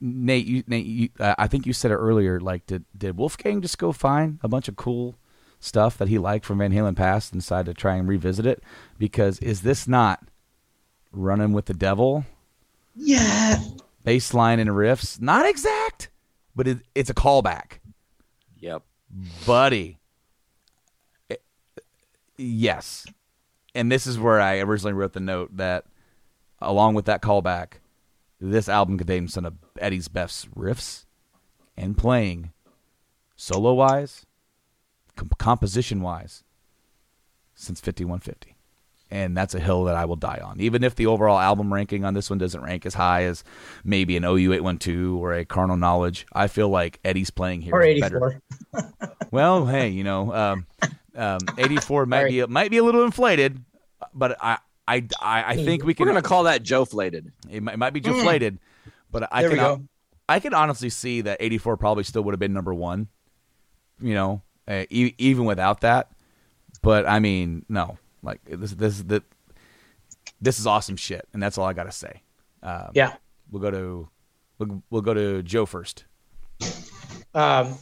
Nate? 0.00 0.46
You, 0.46 0.62
Nate, 0.66 0.86
you, 0.86 1.08
uh, 1.18 1.34
I 1.38 1.46
think 1.48 1.66
you 1.66 1.72
said 1.72 1.90
it 1.90 1.96
earlier. 1.96 2.38
Like, 2.40 2.66
did 2.66 2.84
did 2.96 3.16
Wolfgang 3.16 3.60
just 3.62 3.78
go 3.78 3.90
find 3.92 4.38
a 4.42 4.48
bunch 4.48 4.68
of 4.68 4.76
cool 4.76 5.16
stuff 5.60 5.98
that 5.98 6.08
he 6.08 6.18
liked 6.18 6.44
from 6.44 6.58
Van 6.58 6.72
Halen 6.72 6.96
past 6.96 7.32
and 7.32 7.40
decide 7.40 7.66
to 7.66 7.74
try 7.74 7.96
and 7.96 8.06
revisit 8.08 8.46
it? 8.46 8.62
Because 8.98 9.38
is 9.40 9.62
this 9.62 9.88
not 9.88 10.22
running 11.10 11.52
with 11.52 11.66
the 11.66 11.74
devil? 11.74 12.24
yeah 12.94 13.56
bass 14.04 14.34
line 14.34 14.58
and 14.58 14.70
riffs. 14.70 15.20
Not 15.20 15.46
exact, 15.48 16.10
but 16.54 16.66
it, 16.68 16.78
it's 16.94 17.08
a 17.10 17.14
callback, 17.14 17.78
Yep. 18.58 18.82
buddy. 19.46 19.98
Eh, 21.30 21.36
yes, 22.36 23.06
and 23.74 23.90
this 23.90 24.06
is 24.06 24.18
where 24.18 24.40
I 24.40 24.58
originally 24.58 24.92
wrote 24.92 25.12
the 25.12 25.20
note 25.20 25.56
that, 25.56 25.84
along 26.60 26.94
with 26.94 27.06
that 27.06 27.22
callback, 27.22 27.74
this 28.40 28.68
album 28.68 28.98
contains 28.98 29.32
some 29.32 29.44
of 29.44 29.54
Eddie's 29.78 30.08
best 30.08 30.52
riffs 30.54 31.04
and 31.76 31.96
playing, 31.96 32.52
solo 33.36 33.72
wise, 33.72 34.26
com- 35.16 35.30
composition 35.38 36.00
wise, 36.00 36.44
since 37.54 37.80
fifty 37.80 38.04
one 38.04 38.20
fifty. 38.20 38.56
And 39.10 39.36
that's 39.36 39.54
a 39.54 39.60
hill 39.60 39.84
that 39.84 39.94
I 39.94 40.06
will 40.06 40.16
die 40.16 40.40
on. 40.42 40.58
Even 40.58 40.82
if 40.82 40.94
the 40.94 41.04
overall 41.06 41.38
album 41.38 41.72
ranking 41.72 42.02
on 42.02 42.14
this 42.14 42.30
one 42.30 42.38
doesn't 42.38 42.62
rank 42.62 42.86
as 42.86 42.94
high 42.94 43.24
as 43.24 43.44
maybe 43.84 44.16
an 44.16 44.24
OU 44.24 44.54
eight 44.54 44.64
one 44.64 44.78
two 44.78 45.22
or 45.22 45.34
a 45.34 45.44
Carnal 45.44 45.76
Knowledge, 45.76 46.26
I 46.32 46.46
feel 46.46 46.70
like 46.70 46.98
Eddie's 47.04 47.30
playing 47.30 47.60
here 47.60 47.74
or 47.74 47.82
is 47.82 47.90
eighty 47.90 48.00
better. 48.00 48.40
Well, 49.30 49.66
hey, 49.66 49.88
you 49.88 50.02
know, 50.02 50.32
um, 50.34 50.66
um, 51.14 51.38
84 51.58 52.06
might 52.06 52.28
be 52.28 52.46
might 52.46 52.70
be 52.70 52.78
a 52.78 52.84
little 52.84 53.04
inflated, 53.04 53.64
but 54.14 54.36
I 54.42 54.58
I 54.88 55.06
I, 55.20 55.44
I 55.52 55.56
think 55.56 55.84
we 55.84 55.94
can. 55.94 56.06
We're 56.06 56.12
gonna 56.12 56.22
call 56.22 56.44
that 56.44 56.62
Joe 56.62 56.84
flated. 56.84 57.32
it, 57.50 57.62
might, 57.62 57.74
it 57.74 57.78
might 57.78 57.92
be 57.92 58.00
deflated, 58.00 58.58
but 59.10 59.28
I 59.32 59.42
There 59.42 59.50
can. 59.56 59.88
I 60.28 60.40
can 60.40 60.54
honestly 60.54 60.88
see 60.88 61.20
that 61.22 61.36
84 61.40 61.76
probably 61.76 62.04
still 62.04 62.22
would 62.22 62.32
have 62.32 62.40
been 62.40 62.52
number 62.54 62.72
one. 62.72 63.08
You 64.00 64.14
know, 64.14 64.42
uh, 64.66 64.84
e- 64.90 65.14
even 65.18 65.44
without 65.44 65.80
that. 65.82 66.10
But 66.82 67.06
I 67.06 67.18
mean, 67.20 67.64
no, 67.68 67.98
like 68.22 68.40
this 68.44 68.72
this 68.72 69.02
the 69.02 69.22
this 70.40 70.58
is 70.58 70.66
awesome 70.66 70.96
shit, 70.96 71.28
and 71.32 71.42
that's 71.42 71.58
all 71.58 71.66
I 71.66 71.72
got 71.72 71.84
to 71.84 71.92
say. 71.92 72.22
Um, 72.62 72.90
Yeah. 72.94 73.14
we'll 73.50 73.62
go 73.62 73.70
to 73.70 74.08
we'll, 74.58 74.82
we'll 74.90 75.02
go 75.02 75.14
to 75.14 75.42
Joe 75.42 75.66
first. 75.66 76.04
Um, 77.34 77.78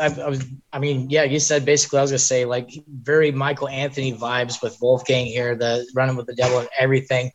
I, 0.00 0.06
I 0.24 0.28
was, 0.28 0.42
I 0.72 0.78
mean, 0.78 1.10
yeah, 1.10 1.24
you 1.24 1.38
said 1.38 1.66
basically, 1.66 1.98
I 1.98 2.02
was 2.02 2.10
gonna 2.12 2.18
say 2.18 2.44
like 2.46 2.70
very 2.88 3.30
Michael 3.30 3.68
Anthony 3.68 4.14
vibes 4.14 4.62
with 4.62 4.78
Wolfgang 4.80 5.26
here, 5.26 5.54
the 5.54 5.86
running 5.94 6.16
with 6.16 6.26
the 6.26 6.34
devil 6.34 6.58
and 6.60 6.68
everything. 6.78 7.30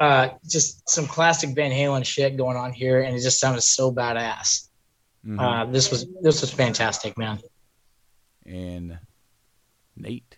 Uh, 0.00 0.30
just 0.48 0.88
some 0.88 1.06
classic 1.06 1.50
Van 1.54 1.70
Halen 1.70 2.04
shit 2.04 2.36
going 2.36 2.56
on 2.56 2.72
here, 2.72 3.02
and 3.02 3.14
it 3.14 3.20
just 3.20 3.38
sounded 3.38 3.60
so 3.60 3.92
badass. 3.92 4.68
Mhm. 5.26 5.38
Uh, 5.40 5.70
this 5.70 5.90
was 5.90 6.06
this 6.22 6.40
was 6.40 6.50
fantastic, 6.50 7.16
man. 7.18 7.38
and 8.46 8.98
Nate. 9.96 10.36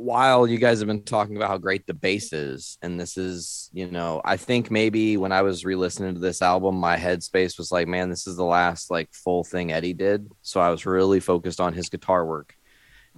While 0.00 0.46
you 0.46 0.56
guys 0.56 0.78
have 0.78 0.88
been 0.88 1.02
talking 1.02 1.36
about 1.36 1.50
how 1.50 1.58
great 1.58 1.86
the 1.86 1.92
bass 1.92 2.32
is, 2.32 2.78
and 2.80 2.98
this 2.98 3.18
is, 3.18 3.68
you 3.72 3.86
know, 3.86 4.22
I 4.24 4.38
think 4.38 4.70
maybe 4.70 5.18
when 5.18 5.30
I 5.30 5.42
was 5.42 5.64
re-listening 5.64 6.14
to 6.14 6.20
this 6.20 6.40
album, 6.40 6.76
my 6.76 6.96
headspace 6.96 7.58
was 7.58 7.70
like, 7.70 7.86
man, 7.86 8.08
this 8.08 8.26
is 8.26 8.36
the 8.36 8.44
last 8.44 8.90
like 8.90 9.12
full 9.12 9.44
thing 9.44 9.72
Eddie 9.72 9.92
did. 9.92 10.30
So 10.40 10.58
I 10.58 10.70
was 10.70 10.86
really 10.86 11.20
focused 11.20 11.60
on 11.60 11.74
his 11.74 11.90
guitar 11.90 12.24
work, 12.24 12.54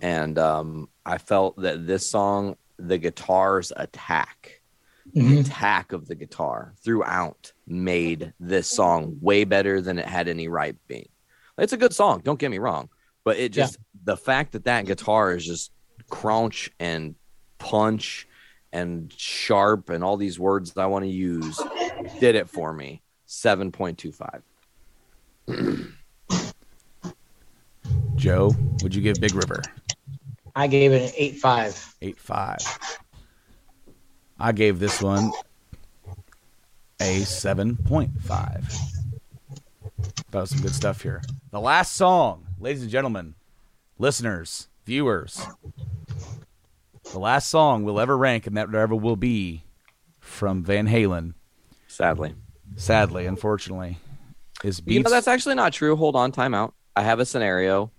and 0.00 0.36
um, 0.38 0.88
I 1.06 1.18
felt 1.18 1.56
that 1.62 1.86
this 1.86 2.10
song, 2.10 2.56
the 2.78 2.98
guitar's 2.98 3.72
attack, 3.76 4.60
the 5.14 5.20
Mhm. 5.20 5.40
attack 5.40 5.92
of 5.92 6.08
the 6.08 6.14
guitar 6.16 6.74
throughout, 6.84 7.52
made 7.66 8.32
this 8.40 8.66
song 8.66 9.18
way 9.20 9.44
better 9.44 9.80
than 9.80 9.98
it 9.98 10.06
had 10.06 10.26
any 10.26 10.48
right 10.48 10.76
being. 10.88 11.08
It's 11.58 11.72
a 11.72 11.76
good 11.76 11.92
song, 11.94 12.22
don't 12.24 12.40
get 12.40 12.50
me 12.50 12.58
wrong, 12.58 12.88
but 13.24 13.36
it 13.36 13.52
just 13.52 13.78
the 14.04 14.16
fact 14.16 14.52
that 14.52 14.64
that 14.64 14.86
guitar 14.86 15.32
is 15.36 15.46
just 15.46 15.70
crunch 16.12 16.70
and 16.78 17.16
punch 17.58 18.28
and 18.70 19.12
sharp 19.16 19.88
and 19.88 20.04
all 20.04 20.18
these 20.18 20.38
words 20.38 20.74
that 20.74 20.82
I 20.82 20.86
want 20.86 21.04
to 21.04 21.10
use 21.10 21.58
did 22.20 22.36
it 22.36 22.48
for 22.50 22.72
me. 22.72 23.02
7.25. 23.26 24.42
Joe, 28.14 28.54
would 28.82 28.94
you 28.94 29.00
give 29.00 29.20
Big 29.20 29.34
River? 29.34 29.62
I 30.54 30.66
gave 30.66 30.92
it 30.92 31.02
an 31.02 31.12
eight 31.16 31.36
five. 31.38 31.94
Eight 32.02 32.18
five. 32.18 32.58
I 34.38 34.52
gave 34.52 34.78
this 34.78 35.00
one 35.00 35.32
a 37.00 37.20
seven 37.20 37.74
point 37.74 38.10
five. 38.20 38.70
That 40.30 40.40
was 40.42 40.50
some 40.50 40.60
good 40.60 40.74
stuff 40.74 41.00
here. 41.00 41.22
The 41.50 41.60
last 41.60 41.94
song, 41.94 42.46
ladies 42.60 42.82
and 42.82 42.90
gentlemen, 42.90 43.34
listeners, 43.98 44.68
viewers. 44.84 45.40
The 47.12 47.18
last 47.18 47.48
song 47.50 47.84
we'll 47.84 48.00
ever 48.00 48.16
rank, 48.16 48.46
and 48.46 48.56
that 48.56 48.74
ever 48.74 48.94
will 48.94 49.16
be 49.16 49.64
from 50.20 50.62
Van 50.64 50.88
Halen. 50.88 51.34
Sadly. 51.86 52.34
Sadly, 52.76 53.26
unfortunately, 53.26 53.98
is 54.64 54.78
You 54.78 54.84
beats. 54.84 55.04
know, 55.04 55.10
that's 55.10 55.28
actually 55.28 55.54
not 55.56 55.72
true. 55.74 55.94
Hold 55.94 56.16
on, 56.16 56.32
time 56.32 56.54
out. 56.54 56.74
I 56.96 57.02
have 57.02 57.20
a 57.20 57.26
scenario. 57.26 57.90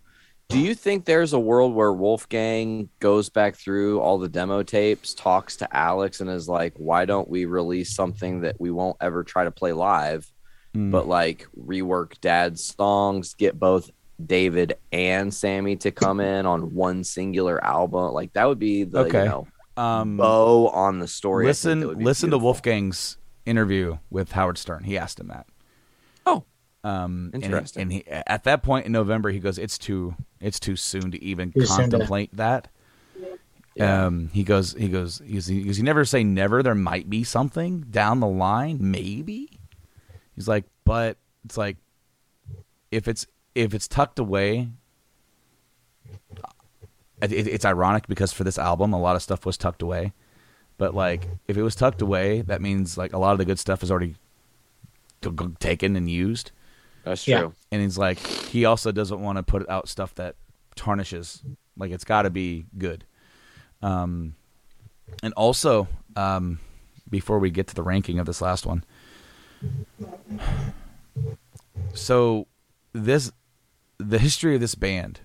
Do 0.49 0.59
you 0.59 0.73
think 0.75 1.05
there's 1.05 1.33
a 1.33 1.39
world 1.39 1.73
where 1.73 1.93
Wolfgang 1.93 2.89
goes 2.99 3.29
back 3.29 3.55
through 3.55 4.01
all 4.01 4.17
the 4.17 4.27
demo 4.29 4.61
tapes, 4.63 5.13
talks 5.13 5.57
to 5.57 5.75
Alex, 5.75 6.19
and 6.21 6.29
is 6.29 6.49
like, 6.49 6.73
why 6.77 7.05
don't 7.05 7.29
we 7.29 7.45
release 7.45 7.95
something 7.95 8.41
that 8.41 8.59
we 8.59 8.71
won't 8.71 8.97
ever 8.99 9.23
try 9.23 9.43
to 9.43 9.51
play 9.51 9.73
live, 9.73 10.29
Hmm. 10.73 10.89
but 10.89 11.07
like 11.07 11.47
rework 11.57 12.19
dad's 12.19 12.73
songs, 12.75 13.35
get 13.35 13.59
both 13.59 13.91
David 14.23 14.77
and 14.91 15.33
Sammy 15.33 15.75
to 15.77 15.91
come 15.91 16.19
in 16.19 16.45
on 16.45 16.73
one 16.75 17.03
singular 17.03 17.63
album? 17.63 18.13
Like, 18.13 18.33
that 18.33 18.45
would 18.47 18.59
be 18.59 18.83
the, 18.83 18.99
Okay. 18.99 19.23
you 19.23 19.29
know, 19.29 19.47
um, 19.75 20.17
bow 20.17 20.67
on 20.69 20.99
the 20.99 21.07
story. 21.07 21.45
I 21.45 21.53
think 21.53 21.61
that 21.63 21.69
listen, 21.69 21.87
would 21.87 21.97
be 21.99 22.05
listen 22.05 22.29
to. 22.31 22.37
Wolfgang's 22.37 23.17
interview 23.45 23.97
with 24.09 24.31
Howard 24.33 24.57
Stern. 24.57 24.83
He 24.83 24.97
asked 24.97 25.19
him 25.19 25.27
that. 25.27 25.47
Oh, 26.25 26.43
Um, 26.83 27.31
and 27.33 27.41
he- 27.43 27.45
Interesting. 27.45 27.81
And 27.81 27.91
he, 27.91 28.05
at 28.07 28.43
that 28.43 28.61
point 28.63 28.85
in 28.85 28.91
November, 28.91 29.29
he 29.31 29.39
goes, 29.39 29.57
"It's 29.57 29.77
too, 29.77 30.15
it's 30.41 30.59
too 30.59 30.75
soon 30.75 31.11
to 31.11 31.23
even 31.23 31.51
Too 31.51 31.65
soon 31.65 31.89
to- 31.89 31.97
contemplate 31.97 32.35
that." 32.37 32.67
Yeah. 33.75 34.05
Um, 34.05 34.29
he 34.31 34.43
goes, 34.43 34.73
he 34.73 34.87
goes, 34.87 35.19
he 35.25 35.33
goes, 35.33 35.47
he 35.47 35.63
goes, 35.63 35.77
you 35.79 35.83
never 35.83 36.05
say 36.05 36.23
never. 36.23 36.61
There 36.61 36.75
might 36.75 37.09
be 37.09 37.23
something 37.23 37.81
down 37.89 38.19
the 38.19 38.27
line, 38.27 38.77
maybe. 38.79 39.49
He's 40.35 40.47
like, 40.47 40.65
but 40.85 41.17
it's 41.43 41.57
like, 41.57 41.77
if 42.91 43.07
it's 43.07 43.25
if 43.55 43.73
it's 43.73 43.87
tucked 43.87 44.19
away, 44.19 44.69
it, 47.21 47.31
it- 47.31 47.47
it's 47.47 47.65
ironic 47.65 48.07
because 48.07 48.33
for 48.33 48.43
this 48.43 48.57
album, 48.57 48.93
a 48.93 48.99
lot 48.99 49.15
of 49.15 49.21
stuff 49.21 49.45
was 49.45 49.57
tucked 49.57 49.81
away. 49.81 50.13
But 50.77 50.93
like, 50.95 51.27
if 51.47 51.55
it 51.57 51.61
was 51.63 51.75
tucked 51.75 52.01
away, 52.01 52.41
that 52.41 52.61
means 52.61 52.97
like 52.97 53.13
a 53.13 53.17
lot 53.17 53.31
of 53.33 53.37
the 53.37 53.45
good 53.45 53.59
stuff 53.59 53.83
is 53.83 53.91
already 53.91 54.15
t- 55.21 55.29
g- 55.29 55.47
taken 55.59 55.95
and 55.95 56.09
used. 56.09 56.51
that's 57.03 57.27
Yeah. 57.27 57.39
true. 57.41 57.53
And 57.71 57.81
he's 57.81 57.97
like, 57.97 58.17
he 58.17 58.65
also 58.65 58.91
doesn't 58.91 59.21
want 59.21 59.37
to 59.37 59.43
put 59.43 59.67
out 59.69 59.87
stuff 59.87 60.15
that 60.15 60.35
tarnishes. 60.75 61.43
Like, 61.77 61.91
it's 61.91 62.03
got 62.03 62.23
to 62.23 62.29
be 62.29 62.65
good. 62.77 63.05
Um, 63.81 64.35
and 65.21 65.33
also, 65.35 65.87
um, 66.15 66.59
before 67.09 67.37
we 67.39 67.51
get 67.51 67.67
to 67.67 67.75
the 67.75 67.83
ranking 67.83 68.17
of 68.19 68.25
this 68.25 68.41
last 68.41 68.65
one, 68.65 68.83
so 71.93 72.47
this 72.93 73.31
the 74.09 74.19
history 74.19 74.55
of 74.55 74.61
this 74.61 74.75
band 74.75 75.21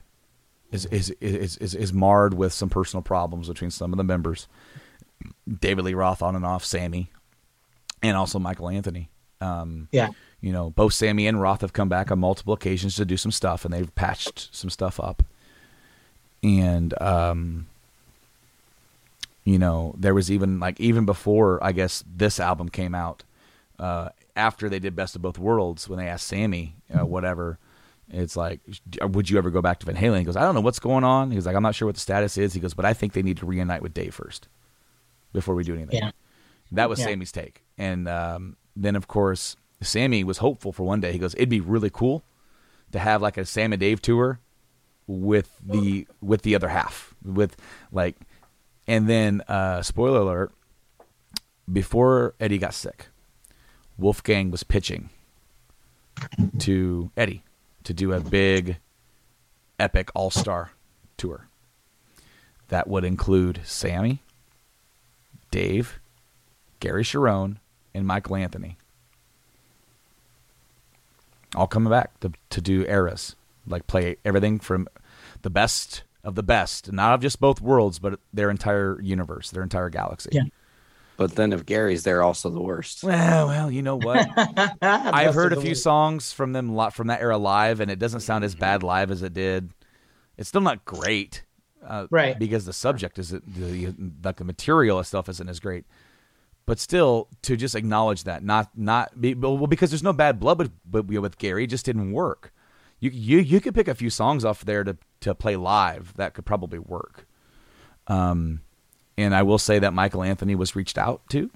is 0.72 0.84
is 0.86 1.10
is 1.20 1.56
is, 1.58 1.74
is 1.74 1.92
marred 1.92 2.34
with 2.34 2.52
some 2.52 2.68
personal 2.68 3.02
problems 3.02 3.48
between 3.48 3.70
some 3.70 3.92
of 3.92 3.96
the 3.96 4.04
members. 4.04 4.46
David 5.60 5.84
Lee 5.84 5.94
Roth 5.94 6.22
on 6.22 6.36
and 6.36 6.44
off, 6.46 6.64
Sammy, 6.64 7.10
and 8.02 8.16
also 8.16 8.38
Michael 8.38 8.68
Anthony. 8.68 9.08
Um, 9.40 9.88
Yeah. 9.92 10.10
you 10.40 10.52
know, 10.52 10.70
both 10.70 10.92
Sammy 10.94 11.26
and 11.26 11.40
Roth 11.40 11.60
have 11.62 11.72
come 11.72 11.88
back 11.88 12.10
on 12.10 12.18
multiple 12.18 12.54
occasions 12.54 12.96
to 12.96 13.04
do 13.04 13.16
some 13.16 13.32
stuff, 13.32 13.64
and 13.64 13.72
they've 13.74 13.92
patched 13.94 14.48
some 14.54 14.70
stuff 14.70 15.00
up. 15.00 15.22
And 16.42 17.00
um, 17.02 17.66
you 19.44 19.58
know, 19.58 19.94
there 19.96 20.14
was 20.14 20.30
even 20.30 20.60
like 20.60 20.78
even 20.80 21.04
before 21.06 21.62
I 21.64 21.72
guess 21.72 22.04
this 22.06 22.38
album 22.38 22.68
came 22.68 22.94
out, 22.94 23.24
uh, 23.78 24.10
after 24.36 24.68
they 24.68 24.78
did 24.78 24.94
Best 24.94 25.16
of 25.16 25.22
Both 25.22 25.38
Worlds, 25.38 25.88
when 25.88 25.98
they 25.98 26.06
asked 26.06 26.26
Sammy, 26.26 26.74
uh, 26.96 27.06
whatever, 27.06 27.58
it's 28.10 28.36
like, 28.36 28.60
would 29.02 29.28
you 29.28 29.38
ever 29.38 29.50
go 29.50 29.60
back 29.60 29.80
to 29.80 29.86
Van 29.86 29.96
Halen? 29.96 30.18
He 30.18 30.24
goes, 30.24 30.36
I 30.36 30.42
don't 30.42 30.54
know 30.54 30.60
what's 30.60 30.78
going 30.78 31.04
on. 31.04 31.30
He's 31.30 31.46
like, 31.46 31.54
I'm 31.56 31.62
not 31.62 31.74
sure 31.74 31.86
what 31.86 31.94
the 31.94 32.00
status 32.00 32.38
is. 32.38 32.54
He 32.54 32.60
goes, 32.60 32.74
but 32.74 32.84
I 32.84 32.94
think 32.94 33.12
they 33.12 33.22
need 33.22 33.36
to 33.38 33.46
reunite 33.46 33.82
with 33.82 33.94
Dave 33.94 34.14
first 34.14 34.48
before 35.32 35.54
we 35.54 35.64
do 35.64 35.74
anything. 35.74 36.00
Yeah. 36.00 36.10
That 36.72 36.88
was 36.88 36.98
Yeah. 36.98 37.06
Sammy's 37.06 37.32
take. 37.32 37.64
And 37.76 38.08
um, 38.08 38.56
then, 38.74 38.96
of 38.96 39.08
course, 39.08 39.56
Sammy 39.80 40.24
was 40.24 40.38
hopeful 40.38 40.72
for 40.72 40.84
one 40.84 41.00
day. 41.00 41.12
He 41.12 41.18
goes, 41.18 41.34
"It'd 41.34 41.48
be 41.48 41.60
really 41.60 41.90
cool 41.90 42.24
to 42.92 42.98
have 42.98 43.22
like 43.22 43.36
a 43.36 43.44
Sam 43.44 43.72
and 43.72 43.80
Dave 43.80 44.02
tour 44.02 44.40
with 45.06 45.50
the 45.64 46.06
with 46.20 46.42
the 46.42 46.54
other 46.54 46.68
half, 46.68 47.14
with 47.24 47.56
like." 47.92 48.16
And 48.86 49.08
then, 49.08 49.42
uh, 49.42 49.82
spoiler 49.82 50.20
alert: 50.20 50.52
before 51.70 52.34
Eddie 52.40 52.58
got 52.58 52.74
sick, 52.74 53.06
Wolfgang 53.96 54.50
was 54.50 54.62
pitching 54.64 55.10
to 56.58 57.10
Eddie 57.16 57.44
to 57.88 57.94
do 57.94 58.12
a 58.12 58.20
big, 58.20 58.76
epic 59.80 60.10
all 60.14 60.30
star 60.30 60.72
tour. 61.16 61.48
That 62.68 62.86
would 62.86 63.02
include 63.02 63.62
Sammy, 63.64 64.20
Dave, 65.50 65.98
Gary 66.80 67.02
Cherone, 67.02 67.56
and 67.94 68.06
Michael 68.06 68.36
Anthony. 68.36 68.76
All 71.56 71.66
coming 71.66 71.88
back 71.88 72.20
to, 72.20 72.32
to 72.50 72.60
do 72.60 72.84
eras, 72.84 73.36
like 73.66 73.86
play 73.86 74.16
everything 74.22 74.58
from 74.58 74.86
the 75.40 75.48
best 75.48 76.02
of 76.22 76.34
the 76.34 76.42
best, 76.42 76.92
not 76.92 77.14
of 77.14 77.22
just 77.22 77.40
both 77.40 77.62
worlds, 77.62 77.98
but 77.98 78.20
their 78.34 78.50
entire 78.50 79.00
universe, 79.00 79.50
their 79.50 79.62
entire 79.62 79.88
galaxy. 79.88 80.28
Yeah. 80.32 80.42
But 81.18 81.34
then 81.34 81.52
if 81.52 81.66
Gary's 81.66 82.04
there, 82.04 82.22
also 82.22 82.48
the 82.48 82.60
worst. 82.62 83.02
Well, 83.02 83.48
well, 83.48 83.70
you 83.70 83.82
know 83.82 83.96
what? 84.00 84.26
I've 84.80 85.34
heard 85.34 85.52
a 85.52 85.60
few 85.60 85.70
worst. 85.72 85.82
songs 85.82 86.32
from 86.32 86.52
them 86.52 86.74
li- 86.74 86.90
from 86.92 87.08
that 87.08 87.20
era 87.20 87.36
live, 87.36 87.80
and 87.80 87.90
it 87.90 87.98
doesn't 87.98 88.20
sound 88.20 88.44
as 88.44 88.54
bad 88.54 88.82
live 88.84 89.10
as 89.10 89.22
it 89.22 89.34
did. 89.34 89.70
It's 90.36 90.48
still 90.48 90.60
not 90.60 90.84
great, 90.84 91.42
uh, 91.84 92.06
Right. 92.10 92.38
Because 92.38 92.64
the 92.66 92.72
subject 92.72 93.18
is 93.18 93.30
the 93.30 93.94
like 94.22 94.36
the 94.36 94.44
material 94.44 95.00
itself 95.00 95.28
isn't 95.28 95.48
as 95.48 95.58
great, 95.58 95.86
but 96.66 96.78
still 96.78 97.28
to 97.42 97.56
just 97.56 97.74
acknowledge 97.74 98.22
that, 98.22 98.44
not 98.44 98.70
not 98.76 99.20
be, 99.20 99.34
well 99.34 99.66
because 99.66 99.90
there's 99.90 100.04
no 100.04 100.12
bad 100.12 100.38
blood 100.38 100.58
with 100.58 100.70
with, 100.88 101.10
with 101.10 101.38
Gary, 101.38 101.64
it 101.64 101.70
just 101.70 101.84
didn't 101.84 102.12
work. 102.12 102.52
You 103.00 103.10
you 103.10 103.38
you 103.38 103.60
could 103.60 103.74
pick 103.74 103.88
a 103.88 103.94
few 103.96 104.10
songs 104.10 104.44
off 104.44 104.64
there 104.64 104.84
to 104.84 104.96
to 105.22 105.34
play 105.34 105.56
live 105.56 106.14
that 106.16 106.34
could 106.34 106.46
probably 106.46 106.78
work. 106.78 107.26
Um, 108.06 108.60
and 109.18 109.34
I 109.34 109.42
will 109.42 109.58
say 109.58 109.78
that 109.80 109.92
Michael 109.92 110.22
Anthony 110.22 110.54
was 110.54 110.74
reached 110.74 110.96
out 110.96 111.20
to, 111.30 111.50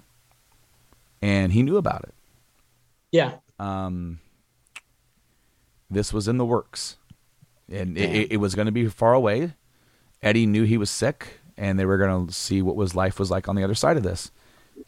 and 1.22 1.52
he 1.52 1.62
knew 1.62 1.76
about 1.78 2.02
it 2.04 2.14
Yeah. 3.10 3.36
um, 3.58 4.18
this 5.90 6.12
was 6.12 6.28
in 6.28 6.38
the 6.38 6.44
works, 6.46 6.96
and 7.70 7.96
it, 7.98 8.10
it, 8.14 8.32
it 8.32 8.36
was 8.38 8.54
going 8.54 8.66
to 8.66 8.72
be 8.72 8.86
far 8.88 9.12
away. 9.14 9.54
Eddie 10.22 10.46
knew 10.46 10.64
he 10.64 10.78
was 10.78 10.90
sick, 10.90 11.40
and 11.56 11.78
they 11.78 11.84
were 11.84 11.98
going 11.98 12.26
to 12.26 12.32
see 12.32 12.62
what 12.62 12.76
was 12.76 12.94
life 12.94 13.18
was 13.18 13.30
like 13.30 13.48
on 13.48 13.56
the 13.56 13.64
other 13.64 13.74
side 13.74 13.96
of 13.96 14.02
this. 14.02 14.30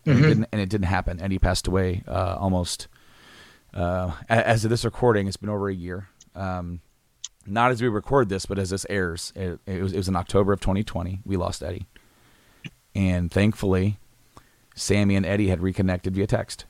And, 0.06 0.18
it 0.18 0.22
didn't, 0.28 0.48
and 0.52 0.60
it 0.60 0.68
didn't 0.70 0.86
happen. 0.86 1.20
Eddie 1.20 1.38
passed 1.38 1.66
away 1.66 2.02
uh, 2.08 2.36
almost. 2.38 2.88
Uh, 3.74 4.12
as 4.28 4.64
of 4.64 4.70
this 4.70 4.84
recording, 4.84 5.26
it's 5.28 5.36
been 5.36 5.50
over 5.50 5.68
a 5.68 5.74
year. 5.74 6.08
Um, 6.34 6.80
not 7.46 7.70
as 7.70 7.82
we 7.82 7.88
record 7.88 8.28
this, 8.30 8.46
but 8.46 8.58
as 8.58 8.70
this 8.70 8.86
airs, 8.88 9.32
it, 9.36 9.58
it, 9.66 9.82
was, 9.82 9.92
it 9.92 9.98
was 9.98 10.08
in 10.08 10.16
October 10.16 10.52
of 10.54 10.60
2020. 10.60 11.20
We 11.26 11.36
lost 11.36 11.62
Eddie, 11.62 11.86
and 12.94 13.30
thankfully, 13.30 13.98
Sammy 14.74 15.16
and 15.16 15.26
Eddie 15.26 15.48
had 15.48 15.60
reconnected 15.60 16.14
via 16.14 16.26
text 16.26 16.64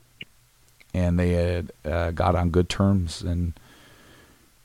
and 0.94 1.18
they 1.18 1.32
had 1.32 1.72
uh, 1.84 2.12
got 2.12 2.36
on 2.36 2.50
good 2.50 2.68
terms. 2.68 3.20
And 3.20 3.58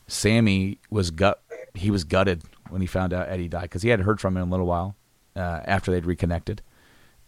Sammy 0.07 0.77
was 0.89 1.11
gut 1.11 1.41
he 1.73 1.91
was 1.91 2.03
gutted 2.03 2.43
when 2.69 2.81
he 2.81 2.87
found 2.87 3.13
out 3.13 3.29
Eddie 3.29 3.47
died 3.47 3.63
because 3.63 3.81
he 3.81 3.89
hadn't 3.89 4.05
heard 4.05 4.19
from 4.19 4.35
him 4.35 4.43
in 4.43 4.49
a 4.49 4.51
little 4.51 4.65
while. 4.65 4.95
uh, 5.35 5.61
after 5.65 5.91
they'd 5.91 6.05
reconnected, 6.05 6.61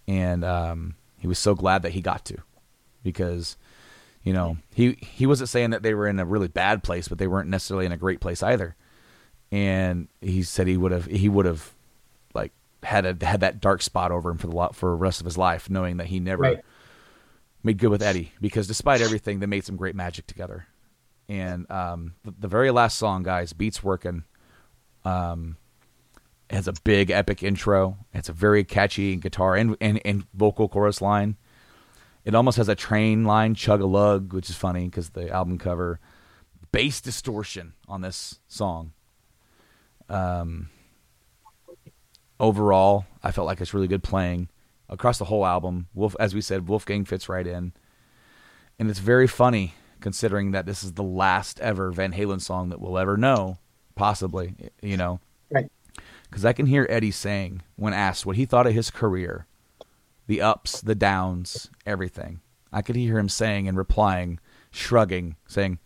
and 0.07 0.43
um, 0.43 0.95
he 1.17 1.27
was 1.27 1.39
so 1.39 1.55
glad 1.55 1.81
that 1.83 1.91
he 1.91 2.01
got 2.01 2.25
to, 2.25 2.37
because 3.03 3.57
you 4.23 4.33
know 4.33 4.57
he 4.73 4.97
he 5.01 5.25
wasn't 5.25 5.49
saying 5.49 5.69
that 5.71 5.83
they 5.83 5.93
were 5.93 6.07
in 6.07 6.19
a 6.19 6.25
really 6.25 6.47
bad 6.47 6.83
place, 6.83 7.07
but 7.07 7.17
they 7.17 7.27
weren't 7.27 7.49
necessarily 7.49 7.85
in 7.85 7.91
a 7.91 7.97
great 7.97 8.19
place 8.19 8.43
either, 8.43 8.75
and 9.51 10.07
he 10.19 10.43
said 10.43 10.67
he 10.67 10.77
would 10.77 10.91
have 10.91 11.05
he 11.05 11.29
would 11.29 11.45
have 11.45 11.71
had 12.83 13.05
a 13.05 13.25
had 13.25 13.39
that 13.41 13.59
dark 13.61 13.81
spot 13.81 14.11
over 14.11 14.29
him 14.31 14.37
for 14.37 14.47
the 14.47 14.55
lot 14.55 14.75
for 14.75 14.89
the 14.89 14.95
rest 14.95 15.19
of 15.19 15.25
his 15.25 15.37
life, 15.37 15.69
knowing 15.69 15.97
that 15.97 16.07
he 16.07 16.19
never 16.19 16.41
Right. 16.43 16.65
made 17.63 17.77
good 17.77 17.89
with 17.89 18.01
Eddie 18.01 18.31
because 18.41 18.67
despite 18.67 19.01
everything, 19.01 19.39
they 19.39 19.45
made 19.45 19.63
some 19.65 19.75
great 19.75 19.95
magic 19.95 20.27
together. 20.27 20.67
And 21.29 21.69
um, 21.71 22.15
the, 22.23 22.33
the 22.39 22.47
very 22.47 22.71
last 22.71 22.97
song, 22.97 23.23
guys, 23.23 23.53
beats 23.53 23.83
working. 23.83 24.23
Um, 25.05 25.57
has 26.49 26.67
a 26.67 26.73
big 26.83 27.09
epic 27.09 27.41
intro. 27.43 27.97
It's 28.13 28.27
a 28.27 28.33
very 28.33 28.63
catchy 28.65 29.15
guitar 29.15 29.55
and, 29.55 29.77
and, 29.79 30.01
and 30.03 30.25
vocal 30.33 30.67
chorus 30.67 31.01
line. 31.01 31.37
It 32.25 32.35
almost 32.35 32.57
has 32.57 32.67
a 32.67 32.75
train 32.75 33.23
line, 33.23 33.55
chug 33.55 33.79
a 33.81 33.85
lug, 33.85 34.33
which 34.33 34.49
is 34.49 34.55
funny 34.57 34.85
because 34.85 35.11
the 35.11 35.29
album 35.29 35.57
cover. 35.57 35.99
Bass 36.73 36.99
distortion 36.99 37.73
on 37.87 38.01
this 38.01 38.39
song. 38.49 38.91
Um, 40.09 40.69
overall, 42.41 43.05
I 43.23 43.31
felt 43.31 43.47
like 43.47 43.61
it's 43.61 43.73
really 43.73 43.87
good 43.87 44.03
playing 44.03 44.49
across 44.89 45.17
the 45.17 45.25
whole 45.25 45.45
album. 45.45 45.87
Wolf, 45.93 46.15
as 46.19 46.35
we 46.35 46.41
said, 46.41 46.67
Wolfgang 46.67 47.05
fits 47.05 47.29
right 47.29 47.47
in, 47.47 47.71
and 48.77 48.89
it's 48.89 48.99
very 48.99 49.27
funny 49.27 49.75
considering 50.01 50.51
that 50.51 50.65
this 50.65 50.83
is 50.83 50.93
the 50.93 51.03
last 51.03 51.59
ever 51.61 51.91
Van 51.91 52.11
Halen 52.11 52.41
song 52.41 52.69
that 52.69 52.81
we'll 52.81 52.97
ever 52.97 53.15
know, 53.15 53.57
possibly. 53.95 54.55
You 54.81 54.97
know, 54.97 55.19
Right. 55.51 55.71
because 56.29 56.43
I 56.43 56.53
can 56.53 56.65
hear 56.65 56.87
Eddie 56.89 57.11
saying 57.11 57.61
when 57.75 57.93
asked 57.93 58.25
what 58.25 58.35
he 58.35 58.45
thought 58.45 58.65
of 58.67 58.73
his 58.73 58.89
career, 58.89 59.45
the 60.27 60.41
ups, 60.41 60.81
the 60.81 60.95
downs, 60.95 61.69
everything. 61.85 62.41
I 62.73 62.81
could 62.81 62.95
hear 62.95 63.19
him 63.19 63.29
saying 63.29 63.67
and 63.67 63.77
replying, 63.77 64.39
shrugging, 64.71 65.35
saying, 65.45 65.77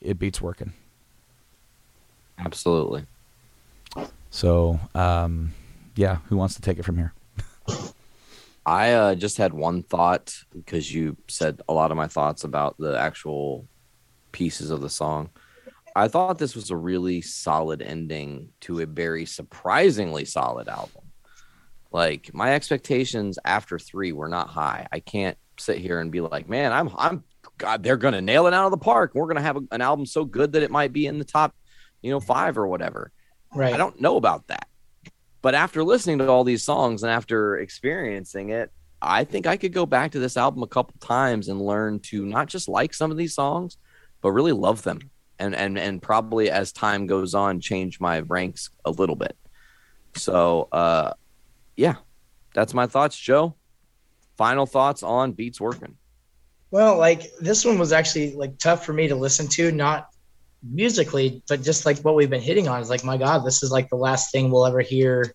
"It 0.00 0.18
beats 0.18 0.40
working." 0.40 0.72
Absolutely. 2.38 3.04
So, 4.30 4.80
um, 4.94 5.52
yeah, 5.94 6.18
who 6.28 6.36
wants 6.36 6.54
to 6.54 6.62
take 6.62 6.78
it 6.78 6.84
from 6.84 6.96
here? 6.96 7.14
I 8.64 8.92
uh, 8.92 9.14
just 9.14 9.38
had 9.38 9.52
one 9.52 9.82
thought 9.82 10.34
because 10.52 10.92
you 10.92 11.16
said 11.28 11.62
a 11.68 11.72
lot 11.72 11.90
of 11.90 11.96
my 11.96 12.06
thoughts 12.06 12.44
about 12.44 12.76
the 12.78 12.96
actual 12.98 13.66
pieces 14.30 14.70
of 14.70 14.80
the 14.80 14.90
song. 14.90 15.30
I 15.94 16.08
thought 16.08 16.38
this 16.38 16.54
was 16.54 16.70
a 16.70 16.76
really 16.76 17.20
solid 17.20 17.82
ending 17.82 18.50
to 18.60 18.80
a 18.80 18.86
very 18.86 19.26
surprisingly 19.26 20.24
solid 20.24 20.68
album. 20.68 21.02
Like 21.90 22.30
my 22.32 22.54
expectations 22.54 23.38
after 23.44 23.78
three 23.78 24.12
were 24.12 24.28
not 24.28 24.48
high. 24.48 24.86
I 24.90 25.00
can't 25.00 25.36
sit 25.58 25.78
here 25.78 26.00
and 26.00 26.10
be 26.10 26.20
like, 26.20 26.48
man, 26.48 26.72
I'm, 26.72 26.90
I'm, 26.96 27.24
God, 27.58 27.82
they're 27.82 27.98
gonna 27.98 28.22
nail 28.22 28.46
it 28.46 28.54
out 28.54 28.64
of 28.64 28.70
the 28.70 28.78
park. 28.78 29.12
We're 29.14 29.26
gonna 29.26 29.42
have 29.42 29.56
a, 29.56 29.62
an 29.72 29.82
album 29.82 30.06
so 30.06 30.24
good 30.24 30.52
that 30.52 30.62
it 30.62 30.70
might 30.70 30.92
be 30.92 31.06
in 31.06 31.18
the 31.18 31.24
top, 31.24 31.54
you 32.00 32.10
know, 32.10 32.20
five 32.20 32.56
or 32.56 32.66
whatever. 32.66 33.12
Right. 33.54 33.74
I 33.74 33.76
don't 33.76 34.00
know 34.00 34.16
about 34.16 34.46
that. 34.46 34.68
But 35.42 35.56
after 35.56 35.82
listening 35.82 36.18
to 36.18 36.28
all 36.28 36.44
these 36.44 36.62
songs 36.62 37.02
and 37.02 37.10
after 37.10 37.58
experiencing 37.58 38.50
it, 38.50 38.70
I 39.02 39.24
think 39.24 39.48
I 39.48 39.56
could 39.56 39.72
go 39.72 39.84
back 39.84 40.12
to 40.12 40.20
this 40.20 40.36
album 40.36 40.62
a 40.62 40.68
couple 40.68 40.94
times 41.00 41.48
and 41.48 41.60
learn 41.60 41.98
to 42.00 42.24
not 42.24 42.46
just 42.46 42.68
like 42.68 42.94
some 42.94 43.10
of 43.10 43.16
these 43.16 43.34
songs, 43.34 43.76
but 44.20 44.30
really 44.30 44.52
love 44.52 44.82
them. 44.82 45.00
And 45.40 45.56
and 45.56 45.76
and 45.76 46.00
probably 46.00 46.50
as 46.50 46.72
time 46.72 47.06
goes 47.06 47.34
on, 47.34 47.60
change 47.60 47.98
my 47.98 48.20
ranks 48.20 48.70
a 48.84 48.92
little 48.92 49.16
bit. 49.16 49.36
So 50.14 50.68
uh 50.70 51.14
yeah, 51.76 51.96
that's 52.54 52.74
my 52.74 52.86
thoughts, 52.86 53.18
Joe. 53.18 53.56
Final 54.36 54.66
thoughts 54.66 55.02
on 55.02 55.32
Beats 55.32 55.60
Working. 55.60 55.96
Well, 56.70 56.96
like 56.96 57.24
this 57.40 57.64
one 57.64 57.78
was 57.78 57.92
actually 57.92 58.34
like 58.34 58.58
tough 58.58 58.86
for 58.86 58.92
me 58.92 59.08
to 59.08 59.16
listen 59.16 59.48
to, 59.48 59.72
not 59.72 60.11
musically, 60.62 61.42
but 61.48 61.62
just 61.62 61.86
like 61.86 61.98
what 62.00 62.14
we've 62.14 62.30
been 62.30 62.40
hitting 62.40 62.68
on 62.68 62.80
is 62.80 62.90
like, 62.90 63.04
my 63.04 63.16
God, 63.16 63.44
this 63.44 63.62
is 63.62 63.70
like 63.70 63.88
the 63.88 63.96
last 63.96 64.32
thing 64.32 64.50
we'll 64.50 64.66
ever 64.66 64.80
hear 64.80 65.34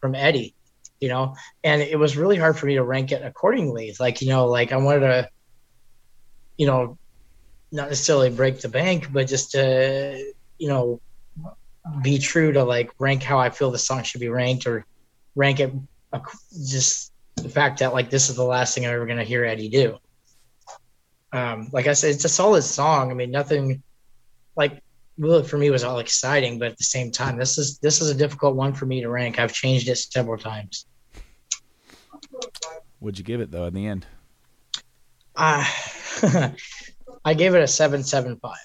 from 0.00 0.14
Eddie, 0.14 0.54
you 1.00 1.08
know? 1.08 1.34
And 1.62 1.82
it 1.82 1.98
was 1.98 2.16
really 2.16 2.36
hard 2.36 2.58
for 2.58 2.66
me 2.66 2.74
to 2.74 2.82
rank 2.82 3.12
it 3.12 3.22
accordingly. 3.22 3.94
Like, 3.98 4.22
you 4.22 4.28
know, 4.28 4.46
like 4.46 4.72
I 4.72 4.76
wanted 4.76 5.00
to, 5.00 5.28
you 6.56 6.66
know, 6.66 6.98
not 7.72 7.88
necessarily 7.88 8.30
break 8.30 8.60
the 8.60 8.68
bank, 8.68 9.12
but 9.12 9.28
just 9.28 9.52
to, 9.52 10.32
you 10.58 10.68
know, 10.68 11.00
be 12.02 12.18
true 12.18 12.52
to 12.52 12.64
like 12.64 12.90
rank 12.98 13.22
how 13.22 13.38
I 13.38 13.50
feel 13.50 13.70
the 13.70 13.78
song 13.78 14.02
should 14.02 14.20
be 14.20 14.28
ranked 14.28 14.66
or 14.66 14.86
rank 15.34 15.60
it 15.60 15.72
just 16.52 17.12
the 17.36 17.48
fact 17.48 17.80
that 17.80 17.92
like 17.92 18.08
this 18.08 18.30
is 18.30 18.36
the 18.36 18.44
last 18.44 18.74
thing 18.74 18.86
I'm 18.86 18.94
ever 18.94 19.04
going 19.04 19.18
to 19.18 19.24
hear 19.24 19.44
Eddie 19.44 19.68
do 19.68 19.98
um, 21.34 21.68
like 21.72 21.88
I 21.88 21.94
said, 21.94 22.14
it's 22.14 22.24
a 22.24 22.28
solid 22.28 22.62
song. 22.62 23.10
I 23.10 23.14
mean, 23.14 23.32
nothing 23.32 23.82
like 24.56 24.82
for 25.46 25.58
me 25.58 25.70
was 25.70 25.84
all 25.84 25.98
exciting, 25.98 26.58
but 26.58 26.72
at 26.72 26.78
the 26.78 26.84
same 26.84 27.10
time, 27.10 27.36
this 27.36 27.58
is 27.58 27.78
this 27.78 28.00
is 28.00 28.10
a 28.10 28.14
difficult 28.14 28.56
one 28.56 28.72
for 28.72 28.86
me 28.86 29.00
to 29.00 29.08
rank. 29.08 29.38
I've 29.38 29.52
changed 29.52 29.88
it 29.88 29.96
several 29.96 30.38
times. 30.38 30.86
Would 33.00 33.18
you 33.18 33.24
give 33.24 33.40
it 33.40 33.50
though 33.50 33.66
in 33.66 33.74
the 33.74 33.86
end? 33.86 34.06
I 35.36 35.68
uh, 36.22 36.50
I 37.24 37.34
gave 37.34 37.54
it 37.54 37.62
a 37.62 37.66
seven 37.66 38.02
seven 38.02 38.36
five. 38.36 38.56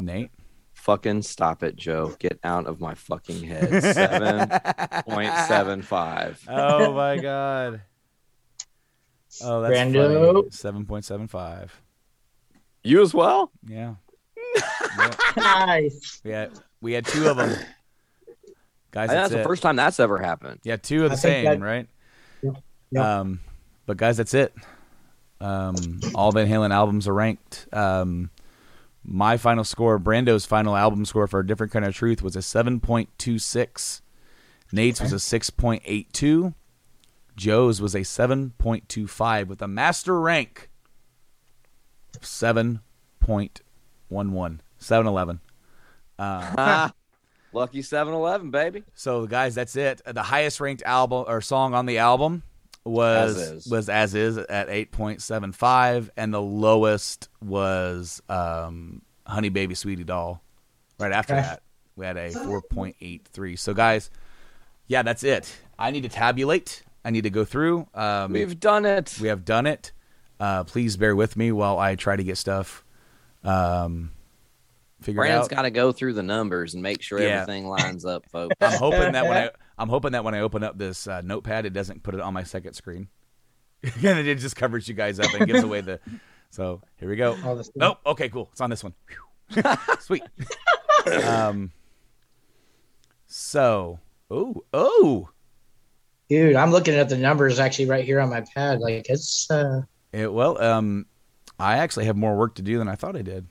Nate. 0.00 0.30
Fucking 0.74 1.22
stop 1.22 1.62
it, 1.62 1.76
Joe. 1.76 2.14
Get 2.18 2.38
out 2.44 2.66
of 2.66 2.78
my 2.78 2.94
fucking 2.94 3.42
head. 3.42 3.70
7.75. 3.70 6.36
oh 6.48 6.92
my 6.92 7.16
god. 7.16 7.80
Oh, 9.42 9.62
that's 9.62 9.74
Brando. 9.74 10.44
7.75. 10.50 11.70
You 12.84 13.02
as 13.02 13.12
well? 13.14 13.50
Yeah. 13.66 13.94
Yeah. 14.96 15.10
Nice. 15.36 16.20
We 16.22 16.30
had 16.30 16.52
we 16.80 16.92
had 16.92 17.04
two 17.04 17.26
of 17.28 17.36
them. 17.36 17.48
Guys, 18.92 19.08
that's 19.08 19.12
that's, 19.12 19.32
the 19.32 19.40
it. 19.40 19.44
first 19.44 19.60
time 19.62 19.74
that's 19.74 19.98
ever 19.98 20.18
happened. 20.18 20.60
Yeah, 20.62 20.76
two 20.76 21.02
of 21.04 21.10
the 21.10 21.16
I 21.16 21.18
same, 21.18 21.44
that- 21.46 21.60
right? 21.60 21.88
Yeah. 22.92 23.20
Um, 23.20 23.40
but 23.86 23.96
guys, 23.96 24.16
that's 24.18 24.34
it. 24.34 24.54
Um, 25.40 25.74
all 26.14 26.30
Van 26.30 26.46
Halen 26.48 26.70
albums 26.72 27.08
are 27.08 27.14
ranked. 27.14 27.66
Um, 27.72 28.30
my 29.02 29.36
final 29.36 29.64
score, 29.64 29.98
Brando's 29.98 30.46
final 30.46 30.76
album 30.76 31.04
score 31.04 31.26
for 31.26 31.40
A 31.40 31.46
Different 31.46 31.72
Kind 31.72 31.84
of 31.84 31.92
Truth 31.94 32.22
was 32.22 32.36
a 32.36 32.40
7.26. 32.40 34.00
Nate's 34.70 35.00
was 35.00 35.12
a 35.12 35.16
6.82. 35.16 36.54
Joe's 37.36 37.80
was 37.82 37.94
a 37.96 38.00
7.25 38.00 39.46
with 39.48 39.60
a 39.60 39.68
master 39.68 40.20
rank 40.20 40.70
of 42.16 42.22
7.11. 42.22 42.80
711. 44.78 45.40
Ah, 46.18 46.92
lucky 47.52 47.80
7-Eleven, 47.80 48.50
baby. 48.50 48.84
So 48.94 49.26
guys, 49.26 49.54
that's 49.54 49.76
it. 49.76 50.00
The 50.06 50.22
highest 50.22 50.60
ranked 50.60 50.82
album 50.84 51.24
or 51.26 51.40
song 51.40 51.74
on 51.74 51.86
the 51.86 51.98
album 51.98 52.42
was 52.84 53.38
As 53.40 53.66
was 53.66 53.88
as 53.88 54.14
is 54.14 54.36
at 54.36 54.68
eight 54.68 54.92
point 54.92 55.22
seven 55.22 55.52
five, 55.52 56.10
and 56.18 56.34
the 56.34 56.42
lowest 56.42 57.30
was 57.42 58.20
um, 58.28 59.00
Honey 59.26 59.48
Baby 59.48 59.74
Sweetie 59.74 60.04
Doll. 60.04 60.42
Right 61.00 61.10
after 61.10 61.32
Okay. 61.32 61.40
that, 61.42 61.62
we 61.96 62.04
had 62.04 62.18
a 62.18 62.30
four 62.32 62.60
point 62.60 62.96
eight 63.00 63.26
three. 63.32 63.56
So 63.56 63.72
guys, 63.72 64.10
yeah, 64.86 65.00
that's 65.02 65.24
it. 65.24 65.50
I 65.78 65.92
need 65.92 66.02
to 66.02 66.10
tabulate. 66.10 66.82
I 67.06 67.10
need 67.10 67.24
to 67.24 67.30
go 67.30 67.46
through. 67.46 67.88
Um, 67.94 68.34
We've 68.34 68.60
done 68.60 68.84
it. 68.84 69.16
we 69.18 69.28
have 69.28 69.46
done 69.46 69.66
it. 69.66 69.92
Uh, 70.40 70.64
please 70.64 70.96
bear 70.96 71.14
with 71.14 71.36
me 71.36 71.52
while 71.52 71.78
I 71.78 71.94
try 71.94 72.16
to 72.16 72.24
get 72.24 72.36
stuff 72.38 72.84
um, 73.44 74.10
figured 75.00 75.16
Brandon's 75.20 75.44
out. 75.44 75.48
Brandon's 75.50 75.56
got 75.56 75.62
to 75.62 75.70
go 75.70 75.92
through 75.92 76.14
the 76.14 76.22
numbers 76.22 76.74
and 76.74 76.82
make 76.82 77.02
sure 77.02 77.20
Yeah. 77.20 77.42
everything 77.42 77.66
lines 77.68 78.04
up, 78.04 78.28
folks. 78.32 78.54
I'm 78.60 78.78
hoping 78.78 79.12
that 79.12 79.24
when 79.26 79.36
I 79.36 79.50
I'm 79.78 79.88
hoping 79.88 80.12
that 80.12 80.24
when 80.24 80.34
I 80.34 80.40
open 80.40 80.62
up 80.64 80.78
this 80.78 81.06
uh, 81.06 81.20
notepad, 81.22 81.66
it 81.66 81.72
doesn't 81.72 82.02
put 82.02 82.14
it 82.14 82.20
on 82.20 82.32
my 82.34 82.42
second 82.42 82.74
screen, 82.74 83.08
and 83.82 84.18
it 84.18 84.38
just 84.38 84.56
covers 84.56 84.88
you 84.88 84.94
guys 84.94 85.18
up 85.20 85.32
and 85.34 85.46
gives 85.46 85.62
away 85.62 85.80
the. 85.82 86.00
So 86.50 86.80
here 86.98 87.08
we 87.08 87.16
go. 87.16 87.36
All 87.44 87.56
this- 87.56 87.70
Nope. 87.74 87.98
Okay, 88.06 88.28
cool. 88.28 88.48
It's 88.52 88.60
on 88.60 88.70
this 88.70 88.82
one. 88.84 88.94
Sweet. 90.00 90.22
um. 91.24 91.70
So, 93.26 93.98
oh, 94.30 94.62
oh, 94.72 95.28
Dude, 96.28 96.56
I'm 96.56 96.70
looking 96.70 96.94
at 96.94 97.08
the 97.08 97.18
numbers 97.18 97.58
actually 97.58 97.86
right 97.86 98.04
here 98.04 98.20
on 98.20 98.30
my 98.30 98.42
pad. 98.54 98.78
Like 98.80 99.06
it's 99.08 99.50
uh 99.50 99.82
it, 100.14 100.32
well, 100.32 100.60
um, 100.62 101.06
I 101.58 101.78
actually 101.78 102.06
have 102.06 102.16
more 102.16 102.36
work 102.36 102.54
to 102.56 102.62
do 102.62 102.78
than 102.78 102.88
I 102.88 102.94
thought 102.94 103.16
I 103.16 103.22
did. 103.22 103.46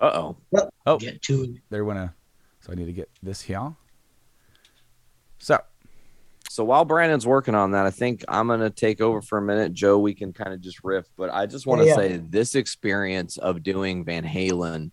Uh 0.00 0.10
oh. 0.54 0.68
Oh, 0.86 0.98
get 0.98 1.20
to 1.22 1.42
it. 1.44 1.50
there 1.68 1.84
went 1.84 1.98
a. 1.98 2.14
So 2.60 2.72
I 2.72 2.74
need 2.74 2.86
to 2.86 2.92
get 2.92 3.10
this 3.22 3.40
here. 3.42 3.74
So 5.38 5.58
So 6.48 6.64
while 6.64 6.84
Brandon's 6.84 7.26
working 7.26 7.54
on 7.54 7.72
that, 7.72 7.86
I 7.86 7.90
think 7.90 8.24
I'm 8.28 8.46
going 8.48 8.60
to 8.60 8.70
take 8.70 9.00
over 9.00 9.20
for 9.22 9.38
a 9.38 9.42
minute. 9.42 9.72
Joe, 9.72 9.98
we 9.98 10.14
can 10.14 10.32
kind 10.32 10.52
of 10.52 10.60
just 10.60 10.82
riff, 10.84 11.06
but 11.16 11.30
I 11.32 11.46
just 11.46 11.66
want 11.66 11.82
to 11.82 11.86
Yeah. 11.86 11.94
say 11.96 12.16
this 12.18 12.54
experience 12.54 13.36
of 13.38 13.62
doing 13.62 14.04
Van 14.04 14.24
Halen, 14.24 14.90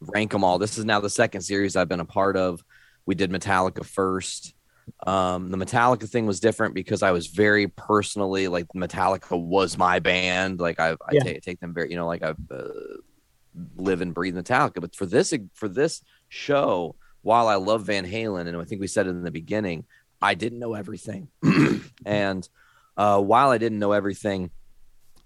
rank 0.00 0.32
them 0.32 0.42
all. 0.44 0.58
This 0.58 0.78
is 0.78 0.84
now 0.84 1.00
the 1.00 1.10
second 1.10 1.42
series 1.42 1.76
I've 1.76 1.88
been 1.88 2.00
a 2.00 2.04
part 2.04 2.36
of. 2.36 2.62
We 3.04 3.14
did 3.14 3.30
Metallica 3.30 3.84
first. 3.84 4.54
Um, 5.06 5.50
the 5.50 5.56
Metallica 5.56 6.08
thing 6.08 6.26
was 6.26 6.40
different 6.40 6.74
because 6.74 7.02
I 7.02 7.10
was 7.10 7.26
very 7.26 7.68
personally 7.68 8.48
like 8.48 8.66
Metallica 8.74 9.40
was 9.40 9.76
my 9.76 9.98
band. 9.98 10.60
Like 10.60 10.80
I, 10.80 10.92
I 10.92 10.96
Yeah. 11.12 11.22
take, 11.22 11.42
take 11.42 11.60
them 11.60 11.74
very, 11.74 11.90
you 11.90 11.96
know, 11.96 12.06
like 12.06 12.22
I 12.22 12.34
uh, 12.50 12.68
live 13.76 14.00
and 14.00 14.14
breathe 14.14 14.36
Metallica. 14.36 14.80
But 14.80 14.94
for 14.94 15.06
this 15.06 15.34
for 15.54 15.68
this 15.68 16.02
show, 16.28 16.96
while 17.22 17.48
I 17.48 17.56
love 17.56 17.84
Van 17.84 18.06
Halen, 18.06 18.46
and 18.46 18.56
I 18.56 18.64
think 18.64 18.80
we 18.80 18.86
said 18.86 19.06
it 19.06 19.10
in 19.10 19.24
the 19.24 19.30
beginning, 19.30 19.84
I 20.22 20.34
didn't 20.34 20.58
know 20.60 20.74
everything, 20.74 21.28
and 22.06 22.48
uh, 22.96 23.20
while 23.20 23.50
I 23.50 23.58
didn't 23.58 23.78
know 23.78 23.92
everything, 23.92 24.50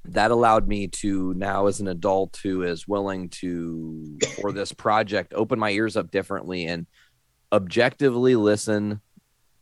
that 0.07 0.31
allowed 0.31 0.67
me 0.67 0.89
to 0.89 1.35
now, 1.35 1.67
as 1.67 1.81
an 1.81 1.89
adult 1.89 2.39
who 2.43 2.63
is 2.63 2.89
willing 2.89 3.29
to 3.41 4.19
for 4.41 4.53
this 4.53 4.73
project, 4.73 5.35
open 5.35 5.59
my 5.59 5.71
ears 5.71 5.97
up 5.97 6.11
differently 6.11 6.67
and 6.67 6.87
objectively 7.53 8.37
listen 8.37 9.01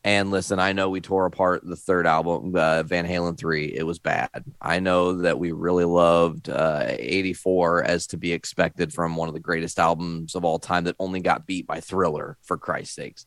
and 0.08 0.30
listen, 0.30 0.58
I 0.58 0.72
know 0.72 0.88
we 0.88 1.02
tore 1.02 1.26
apart 1.26 1.60
the 1.62 1.76
third 1.76 2.06
album, 2.06 2.56
uh, 2.56 2.82
Van 2.82 3.06
Halen 3.06 3.36
3. 3.36 3.66
It 3.66 3.82
was 3.82 3.98
bad. 3.98 4.42
I 4.58 4.80
know 4.80 5.18
that 5.18 5.38
we 5.38 5.52
really 5.52 5.84
loved 5.84 6.48
uh, 6.48 6.86
84 6.88 7.84
as 7.84 8.06
to 8.06 8.16
be 8.16 8.32
expected 8.32 8.90
from 8.90 9.16
one 9.16 9.28
of 9.28 9.34
the 9.34 9.40
greatest 9.40 9.78
albums 9.78 10.34
of 10.34 10.46
all 10.46 10.58
time 10.58 10.84
that 10.84 10.96
only 10.98 11.20
got 11.20 11.44
beat 11.44 11.66
by 11.66 11.80
Thriller, 11.80 12.38
for 12.40 12.56
Christ's 12.56 12.94
sakes. 12.94 13.26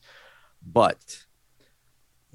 But 0.66 0.98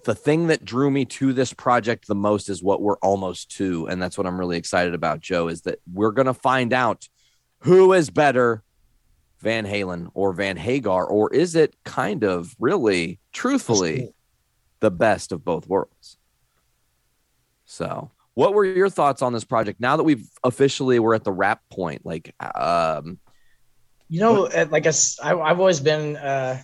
the 0.05 0.15
thing 0.15 0.47
that 0.47 0.65
drew 0.65 0.93
me 0.93 1.07
to 1.07 1.33
this 1.33 1.53
project 1.53 2.07
the 2.07 2.15
most 2.15 2.49
is 2.49 2.63
what 2.63 2.81
we're 2.81 2.99
almost 2.99 3.51
to. 3.57 3.89
And 3.89 4.01
that's 4.01 4.17
what 4.17 4.29
I'm 4.29 4.39
really 4.39 4.59
excited 4.59 4.95
about, 4.95 5.19
Joe, 5.19 5.49
is 5.49 5.63
that 5.63 5.81
we're 5.93 6.13
going 6.13 6.27
to 6.27 6.35
find 6.35 6.73
out 6.73 7.09
who 7.63 7.93
is 7.95 8.11
better, 8.11 8.63
Van 9.41 9.67
Halen 9.67 10.09
or 10.15 10.33
Van 10.33 10.57
Hagar, 10.57 11.05
or 11.05 11.35
is 11.35 11.57
it 11.57 11.75
kind 11.85 12.23
of 12.23 12.55
really, 12.61 13.19
truthfully, 13.33 14.13
the 14.87 14.91
best 14.93 15.33
of 15.33 15.45
both 15.45 15.67
worlds. 15.67 16.17
So, 17.65 18.13
what 18.35 18.55
were 18.55 18.65
your 18.65 18.89
thoughts 18.89 19.21
on 19.21 19.33
this 19.33 19.43
project 19.43 19.81
now 19.81 19.97
that 19.97 20.05
we've 20.05 20.29
officially 20.45 21.01
we're 21.01 21.17
at 21.17 21.25
the 21.25 21.33
wrap 21.33 21.61
point? 21.73 22.07
Like, 22.07 22.33
um, 22.55 23.19
You 24.09 24.21
know, 24.21 24.47
uh, 24.47 24.67
like 24.71 24.87
I've 24.87 25.59
always 25.59 25.81
been 25.81 26.17
uh, 26.17 26.63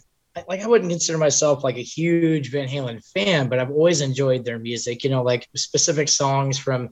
like 0.48 0.60
I 0.60 0.68
wouldn't 0.68 0.88
consider 0.88 1.18
myself 1.18 1.64
like 1.64 1.76
a 1.78 1.82
huge 1.82 2.52
Van 2.52 2.68
Halen 2.68 3.04
fan, 3.12 3.48
but 3.48 3.58
I've 3.58 3.72
always 3.72 4.02
enjoyed 4.02 4.44
their 4.44 4.60
music. 4.60 5.02
You 5.02 5.10
know, 5.10 5.24
like 5.24 5.48
specific 5.56 6.08
songs 6.08 6.60
from 6.60 6.90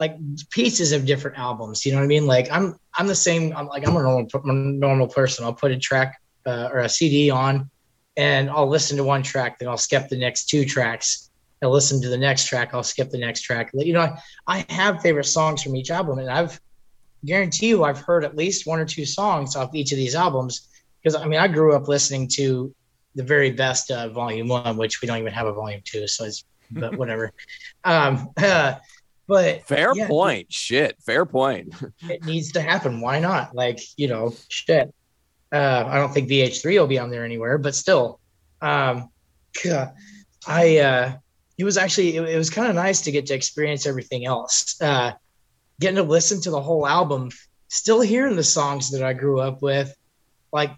like 0.00 0.16
pieces 0.50 0.90
of 0.90 1.06
different 1.06 1.38
albums. 1.38 1.86
You 1.86 1.92
know 1.92 1.98
what 1.98 2.04
I 2.04 2.08
mean? 2.08 2.26
Like 2.26 2.50
I'm 2.50 2.74
I'm 2.98 3.06
the 3.06 3.14
same. 3.14 3.56
I'm 3.56 3.68
like 3.68 3.86
I'm 3.86 3.94
a 3.94 4.02
normal 4.02 4.26
normal 4.42 5.06
person. 5.06 5.44
I'll 5.44 5.54
put 5.54 5.70
a 5.70 5.78
track 5.78 6.20
uh, 6.44 6.70
or 6.72 6.80
a 6.80 6.88
CD 6.88 7.30
on, 7.30 7.70
and 8.16 8.50
I'll 8.50 8.68
listen 8.68 8.96
to 8.96 9.04
one 9.04 9.22
track, 9.22 9.58
then 9.58 9.68
I'll 9.68 9.76
skip 9.76 10.08
the 10.08 10.18
next 10.18 10.48
two 10.48 10.64
tracks. 10.64 11.30
I'll 11.62 11.70
listen 11.70 12.00
to 12.02 12.08
the 12.08 12.18
next 12.18 12.46
track. 12.46 12.74
I'll 12.74 12.82
skip 12.82 13.10
the 13.10 13.18
next 13.18 13.40
track. 13.40 13.70
You 13.72 13.94
know, 13.94 14.00
I, 14.00 14.18
I 14.46 14.66
have 14.72 15.00
favorite 15.00 15.24
songs 15.24 15.62
from 15.62 15.74
each 15.76 15.90
album, 15.90 16.18
and 16.18 16.28
I've 16.28 16.60
guarantee 17.24 17.68
you 17.68 17.84
I've 17.84 18.00
heard 18.00 18.24
at 18.24 18.36
least 18.36 18.66
one 18.66 18.78
or 18.78 18.84
two 18.84 19.06
songs 19.06 19.56
off 19.56 19.74
each 19.74 19.92
of 19.92 19.98
these 19.98 20.14
albums 20.14 20.68
because 21.02 21.14
I 21.14 21.26
mean 21.26 21.40
I 21.40 21.48
grew 21.48 21.74
up 21.74 21.88
listening 21.88 22.28
to 22.34 22.74
the 23.14 23.22
very 23.22 23.50
best 23.50 23.90
uh, 23.90 24.08
volume 24.08 24.48
one, 24.48 24.76
which 24.76 25.00
we 25.00 25.06
don't 25.06 25.18
even 25.18 25.32
have 25.32 25.46
a 25.46 25.52
volume 25.52 25.80
two, 25.84 26.06
so 26.06 26.24
it's 26.24 26.44
but 26.70 26.96
whatever. 26.98 27.32
um, 27.84 28.30
uh, 28.36 28.74
but 29.26 29.62
fair 29.62 29.92
yeah, 29.94 30.06
point. 30.06 30.52
Shit, 30.52 30.96
fair 31.00 31.24
point. 31.24 31.74
It 32.00 32.24
needs 32.24 32.52
to 32.52 32.60
happen. 32.60 33.00
Why 33.00 33.20
not? 33.20 33.54
Like 33.54 33.80
you 33.96 34.08
know, 34.08 34.34
shit. 34.48 34.92
Uh, 35.54 35.84
I 35.86 35.98
don't 35.98 36.12
think 36.12 36.28
VH3 36.28 36.80
will 36.80 36.88
be 36.88 36.98
on 36.98 37.10
there 37.10 37.24
anywhere, 37.24 37.58
but 37.58 37.76
still, 37.76 38.18
um, 38.60 39.08
I 40.48 40.78
uh, 40.78 41.12
it 41.56 41.62
was 41.62 41.76
actually 41.76 42.16
it, 42.16 42.24
it 42.28 42.36
was 42.36 42.50
kind 42.50 42.68
of 42.68 42.74
nice 42.74 43.02
to 43.02 43.12
get 43.12 43.26
to 43.26 43.34
experience 43.34 43.86
everything 43.86 44.26
else. 44.26 44.74
Uh, 44.80 45.12
getting 45.78 45.96
to 45.96 46.02
listen 46.02 46.40
to 46.40 46.50
the 46.50 46.60
whole 46.60 46.88
album, 46.88 47.30
still 47.68 48.00
hearing 48.00 48.34
the 48.34 48.42
songs 48.42 48.90
that 48.90 49.04
I 49.04 49.12
grew 49.12 49.38
up 49.38 49.62
with, 49.62 49.94
like 50.52 50.72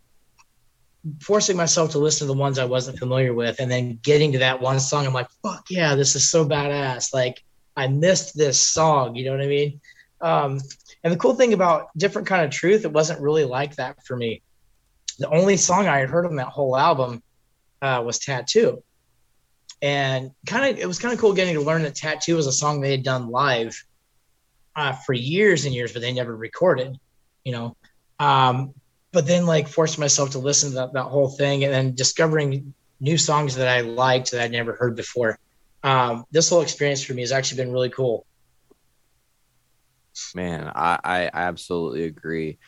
forcing 1.23 1.57
myself 1.57 1.93
to 1.93 1.99
listen 1.99 2.27
to 2.27 2.35
the 2.35 2.39
ones 2.39 2.59
I 2.59 2.67
wasn't 2.67 2.99
familiar 2.99 3.33
with, 3.33 3.61
and 3.61 3.71
then 3.71 3.99
getting 4.03 4.33
to 4.33 4.39
that 4.41 4.61
one 4.61 4.79
song, 4.79 5.07
I'm 5.07 5.15
like, 5.15 5.31
fuck 5.43 5.65
yeah, 5.71 5.95
this 5.95 6.15
is 6.17 6.31
so 6.31 6.47
badass. 6.47 7.15
Like 7.15 7.43
I 7.79 7.89
missed 7.89 8.37
this 8.37 8.61
song, 8.61 9.17
you 9.17 9.25
know 9.25 9.31
what 9.31 9.43
I 9.43 9.49
mean? 9.49 9.81
Um, 10.21 10.61
and 11.03 11.15
the 11.15 11.19
cool 11.19 11.35
thing 11.35 11.55
about 11.55 11.89
different 11.97 12.29
kind 12.29 12.45
of 12.45 12.51
truth, 12.51 12.85
it 12.85 12.93
wasn't 12.93 13.23
really 13.23 13.45
like 13.45 13.77
that 13.77 14.05
for 14.05 14.17
me. 14.17 14.43
The 15.19 15.29
only 15.29 15.57
song 15.57 15.87
I 15.87 15.99
had 15.99 16.11
heard 16.11 16.27
on 16.27 16.37
that 16.37 16.49
whole 16.49 16.77
album 16.77 17.23
uh, 17.83 18.03
was 18.05 18.19
Tattoo. 18.19 18.83
And 19.83 20.31
kind 20.47 20.75
of, 20.75 20.81
it 20.81 20.87
was 20.87 20.99
kind 20.99 21.13
of 21.13 21.21
cool 21.21 21.33
getting 21.35 21.55
to 21.55 21.61
learn 21.61 21.83
that 21.83 21.95
Tattoo 21.95 22.37
was 22.37 22.47
a 22.47 22.53
song 22.53 22.81
they 22.81 22.91
had 22.91 23.03
done 23.03 23.31
live 23.31 23.77
uh, 24.75 24.93
for 24.93 25.13
years 25.13 25.65
and 25.65 25.75
years, 25.75 25.93
but 25.93 26.03
they 26.03 26.13
never 26.13 26.35
recorded, 26.35 26.99
you 27.45 27.53
know. 27.53 27.77
Um, 28.19 28.75
but 29.13 29.27
then, 29.27 29.47
like, 29.47 29.69
forced 29.69 29.99
myself 29.99 30.31
to 30.31 30.39
listen 30.39 30.71
to 30.71 30.75
that, 30.77 30.93
that 30.93 31.05
whole 31.05 31.29
thing 31.29 31.65
and 31.65 31.73
then 31.73 31.95
discovering 31.95 32.75
new 33.01 33.19
songs 33.19 33.55
that 33.57 33.69
I 33.69 33.81
liked 33.81 34.31
that 34.31 34.43
I'd 34.43 34.53
never 34.53 34.75
heard 34.75 34.97
before. 34.97 35.39
Um, 35.83 36.25
this 36.31 36.51
whole 36.51 36.63
experience 36.63 37.03
for 37.03 37.15
me 37.15 37.23
has 37.23 37.33
actually 37.33 37.63
been 37.63 37.73
really 37.73 37.91
cool. 37.91 38.27
Man, 40.35 40.71
I, 40.75 40.99
I 41.05 41.31
absolutely 41.33 42.05
agree. 42.05 42.59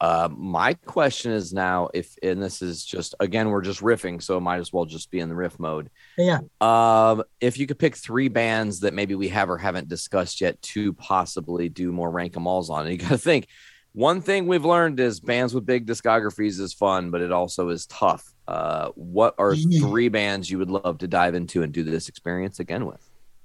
Uh, 0.00 0.28
my 0.36 0.74
question 0.74 1.32
is 1.32 1.52
now 1.52 1.88
if, 1.92 2.16
and 2.22 2.40
this 2.42 2.62
is 2.62 2.84
just 2.84 3.14
again, 3.18 3.50
we're 3.50 3.62
just 3.62 3.80
riffing, 3.80 4.22
so 4.22 4.36
it 4.36 4.40
might 4.40 4.60
as 4.60 4.72
well 4.72 4.84
just 4.84 5.10
be 5.10 5.18
in 5.18 5.28
the 5.28 5.34
riff 5.34 5.58
mode. 5.58 5.90
Yeah. 6.16 6.38
Um, 6.60 7.24
if 7.40 7.58
you 7.58 7.66
could 7.66 7.78
pick 7.78 7.96
three 7.96 8.28
bands 8.28 8.80
that 8.80 8.94
maybe 8.94 9.14
we 9.16 9.28
have 9.28 9.50
or 9.50 9.58
haven't 9.58 9.88
discussed 9.88 10.40
yet 10.40 10.60
to 10.62 10.92
possibly 10.92 11.68
do 11.68 11.90
more 11.90 12.10
rank 12.10 12.36
'em 12.36 12.46
alls 12.46 12.70
on, 12.70 12.86
and 12.86 12.92
you 12.92 12.98
got 12.98 13.08
to 13.10 13.18
think. 13.30 13.48
One 13.94 14.20
thing 14.20 14.46
we've 14.46 14.66
learned 14.66 15.00
is 15.00 15.18
bands 15.18 15.52
with 15.54 15.66
big 15.66 15.84
discographies 15.86 16.60
is 16.60 16.72
fun, 16.72 17.10
but 17.10 17.20
it 17.20 17.32
also 17.32 17.70
is 17.70 17.86
tough. 17.86 18.22
Uh, 18.46 18.90
what 18.94 19.34
are 19.38 19.54
Yeah. 19.54 19.80
three 19.80 20.08
bands 20.08 20.48
you 20.48 20.58
would 20.58 20.70
love 20.70 20.98
to 20.98 21.08
dive 21.08 21.34
into 21.34 21.62
and 21.62 21.72
do 21.72 21.82
this 21.82 22.08
experience 22.08 22.60
again 22.60 22.86
with? 22.86 23.00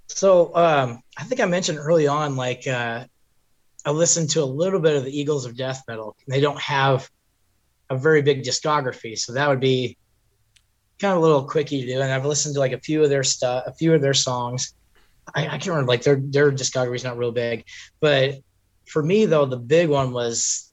So 0.09 0.55
um, 0.55 1.01
I 1.17 1.23
think 1.23 1.41
I 1.41 1.45
mentioned 1.45 1.79
early 1.79 2.07
on, 2.07 2.35
like 2.35 2.67
uh, 2.67 3.05
I 3.85 3.91
listened 3.91 4.29
to 4.31 4.43
a 4.43 4.45
little 4.45 4.79
bit 4.79 4.95
of 4.95 5.03
the 5.03 5.17
Eagles 5.17 5.45
of 5.45 5.57
Death 5.57 5.83
Metal. 5.87 6.15
They 6.27 6.39
don't 6.39 6.59
have 6.59 7.09
a 7.89 7.97
very 7.97 8.21
big 8.21 8.43
discography, 8.43 9.17
so 9.17 9.33
that 9.33 9.49
would 9.49 9.59
be 9.59 9.97
kind 10.99 11.13
of 11.13 11.19
a 11.19 11.21
little 11.21 11.43
quickie 11.43 11.81
to 11.81 11.87
do. 11.87 12.01
And 12.01 12.11
I've 12.11 12.25
listened 12.25 12.55
to 12.55 12.59
like 12.59 12.71
a 12.71 12.79
few 12.79 13.03
of 13.03 13.09
their 13.09 13.23
stuff, 13.23 13.65
a 13.67 13.73
few 13.73 13.93
of 13.93 14.01
their 14.01 14.13
songs. 14.13 14.73
I, 15.35 15.47
I 15.47 15.49
can't 15.51 15.67
remember 15.67 15.89
like 15.89 16.03
their 16.03 16.15
their 16.15 16.51
discography 16.51 16.95
is 16.95 17.03
not 17.03 17.17
real 17.17 17.31
big, 17.31 17.65
but 17.99 18.39
for 18.85 19.03
me 19.03 19.25
though, 19.25 19.45
the 19.45 19.57
big 19.57 19.89
one 19.89 20.11
was 20.11 20.71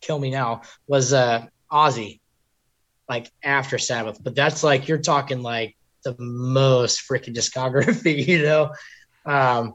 "Kill 0.00 0.18
Me 0.18 0.30
Now" 0.30 0.62
was 0.86 1.12
uh, 1.12 1.46
Ozzy, 1.70 2.20
like 3.08 3.30
after 3.42 3.78
Sabbath. 3.78 4.22
But 4.22 4.34
that's 4.34 4.64
like 4.64 4.88
you're 4.88 4.98
talking 4.98 5.42
like 5.42 5.76
the 6.04 6.16
most 6.18 7.08
freaking 7.08 7.34
discography, 7.34 8.26
you 8.26 8.42
know. 8.42 8.72
Um, 9.24 9.74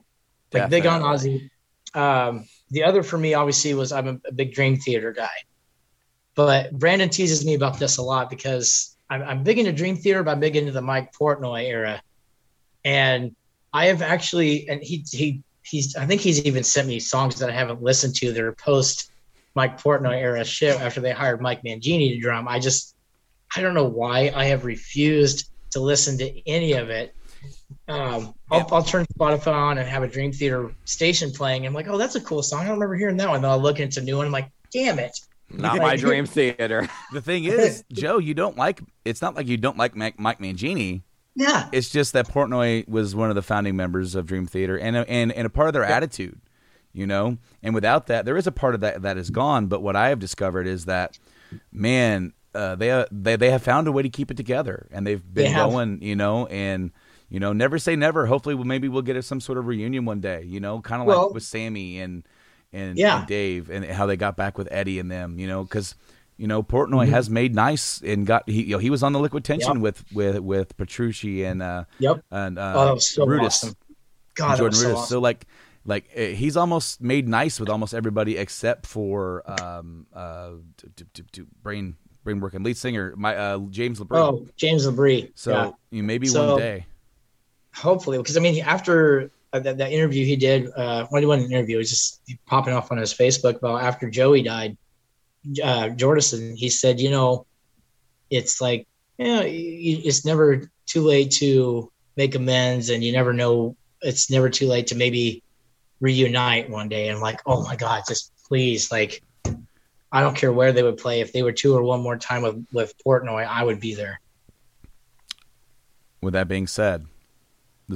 like 0.52 0.70
big 0.70 0.86
on 0.86 1.02
Ozzy. 1.02 1.50
Um, 1.94 2.46
the 2.74 2.84
other 2.84 3.04
for 3.04 3.18
me, 3.18 3.36
obviously, 3.36 3.74
was 3.74 3.92
I'm 3.92 4.22
a, 4.28 4.32
big 4.32 4.54
Dream 4.54 4.78
Theater 4.78 5.12
guy. 5.12 5.30
But 6.36 6.72
Brandon 6.72 7.10
teases 7.10 7.46
me 7.46 7.54
about 7.54 7.78
this 7.78 7.98
a 7.98 8.02
lot 8.02 8.30
because 8.30 8.98
I'm, 9.10 9.22
I'm 9.22 9.44
big 9.44 9.60
into 9.60 9.72
Dream 9.72 9.96
Theater, 9.96 10.24
but 10.24 10.32
I'm 10.32 10.40
big 10.40 10.56
into 10.56 10.72
the 10.72 10.82
Mike 10.82 11.14
Portnoy 11.14 11.64
era. 11.64 12.02
And 12.84 13.36
I 13.72 13.86
have 13.86 14.02
actually, 14.02 14.68
and 14.68 14.82
he 14.82 15.06
he 15.12 15.44
he's 15.62 15.96
I 15.96 16.06
think 16.08 16.22
he's 16.22 16.44
even 16.46 16.64
sent 16.64 16.88
me 16.88 17.00
songs 17.00 17.40
that 17.40 17.50
I 17.50 17.54
haven't 17.54 17.84
listened 17.84 18.16
to 18.16 18.34
that 18.34 18.44
are 18.44 18.54
post 18.54 19.12
Mike 19.56 19.80
Portnoy 19.80 20.20
era 20.20 20.44
shit 20.44 20.80
after 20.80 21.00
they 21.00 21.12
hired 21.12 21.42
Mike 21.42 21.64
Mangini 21.64 22.16
to 22.16 22.20
drum. 22.20 22.48
I 22.48 22.60
just 22.60 22.96
I 23.56 23.62
don't 23.62 23.76
know 23.76 23.88
why 23.88 24.32
I 24.36 24.46
have 24.46 24.66
refused 24.66 25.50
to 25.72 25.80
listen 25.80 26.18
to 26.18 26.50
any 26.50 26.74
of 26.74 26.90
it. 26.90 27.16
Um, 27.88 28.34
I'll, 28.50 28.68
I'll 28.72 28.84
turn 28.84 29.06
Spotify 29.18 29.54
on 29.54 29.78
and 29.78 29.88
have 29.88 30.04
a 30.04 30.08
Dream 30.08 30.32
Theater 30.32 30.74
station 30.86 31.32
playing. 31.32 31.66
I'm 31.66 31.74
like, 31.74 31.88
oh, 31.88 31.98
that's 31.98 32.16
a 32.16 32.22
cool 32.22 32.42
song. 32.42 32.62
I 32.62 32.64
don't 32.66 32.76
remember 32.76 32.96
hearing 32.96 33.18
that 33.18 33.30
one. 33.30 33.42
Then 33.42 33.52
I'll 33.52 33.62
look 33.62 33.80
into 33.80 34.00
a 34.00 34.04
new 34.04 34.18
one. 34.18 34.28
I'm 34.28 34.32
like, 34.32 34.50
damn 34.72 35.00
it. 35.00 35.18
Not 35.50 35.78
my 35.78 35.96
dream 35.96 36.26
theater. 36.26 36.90
The 37.14 37.22
thing 37.22 37.44
is, 37.44 37.84
Joe, 37.92 38.18
you 38.18 38.34
don't 38.34 38.58
like. 38.58 38.82
It's 39.06 39.22
not 39.22 39.36
like 39.36 39.48
you 39.48 39.58
don't 39.58 39.78
like 39.78 39.96
Mike, 39.96 40.20
Mike 40.20 40.40
Mangini. 40.40 41.04
Yeah. 41.36 41.70
It's 41.72 41.90
just 41.90 42.14
that 42.14 42.28
Portnoy 42.28 42.88
was 42.88 43.16
one 43.16 43.30
of 43.30 43.36
the 43.36 43.44
founding 43.44 43.76
members 43.76 44.16
of 44.16 44.26
Dream 44.26 44.48
Theater, 44.48 44.78
and 44.78 44.96
a, 44.96 45.10
and 45.10 45.32
and 45.32 45.46
a 45.46 45.50
part 45.50 45.68
of 45.68 45.74
their 45.74 45.84
attitude, 45.84 46.40
you 46.92 47.06
know. 47.06 47.38
And 47.62 47.76
without 47.76 48.08
that, 48.08 48.26
there 48.26 48.36
is 48.36 48.48
a 48.48 48.52
part 48.52 48.74
of 48.74 48.82
that 48.82 49.04
that 49.04 49.18
is 49.18 49.30
gone. 49.30 49.68
But 49.68 49.82
what 49.84 49.96
I 49.96 50.10
have 50.10 50.18
discovered 50.18 50.66
is 50.66 50.86
that, 50.86 51.20
man, 51.72 52.34
uh, 52.56 52.76
they 52.76 53.06
they 53.12 53.36
they 53.36 53.52
have 53.52 53.62
found 53.62 53.88
a 53.88 53.92
way 53.92 54.02
to 54.02 54.10
keep 54.10 54.32
it 54.32 54.38
together, 54.38 54.88
and 54.92 55.06
they've 55.06 55.24
been 55.34 55.52
They 55.52 55.58
going, 55.58 56.02
you 56.02 56.16
know, 56.16 56.48
and. 56.48 56.92
You 57.34 57.40
know, 57.40 57.52
never 57.52 57.80
say 57.80 57.96
never. 57.96 58.28
Hopefully, 58.28 58.54
we'll, 58.56 58.64
maybe 58.66 58.88
we'll 58.88 59.02
get 59.02 59.22
some 59.26 59.42
sort 59.42 59.58
of 59.58 59.66
reunion 59.66 60.06
one 60.06 60.22
day. 60.22 60.44
You 60.48 60.60
know, 60.60 60.80
kind 60.82 61.02
of 61.02 61.08
Well- 61.08 61.26
like 61.26 61.34
with 61.34 61.44
Sammy 61.44 62.00
and 62.00 62.24
and, 62.72 62.98
Yeah. 62.98 63.20
and 63.20 63.28
Dave, 63.28 63.70
and 63.70 63.84
how 63.86 64.06
they 64.06 64.16
got 64.18 64.36
back 64.38 64.58
with 64.58 64.68
Eddie 64.72 65.00
and 65.00 65.10
them. 65.12 65.38
You 65.40 65.48
know, 65.48 65.64
because 65.64 65.96
You 66.38 66.48
know, 66.48 66.64
Portnoy 66.64 67.08
has 67.10 67.30
made 67.30 67.54
nice 67.54 68.02
and 68.02 68.26
got 68.26 68.50
he 68.50 68.64
you 68.64 68.72
know 68.72 68.78
he 68.80 68.90
was 68.90 69.04
on 69.04 69.14
the 69.14 69.20
liquid 69.20 69.44
tension 69.44 69.74
Yep. 69.76 69.82
with 69.82 70.06
with 70.14 70.40
with 70.40 70.78
Petrucci 70.78 71.44
and 71.44 71.62
uh 71.62 71.84
Yep. 72.00 72.24
and 72.32 72.58
uh 72.58 72.74
Oh, 72.76 72.98
so 72.98 73.26
Rudess. 73.26 73.46
awesome. 73.64 73.76
God, 74.36 74.58
Jordan 74.58 74.80
so 74.80 74.88
Rudess. 74.88 74.96
awesome. 74.98 75.08
So 75.10 75.20
like 75.20 75.46
like 75.86 76.06
uh, 76.18 76.22
he's 76.22 76.58
almost 76.58 77.02
made 77.02 77.28
nice 77.28 77.60
with 77.60 77.70
almost 77.70 77.94
everybody 77.94 78.38
except 78.38 78.88
for 78.88 79.44
um 79.62 80.08
uh 80.14 80.52
t- 80.78 80.88
t- 80.96 81.06
t- 81.14 81.24
t- 81.32 81.44
brain 81.62 81.96
brain 82.24 82.40
working 82.40 82.64
lead 82.64 82.78
singer 82.78 83.14
my 83.16 83.36
uh 83.38 83.60
James 83.70 84.00
LeBron. 84.00 84.18
oh, 84.18 84.48
James 84.56 84.88
Labrie. 84.88 85.32
so 85.36 85.52
yeah. 85.52 85.72
you 85.92 86.02
know, 86.02 86.08
maybe 86.08 86.26
So- 86.28 86.54
one 86.54 86.60
day. 86.62 86.86
Hopefully 87.76 88.18
because 88.18 88.38
i 88.38 88.40
mean 88.40 88.62
after 88.64 89.32
uh, 89.54 89.60
that, 89.60 89.78
that 89.78 89.92
interview 89.92 90.26
he 90.26 90.36
did 90.36 90.70
uh 90.76 91.06
when 91.10 91.22
he 91.22 91.28
went 91.28 91.44
an 91.44 91.52
interview 91.52 91.76
it 91.76 91.80
was 91.80 91.90
just 91.90 92.22
popping 92.46 92.74
off 92.74 92.92
on 92.92 92.98
his 92.98 93.14
facebook 93.14 93.58
about 93.58 93.82
after 93.82 94.10
joey 94.10 94.42
died 94.42 94.78
uh 95.64 95.90
jordison 95.90 96.56
he 96.56 96.70
said 96.70 97.00
you 97.00 97.10
know 97.10 97.46
it's 98.30 98.60
like 98.62 98.88
you 99.18 99.26
know, 99.26 99.44
it's 99.46 100.26
never 100.26 100.70
too 100.86 101.02
late 101.02 101.32
to 101.32 101.92
make 102.18 102.36
amends 102.36 102.90
and 102.90 103.04
you 103.04 103.12
never 103.12 103.34
know 103.34 103.76
it's 104.02 104.30
never 104.30 104.50
too 104.50 104.68
late 104.68 104.88
to 104.88 104.96
maybe 104.96 105.42
reunite 106.02 106.70
one 106.70 106.90
day. 106.90 107.08
And 107.08 107.18
I'm 107.18 107.22
like 107.22 107.40
oh 107.46 107.64
my 107.64 107.76
god 107.76 108.04
just 108.08 108.32
please 108.46 108.92
like 108.92 109.24
i 110.12 110.22
don't 110.22 110.36
care 110.36 110.52
where 110.52 110.74
they 110.74 110.84
would 110.84 110.98
play 110.98 111.22
if 111.22 111.32
they 111.32 111.42
were 111.42 111.54
two 111.54 111.76
or 111.76 111.82
one 111.82 112.02
more 112.02 112.18
time 112.18 112.42
with 112.42 112.66
with 112.74 112.94
portnoy 113.06 113.46
i 113.46 113.64
would 113.64 113.80
be 113.80 113.96
there. 113.96 114.20
With 116.22 116.34
that 116.34 116.48
being 116.48 116.68
said, 116.68 117.06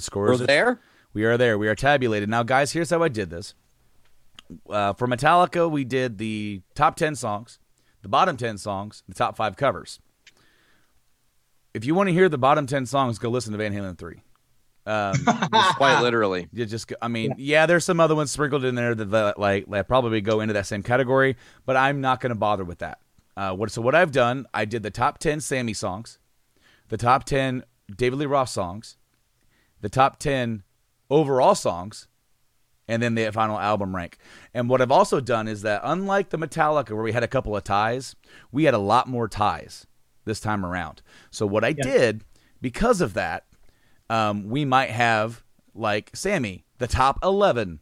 the 0.05 0.11
We're 0.15 0.35
scores 0.35 0.39
there. 0.41 0.79
We 1.13 1.25
are 1.25 1.37
there. 1.37 1.57
We 1.57 1.67
are 1.67 1.75
tabulated. 1.75 2.29
Now, 2.29 2.43
guys, 2.43 2.71
here's 2.71 2.89
how 2.89 3.01
I 3.01 3.07
did 3.07 3.29
this. 3.29 3.53
Uh, 4.69 4.93
for 4.93 5.07
Metallica, 5.07 5.69
we 5.69 5.83
did 5.83 6.17
the 6.17 6.61
top 6.75 6.95
10 6.95 7.15
songs, 7.15 7.59
the 8.01 8.07
bottom 8.07 8.37
10 8.37 8.57
songs, 8.57 9.03
the 9.07 9.15
top 9.15 9.35
five 9.35 9.55
covers. 9.55 9.99
If 11.73 11.85
you 11.85 11.95
want 11.95 12.07
to 12.07 12.13
hear 12.13 12.29
the 12.29 12.37
bottom 12.37 12.65
10 12.65 12.85
songs, 12.85 13.19
go 13.19 13.29
listen 13.29 13.51
to 13.51 13.57
Van 13.57 13.73
Halen 13.73 13.97
3. 13.97 14.21
Um, 14.85 15.15
Quite 15.75 16.01
literally. 16.01 16.47
you 16.53 16.65
just, 16.65 16.91
I 17.01 17.07
mean, 17.09 17.35
yeah. 17.37 17.65
there's 17.65 17.83
some 17.83 17.99
other 17.99 18.15
ones 18.15 18.31
sprinkled 18.31 18.63
in 18.63 18.75
there 18.75 18.95
that, 18.95 19.11
that 19.11 19.37
like 19.37 19.67
that 19.67 19.87
probably 19.87 20.21
go 20.21 20.39
into 20.39 20.53
that 20.53 20.65
same 20.65 20.81
category, 20.81 21.35
but 21.65 21.75
I'm 21.75 21.99
not 21.99 22.21
going 22.21 22.29
to 22.29 22.35
bother 22.35 22.63
with 22.63 22.79
that. 22.79 22.99
Uh, 23.35 23.53
what 23.53 23.69
so 23.69 23.81
what 23.81 23.95
I've 23.95 24.11
done, 24.11 24.47
I 24.53 24.65
did 24.65 24.83
the 24.83 24.89
top 24.89 25.19
10 25.19 25.41
Sammy 25.41 25.73
songs, 25.73 26.19
the 26.87 26.97
top 26.97 27.25
10 27.25 27.63
David 27.95 28.19
Lee 28.19 28.25
Roth 28.25 28.49
songs, 28.49 28.96
the 29.81 29.89
top 29.89 30.19
10 30.19 30.63
overall 31.09 31.55
songs, 31.55 32.07
and 32.87 33.03
then 33.03 33.15
the 33.15 33.31
final 33.31 33.59
album 33.59 33.95
rank. 33.95 34.17
And 34.53 34.69
what 34.69 34.81
I've 34.81 34.91
also 34.91 35.19
done 35.19 35.47
is 35.47 35.61
that 35.63 35.81
unlike 35.83 36.29
the 36.29 36.37
Metallica 36.37 36.91
where 36.91 37.03
we 37.03 37.11
had 37.11 37.23
a 37.23 37.27
couple 37.27 37.55
of 37.55 37.63
ties, 37.63 38.15
we 38.51 38.63
had 38.63 38.73
a 38.73 38.79
lot 38.79 39.07
more 39.07 39.27
ties 39.27 39.85
this 40.25 40.39
time 40.39 40.65
around. 40.65 41.01
So 41.31 41.45
what 41.45 41.63
I 41.63 41.73
did 41.73 42.23
because 42.61 43.01
of 43.01 43.13
that, 43.13 43.45
um, 44.09 44.49
we 44.49 44.65
might 44.65 44.89
have 44.89 45.43
like 45.73 46.11
Sammy, 46.13 46.65
the 46.77 46.87
top 46.87 47.19
11 47.23 47.79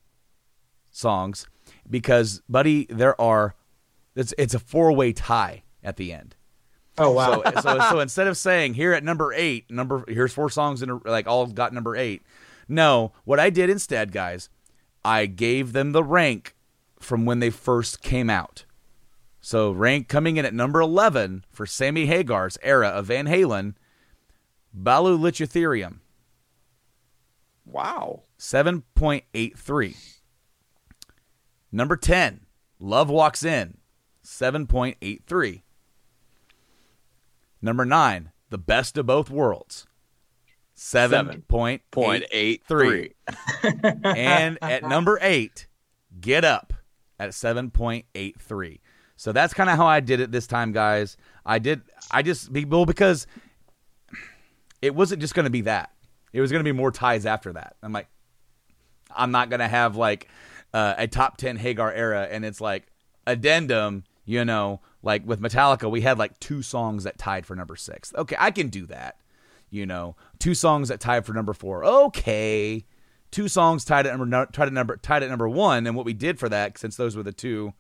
songs 0.92 1.48
because 1.90 2.42
buddy, 2.50 2.86
there 2.90 3.20
are 3.20 3.56
it's 4.16 4.34
it's 4.38 4.54
a 4.54 4.60
four-way 4.60 5.14
tie 5.14 5.64
at 5.84 5.98
the 5.98 6.14
end. 6.14 6.36
Oh 6.98 7.12
wow 7.12 7.42
So, 7.44 7.62
so, 7.62 7.80
so 7.90 8.00
instead 8.00 8.28
of 8.28 8.38
saying 8.38 8.76
here 8.76 8.94
at 8.94 9.04
number 9.04 9.34
eight, 9.34 9.70
number 9.70 10.04
here's 10.08 10.34
four 10.34 10.50
songs 10.50 10.82
in 10.82 10.90
a, 10.90 10.96
like 11.06 11.28
all 11.28 11.46
got 11.48 11.74
number 11.74 11.96
eight. 11.96 12.22
No, 12.68 13.12
what 13.26 13.40
I 13.40 13.50
did 13.50 13.70
instead, 13.70 14.12
guys, 14.12 14.50
I 15.04 15.26
gave 15.28 15.74
them 15.74 15.92
the 15.92 16.04
rank 16.04 16.56
from 17.00 17.26
when 17.26 17.40
they 17.40 17.50
first 17.50 18.02
came 18.02 18.30
out. 18.30 18.66
So 19.42 19.72
rank 19.72 20.08
coming 20.08 20.38
in 20.38 20.46
at 20.46 20.54
number 20.54 20.80
eleven 20.82 21.44
for 21.52 21.66
Sammy 21.66 22.08
Hagar's 22.08 22.58
era 22.64 22.88
of 22.88 23.08
Van 23.08 23.26
Halen, 23.28 23.76
Baluchitherium, 24.76 26.00
Wow. 27.66 28.24
seven 28.38 28.84
point 28.96 29.26
eight 29.34 29.58
three. 29.58 29.96
Number 31.72 31.98
ten, 31.98 32.46
Love 32.80 33.10
Walks 33.10 33.44
In, 33.44 33.78
seven 34.24 34.66
point 34.66 34.98
eight 35.02 35.24
three. 35.28 35.64
Number 37.66 37.84
nine, 37.84 38.32
The 38.52 38.60
Best 38.60 38.96
of 38.96 39.08
Both 39.08 39.32
Worlds, 39.32 39.88
seven 40.76 41.42
point 41.48 41.82
Point 41.90 42.24
eight 42.26 42.30
eight 42.32 42.64
three. 42.68 43.16
three. 43.62 43.72
and 44.04 44.60
at 44.62 44.84
number 44.84 45.18
eight, 45.20 45.66
Get 46.22 46.46
Up 46.46 46.74
at 47.20 47.32
7.83. 47.32 48.80
So 49.16 49.32
that's 49.32 49.56
kind 49.56 49.70
of 49.72 49.78
how 49.78 49.88
I 49.88 50.00
did 50.00 50.20
it 50.20 50.32
this 50.32 50.46
time, 50.46 50.74
guys. 50.74 51.18
I 51.44 51.58
did, 51.58 51.82
I 52.12 52.22
just, 52.22 52.52
well, 52.68 52.86
because 52.86 53.26
it 54.84 54.94
wasn't 54.94 55.22
just 55.22 55.34
going 55.34 55.46
to 55.46 55.50
be 55.50 55.62
that. 55.62 55.92
It 56.34 56.42
was 56.42 56.52
going 56.52 56.60
to 56.60 56.72
be 56.72 56.78
more 56.78 56.92
ties 56.92 57.26
after 57.26 57.54
that. 57.54 57.78
I'm 57.82 57.94
like, 57.94 58.10
I'm 59.10 59.32
not 59.32 59.50
going 59.50 59.62
to 59.62 59.68
have 59.68 59.96
like 59.96 60.28
uh, 60.72 60.94
a 61.00 61.08
top 61.08 61.38
10 61.38 61.58
Hagar 61.58 61.92
era 61.92 62.28
and 62.30 62.46
it's 62.46 62.62
like 62.62 62.86
addendum, 63.26 64.04
you 64.26 64.44
know, 64.44 64.82
like 65.04 65.26
with 65.26 65.40
Metallica, 65.40 65.90
we 65.90 66.02
had 66.02 66.18
like 66.18 66.40
two 66.40 66.62
songs 66.62 67.04
that 67.04 67.18
tied 67.18 67.46
for 67.46 67.56
number 67.56 67.76
six. 67.76 68.12
Okay, 68.16 68.36
I 68.40 68.52
can 68.52 68.70
do 68.70 68.86
that. 68.88 69.22
You 69.70 69.86
know, 69.86 70.16
two 70.40 70.56
songs 70.56 70.90
that 70.90 71.00
tied 71.00 71.26
for 71.26 71.34
number 71.34 71.54
four. 71.54 71.86
Okay. 71.86 72.86
Two 73.32 73.48
songs 73.48 73.86
tied 73.86 74.08
at 74.08 74.18
number 74.18 74.46
tied 74.52 74.68
at 74.68 74.74
number 74.74 74.98
tied 74.98 75.24
at 75.24 75.30
number 75.30 75.48
one, 75.48 75.86
and 75.86 75.96
what 75.96 76.06
we 76.06 76.14
did 76.14 76.40
for 76.40 76.50
that, 76.50 76.78
since 76.78 76.96
those 76.96 77.16
were 77.16 77.24
the 77.24 77.32
two 77.32 77.74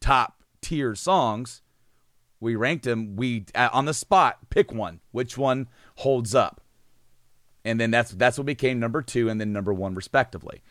top 0.00 0.42
tier 0.60 0.94
songs, 0.94 1.62
we 2.40 2.56
ranked 2.56 2.84
them. 2.84 3.16
We 3.16 3.46
uh, 3.54 3.68
on 3.72 3.84
the 3.84 3.94
spot 3.94 4.50
pick 4.50 4.72
one. 4.72 5.00
Which 5.12 5.36
one 5.36 5.68
holds 5.96 6.34
up? 6.34 6.60
And 7.64 7.80
then 7.80 7.90
that's 7.90 8.12
that's 8.12 8.38
what 8.38 8.46
became 8.46 8.80
number 8.80 9.02
two 9.02 9.28
and 9.28 9.40
then 9.40 9.52
number 9.52 9.74
one 9.74 9.94
respectively. 9.94 10.62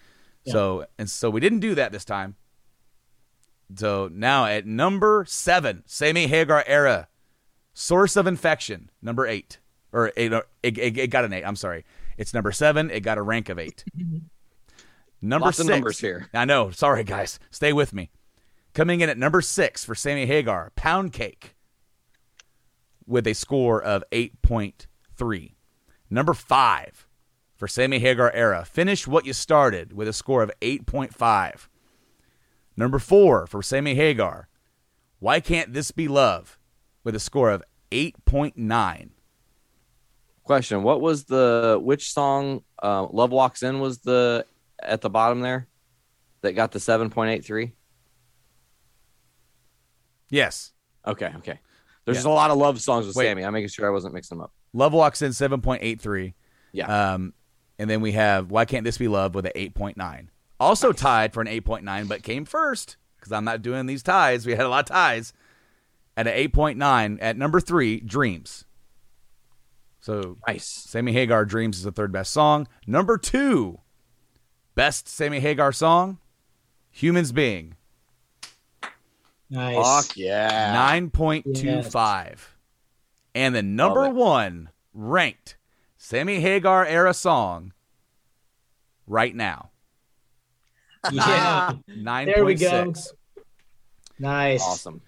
So 0.47 0.85
and 0.97 1.09
so 1.09 1.29
we 1.29 1.39
didn't 1.39 1.59
do 1.59 1.75
that 1.75 1.91
this 1.91 2.05
time. 2.05 2.35
So 3.75 4.09
now 4.11 4.45
at 4.45 4.65
number 4.65 5.25
seven, 5.27 5.83
Sammy 5.85 6.27
Hagar 6.27 6.63
era, 6.67 7.07
source 7.73 8.15
of 8.15 8.27
infection, 8.27 8.89
number 9.01 9.25
eight 9.25 9.59
or 9.91 10.11
eight. 10.15 10.31
It, 10.31 10.77
it, 10.77 10.97
it 10.97 11.07
got 11.09 11.25
an 11.25 11.33
eight. 11.33 11.43
I'm 11.43 11.55
sorry. 11.55 11.85
It's 12.17 12.33
number 12.33 12.51
seven. 12.51 12.89
It 12.91 13.01
got 13.01 13.17
a 13.17 13.21
rank 13.21 13.49
of 13.49 13.59
eight. 13.59 13.83
Number 15.21 15.45
Lots 15.45 15.59
of 15.59 15.65
six. 15.65 15.73
numbers 15.75 15.99
here. 15.99 16.29
I 16.35 16.45
know. 16.45 16.69
Sorry, 16.69 17.03
guys. 17.03 17.39
Stay 17.49 17.73
with 17.73 17.93
me. 17.93 18.11
Coming 18.75 19.01
in 19.01 19.09
at 19.09 19.17
number 19.17 19.41
six 19.41 19.83
for 19.83 19.95
Sammy 19.95 20.27
Hagar, 20.27 20.71
Pound 20.75 21.13
Cake, 21.13 21.55
with 23.07 23.25
a 23.25 23.33
score 23.33 23.81
of 23.81 24.03
8.3. 24.11 25.53
Number 26.11 26.33
five 26.35 27.07
for 27.55 27.67
Sammy 27.67 27.99
Hagar 27.99 28.31
era, 28.33 28.65
Finish 28.65 29.07
What 29.07 29.25
You 29.25 29.33
Started, 29.33 29.93
with 29.93 30.07
a 30.07 30.13
score 30.13 30.43
of 30.43 30.51
8.5. 30.61 31.67
Number 32.77 32.99
four 32.99 33.47
for 33.47 33.61
Sammy 33.61 33.95
Hagar, 33.95 34.47
Why 35.19 35.39
Can't 35.39 35.73
This 35.73 35.91
Be 35.91 36.07
Love, 36.07 36.59
with 37.03 37.15
a 37.15 37.19
score 37.19 37.51
of 37.51 37.63
8.9. 37.91 39.09
Question: 40.43 40.83
What 40.83 41.01
was 41.01 41.23
the 41.25 41.79
which 41.81 42.11
song? 42.11 42.63
Uh, 42.81 43.07
Love 43.07 43.31
Walks 43.31 43.63
In 43.63 43.79
was 43.79 43.99
the 43.99 44.45
at 44.81 45.01
the 45.01 45.09
bottom 45.09 45.41
there 45.41 45.67
that 46.41 46.53
got 46.53 46.71
the 46.71 46.79
seven 46.79 47.09
point 47.09 47.31
eight 47.31 47.43
three. 47.43 47.73
Yes. 50.29 50.71
Okay, 51.07 51.31
okay. 51.37 51.59
There's 52.05 52.23
Yeah. 52.25 52.29
a 52.29 52.33
lot 52.33 52.51
of 52.51 52.57
love 52.57 52.79
songs 52.81 53.07
with 53.07 53.15
Wait. 53.15 53.25
Sammy. 53.25 53.43
I'm 53.43 53.53
making 53.53 53.69
sure 53.69 53.87
I 53.87 53.91
wasn't 53.91 54.13
mixing 54.13 54.37
them 54.37 54.43
up. 54.43 54.51
Love 54.73 54.93
Walks 54.93 55.21
In 55.21 55.31
7.83. 55.31 56.33
Yeah. 56.73 57.13
Um, 57.13 57.33
and 57.79 57.89
then 57.89 58.01
we 58.01 58.11
have 58.13 58.51
Why 58.51 58.65
Can't 58.65 58.83
This 58.83 58.97
Be 58.97 59.07
Love 59.07 59.33
with 59.33 59.45
an 59.45 59.51
8.9. 59.55 60.27
Also 60.59 60.91
tied 60.91 61.33
for 61.33 61.41
an 61.41 61.47
8.9, 61.47 62.07
but 62.07 62.23
came 62.23 62.45
first 62.45 62.97
because 63.17 63.31
I'm 63.31 63.43
not 63.43 63.61
doing 63.61 63.85
these 63.85 64.03
ties. 64.03 64.45
We 64.45 64.53
had 64.53 64.65
a 64.65 64.69
lot 64.69 64.89
of 64.89 64.95
ties 64.95 65.33
at 66.15 66.27
an 66.27 66.33
8.9. 66.33 67.17
At 67.21 67.37
number 67.37 67.59
three, 67.59 67.99
Dreams. 67.99 68.65
So 69.99 70.37
nice. 70.47 70.67
Sammy 70.67 71.13
Hagar, 71.13 71.45
Dreams 71.45 71.77
is 71.77 71.83
the 71.83 71.91
third 71.91 72.11
best 72.11 72.31
song. 72.31 72.67
Number 72.85 73.17
two, 73.17 73.79
best 74.75 75.07
Sammy 75.07 75.39
Hagar 75.39 75.71
song, 75.71 76.19
Humans 76.91 77.31
Being. 77.31 77.75
nice 79.49 80.05
Fuck 80.05 80.15
yeah. 80.15 80.75
9.25. 80.75 82.37
And 83.33 83.55
the 83.55 83.63
number 83.63 84.07
one 84.09 84.69
ranked 84.93 85.57
Sammy 85.97 86.39
Hagar 86.39 86.85
era 86.85 87.13
song 87.13 87.73
right 89.07 89.35
now. 89.35 89.71
Yeah 91.11 91.73
9.6. 91.89 92.25
There 92.25 92.45
we 92.45 92.55
go. 92.55 92.93
nice 94.19 94.61
Awesome. 94.61 95.01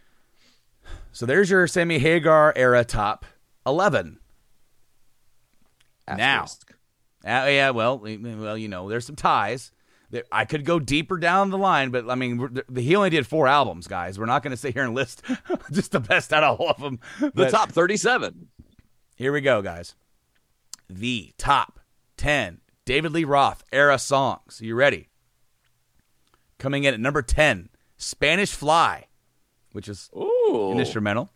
So 1.12 1.26
there's 1.26 1.50
your 1.50 1.66
Sammy 1.68 1.98
Hagar 2.00 2.54
era 2.56 2.84
top 2.84 3.26
11. 3.66 4.20
Now. 6.08 6.46
Uh, 7.26 7.48
yeah, 7.50 7.72
well, 7.72 7.98
well, 8.00 8.58
you 8.58 8.68
know, 8.68 8.88
there's 8.88 9.06
some 9.06 9.16
ties. 9.16 9.72
I 10.32 10.46
could 10.46 10.64
go 10.64 10.80
deeper 10.80 11.18
down 11.18 11.50
the 11.50 11.58
line, 11.58 11.90
but 11.90 12.10
I 12.10 12.16
mean, 12.16 12.62
he 12.76 12.96
only 12.96 13.10
did 13.10 13.28
four 13.28 13.48
albums, 13.48 13.88
guys. 13.88 14.18
We're 14.18 14.26
not 14.26 14.42
going 14.42 14.52
to 14.52 14.58
sit 14.58 14.74
here 14.74 14.84
and 14.84 14.96
list 14.96 15.22
just 15.72 15.92
the 15.92 16.00
best 16.00 16.32
out 16.32 16.44
of 16.44 16.62
all 16.62 16.70
of 16.70 16.80
them. 16.80 17.00
The 17.20 17.32
But 17.34 17.50
top 17.50 17.72
37. 17.72 18.48
Here 19.16 19.34
we 19.34 19.42
go, 19.42 19.62
guys. 19.62 19.96
The 20.90 21.34
top 21.38 21.80
10 22.16 22.62
David 22.86 23.12
Lee 23.12 23.26
Roth 23.26 23.64
era 23.74 24.00
songs. 24.00 24.62
you 24.62 24.76
ready? 24.76 25.10
Coming 26.58 26.86
in 26.86 26.94
at 26.94 27.00
number 27.00 27.22
10, 27.22 27.70
Spanish 27.98 28.52
Fly, 28.52 29.08
which 29.72 29.88
is 29.88 30.10
Ooh. 30.16 30.72
an 30.72 30.80
instrumental, 30.80 31.30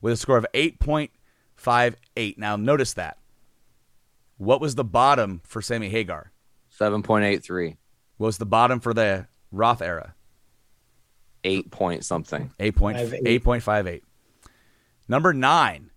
with 0.00 0.12
a 0.12 0.16
score 0.16 0.36
of 0.36 0.46
8.58. 0.54 2.38
Now, 2.38 2.56
notice 2.56 2.94
that. 2.94 3.18
What 4.38 4.60
was 4.60 4.74
the 4.74 4.84
bottom 4.84 5.40
for 5.44 5.60
Sammy 5.60 5.88
Hagar? 5.88 6.32
7.83. 6.78 7.76
What 8.16 8.26
was 8.26 8.38
the 8.38 8.46
bottom 8.46 8.80
for 8.80 8.94
the 8.94 9.26
Roth 9.52 9.82
era? 9.82 10.14
8 11.44 11.70
point 11.70 12.04
something. 12.04 12.52
8.58. 12.58 13.42
8.58. 13.42 14.02
Number 15.08 15.32
nine 15.32 15.90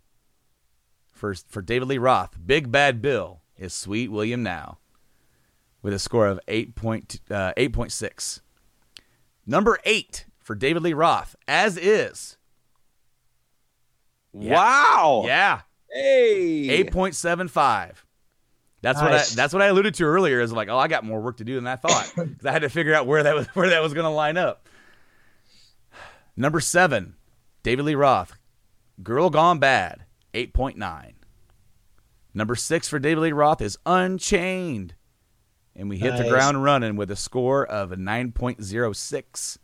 for, 1.11 1.33
for 1.33 1.61
David 1.61 1.87
Lee 1.87 1.97
Roth, 1.97 2.35
Big 2.43 2.71
Bad 2.71 3.01
Bill, 3.01 3.41
is 3.57 3.73
Sweet 3.73 4.11
William 4.11 4.43
Now 4.43 4.79
with 5.83 5.93
a 5.93 5.99
score 5.99 6.25
of 6.25 6.39
8 6.47 6.73
point, 6.73 7.19
uh, 7.29 7.53
8.6. 7.55 8.39
Number 9.45 9.77
eight 9.83 10.25
for 10.39 10.55
David 10.55 10.83
Lee 10.83 10.93
Roth, 10.93 11.35
as 11.47 11.77
is. 11.77 12.37
Yeah. 14.33 14.53
Wow. 14.53 15.23
Yeah. 15.25 15.61
Hey. 15.91 16.83
8.75. 16.85 17.97
That's 18.81 19.01
what 19.01 19.13
I 19.13 19.23
that's 19.33 19.53
what 19.53 19.61
I 19.61 19.67
alluded 19.67 19.93
to 19.95 20.03
earlier 20.03 20.41
is 20.41 20.51
like, 20.51 20.67
oh, 20.67 20.77
I 20.77 20.89
got 20.89 21.05
more 21.05 21.21
work 21.21 21.37
to 21.37 21.45
do 21.45 21.55
than 21.55 21.67
I 21.67 21.77
thought 21.77 22.11
because 22.17 22.45
I 22.45 22.51
had 22.51 22.63
to 22.63 22.69
figure 22.69 22.93
out 22.93 23.07
where 23.07 23.23
that 23.23 23.33
was 23.33 23.47
where 23.53 23.69
that 23.69 23.81
was 23.81 23.93
gonna 23.93 24.11
line 24.11 24.35
up. 24.35 24.67
Number 26.35 26.59
seven, 26.59 27.15
David 27.61 27.85
Lee 27.85 27.95
Roth, 27.95 28.33
Girl 29.01 29.29
Gone 29.29 29.59
Bad, 29.59 30.03
8.9. 30.33 31.13
Number 32.33 32.55
six 32.55 32.89
for 32.89 32.99
David 32.99 33.21
Lee 33.21 33.31
Roth 33.31 33.61
is 33.61 33.77
Unchained. 33.85 34.95
And 35.75 35.89
we 35.89 35.97
hit 35.97 36.17
the 36.17 36.29
ground 36.29 36.63
running 36.63 36.95
with 36.95 37.09
a 37.09 37.15
score 37.15 37.65
of 37.65 37.91
a 37.91 37.95
9.06. 37.95 39.57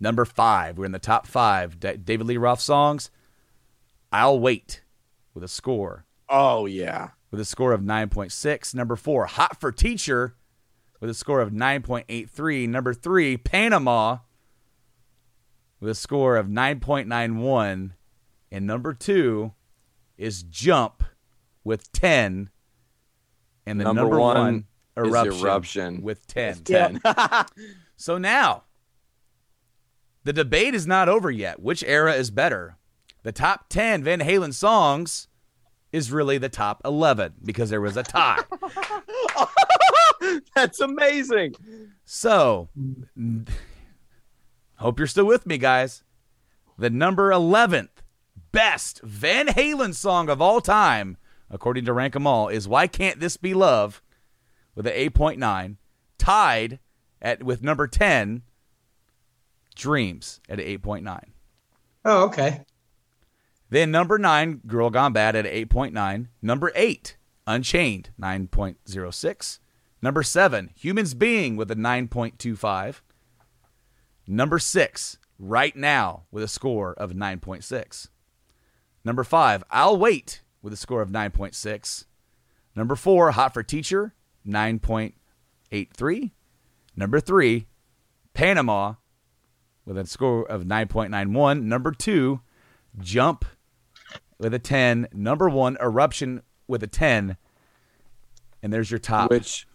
Number 0.00 0.24
five, 0.24 0.78
we're 0.78 0.84
in 0.84 0.92
the 0.92 0.98
top 0.98 1.26
five 1.26 1.80
Da- 1.80 1.96
David 1.96 2.26
Lee 2.26 2.36
Roth 2.36 2.60
songs. 2.60 3.10
I'll 4.12 4.38
Wait 4.38 4.82
with 5.32 5.42
a 5.42 5.48
score 5.48 6.04
Oh, 6.28 6.66
yeah. 6.66 7.10
with 7.30 7.40
a 7.40 7.44
score 7.44 7.72
of 7.72 7.80
9.6. 7.80 8.74
Number 8.74 8.94
four, 8.96 9.26
Hot 9.26 9.60
for 9.60 9.72
Teacher 9.72 10.36
with 11.00 11.10
a 11.10 11.14
score 11.14 11.40
of 11.40 11.50
9.83. 11.50 12.68
Number 12.68 12.94
three, 12.94 13.36
Panama 13.36 14.18
with 15.80 15.90
a 15.90 15.94
score 15.94 16.36
of 16.36 16.46
9.91. 16.46 17.90
And 18.52 18.66
number 18.66 18.94
two 18.94 19.52
is 20.16 20.44
Jump 20.44 21.02
with 21.64 21.90
10. 21.92 22.50
And 23.66 23.80
the 23.80 23.84
Number 23.84 24.02
number, 24.02 24.18
one 24.20 24.36
one, 24.36 24.64
eruption, 24.96 25.40
Eruption. 25.40 26.02
with 26.02 26.26
10. 26.26 26.58
10. 26.64 27.00
So 27.96 28.18
now, 28.18 28.64
the 30.24 30.32
debate 30.32 30.74
is 30.74 30.84
not 30.86 31.08
over 31.08 31.30
yet. 31.30 31.60
Which 31.60 31.84
era 31.84 32.14
is 32.14 32.30
better? 32.32 32.76
The 33.22 33.30
top 33.32 33.68
10 33.68 34.02
Van 34.02 34.20
Halen 34.20 34.52
songs 34.52 35.28
is 35.92 36.10
really 36.10 36.36
the 36.36 36.48
top 36.48 36.82
11 36.84 37.34
because 37.44 37.70
there 37.70 37.80
was 37.80 37.96
a 37.96 38.02
tie. 38.02 38.40
That's 40.56 40.80
amazing. 40.80 41.54
so, 42.04 42.68
hope 44.76 44.98
you're 44.98 45.06
still 45.06 45.26
with 45.26 45.46
me, 45.46 45.56
guys. 45.58 46.02
The 46.78 46.90
number 46.90 47.30
11th 47.30 47.88
best 48.52 49.00
Van 49.02 49.46
Halen 49.46 49.94
song 49.94 50.28
of 50.28 50.42
all 50.42 50.60
time, 50.60 51.16
according 51.48 51.84
to 51.84 51.92
Rank 51.92 52.16
'em 52.16 52.26
All, 52.26 52.48
is 52.48 52.66
Why 52.66 52.86
Can't 52.88 53.20
This 53.20 53.36
Be 53.36 53.54
Love 53.54 54.02
with 54.74 54.86
an 54.86 54.92
8.9, 54.92 55.76
tied 56.18 56.78
at 57.20 57.42
with 57.42 57.62
number 57.62 57.86
10, 57.86 58.42
Dreams 59.74 60.40
at 60.48 60.60
an 60.60 60.66
8.9. 60.66 61.24
Oh, 62.04 62.24
okay. 62.24 62.64
Then 63.70 63.90
number 63.90 64.18
nine, 64.18 64.60
Girl 64.66 64.90
Gone 64.90 65.12
Bad 65.12 65.34
at 65.34 65.46
8.9. 65.46 66.28
Number 66.42 66.70
eight, 66.74 67.16
Unchained, 67.46 68.10
9.06. 68.20 69.58
Number 70.00 70.22
seven, 70.22 70.70
Humans 70.76 71.14
Being 71.14 71.56
with 71.56 71.70
a 71.70 71.76
9.25. 71.76 73.00
Number 74.26 74.58
six, 74.58 75.18
Right 75.38 75.74
Now 75.74 76.24
with 76.30 76.44
a 76.44 76.48
score 76.48 76.92
of 76.94 77.12
9.6. 77.12 78.08
Number 79.04 79.24
five, 79.24 79.64
I'll 79.70 79.96
Wait 79.96 80.42
with 80.62 80.72
a 80.72 80.76
score 80.76 81.02
of 81.02 81.10
9.6. 81.10 82.04
Number 82.76 82.96
four, 82.96 83.32
Hot 83.32 83.52
for 83.52 83.62
Teacher, 83.62 84.14
9.83. 84.46 86.30
Number 86.96 87.20
three, 87.20 87.66
Panama 88.34 88.94
with 89.84 89.98
a 89.98 90.06
score 90.06 90.46
of 90.48 90.64
9.91. 90.64 91.62
Number 91.62 91.92
two, 91.92 92.40
Jump 92.98 93.44
with 94.38 94.54
a 94.54 94.58
10. 94.58 95.08
Number 95.12 95.48
one, 95.48 95.76
Eruption 95.80 96.42
with 96.68 96.82
a 96.82 96.86
10. 96.86 97.36
And 98.62 98.72
there's 98.72 98.90
your 98.90 99.00
top. 99.00 99.30
Which 99.30 99.66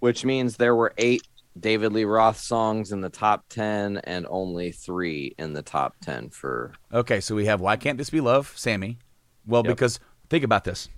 which 0.00 0.24
means 0.24 0.56
there 0.56 0.76
were 0.76 0.94
eight 0.96 1.22
David 1.58 1.92
Lee 1.92 2.04
Roth 2.04 2.38
songs 2.38 2.92
in 2.92 3.00
the 3.00 3.08
top 3.08 3.46
10 3.48 3.96
and 4.04 4.26
only 4.30 4.70
three 4.70 5.34
in 5.38 5.54
the 5.54 5.62
top 5.62 5.96
10 6.02 6.30
for. 6.30 6.72
Okay, 6.92 7.20
so 7.20 7.34
we 7.34 7.46
have 7.46 7.60
Why 7.60 7.76
Can't 7.76 7.98
This 7.98 8.10
Be 8.10 8.20
Love, 8.20 8.52
Sammy. 8.56 8.98
Well, 9.44 9.62
Yep. 9.64 9.74
because 9.76 9.98
think 10.30 10.44
about 10.44 10.62
this. 10.64 10.88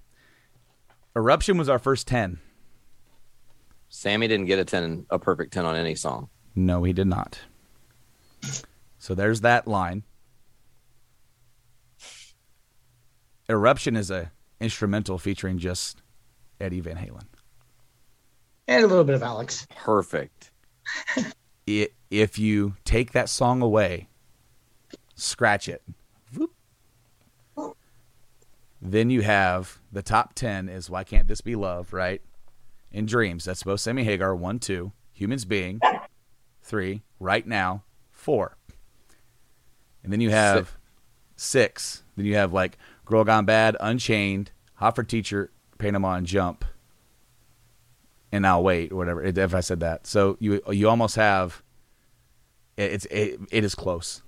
Eruption 1.16 1.56
was 1.56 1.68
our 1.70 1.78
first 1.78 2.06
10. 2.06 2.38
Sammy 3.90 4.28
didn't 4.28 4.46
get 4.46 4.58
a 4.58 4.64
10, 4.64 5.06
a 5.10 5.18
perfect 5.18 5.52
10 5.52 5.64
on 5.64 5.76
any 5.76 5.96
song. 5.96 6.28
No, 6.54 6.84
he 6.84 6.92
did 6.92 7.08
not. 7.08 7.40
So 8.98 9.14
there's 9.14 9.42
that 9.42 9.66
line. 9.66 10.04
Eruption 13.48 13.96
is 13.96 14.10
a 14.10 14.30
instrumental 14.60 15.18
featuring 15.18 15.58
just 15.58 16.02
Eddie 16.60 16.80
Van 16.80 16.96
Halen. 16.96 17.24
And 18.68 18.84
a 18.84 18.86
little 18.86 19.04
bit 19.04 19.16
of 19.16 19.22
Alex. 19.22 19.66
Perfect. 19.76 20.52
I 21.16 21.88
if 22.10 22.38
you 22.38 22.74
take 22.84 23.12
that 23.12 23.28
song 23.28 23.62
away, 23.62 24.08
scratch 25.14 25.68
it, 25.68 25.82
whoop, 26.34 26.52
then 28.80 29.10
you 29.10 29.22
have 29.22 29.78
the 29.92 30.02
top 30.02 30.34
10 30.34 30.68
is 30.68 30.88
Why 30.90 31.04
Can't 31.04 31.28
This 31.28 31.40
Be 31.40 31.54
Love, 31.54 31.92
right? 31.92 32.22
In 32.92 33.06
Dreams, 33.06 33.44
that's 33.44 33.62
both 33.62 33.80
Sammy 33.80 34.04
Hagar, 34.04 34.34
one, 34.34 34.58
two, 34.58 34.92
Humans 35.12 35.44
Being, 35.44 35.80
three, 36.62 37.02
Right 37.18 37.46
Now, 37.46 37.84
four. 38.10 38.56
And 40.02 40.12
then 40.12 40.20
you 40.20 40.30
have 40.30 40.76
six. 41.36 42.02
Then 42.16 42.26
you 42.26 42.34
have 42.34 42.52
like 42.52 42.78
Girl 43.04 43.22
Gone 43.24 43.44
Bad, 43.44 43.76
Unchained, 43.80 44.50
Hot 44.74 44.96
for 44.96 45.04
Teacher, 45.04 45.50
Panama, 45.78 46.14
and 46.14 46.26
Jump. 46.26 46.64
And 48.32 48.46
I'll 48.46 48.62
wait, 48.62 48.92
or 48.92 48.96
whatever. 48.96 49.22
If 49.22 49.54
I 49.54 49.60
said 49.60 49.80
that, 49.80 50.06
so 50.06 50.36
you 50.40 50.60
you 50.70 50.88
almost 50.88 51.16
have 51.16 51.62
it's 52.76 53.04
it, 53.06 53.40
it 53.50 53.64
is 53.64 53.74
close 53.74 54.22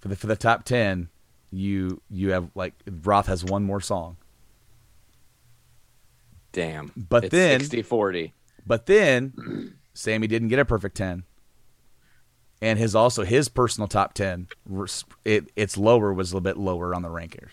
for 0.00 0.08
the 0.08 0.16
for 0.16 0.26
the 0.26 0.36
top 0.36 0.64
10 0.64 1.08
you 1.50 2.00
you 2.10 2.30
have 2.30 2.50
like 2.54 2.74
roth 3.02 3.26
has 3.26 3.44
one 3.44 3.64
more 3.64 3.80
song 3.80 4.16
Damn. 6.58 6.90
But 6.96 7.24
it's 7.24 7.32
then- 7.32 7.60
60 7.60 7.82
40. 7.82 8.34
but 8.66 8.86
then 8.86 9.74
sammy 9.94 10.26
didn't 10.26 10.48
get 10.48 10.58
a 10.58 10.64
perfect 10.64 10.96
10 10.96 11.22
and 12.60 12.78
his 12.78 12.94
also 12.96 13.22
his 13.24 13.48
personal 13.48 13.86
top 13.86 14.12
10 14.14 14.48
it 15.24 15.50
it's 15.54 15.76
lower 15.76 16.12
was 16.12 16.32
a 16.32 16.34
little 16.34 16.42
bit 16.44 16.56
lower 16.56 16.94
on 16.94 17.02
the 17.02 17.08
rankings 17.08 17.50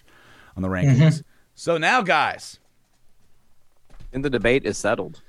on 0.56 0.64
the 0.64 0.68
rankings 0.70 1.22
so 1.54 1.78
now 1.78 2.02
guys 2.02 2.60
And 4.12 4.26
the 4.26 4.30
debate 4.30 4.66
is 4.66 4.78
settled. 4.78 5.22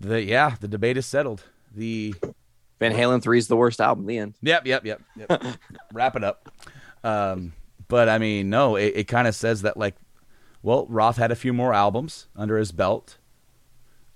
the 0.00 0.22
yeah 0.22 0.56
the 0.60 0.68
debate 0.68 0.96
is 0.96 1.06
settled 1.06 1.44
the 1.74 2.14
Van 2.80 2.92
Halen 2.92 3.20
3 3.22 3.38
is 3.38 3.48
the 3.48 3.56
worst 3.56 3.80
album. 3.80 4.06
The 4.06 4.18
end. 4.18 4.34
Yep, 4.40 4.64
yep, 4.66 4.84
yep. 4.86 5.02
yep. 5.16 5.42
Wrap 5.92 6.14
it 6.14 6.22
up. 6.22 6.48
Um, 7.02 7.52
but 7.88 8.08
I 8.08 8.18
mean, 8.18 8.50
no, 8.50 8.76
it, 8.76 8.92
it 8.94 9.04
kind 9.08 9.26
of 9.26 9.34
says 9.34 9.62
that 9.62 9.76
like, 9.76 9.96
well, 10.62 10.86
Roth 10.88 11.16
had 11.16 11.30
a 11.30 11.36
few 11.36 11.52
more 11.52 11.72
albums 11.72 12.26
under 12.36 12.58
his 12.58 12.72
belt. 12.72 13.18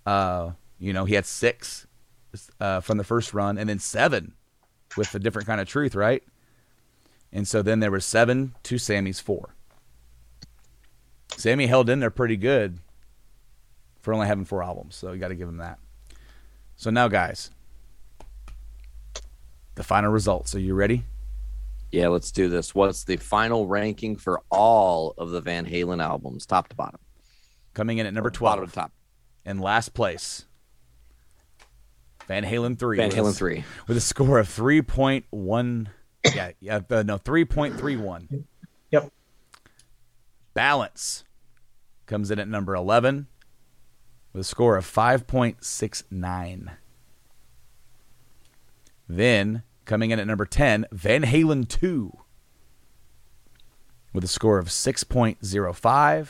Uh, 0.05 0.53
you 0.79 0.93
know, 0.93 1.05
he 1.05 1.15
had 1.15 1.27
six 1.27 1.87
uh, 2.61 2.81
from 2.81 2.99
the 2.99 3.05
first 3.05 3.33
run, 3.33 3.59
and 3.59 3.69
then 3.69 3.79
seven 3.79 4.35
with 4.97 5.15
a 5.15 5.19
different 5.19 5.47
kind 5.47 5.61
of 5.61 5.69
truth, 5.69 5.95
right? 5.95 6.23
And 7.33 7.47
so 7.47 7.63
then 7.63 7.81
there 7.81 7.91
was 7.91 8.05
seven 8.05 8.55
to 8.65 8.79
Sammy's 8.79 9.21
four. 9.21 9.55
Sammy 11.37 11.67
held 11.67 11.89
in 11.89 12.01
there 12.01 12.11
pretty 12.11 12.37
good 12.37 12.79
for 14.01 14.13
only 14.13 14.27
having 14.27 14.45
four 14.45 14.63
albums. 14.63 14.97
So 14.97 15.13
you 15.13 15.19
got 15.19 15.29
to 15.29 15.35
give 15.35 15.49
him 15.49 15.59
that. 15.59 15.79
So 16.77 16.91
now, 16.91 17.09
guys, 17.09 17.51
the 19.77 19.85
final 19.85 20.11
results. 20.11 20.55
Are 20.55 20.61
you 20.61 20.75
ready? 20.75 21.05
Yeah, 21.93 22.09
let's 22.09 22.33
do 22.33 22.49
this. 22.49 22.75
What's 22.75 23.05
the 23.05 23.17
final 23.17 23.67
ranking 23.67 24.17
for 24.17 24.41
all 24.51 25.15
of 25.19 25.31
the 25.31 25.43
Van 25.43 25.67
Halen 25.67 26.03
albums, 26.03 26.47
top 26.47 26.69
to 26.69 26.77
bottom? 26.77 26.99
Coming 27.75 27.99
in 27.99 28.07
at 28.07 28.15
number 28.15 28.31
12. 28.31 28.51
Bottom 28.51 28.65
12 28.65 28.71
to 28.71 28.75
top. 28.75 28.93
in 29.45 29.59
last 29.59 29.93
place. 29.93 30.47
Van 32.27 32.45
Halen 32.45 32.79
3. 32.79 32.97
Van 32.97 33.11
Halen 33.11 33.37
3. 33.37 33.65
With 33.87 33.97
a 33.97 34.01
score 34.01 34.39
of 34.39 34.49
3.1. 34.49 35.87
yeah, 36.35 36.53
yeah, 36.61 36.81
uh, 36.89 37.03
no, 37.03 37.19
3.31. 37.19 38.45
Yep. 38.91 39.13
Balance 40.55 41.25
comes 42.07 42.31
in 42.31 42.39
at 42.39 42.49
number 42.49 42.75
11 42.75 43.27
with 44.33 44.41
a 44.41 44.45
score 44.45 44.77
of 44.77 44.87
5.69. 44.87 46.69
Then, 49.09 49.63
coming 49.85 50.11
in 50.11 50.19
at 50.19 50.27
number 50.27 50.47
10, 50.47 50.87
Van 50.93 51.23
Halen 51.23 51.69
2 51.69 52.19
with 54.13 54.25
a 54.25 54.29
score 54.29 54.59
of 54.59 54.69
6.05. 54.69 56.29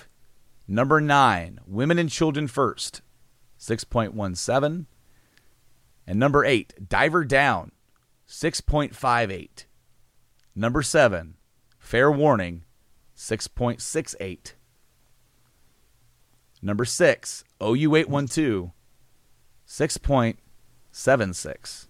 Number 0.68 1.00
9, 1.00 1.60
Women 1.66 1.98
and 1.98 2.08
Children 2.08 2.46
First, 2.46 3.02
6.17. 3.58 4.86
And 6.06 6.18
number 6.18 6.44
8, 6.44 6.88
Diver 6.88 7.24
Down, 7.24 7.72
6.58. 8.28 9.64
Number 10.54 10.82
7, 10.82 11.34
Fair 11.78 12.10
Warning, 12.10 12.64
6.68. 13.16 14.52
Number 16.60 16.84
6, 16.84 17.44
OU812, 17.60 18.72
6.76. 19.66 21.86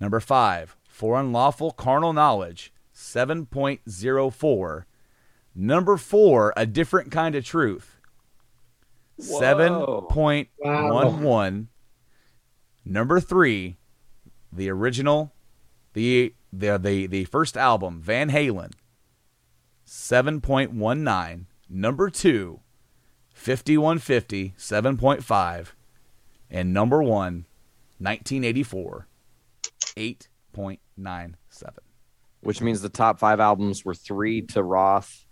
Number 0.00 0.20
5, 0.20 0.76
For 0.88 1.18
Unlawful 1.18 1.72
Carnal 1.72 2.12
Knowledge, 2.12 2.72
7.04. 2.94 4.84
Number 5.54 5.96
4, 5.96 6.52
A 6.56 6.66
Different 6.66 7.10
Kind 7.10 7.34
of 7.34 7.44
Truth, 7.44 7.96
7.11. 9.18 11.66
Number 12.84 13.20
3, 13.20 13.76
the 14.52 14.70
original 14.70 15.32
the 15.94 16.34
the 16.52 16.78
the, 16.78 17.06
the 17.06 17.24
first 17.24 17.56
album, 17.56 18.00
Van 18.02 18.30
Halen, 18.30 18.72
7.19. 19.86 21.46
Number 21.68 22.10
2, 22.10 22.60
5150, 23.32 24.54
7.5. 24.58 25.66
And 26.48 26.72
number 26.72 27.02
1, 27.02 27.44
1984, 27.98 29.08
8.97. 29.96 31.70
which 32.40 32.60
means 32.60 32.80
the 32.82 32.88
top 32.88 33.18
five 33.18 33.40
albums 33.40 33.84
were 33.84 33.94
three 33.94 34.42
to 34.42 34.62
Roth 34.62 35.24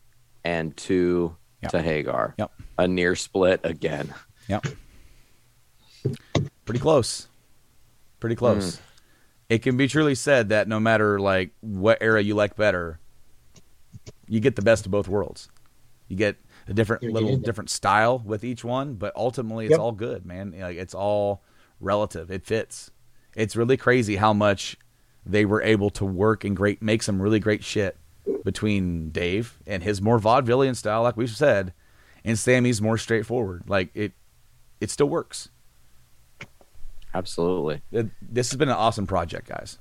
and 0.45 0.77
two 0.77 1.36
Yep. 1.62 1.70
to 1.73 1.82
Hagar. 1.82 2.35
Yep. 2.39 2.53
A 2.78 2.89
near 2.89 3.15
split 3.16 3.61
again. 3.65 4.12
Yep. 4.49 4.66
Pretty 6.65 6.81
close. 6.81 7.28
Pretty 8.20 8.36
close. 8.36 8.77
Hmm. 8.77 8.82
It 9.51 9.59
can 9.62 9.77
be 9.77 9.86
truly 9.89 10.15
said 10.15 10.49
that 10.51 10.69
no 10.69 10.81
matter 10.81 11.19
like 11.20 11.53
what 11.61 11.99
era 12.01 12.23
you 12.23 12.35
like 12.35 12.57
better, 12.57 12.99
you 14.27 14.41
get 14.41 14.57
the 14.57 14.62
best 14.62 14.85
of 14.86 14.93
both 14.93 15.09
worlds. 15.09 15.49
You 16.09 16.16
get 16.16 16.36
a 16.69 16.73
different 16.74 17.03
You're 17.03 17.12
little 17.12 17.36
different 17.36 17.70
style 17.70 18.19
with 18.19 18.45
each 18.45 18.65
one, 18.65 18.95
but 18.95 19.15
ultimately 19.16 19.66
it's 19.66 19.73
Yep. 19.73 19.81
all 19.81 19.93
good, 19.93 20.27
man. 20.27 20.55
Like 20.59 20.77
it's 20.77 20.95
all 20.95 21.43
relative. 21.81 22.31
It 22.31 22.45
fits. 22.47 22.91
It's 23.36 23.56
really 23.56 23.77
crazy 23.77 24.16
how 24.16 24.32
much 24.32 24.77
they 25.27 25.44
were 25.44 25.62
able 25.62 25.90
to 25.90 26.05
work 26.05 26.44
and 26.44 26.56
great 26.56 26.82
make 26.82 27.02
some 27.02 27.20
really 27.20 27.40
great 27.40 27.65
shit 27.65 27.97
between 28.44 29.11
Dave 29.11 29.59
and 29.66 29.82
his 29.82 30.01
more 30.02 30.19
vaudevillian 30.19 30.77
style, 30.77 31.02
like 31.02 31.16
we've 31.16 31.31
said, 31.31 31.73
and 32.24 32.39
Sammy's 32.39 32.81
more 32.82 32.98
straightforward. 32.98 33.65
Like 33.66 33.90
it, 33.94 34.12
it 34.81 34.90
still 34.90 35.09
works. 35.09 35.48
Absolutely. 37.15 37.81
It- 37.93 38.11
this 38.20 38.51
has 38.51 38.59
been 38.59 38.69
an 38.69 38.74
awesome 38.77 39.06
project, 39.06 39.48
guys. 39.48 39.78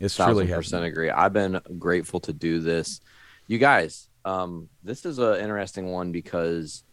It's 0.00 0.14
truly 0.14 0.46
percent 0.46 0.84
agree. 0.84 1.10
I've 1.10 1.32
been 1.32 1.60
grateful 1.78 2.20
to 2.20 2.32
do 2.32 2.60
this. 2.60 3.00
You 3.48 3.58
guys, 3.58 4.08
um, 4.24 4.68
this 4.84 5.04
is 5.04 5.18
an 5.18 5.40
interesting 5.40 5.90
one 5.90 6.12
because 6.12 6.84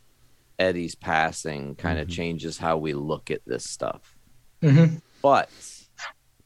Eddie's 0.57 0.95
passing 0.95 1.75
kind 1.75 1.99
of 1.99 2.07
Mhm. 2.07 2.11
changes 2.11 2.57
how 2.57 2.77
we 2.77 2.93
look 2.93 3.29
at 3.29 3.41
this 3.45 3.63
stuff. 3.69 4.14
Mhm. 4.61 5.01
But 5.21 5.49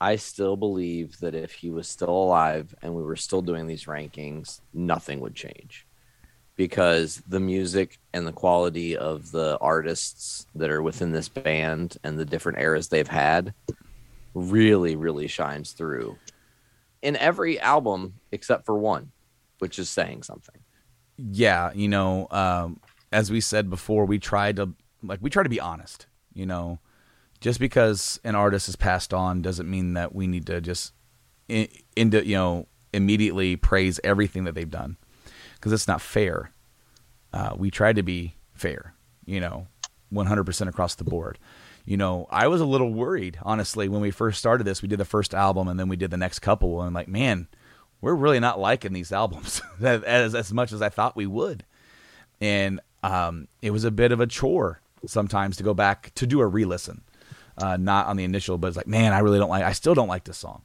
I 0.01 0.15
still 0.15 0.55
believe 0.55 1.19
that 1.19 1.35
if 1.35 1.51
he 1.53 1.69
was 1.69 1.87
still 1.87 2.09
alive 2.09 2.73
and 2.81 2.95
we 2.95 3.03
were 3.03 3.15
still 3.15 3.41
doing 3.41 3.67
these 3.67 3.85
rankings, 3.85 4.61
nothing 4.73 5.19
would 5.19 5.35
change 5.35 5.85
because 6.55 7.21
the 7.27 7.39
music 7.39 7.99
and 8.13 8.27
the 8.27 8.31
quality 8.33 8.95
of 8.97 9.31
the 9.31 9.57
artists 9.59 10.45
that 10.55 10.69
are 10.69 10.81
within 10.81 11.11
this 11.11 11.29
band 11.29 11.97
and 12.03 12.17
the 12.19 12.25
different 12.25 12.59
eras 12.59 12.89
they've 12.89 13.07
had 13.07 13.53
really, 14.33 14.95
really 14.95 15.27
shines 15.27 15.71
through 15.71 16.17
in 17.01 17.15
every 17.17 17.59
album 17.59 18.13
except 18.31 18.65
for 18.65 18.77
one, 18.77 19.11
which 19.59 19.79
is 19.79 19.89
saying 19.89 20.23
something. 20.23 20.55
yeah, 21.17 21.71
you 21.73 21.87
know, 21.87 22.27
um, 22.31 22.79
as 23.11 23.31
we 23.31 23.41
said 23.41 23.69
before, 23.69 24.05
we 24.05 24.19
tried 24.19 24.55
to 24.57 24.73
like 25.03 25.19
we 25.21 25.29
try 25.29 25.43
to 25.43 25.49
be 25.49 25.59
honest. 25.59 26.07
You 26.33 26.45
know, 26.45 26.79
just 27.41 27.59
because 27.59 28.19
an 28.23 28.35
artist 28.35 28.67
has 28.67 28.75
passed 28.75 29.13
on 29.13 29.41
doesn't 29.41 29.69
mean 29.69 29.93
that 29.93 30.13
we 30.13 30.27
need 30.27 30.45
to 30.47 30.61
just 30.61 30.93
in, 31.47 31.67
into 31.95 32.25
you 32.25 32.35
know 32.35 32.67
immediately 32.93 33.55
praise 33.55 33.99
everything 34.03 34.43
that 34.45 34.55
they've 34.55 34.69
done 34.69 34.97
because 35.55 35.71
it's 35.71 35.87
not 35.87 36.01
fair. 36.01 36.51
Uh, 37.31 37.53
we 37.55 37.69
tried 37.69 37.95
to 37.95 38.03
be 38.03 38.35
fair, 38.53 38.93
you 39.25 39.39
know, 39.39 39.67
100% 40.11 40.67
across 40.67 40.95
the 40.95 41.03
board. 41.03 41.37
You 41.85 41.97
know, 41.97 42.27
I 42.31 42.47
was 42.47 42.61
a 42.61 42.65
little 42.65 42.91
worried, 42.93 43.37
honestly, 43.43 43.87
when 43.87 44.01
we 44.01 44.11
first 44.11 44.39
started 44.39 44.63
this. 44.63 44.81
We 44.81 44.87
did 44.87 44.99
the 44.99 45.05
first 45.05 45.33
album 45.33 45.67
and 45.67 45.79
then 45.79 45.89
we 45.89 45.95
did 45.95 46.11
the 46.11 46.17
next 46.17 46.39
couple, 46.39 46.81
and 46.81 46.93
like, 46.93 47.07
man, 47.07 47.47
we're 48.01 48.15
really 48.15 48.39
not 48.39 48.59
liking 48.59 48.93
these 48.93 49.11
albums 49.11 49.61
as 49.81 50.35
as 50.35 50.53
much 50.53 50.71
as 50.71 50.81
I 50.81 50.89
thought 50.89 51.15
we 51.15 51.27
would. 51.27 51.65
And 52.41 52.79
um, 53.03 53.47
it 53.61 53.71
was 53.71 53.83
a 53.83 53.91
bit 53.91 54.11
of 54.11 54.19
a 54.19 54.27
chore 54.27 54.81
sometimes 55.05 55.57
to 55.57 55.63
go 55.63 55.73
back 55.73 56.13
to 56.15 56.27
do 56.27 56.41
a 56.41 56.47
re-listen, 56.47 57.01
uh, 57.59 57.77
not 57.77 58.07
on 58.07 58.17
the 58.17 58.23
initial, 58.23 58.57
but 58.57 58.67
it's 58.67 58.77
like, 58.77 58.87
man, 58.87 59.13
I 59.13 59.19
really 59.19 59.39
don't 59.39 59.49
like. 59.49 59.63
I 59.63 59.73
still 59.73 59.93
don't 59.93 60.07
like 60.07 60.23
this 60.23 60.37
song, 60.37 60.61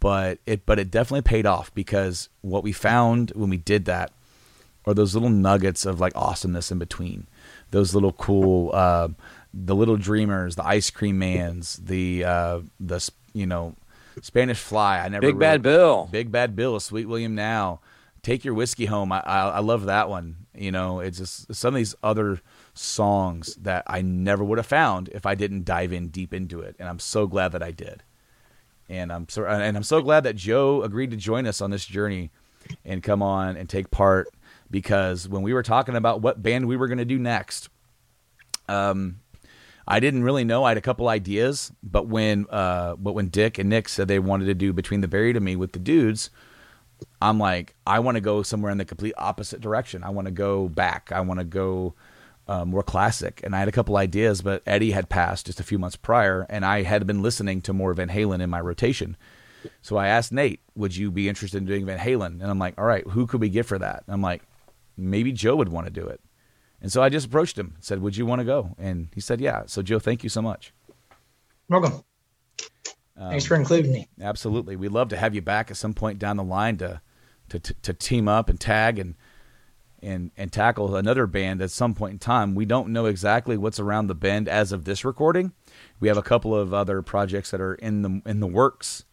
but 0.00 0.38
it 0.46 0.66
but 0.66 0.78
it 0.78 0.90
definitely 0.90 1.22
paid 1.22 1.46
off 1.46 1.74
because 1.74 2.28
what 2.42 2.62
we 2.62 2.72
found 2.72 3.30
when 3.34 3.50
we 3.50 3.56
did 3.56 3.84
that 3.86 4.12
are 4.86 4.94
those 4.94 5.14
little 5.14 5.30
nuggets 5.30 5.86
of 5.86 6.00
like 6.00 6.12
awesomeness 6.14 6.70
in 6.70 6.78
between, 6.78 7.26
those 7.70 7.94
little 7.94 8.12
cool, 8.12 8.70
uh, 8.74 9.08
the 9.52 9.74
little 9.74 9.96
dreamers, 9.96 10.56
the 10.56 10.66
ice 10.66 10.90
cream 10.90 11.18
mans, 11.18 11.76
the 11.82 12.24
uh, 12.24 12.60
the 12.78 13.08
you 13.32 13.46
know 13.46 13.74
Spanish 14.22 14.58
Fly. 14.58 14.98
I 15.00 15.08
never 15.08 15.22
Big 15.22 15.34
really- 15.36 15.38
Bad 15.40 15.62
Bill. 15.62 16.08
Big 16.12 16.30
Bad 16.30 16.54
Bill, 16.54 16.78
Sweet 16.80 17.06
William 17.06 17.34
Now, 17.34 17.80
Take 18.22 18.44
Your 18.44 18.54
Whiskey 18.54 18.86
Home. 18.86 19.10
I, 19.10 19.20
I 19.20 19.48
I 19.48 19.58
love 19.60 19.86
that 19.86 20.08
one. 20.08 20.36
You 20.54 20.70
know, 20.70 21.00
it's 21.00 21.18
just 21.18 21.52
some 21.54 21.74
of 21.74 21.78
these 21.78 21.94
other 22.02 22.40
songs 22.74 23.54
that 23.56 23.84
I 23.86 24.02
never 24.02 24.44
would 24.44 24.58
have 24.58 24.66
found 24.66 25.08
if 25.08 25.24
I 25.26 25.34
didn't 25.34 25.64
dive 25.64 25.92
in 25.92 26.08
deep 26.08 26.34
into 26.34 26.60
it, 26.60 26.76
and 26.78 26.88
I'm 26.88 26.98
so 26.98 27.26
glad 27.26 27.52
that 27.52 27.62
I 27.62 27.70
did. 27.70 28.02
And 28.88 29.10
I'm 29.10 29.28
so 29.28 29.46
and 29.46 29.76
I'm 29.76 29.82
so 29.82 30.02
glad 30.02 30.24
that 30.24 30.36
Joe 30.36 30.82
agreed 30.82 31.10
to 31.12 31.16
join 31.16 31.46
us 31.46 31.60
on 31.60 31.70
this 31.70 31.86
journey 31.86 32.30
and 32.84 33.02
come 33.02 33.22
on 33.22 33.56
and 33.56 33.68
take 33.68 33.90
part 33.90 34.28
because 34.70 35.28
when 35.28 35.42
we 35.42 35.54
were 35.54 35.62
talking 35.62 35.96
about 35.96 36.20
what 36.20 36.42
band 36.42 36.68
we 36.68 36.76
were 36.76 36.88
going 36.88 36.98
to 36.98 37.04
do 37.04 37.18
next, 37.18 37.68
um, 38.68 39.20
I 39.86 40.00
didn't 40.00 40.24
really 40.24 40.44
know. 40.44 40.64
I 40.64 40.70
had 40.70 40.78
a 40.78 40.82
couple 40.82 41.08
ideas, 41.08 41.72
but 41.82 42.08
when 42.08 42.46
uh, 42.50 42.96
but 42.96 43.12
when 43.12 43.28
Dick 43.28 43.58
and 43.58 43.70
Nick 43.70 43.88
said 43.88 44.08
they 44.08 44.18
wanted 44.18 44.46
to 44.46 44.54
do 44.54 44.72
Between 44.72 45.00
the 45.00 45.08
Buried 45.08 45.36
and 45.36 45.44
Me 45.44 45.56
with 45.56 45.72
the 45.72 45.78
dudes, 45.78 46.30
I'm 47.20 47.38
like, 47.38 47.74
I 47.86 48.00
want 48.00 48.16
to 48.16 48.20
go 48.20 48.42
somewhere 48.42 48.72
in 48.72 48.78
the 48.78 48.84
complete 48.84 49.14
opposite 49.16 49.60
direction. 49.60 50.04
I 50.04 50.10
want 50.10 50.26
to 50.26 50.32
go 50.32 50.68
back. 50.68 51.10
I 51.12 51.20
want 51.20 51.40
to 51.40 51.44
go 51.44 51.94
uh, 52.46 52.64
more 52.64 52.82
classic. 52.82 53.40
And 53.42 53.54
I 53.54 53.58
had 53.58 53.68
a 53.68 53.72
couple 53.72 53.96
ideas, 53.96 54.42
but 54.42 54.62
Eddie 54.66 54.90
had 54.90 55.08
passed 55.08 55.46
just 55.46 55.60
a 55.60 55.64
few 55.64 55.78
months 55.78 55.96
prior, 55.96 56.46
and 56.48 56.64
I 56.64 56.82
had 56.82 57.06
been 57.06 57.22
listening 57.22 57.62
to 57.62 57.72
more 57.72 57.94
Van 57.94 58.08
Halen 58.08 58.40
in 58.40 58.50
my 58.50 58.60
rotation. 58.60 59.16
So 59.80 59.96
I 59.96 60.08
asked 60.08 60.32
Nate, 60.32 60.60
"Would 60.74 60.96
you 60.96 61.10
be 61.10 61.28
interested 61.28 61.58
in 61.58 61.64
doing 61.64 61.86
Van 61.86 61.98
Halen?" 61.98 62.40
And 62.40 62.44
I'm 62.44 62.58
like, 62.58 62.74
"All 62.78 62.84
right, 62.84 63.06
who 63.08 63.26
could 63.26 63.40
we 63.40 63.48
get 63.48 63.66
for 63.66 63.78
that?" 63.78 64.04
And 64.06 64.14
I'm 64.14 64.22
like, 64.22 64.42
"Maybe 64.96 65.32
Joe 65.32 65.56
would 65.56 65.70
want 65.70 65.86
to 65.86 65.92
do 65.92 66.06
it." 66.06 66.20
And 66.82 66.92
so 66.92 67.02
I 67.02 67.08
just 67.08 67.26
approached 67.26 67.58
him, 67.58 67.76
said, 67.80 68.02
"Would 68.02 68.16
you 68.16 68.26
want 68.26 68.40
to 68.40 68.44
go?" 68.44 68.74
And 68.78 69.08
he 69.14 69.20
said, 69.20 69.40
"Yeah." 69.40 69.62
So 69.66 69.80
Joe, 69.80 69.98
thank 69.98 70.22
you 70.22 70.28
so 70.28 70.42
much. 70.42 70.74
Welcome. 71.68 72.04
Thanks 73.16 73.46
for 73.46 73.54
including 73.54 73.92
me. 73.92 74.08
Absolutely, 74.20 74.76
we'd 74.76 74.90
love 74.90 75.08
to 75.10 75.16
have 75.16 75.34
you 75.34 75.40
back 75.40 75.70
at 75.70 75.76
some 75.76 75.94
point 75.94 76.18
down 76.18 76.36
the 76.36 76.44
line 76.44 76.76
to 76.78 77.00
to 77.48 77.58
to, 77.58 77.74
to 77.74 77.94
team 77.94 78.28
up 78.28 78.48
and 78.50 78.60
tag 78.60 78.98
and 78.98 79.14
and 80.04 80.30
and 80.36 80.52
tackle 80.52 80.94
another 80.96 81.26
band 81.26 81.62
at 81.62 81.70
some 81.70 81.94
point 81.94 82.12
in 82.12 82.18
time. 82.18 82.54
We 82.54 82.64
don't 82.64 82.90
know 82.90 83.06
exactly 83.06 83.56
what's 83.56 83.80
around 83.80 84.06
the 84.06 84.14
bend 84.14 84.48
as 84.48 84.72
of 84.72 84.84
this 84.84 85.04
recording. 85.04 85.52
We 86.00 86.08
have 86.08 86.16
a 86.16 86.22
couple 86.22 86.54
of 86.54 86.74
other 86.74 87.02
projects 87.02 87.50
that 87.50 87.60
are 87.60 87.74
in 87.74 88.02
the 88.02 88.22
in 88.26 88.40
the 88.40 88.46
works. 88.46 89.04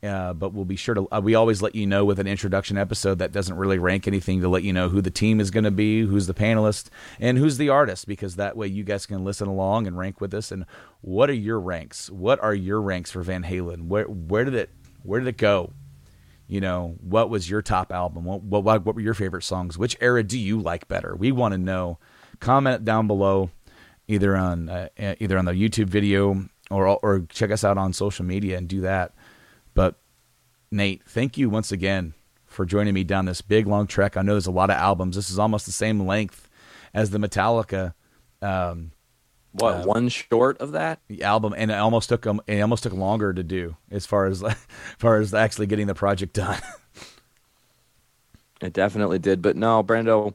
Uh, 0.00 0.32
but 0.32 0.52
we'll 0.52 0.64
be 0.64 0.76
sure 0.76 0.94
to. 0.94 1.08
Uh, 1.10 1.20
we 1.20 1.34
always 1.34 1.60
let 1.60 1.74
you 1.74 1.84
know 1.84 2.04
with 2.04 2.20
an 2.20 2.28
introduction 2.28 2.78
episode 2.78 3.18
that 3.18 3.32
doesn't 3.32 3.56
really 3.56 3.80
rank 3.80 4.06
anything 4.06 4.40
to 4.40 4.48
let 4.48 4.62
you 4.62 4.72
know 4.72 4.88
who 4.88 5.00
the 5.00 5.10
team 5.10 5.40
is 5.40 5.50
going 5.50 5.64
to 5.64 5.72
be, 5.72 6.02
who's 6.02 6.28
the 6.28 6.34
panelist, 6.34 6.88
and 7.18 7.36
who's 7.36 7.58
the 7.58 7.68
artist, 7.68 8.06
because 8.06 8.36
that 8.36 8.56
way 8.56 8.68
you 8.68 8.84
guys 8.84 9.06
can 9.06 9.24
listen 9.24 9.48
along 9.48 9.88
and 9.88 9.98
rank 9.98 10.20
with 10.20 10.32
us. 10.34 10.52
And 10.52 10.66
what 11.00 11.28
are 11.28 11.34
your 11.34 11.58
ranks? 11.58 12.10
What 12.10 12.40
are 12.40 12.54
your 12.54 12.80
ranks 12.80 13.10
for 13.10 13.22
Van 13.22 13.42
Halen? 13.42 13.88
Where 13.88 14.04
where 14.04 14.44
did 14.44 14.54
it 14.54 14.70
where 15.02 15.18
did 15.18 15.28
it 15.28 15.36
go? 15.36 15.72
You 16.48 16.62
know, 16.62 16.96
what 17.00 17.28
was 17.28 17.48
your 17.48 17.60
top 17.60 17.92
album? 17.92 18.24
What 18.24 18.42
what 18.42 18.64
what 18.64 18.94
were 18.94 19.00
your 19.02 19.14
favorite 19.14 19.44
songs? 19.44 19.76
Which 19.76 19.96
era 20.00 20.22
do 20.24 20.38
you 20.38 20.58
like 20.58 20.88
better? 20.88 21.14
We 21.14 21.30
want 21.30 21.52
to 21.52 21.58
know. 21.58 21.98
Comment 22.40 22.84
down 22.84 23.06
below, 23.06 23.50
either 24.06 24.34
on 24.34 24.68
uh, 24.68 24.88
either 24.98 25.36
on 25.36 25.44
the 25.44 25.52
YouTube 25.52 25.88
video 25.88 26.48
or 26.70 26.86
or 26.86 27.26
check 27.28 27.50
us 27.50 27.64
out 27.64 27.76
on 27.76 27.92
social 27.92 28.24
media 28.24 28.56
and 28.56 28.66
do 28.66 28.80
that. 28.80 29.12
But 29.74 29.96
Nate, 30.70 31.02
thank 31.04 31.36
you 31.36 31.50
once 31.50 31.70
again 31.70 32.14
for 32.46 32.64
joining 32.64 32.94
me 32.94 33.04
down 33.04 33.26
this 33.26 33.42
big 33.42 33.66
long 33.66 33.86
trek. 33.86 34.16
I 34.16 34.22
know 34.22 34.32
there's 34.32 34.46
a 34.46 34.50
lot 34.50 34.70
of 34.70 34.76
albums. 34.76 35.16
This 35.16 35.30
is 35.30 35.38
almost 35.38 35.66
the 35.66 35.72
same 35.72 36.06
length 36.06 36.48
as 36.94 37.10
the 37.10 37.18
Metallica 37.18 37.92
um, 38.40 38.92
what 39.52 39.74
uh, 39.74 39.84
one 39.84 40.08
short 40.08 40.58
of 40.58 40.72
that 40.72 41.00
the 41.08 41.22
album, 41.22 41.54
and 41.56 41.70
it 41.70 41.74
almost 41.74 42.08
took 42.08 42.22
them. 42.22 42.40
It 42.46 42.60
almost 42.60 42.82
took 42.82 42.92
longer 42.92 43.32
to 43.32 43.42
do 43.42 43.76
as 43.90 44.06
far 44.06 44.26
as 44.26 44.42
as 44.44 44.56
far 44.98 45.16
as 45.16 45.34
actually 45.34 45.66
getting 45.66 45.86
the 45.86 45.94
project 45.94 46.34
done. 46.34 46.60
it 48.60 48.72
definitely 48.72 49.18
did, 49.18 49.42
but 49.42 49.56
no, 49.56 49.82
Brando, 49.82 50.34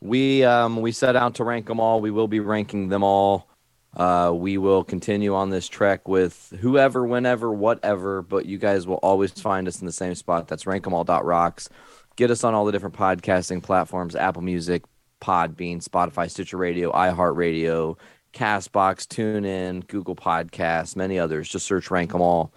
we 0.00 0.44
um, 0.44 0.80
we 0.80 0.92
set 0.92 1.16
out 1.16 1.34
to 1.36 1.44
rank 1.44 1.66
them 1.66 1.80
all. 1.80 2.00
We 2.00 2.10
will 2.10 2.28
be 2.28 2.40
ranking 2.40 2.88
them 2.88 3.02
all. 3.02 3.48
Uh, 3.96 4.30
we 4.34 4.58
will 4.58 4.84
continue 4.84 5.34
on 5.34 5.48
this 5.48 5.68
trek 5.68 6.06
with 6.06 6.52
whoever, 6.60 7.06
whenever, 7.06 7.50
whatever. 7.50 8.20
But 8.20 8.44
you 8.44 8.58
guys 8.58 8.86
will 8.86 8.96
always 8.96 9.30
find 9.32 9.66
us 9.66 9.80
in 9.80 9.86
the 9.86 9.92
same 9.92 10.14
spot. 10.14 10.48
That's 10.48 10.64
rankemall.rocks. 10.64 11.70
Get 12.16 12.30
us 12.30 12.44
on 12.44 12.54
all 12.54 12.64
the 12.64 12.72
different 12.72 12.94
podcasting 12.94 13.62
platforms: 13.62 14.14
Apple 14.14 14.42
Music, 14.42 14.82
Podbean, 15.20 15.82
Spotify, 15.82 16.30
Stitcher 16.30 16.56
Radio, 16.56 16.92
iHeartRadio, 16.92 17.96
Castbox, 18.36 19.06
TuneIn, 19.06 19.86
Google 19.86 20.14
Podcasts, 20.14 20.94
many 20.94 21.18
others. 21.18 21.48
Just 21.48 21.66
search 21.66 21.90
Rank 21.90 22.12
Them 22.12 22.20
All. 22.20 22.52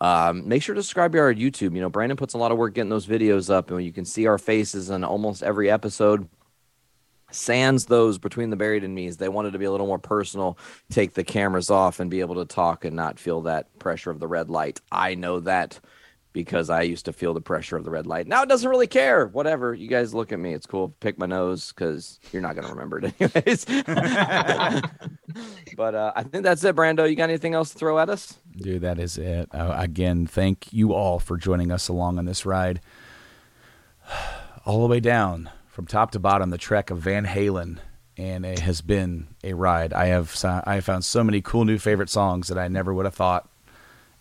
Um, 0.00 0.48
make 0.48 0.62
sure 0.62 0.74
to 0.74 0.82
subscribe 0.82 1.12
to 1.12 1.18
our 1.18 1.34
YouTube. 1.34 1.74
You 1.74 1.80
know, 1.80 1.88
Brandon 1.88 2.16
puts 2.16 2.34
a 2.34 2.38
lot 2.38 2.52
of 2.52 2.58
work 2.58 2.74
getting 2.74 2.90
those 2.90 3.06
videos 3.06 3.52
up, 3.52 3.70
and 3.70 3.84
you 3.84 3.92
can 3.92 4.04
see 4.04 4.26
our 4.26 4.38
faces 4.38 4.90
in 4.90 5.02
almost 5.02 5.42
every 5.42 5.70
episode. 5.70 6.28
Sans 7.30 7.86
those 7.86 8.18
between 8.18 8.50
the 8.50 8.56
buried 8.56 8.84
and 8.84 8.94
me's. 8.94 9.16
They 9.16 9.28
wanted 9.28 9.54
to 9.54 9.58
be 9.58 9.64
a 9.64 9.70
little 9.72 9.88
more 9.88 9.98
personal, 9.98 10.56
take 10.88 11.14
the 11.14 11.24
cameras 11.24 11.68
off, 11.68 11.98
and 11.98 12.10
be 12.10 12.20
able 12.20 12.36
to 12.36 12.44
talk 12.44 12.84
and 12.84 12.94
not 12.94 13.18
feel 13.18 13.40
that 13.42 13.76
pressure 13.80 14.10
of 14.10 14.20
the 14.20 14.28
red 14.28 14.50
light. 14.50 14.80
I 14.92 15.16
know 15.16 15.40
that 15.40 15.80
because 16.34 16.68
I 16.68 16.82
used 16.82 17.06
to 17.06 17.12
feel 17.12 17.32
the 17.32 17.40
pressure 17.40 17.76
of 17.76 17.84
the 17.84 17.90
red 17.90 18.06
light. 18.06 18.26
Now 18.26 18.42
it 18.42 18.48
doesn't 18.48 18.68
really 18.68 18.88
care. 18.88 19.28
Whatever. 19.28 19.72
You 19.72 19.88
guys 19.88 20.12
look 20.12 20.32
at 20.32 20.38
me. 20.38 20.52
It's 20.52 20.66
cool. 20.66 20.90
Pick 21.00 21.16
my 21.16 21.26
nose 21.26 21.72
because 21.72 22.18
you're 22.32 22.42
not 22.42 22.56
going 22.56 22.66
to 22.66 22.74
remember 22.74 22.98
it 22.98 23.14
anyways. 23.18 23.64
but 25.76 25.94
uh, 25.94 26.12
I 26.14 26.24
think 26.24 26.44
that's 26.44 26.62
it, 26.64 26.76
Brando. 26.76 27.08
You 27.08 27.16
got 27.16 27.30
anything 27.30 27.54
else 27.54 27.70
to 27.70 27.78
throw 27.78 27.98
at 28.00 28.10
us? 28.10 28.36
Dude, 28.56 28.82
that 28.82 28.98
is 28.98 29.16
it. 29.16 29.48
Uh, 29.54 29.74
again, 29.78 30.26
thank 30.26 30.70
you 30.72 30.92
all 30.92 31.20
for 31.20 31.38
joining 31.38 31.70
us 31.70 31.88
along 31.88 32.18
on 32.18 32.26
this 32.26 32.44
ride. 32.44 32.80
All 34.66 34.80
the 34.80 34.88
way 34.88 35.00
down 35.00 35.50
from 35.68 35.86
top 35.86 36.10
to 36.12 36.18
bottom, 36.18 36.48
the 36.48 36.56
trek 36.56 36.90
of 36.90 36.96
Van 36.98 37.26
Halen. 37.26 37.80
And 38.16 38.46
it 38.46 38.60
has 38.60 38.80
been 38.80 39.28
a 39.44 39.52
ride. 39.52 39.92
I 39.92 40.06
have 40.06 40.34
I 40.42 40.76
have 40.76 40.86
found 40.86 41.04
so 41.04 41.22
many 41.22 41.42
cool 41.42 41.66
new 41.66 41.76
favorite 41.78 42.08
songs 42.08 42.48
that 42.48 42.56
I 42.56 42.68
never 42.68 42.94
would 42.94 43.04
have 43.04 43.14
thought 43.14 43.46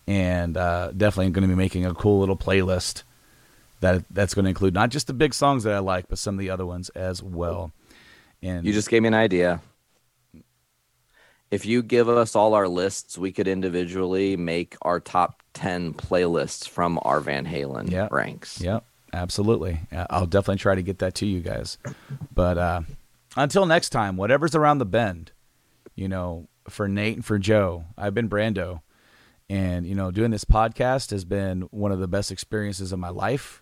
and 0.07 0.57
uh, 0.57 0.91
definitely 0.95 1.31
going 1.31 1.47
to 1.47 1.53
be 1.53 1.57
making 1.57 1.85
a 1.85 1.93
cool 1.93 2.19
little 2.19 2.37
playlist 2.37 3.03
that 3.79 4.03
that's 4.09 4.33
going 4.33 4.45
to 4.45 4.49
include 4.49 4.73
not 4.73 4.89
just 4.89 5.07
the 5.07 5.13
big 5.13 5.33
songs 5.33 5.63
that 5.63 5.73
I 5.73 5.79
like, 5.79 6.07
but 6.07 6.17
some 6.17 6.35
of 6.35 6.39
the 6.39 6.49
other 6.49 6.65
ones 6.65 6.89
as 6.89 7.21
well. 7.21 7.71
And 8.41 8.65
you 8.65 8.73
just 8.73 8.89
gave 8.89 9.01
me 9.01 9.07
an 9.07 9.13
idea. 9.13 9.61
If 11.51 11.65
you 11.65 11.83
give 11.83 12.09
us 12.09 12.35
all 12.35 12.55
our 12.55 12.67
lists, 12.67 13.17
we 13.17 13.31
could 13.31 13.47
individually 13.47 14.35
make 14.35 14.75
our 14.81 14.99
top 14.99 15.43
ten 15.53 15.93
playlists 15.93 16.67
from 16.67 16.99
our 17.03 17.19
Van 17.19 17.45
Halen 17.45 17.91
yep. 17.91 18.11
ranks. 18.11 18.59
Yep, 18.59 18.83
absolutely. 19.13 19.79
I'll 20.09 20.25
definitely 20.25 20.59
try 20.59 20.75
to 20.75 20.81
get 20.81 20.99
that 20.99 21.13
to 21.15 21.27
you 21.27 21.41
guys. 21.41 21.77
But 22.33 22.57
uh, 22.57 22.81
until 23.37 23.65
next 23.65 23.89
time, 23.89 24.17
whatever's 24.17 24.55
around 24.55 24.79
the 24.79 24.85
bend, 24.85 25.31
you 25.95 26.07
know, 26.07 26.47
for 26.67 26.87
Nate 26.87 27.17
and 27.17 27.25
for 27.25 27.37
Joe, 27.37 27.85
I've 27.97 28.15
been 28.15 28.29
Brando. 28.29 28.81
And 29.49 29.85
you 29.85 29.95
know, 29.95 30.11
doing 30.11 30.31
this 30.31 30.45
podcast 30.45 31.11
has 31.11 31.25
been 31.25 31.61
one 31.71 31.91
of 31.91 31.99
the 31.99 32.07
best 32.07 32.31
experiences 32.31 32.91
of 32.91 32.99
my 32.99 33.09
life. 33.09 33.61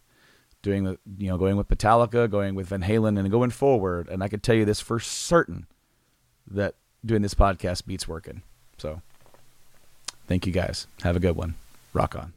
Doing 0.62 0.84
the, 0.84 1.00
you 1.18 1.28
know, 1.28 1.38
going 1.40 1.58
with 1.58 1.68
Metallica, 1.70 2.30
going 2.30 2.54
with 2.54 2.68
Van 2.68 2.84
Halen, 2.84 3.18
and 3.18 3.32
going 3.32 3.50
forward. 3.50 4.08
And 4.10 4.24
I 4.24 4.28
can 4.28 4.42
tell 4.42 4.54
you 4.54 4.64
this 4.64 4.80
for 4.80 5.00
certain 5.00 5.66
that 6.46 6.76
doing 7.04 7.24
this 7.24 7.34
podcast 7.34 7.88
beats 7.88 8.08
working. 8.08 8.44
So, 8.78 9.02
thank 10.28 10.46
you 10.46 10.54
guys. 10.54 10.86
Have 11.02 11.16
a 11.16 11.20
good 11.20 11.36
one. 11.36 11.56
Rock 11.94 12.16
on. 12.16 12.34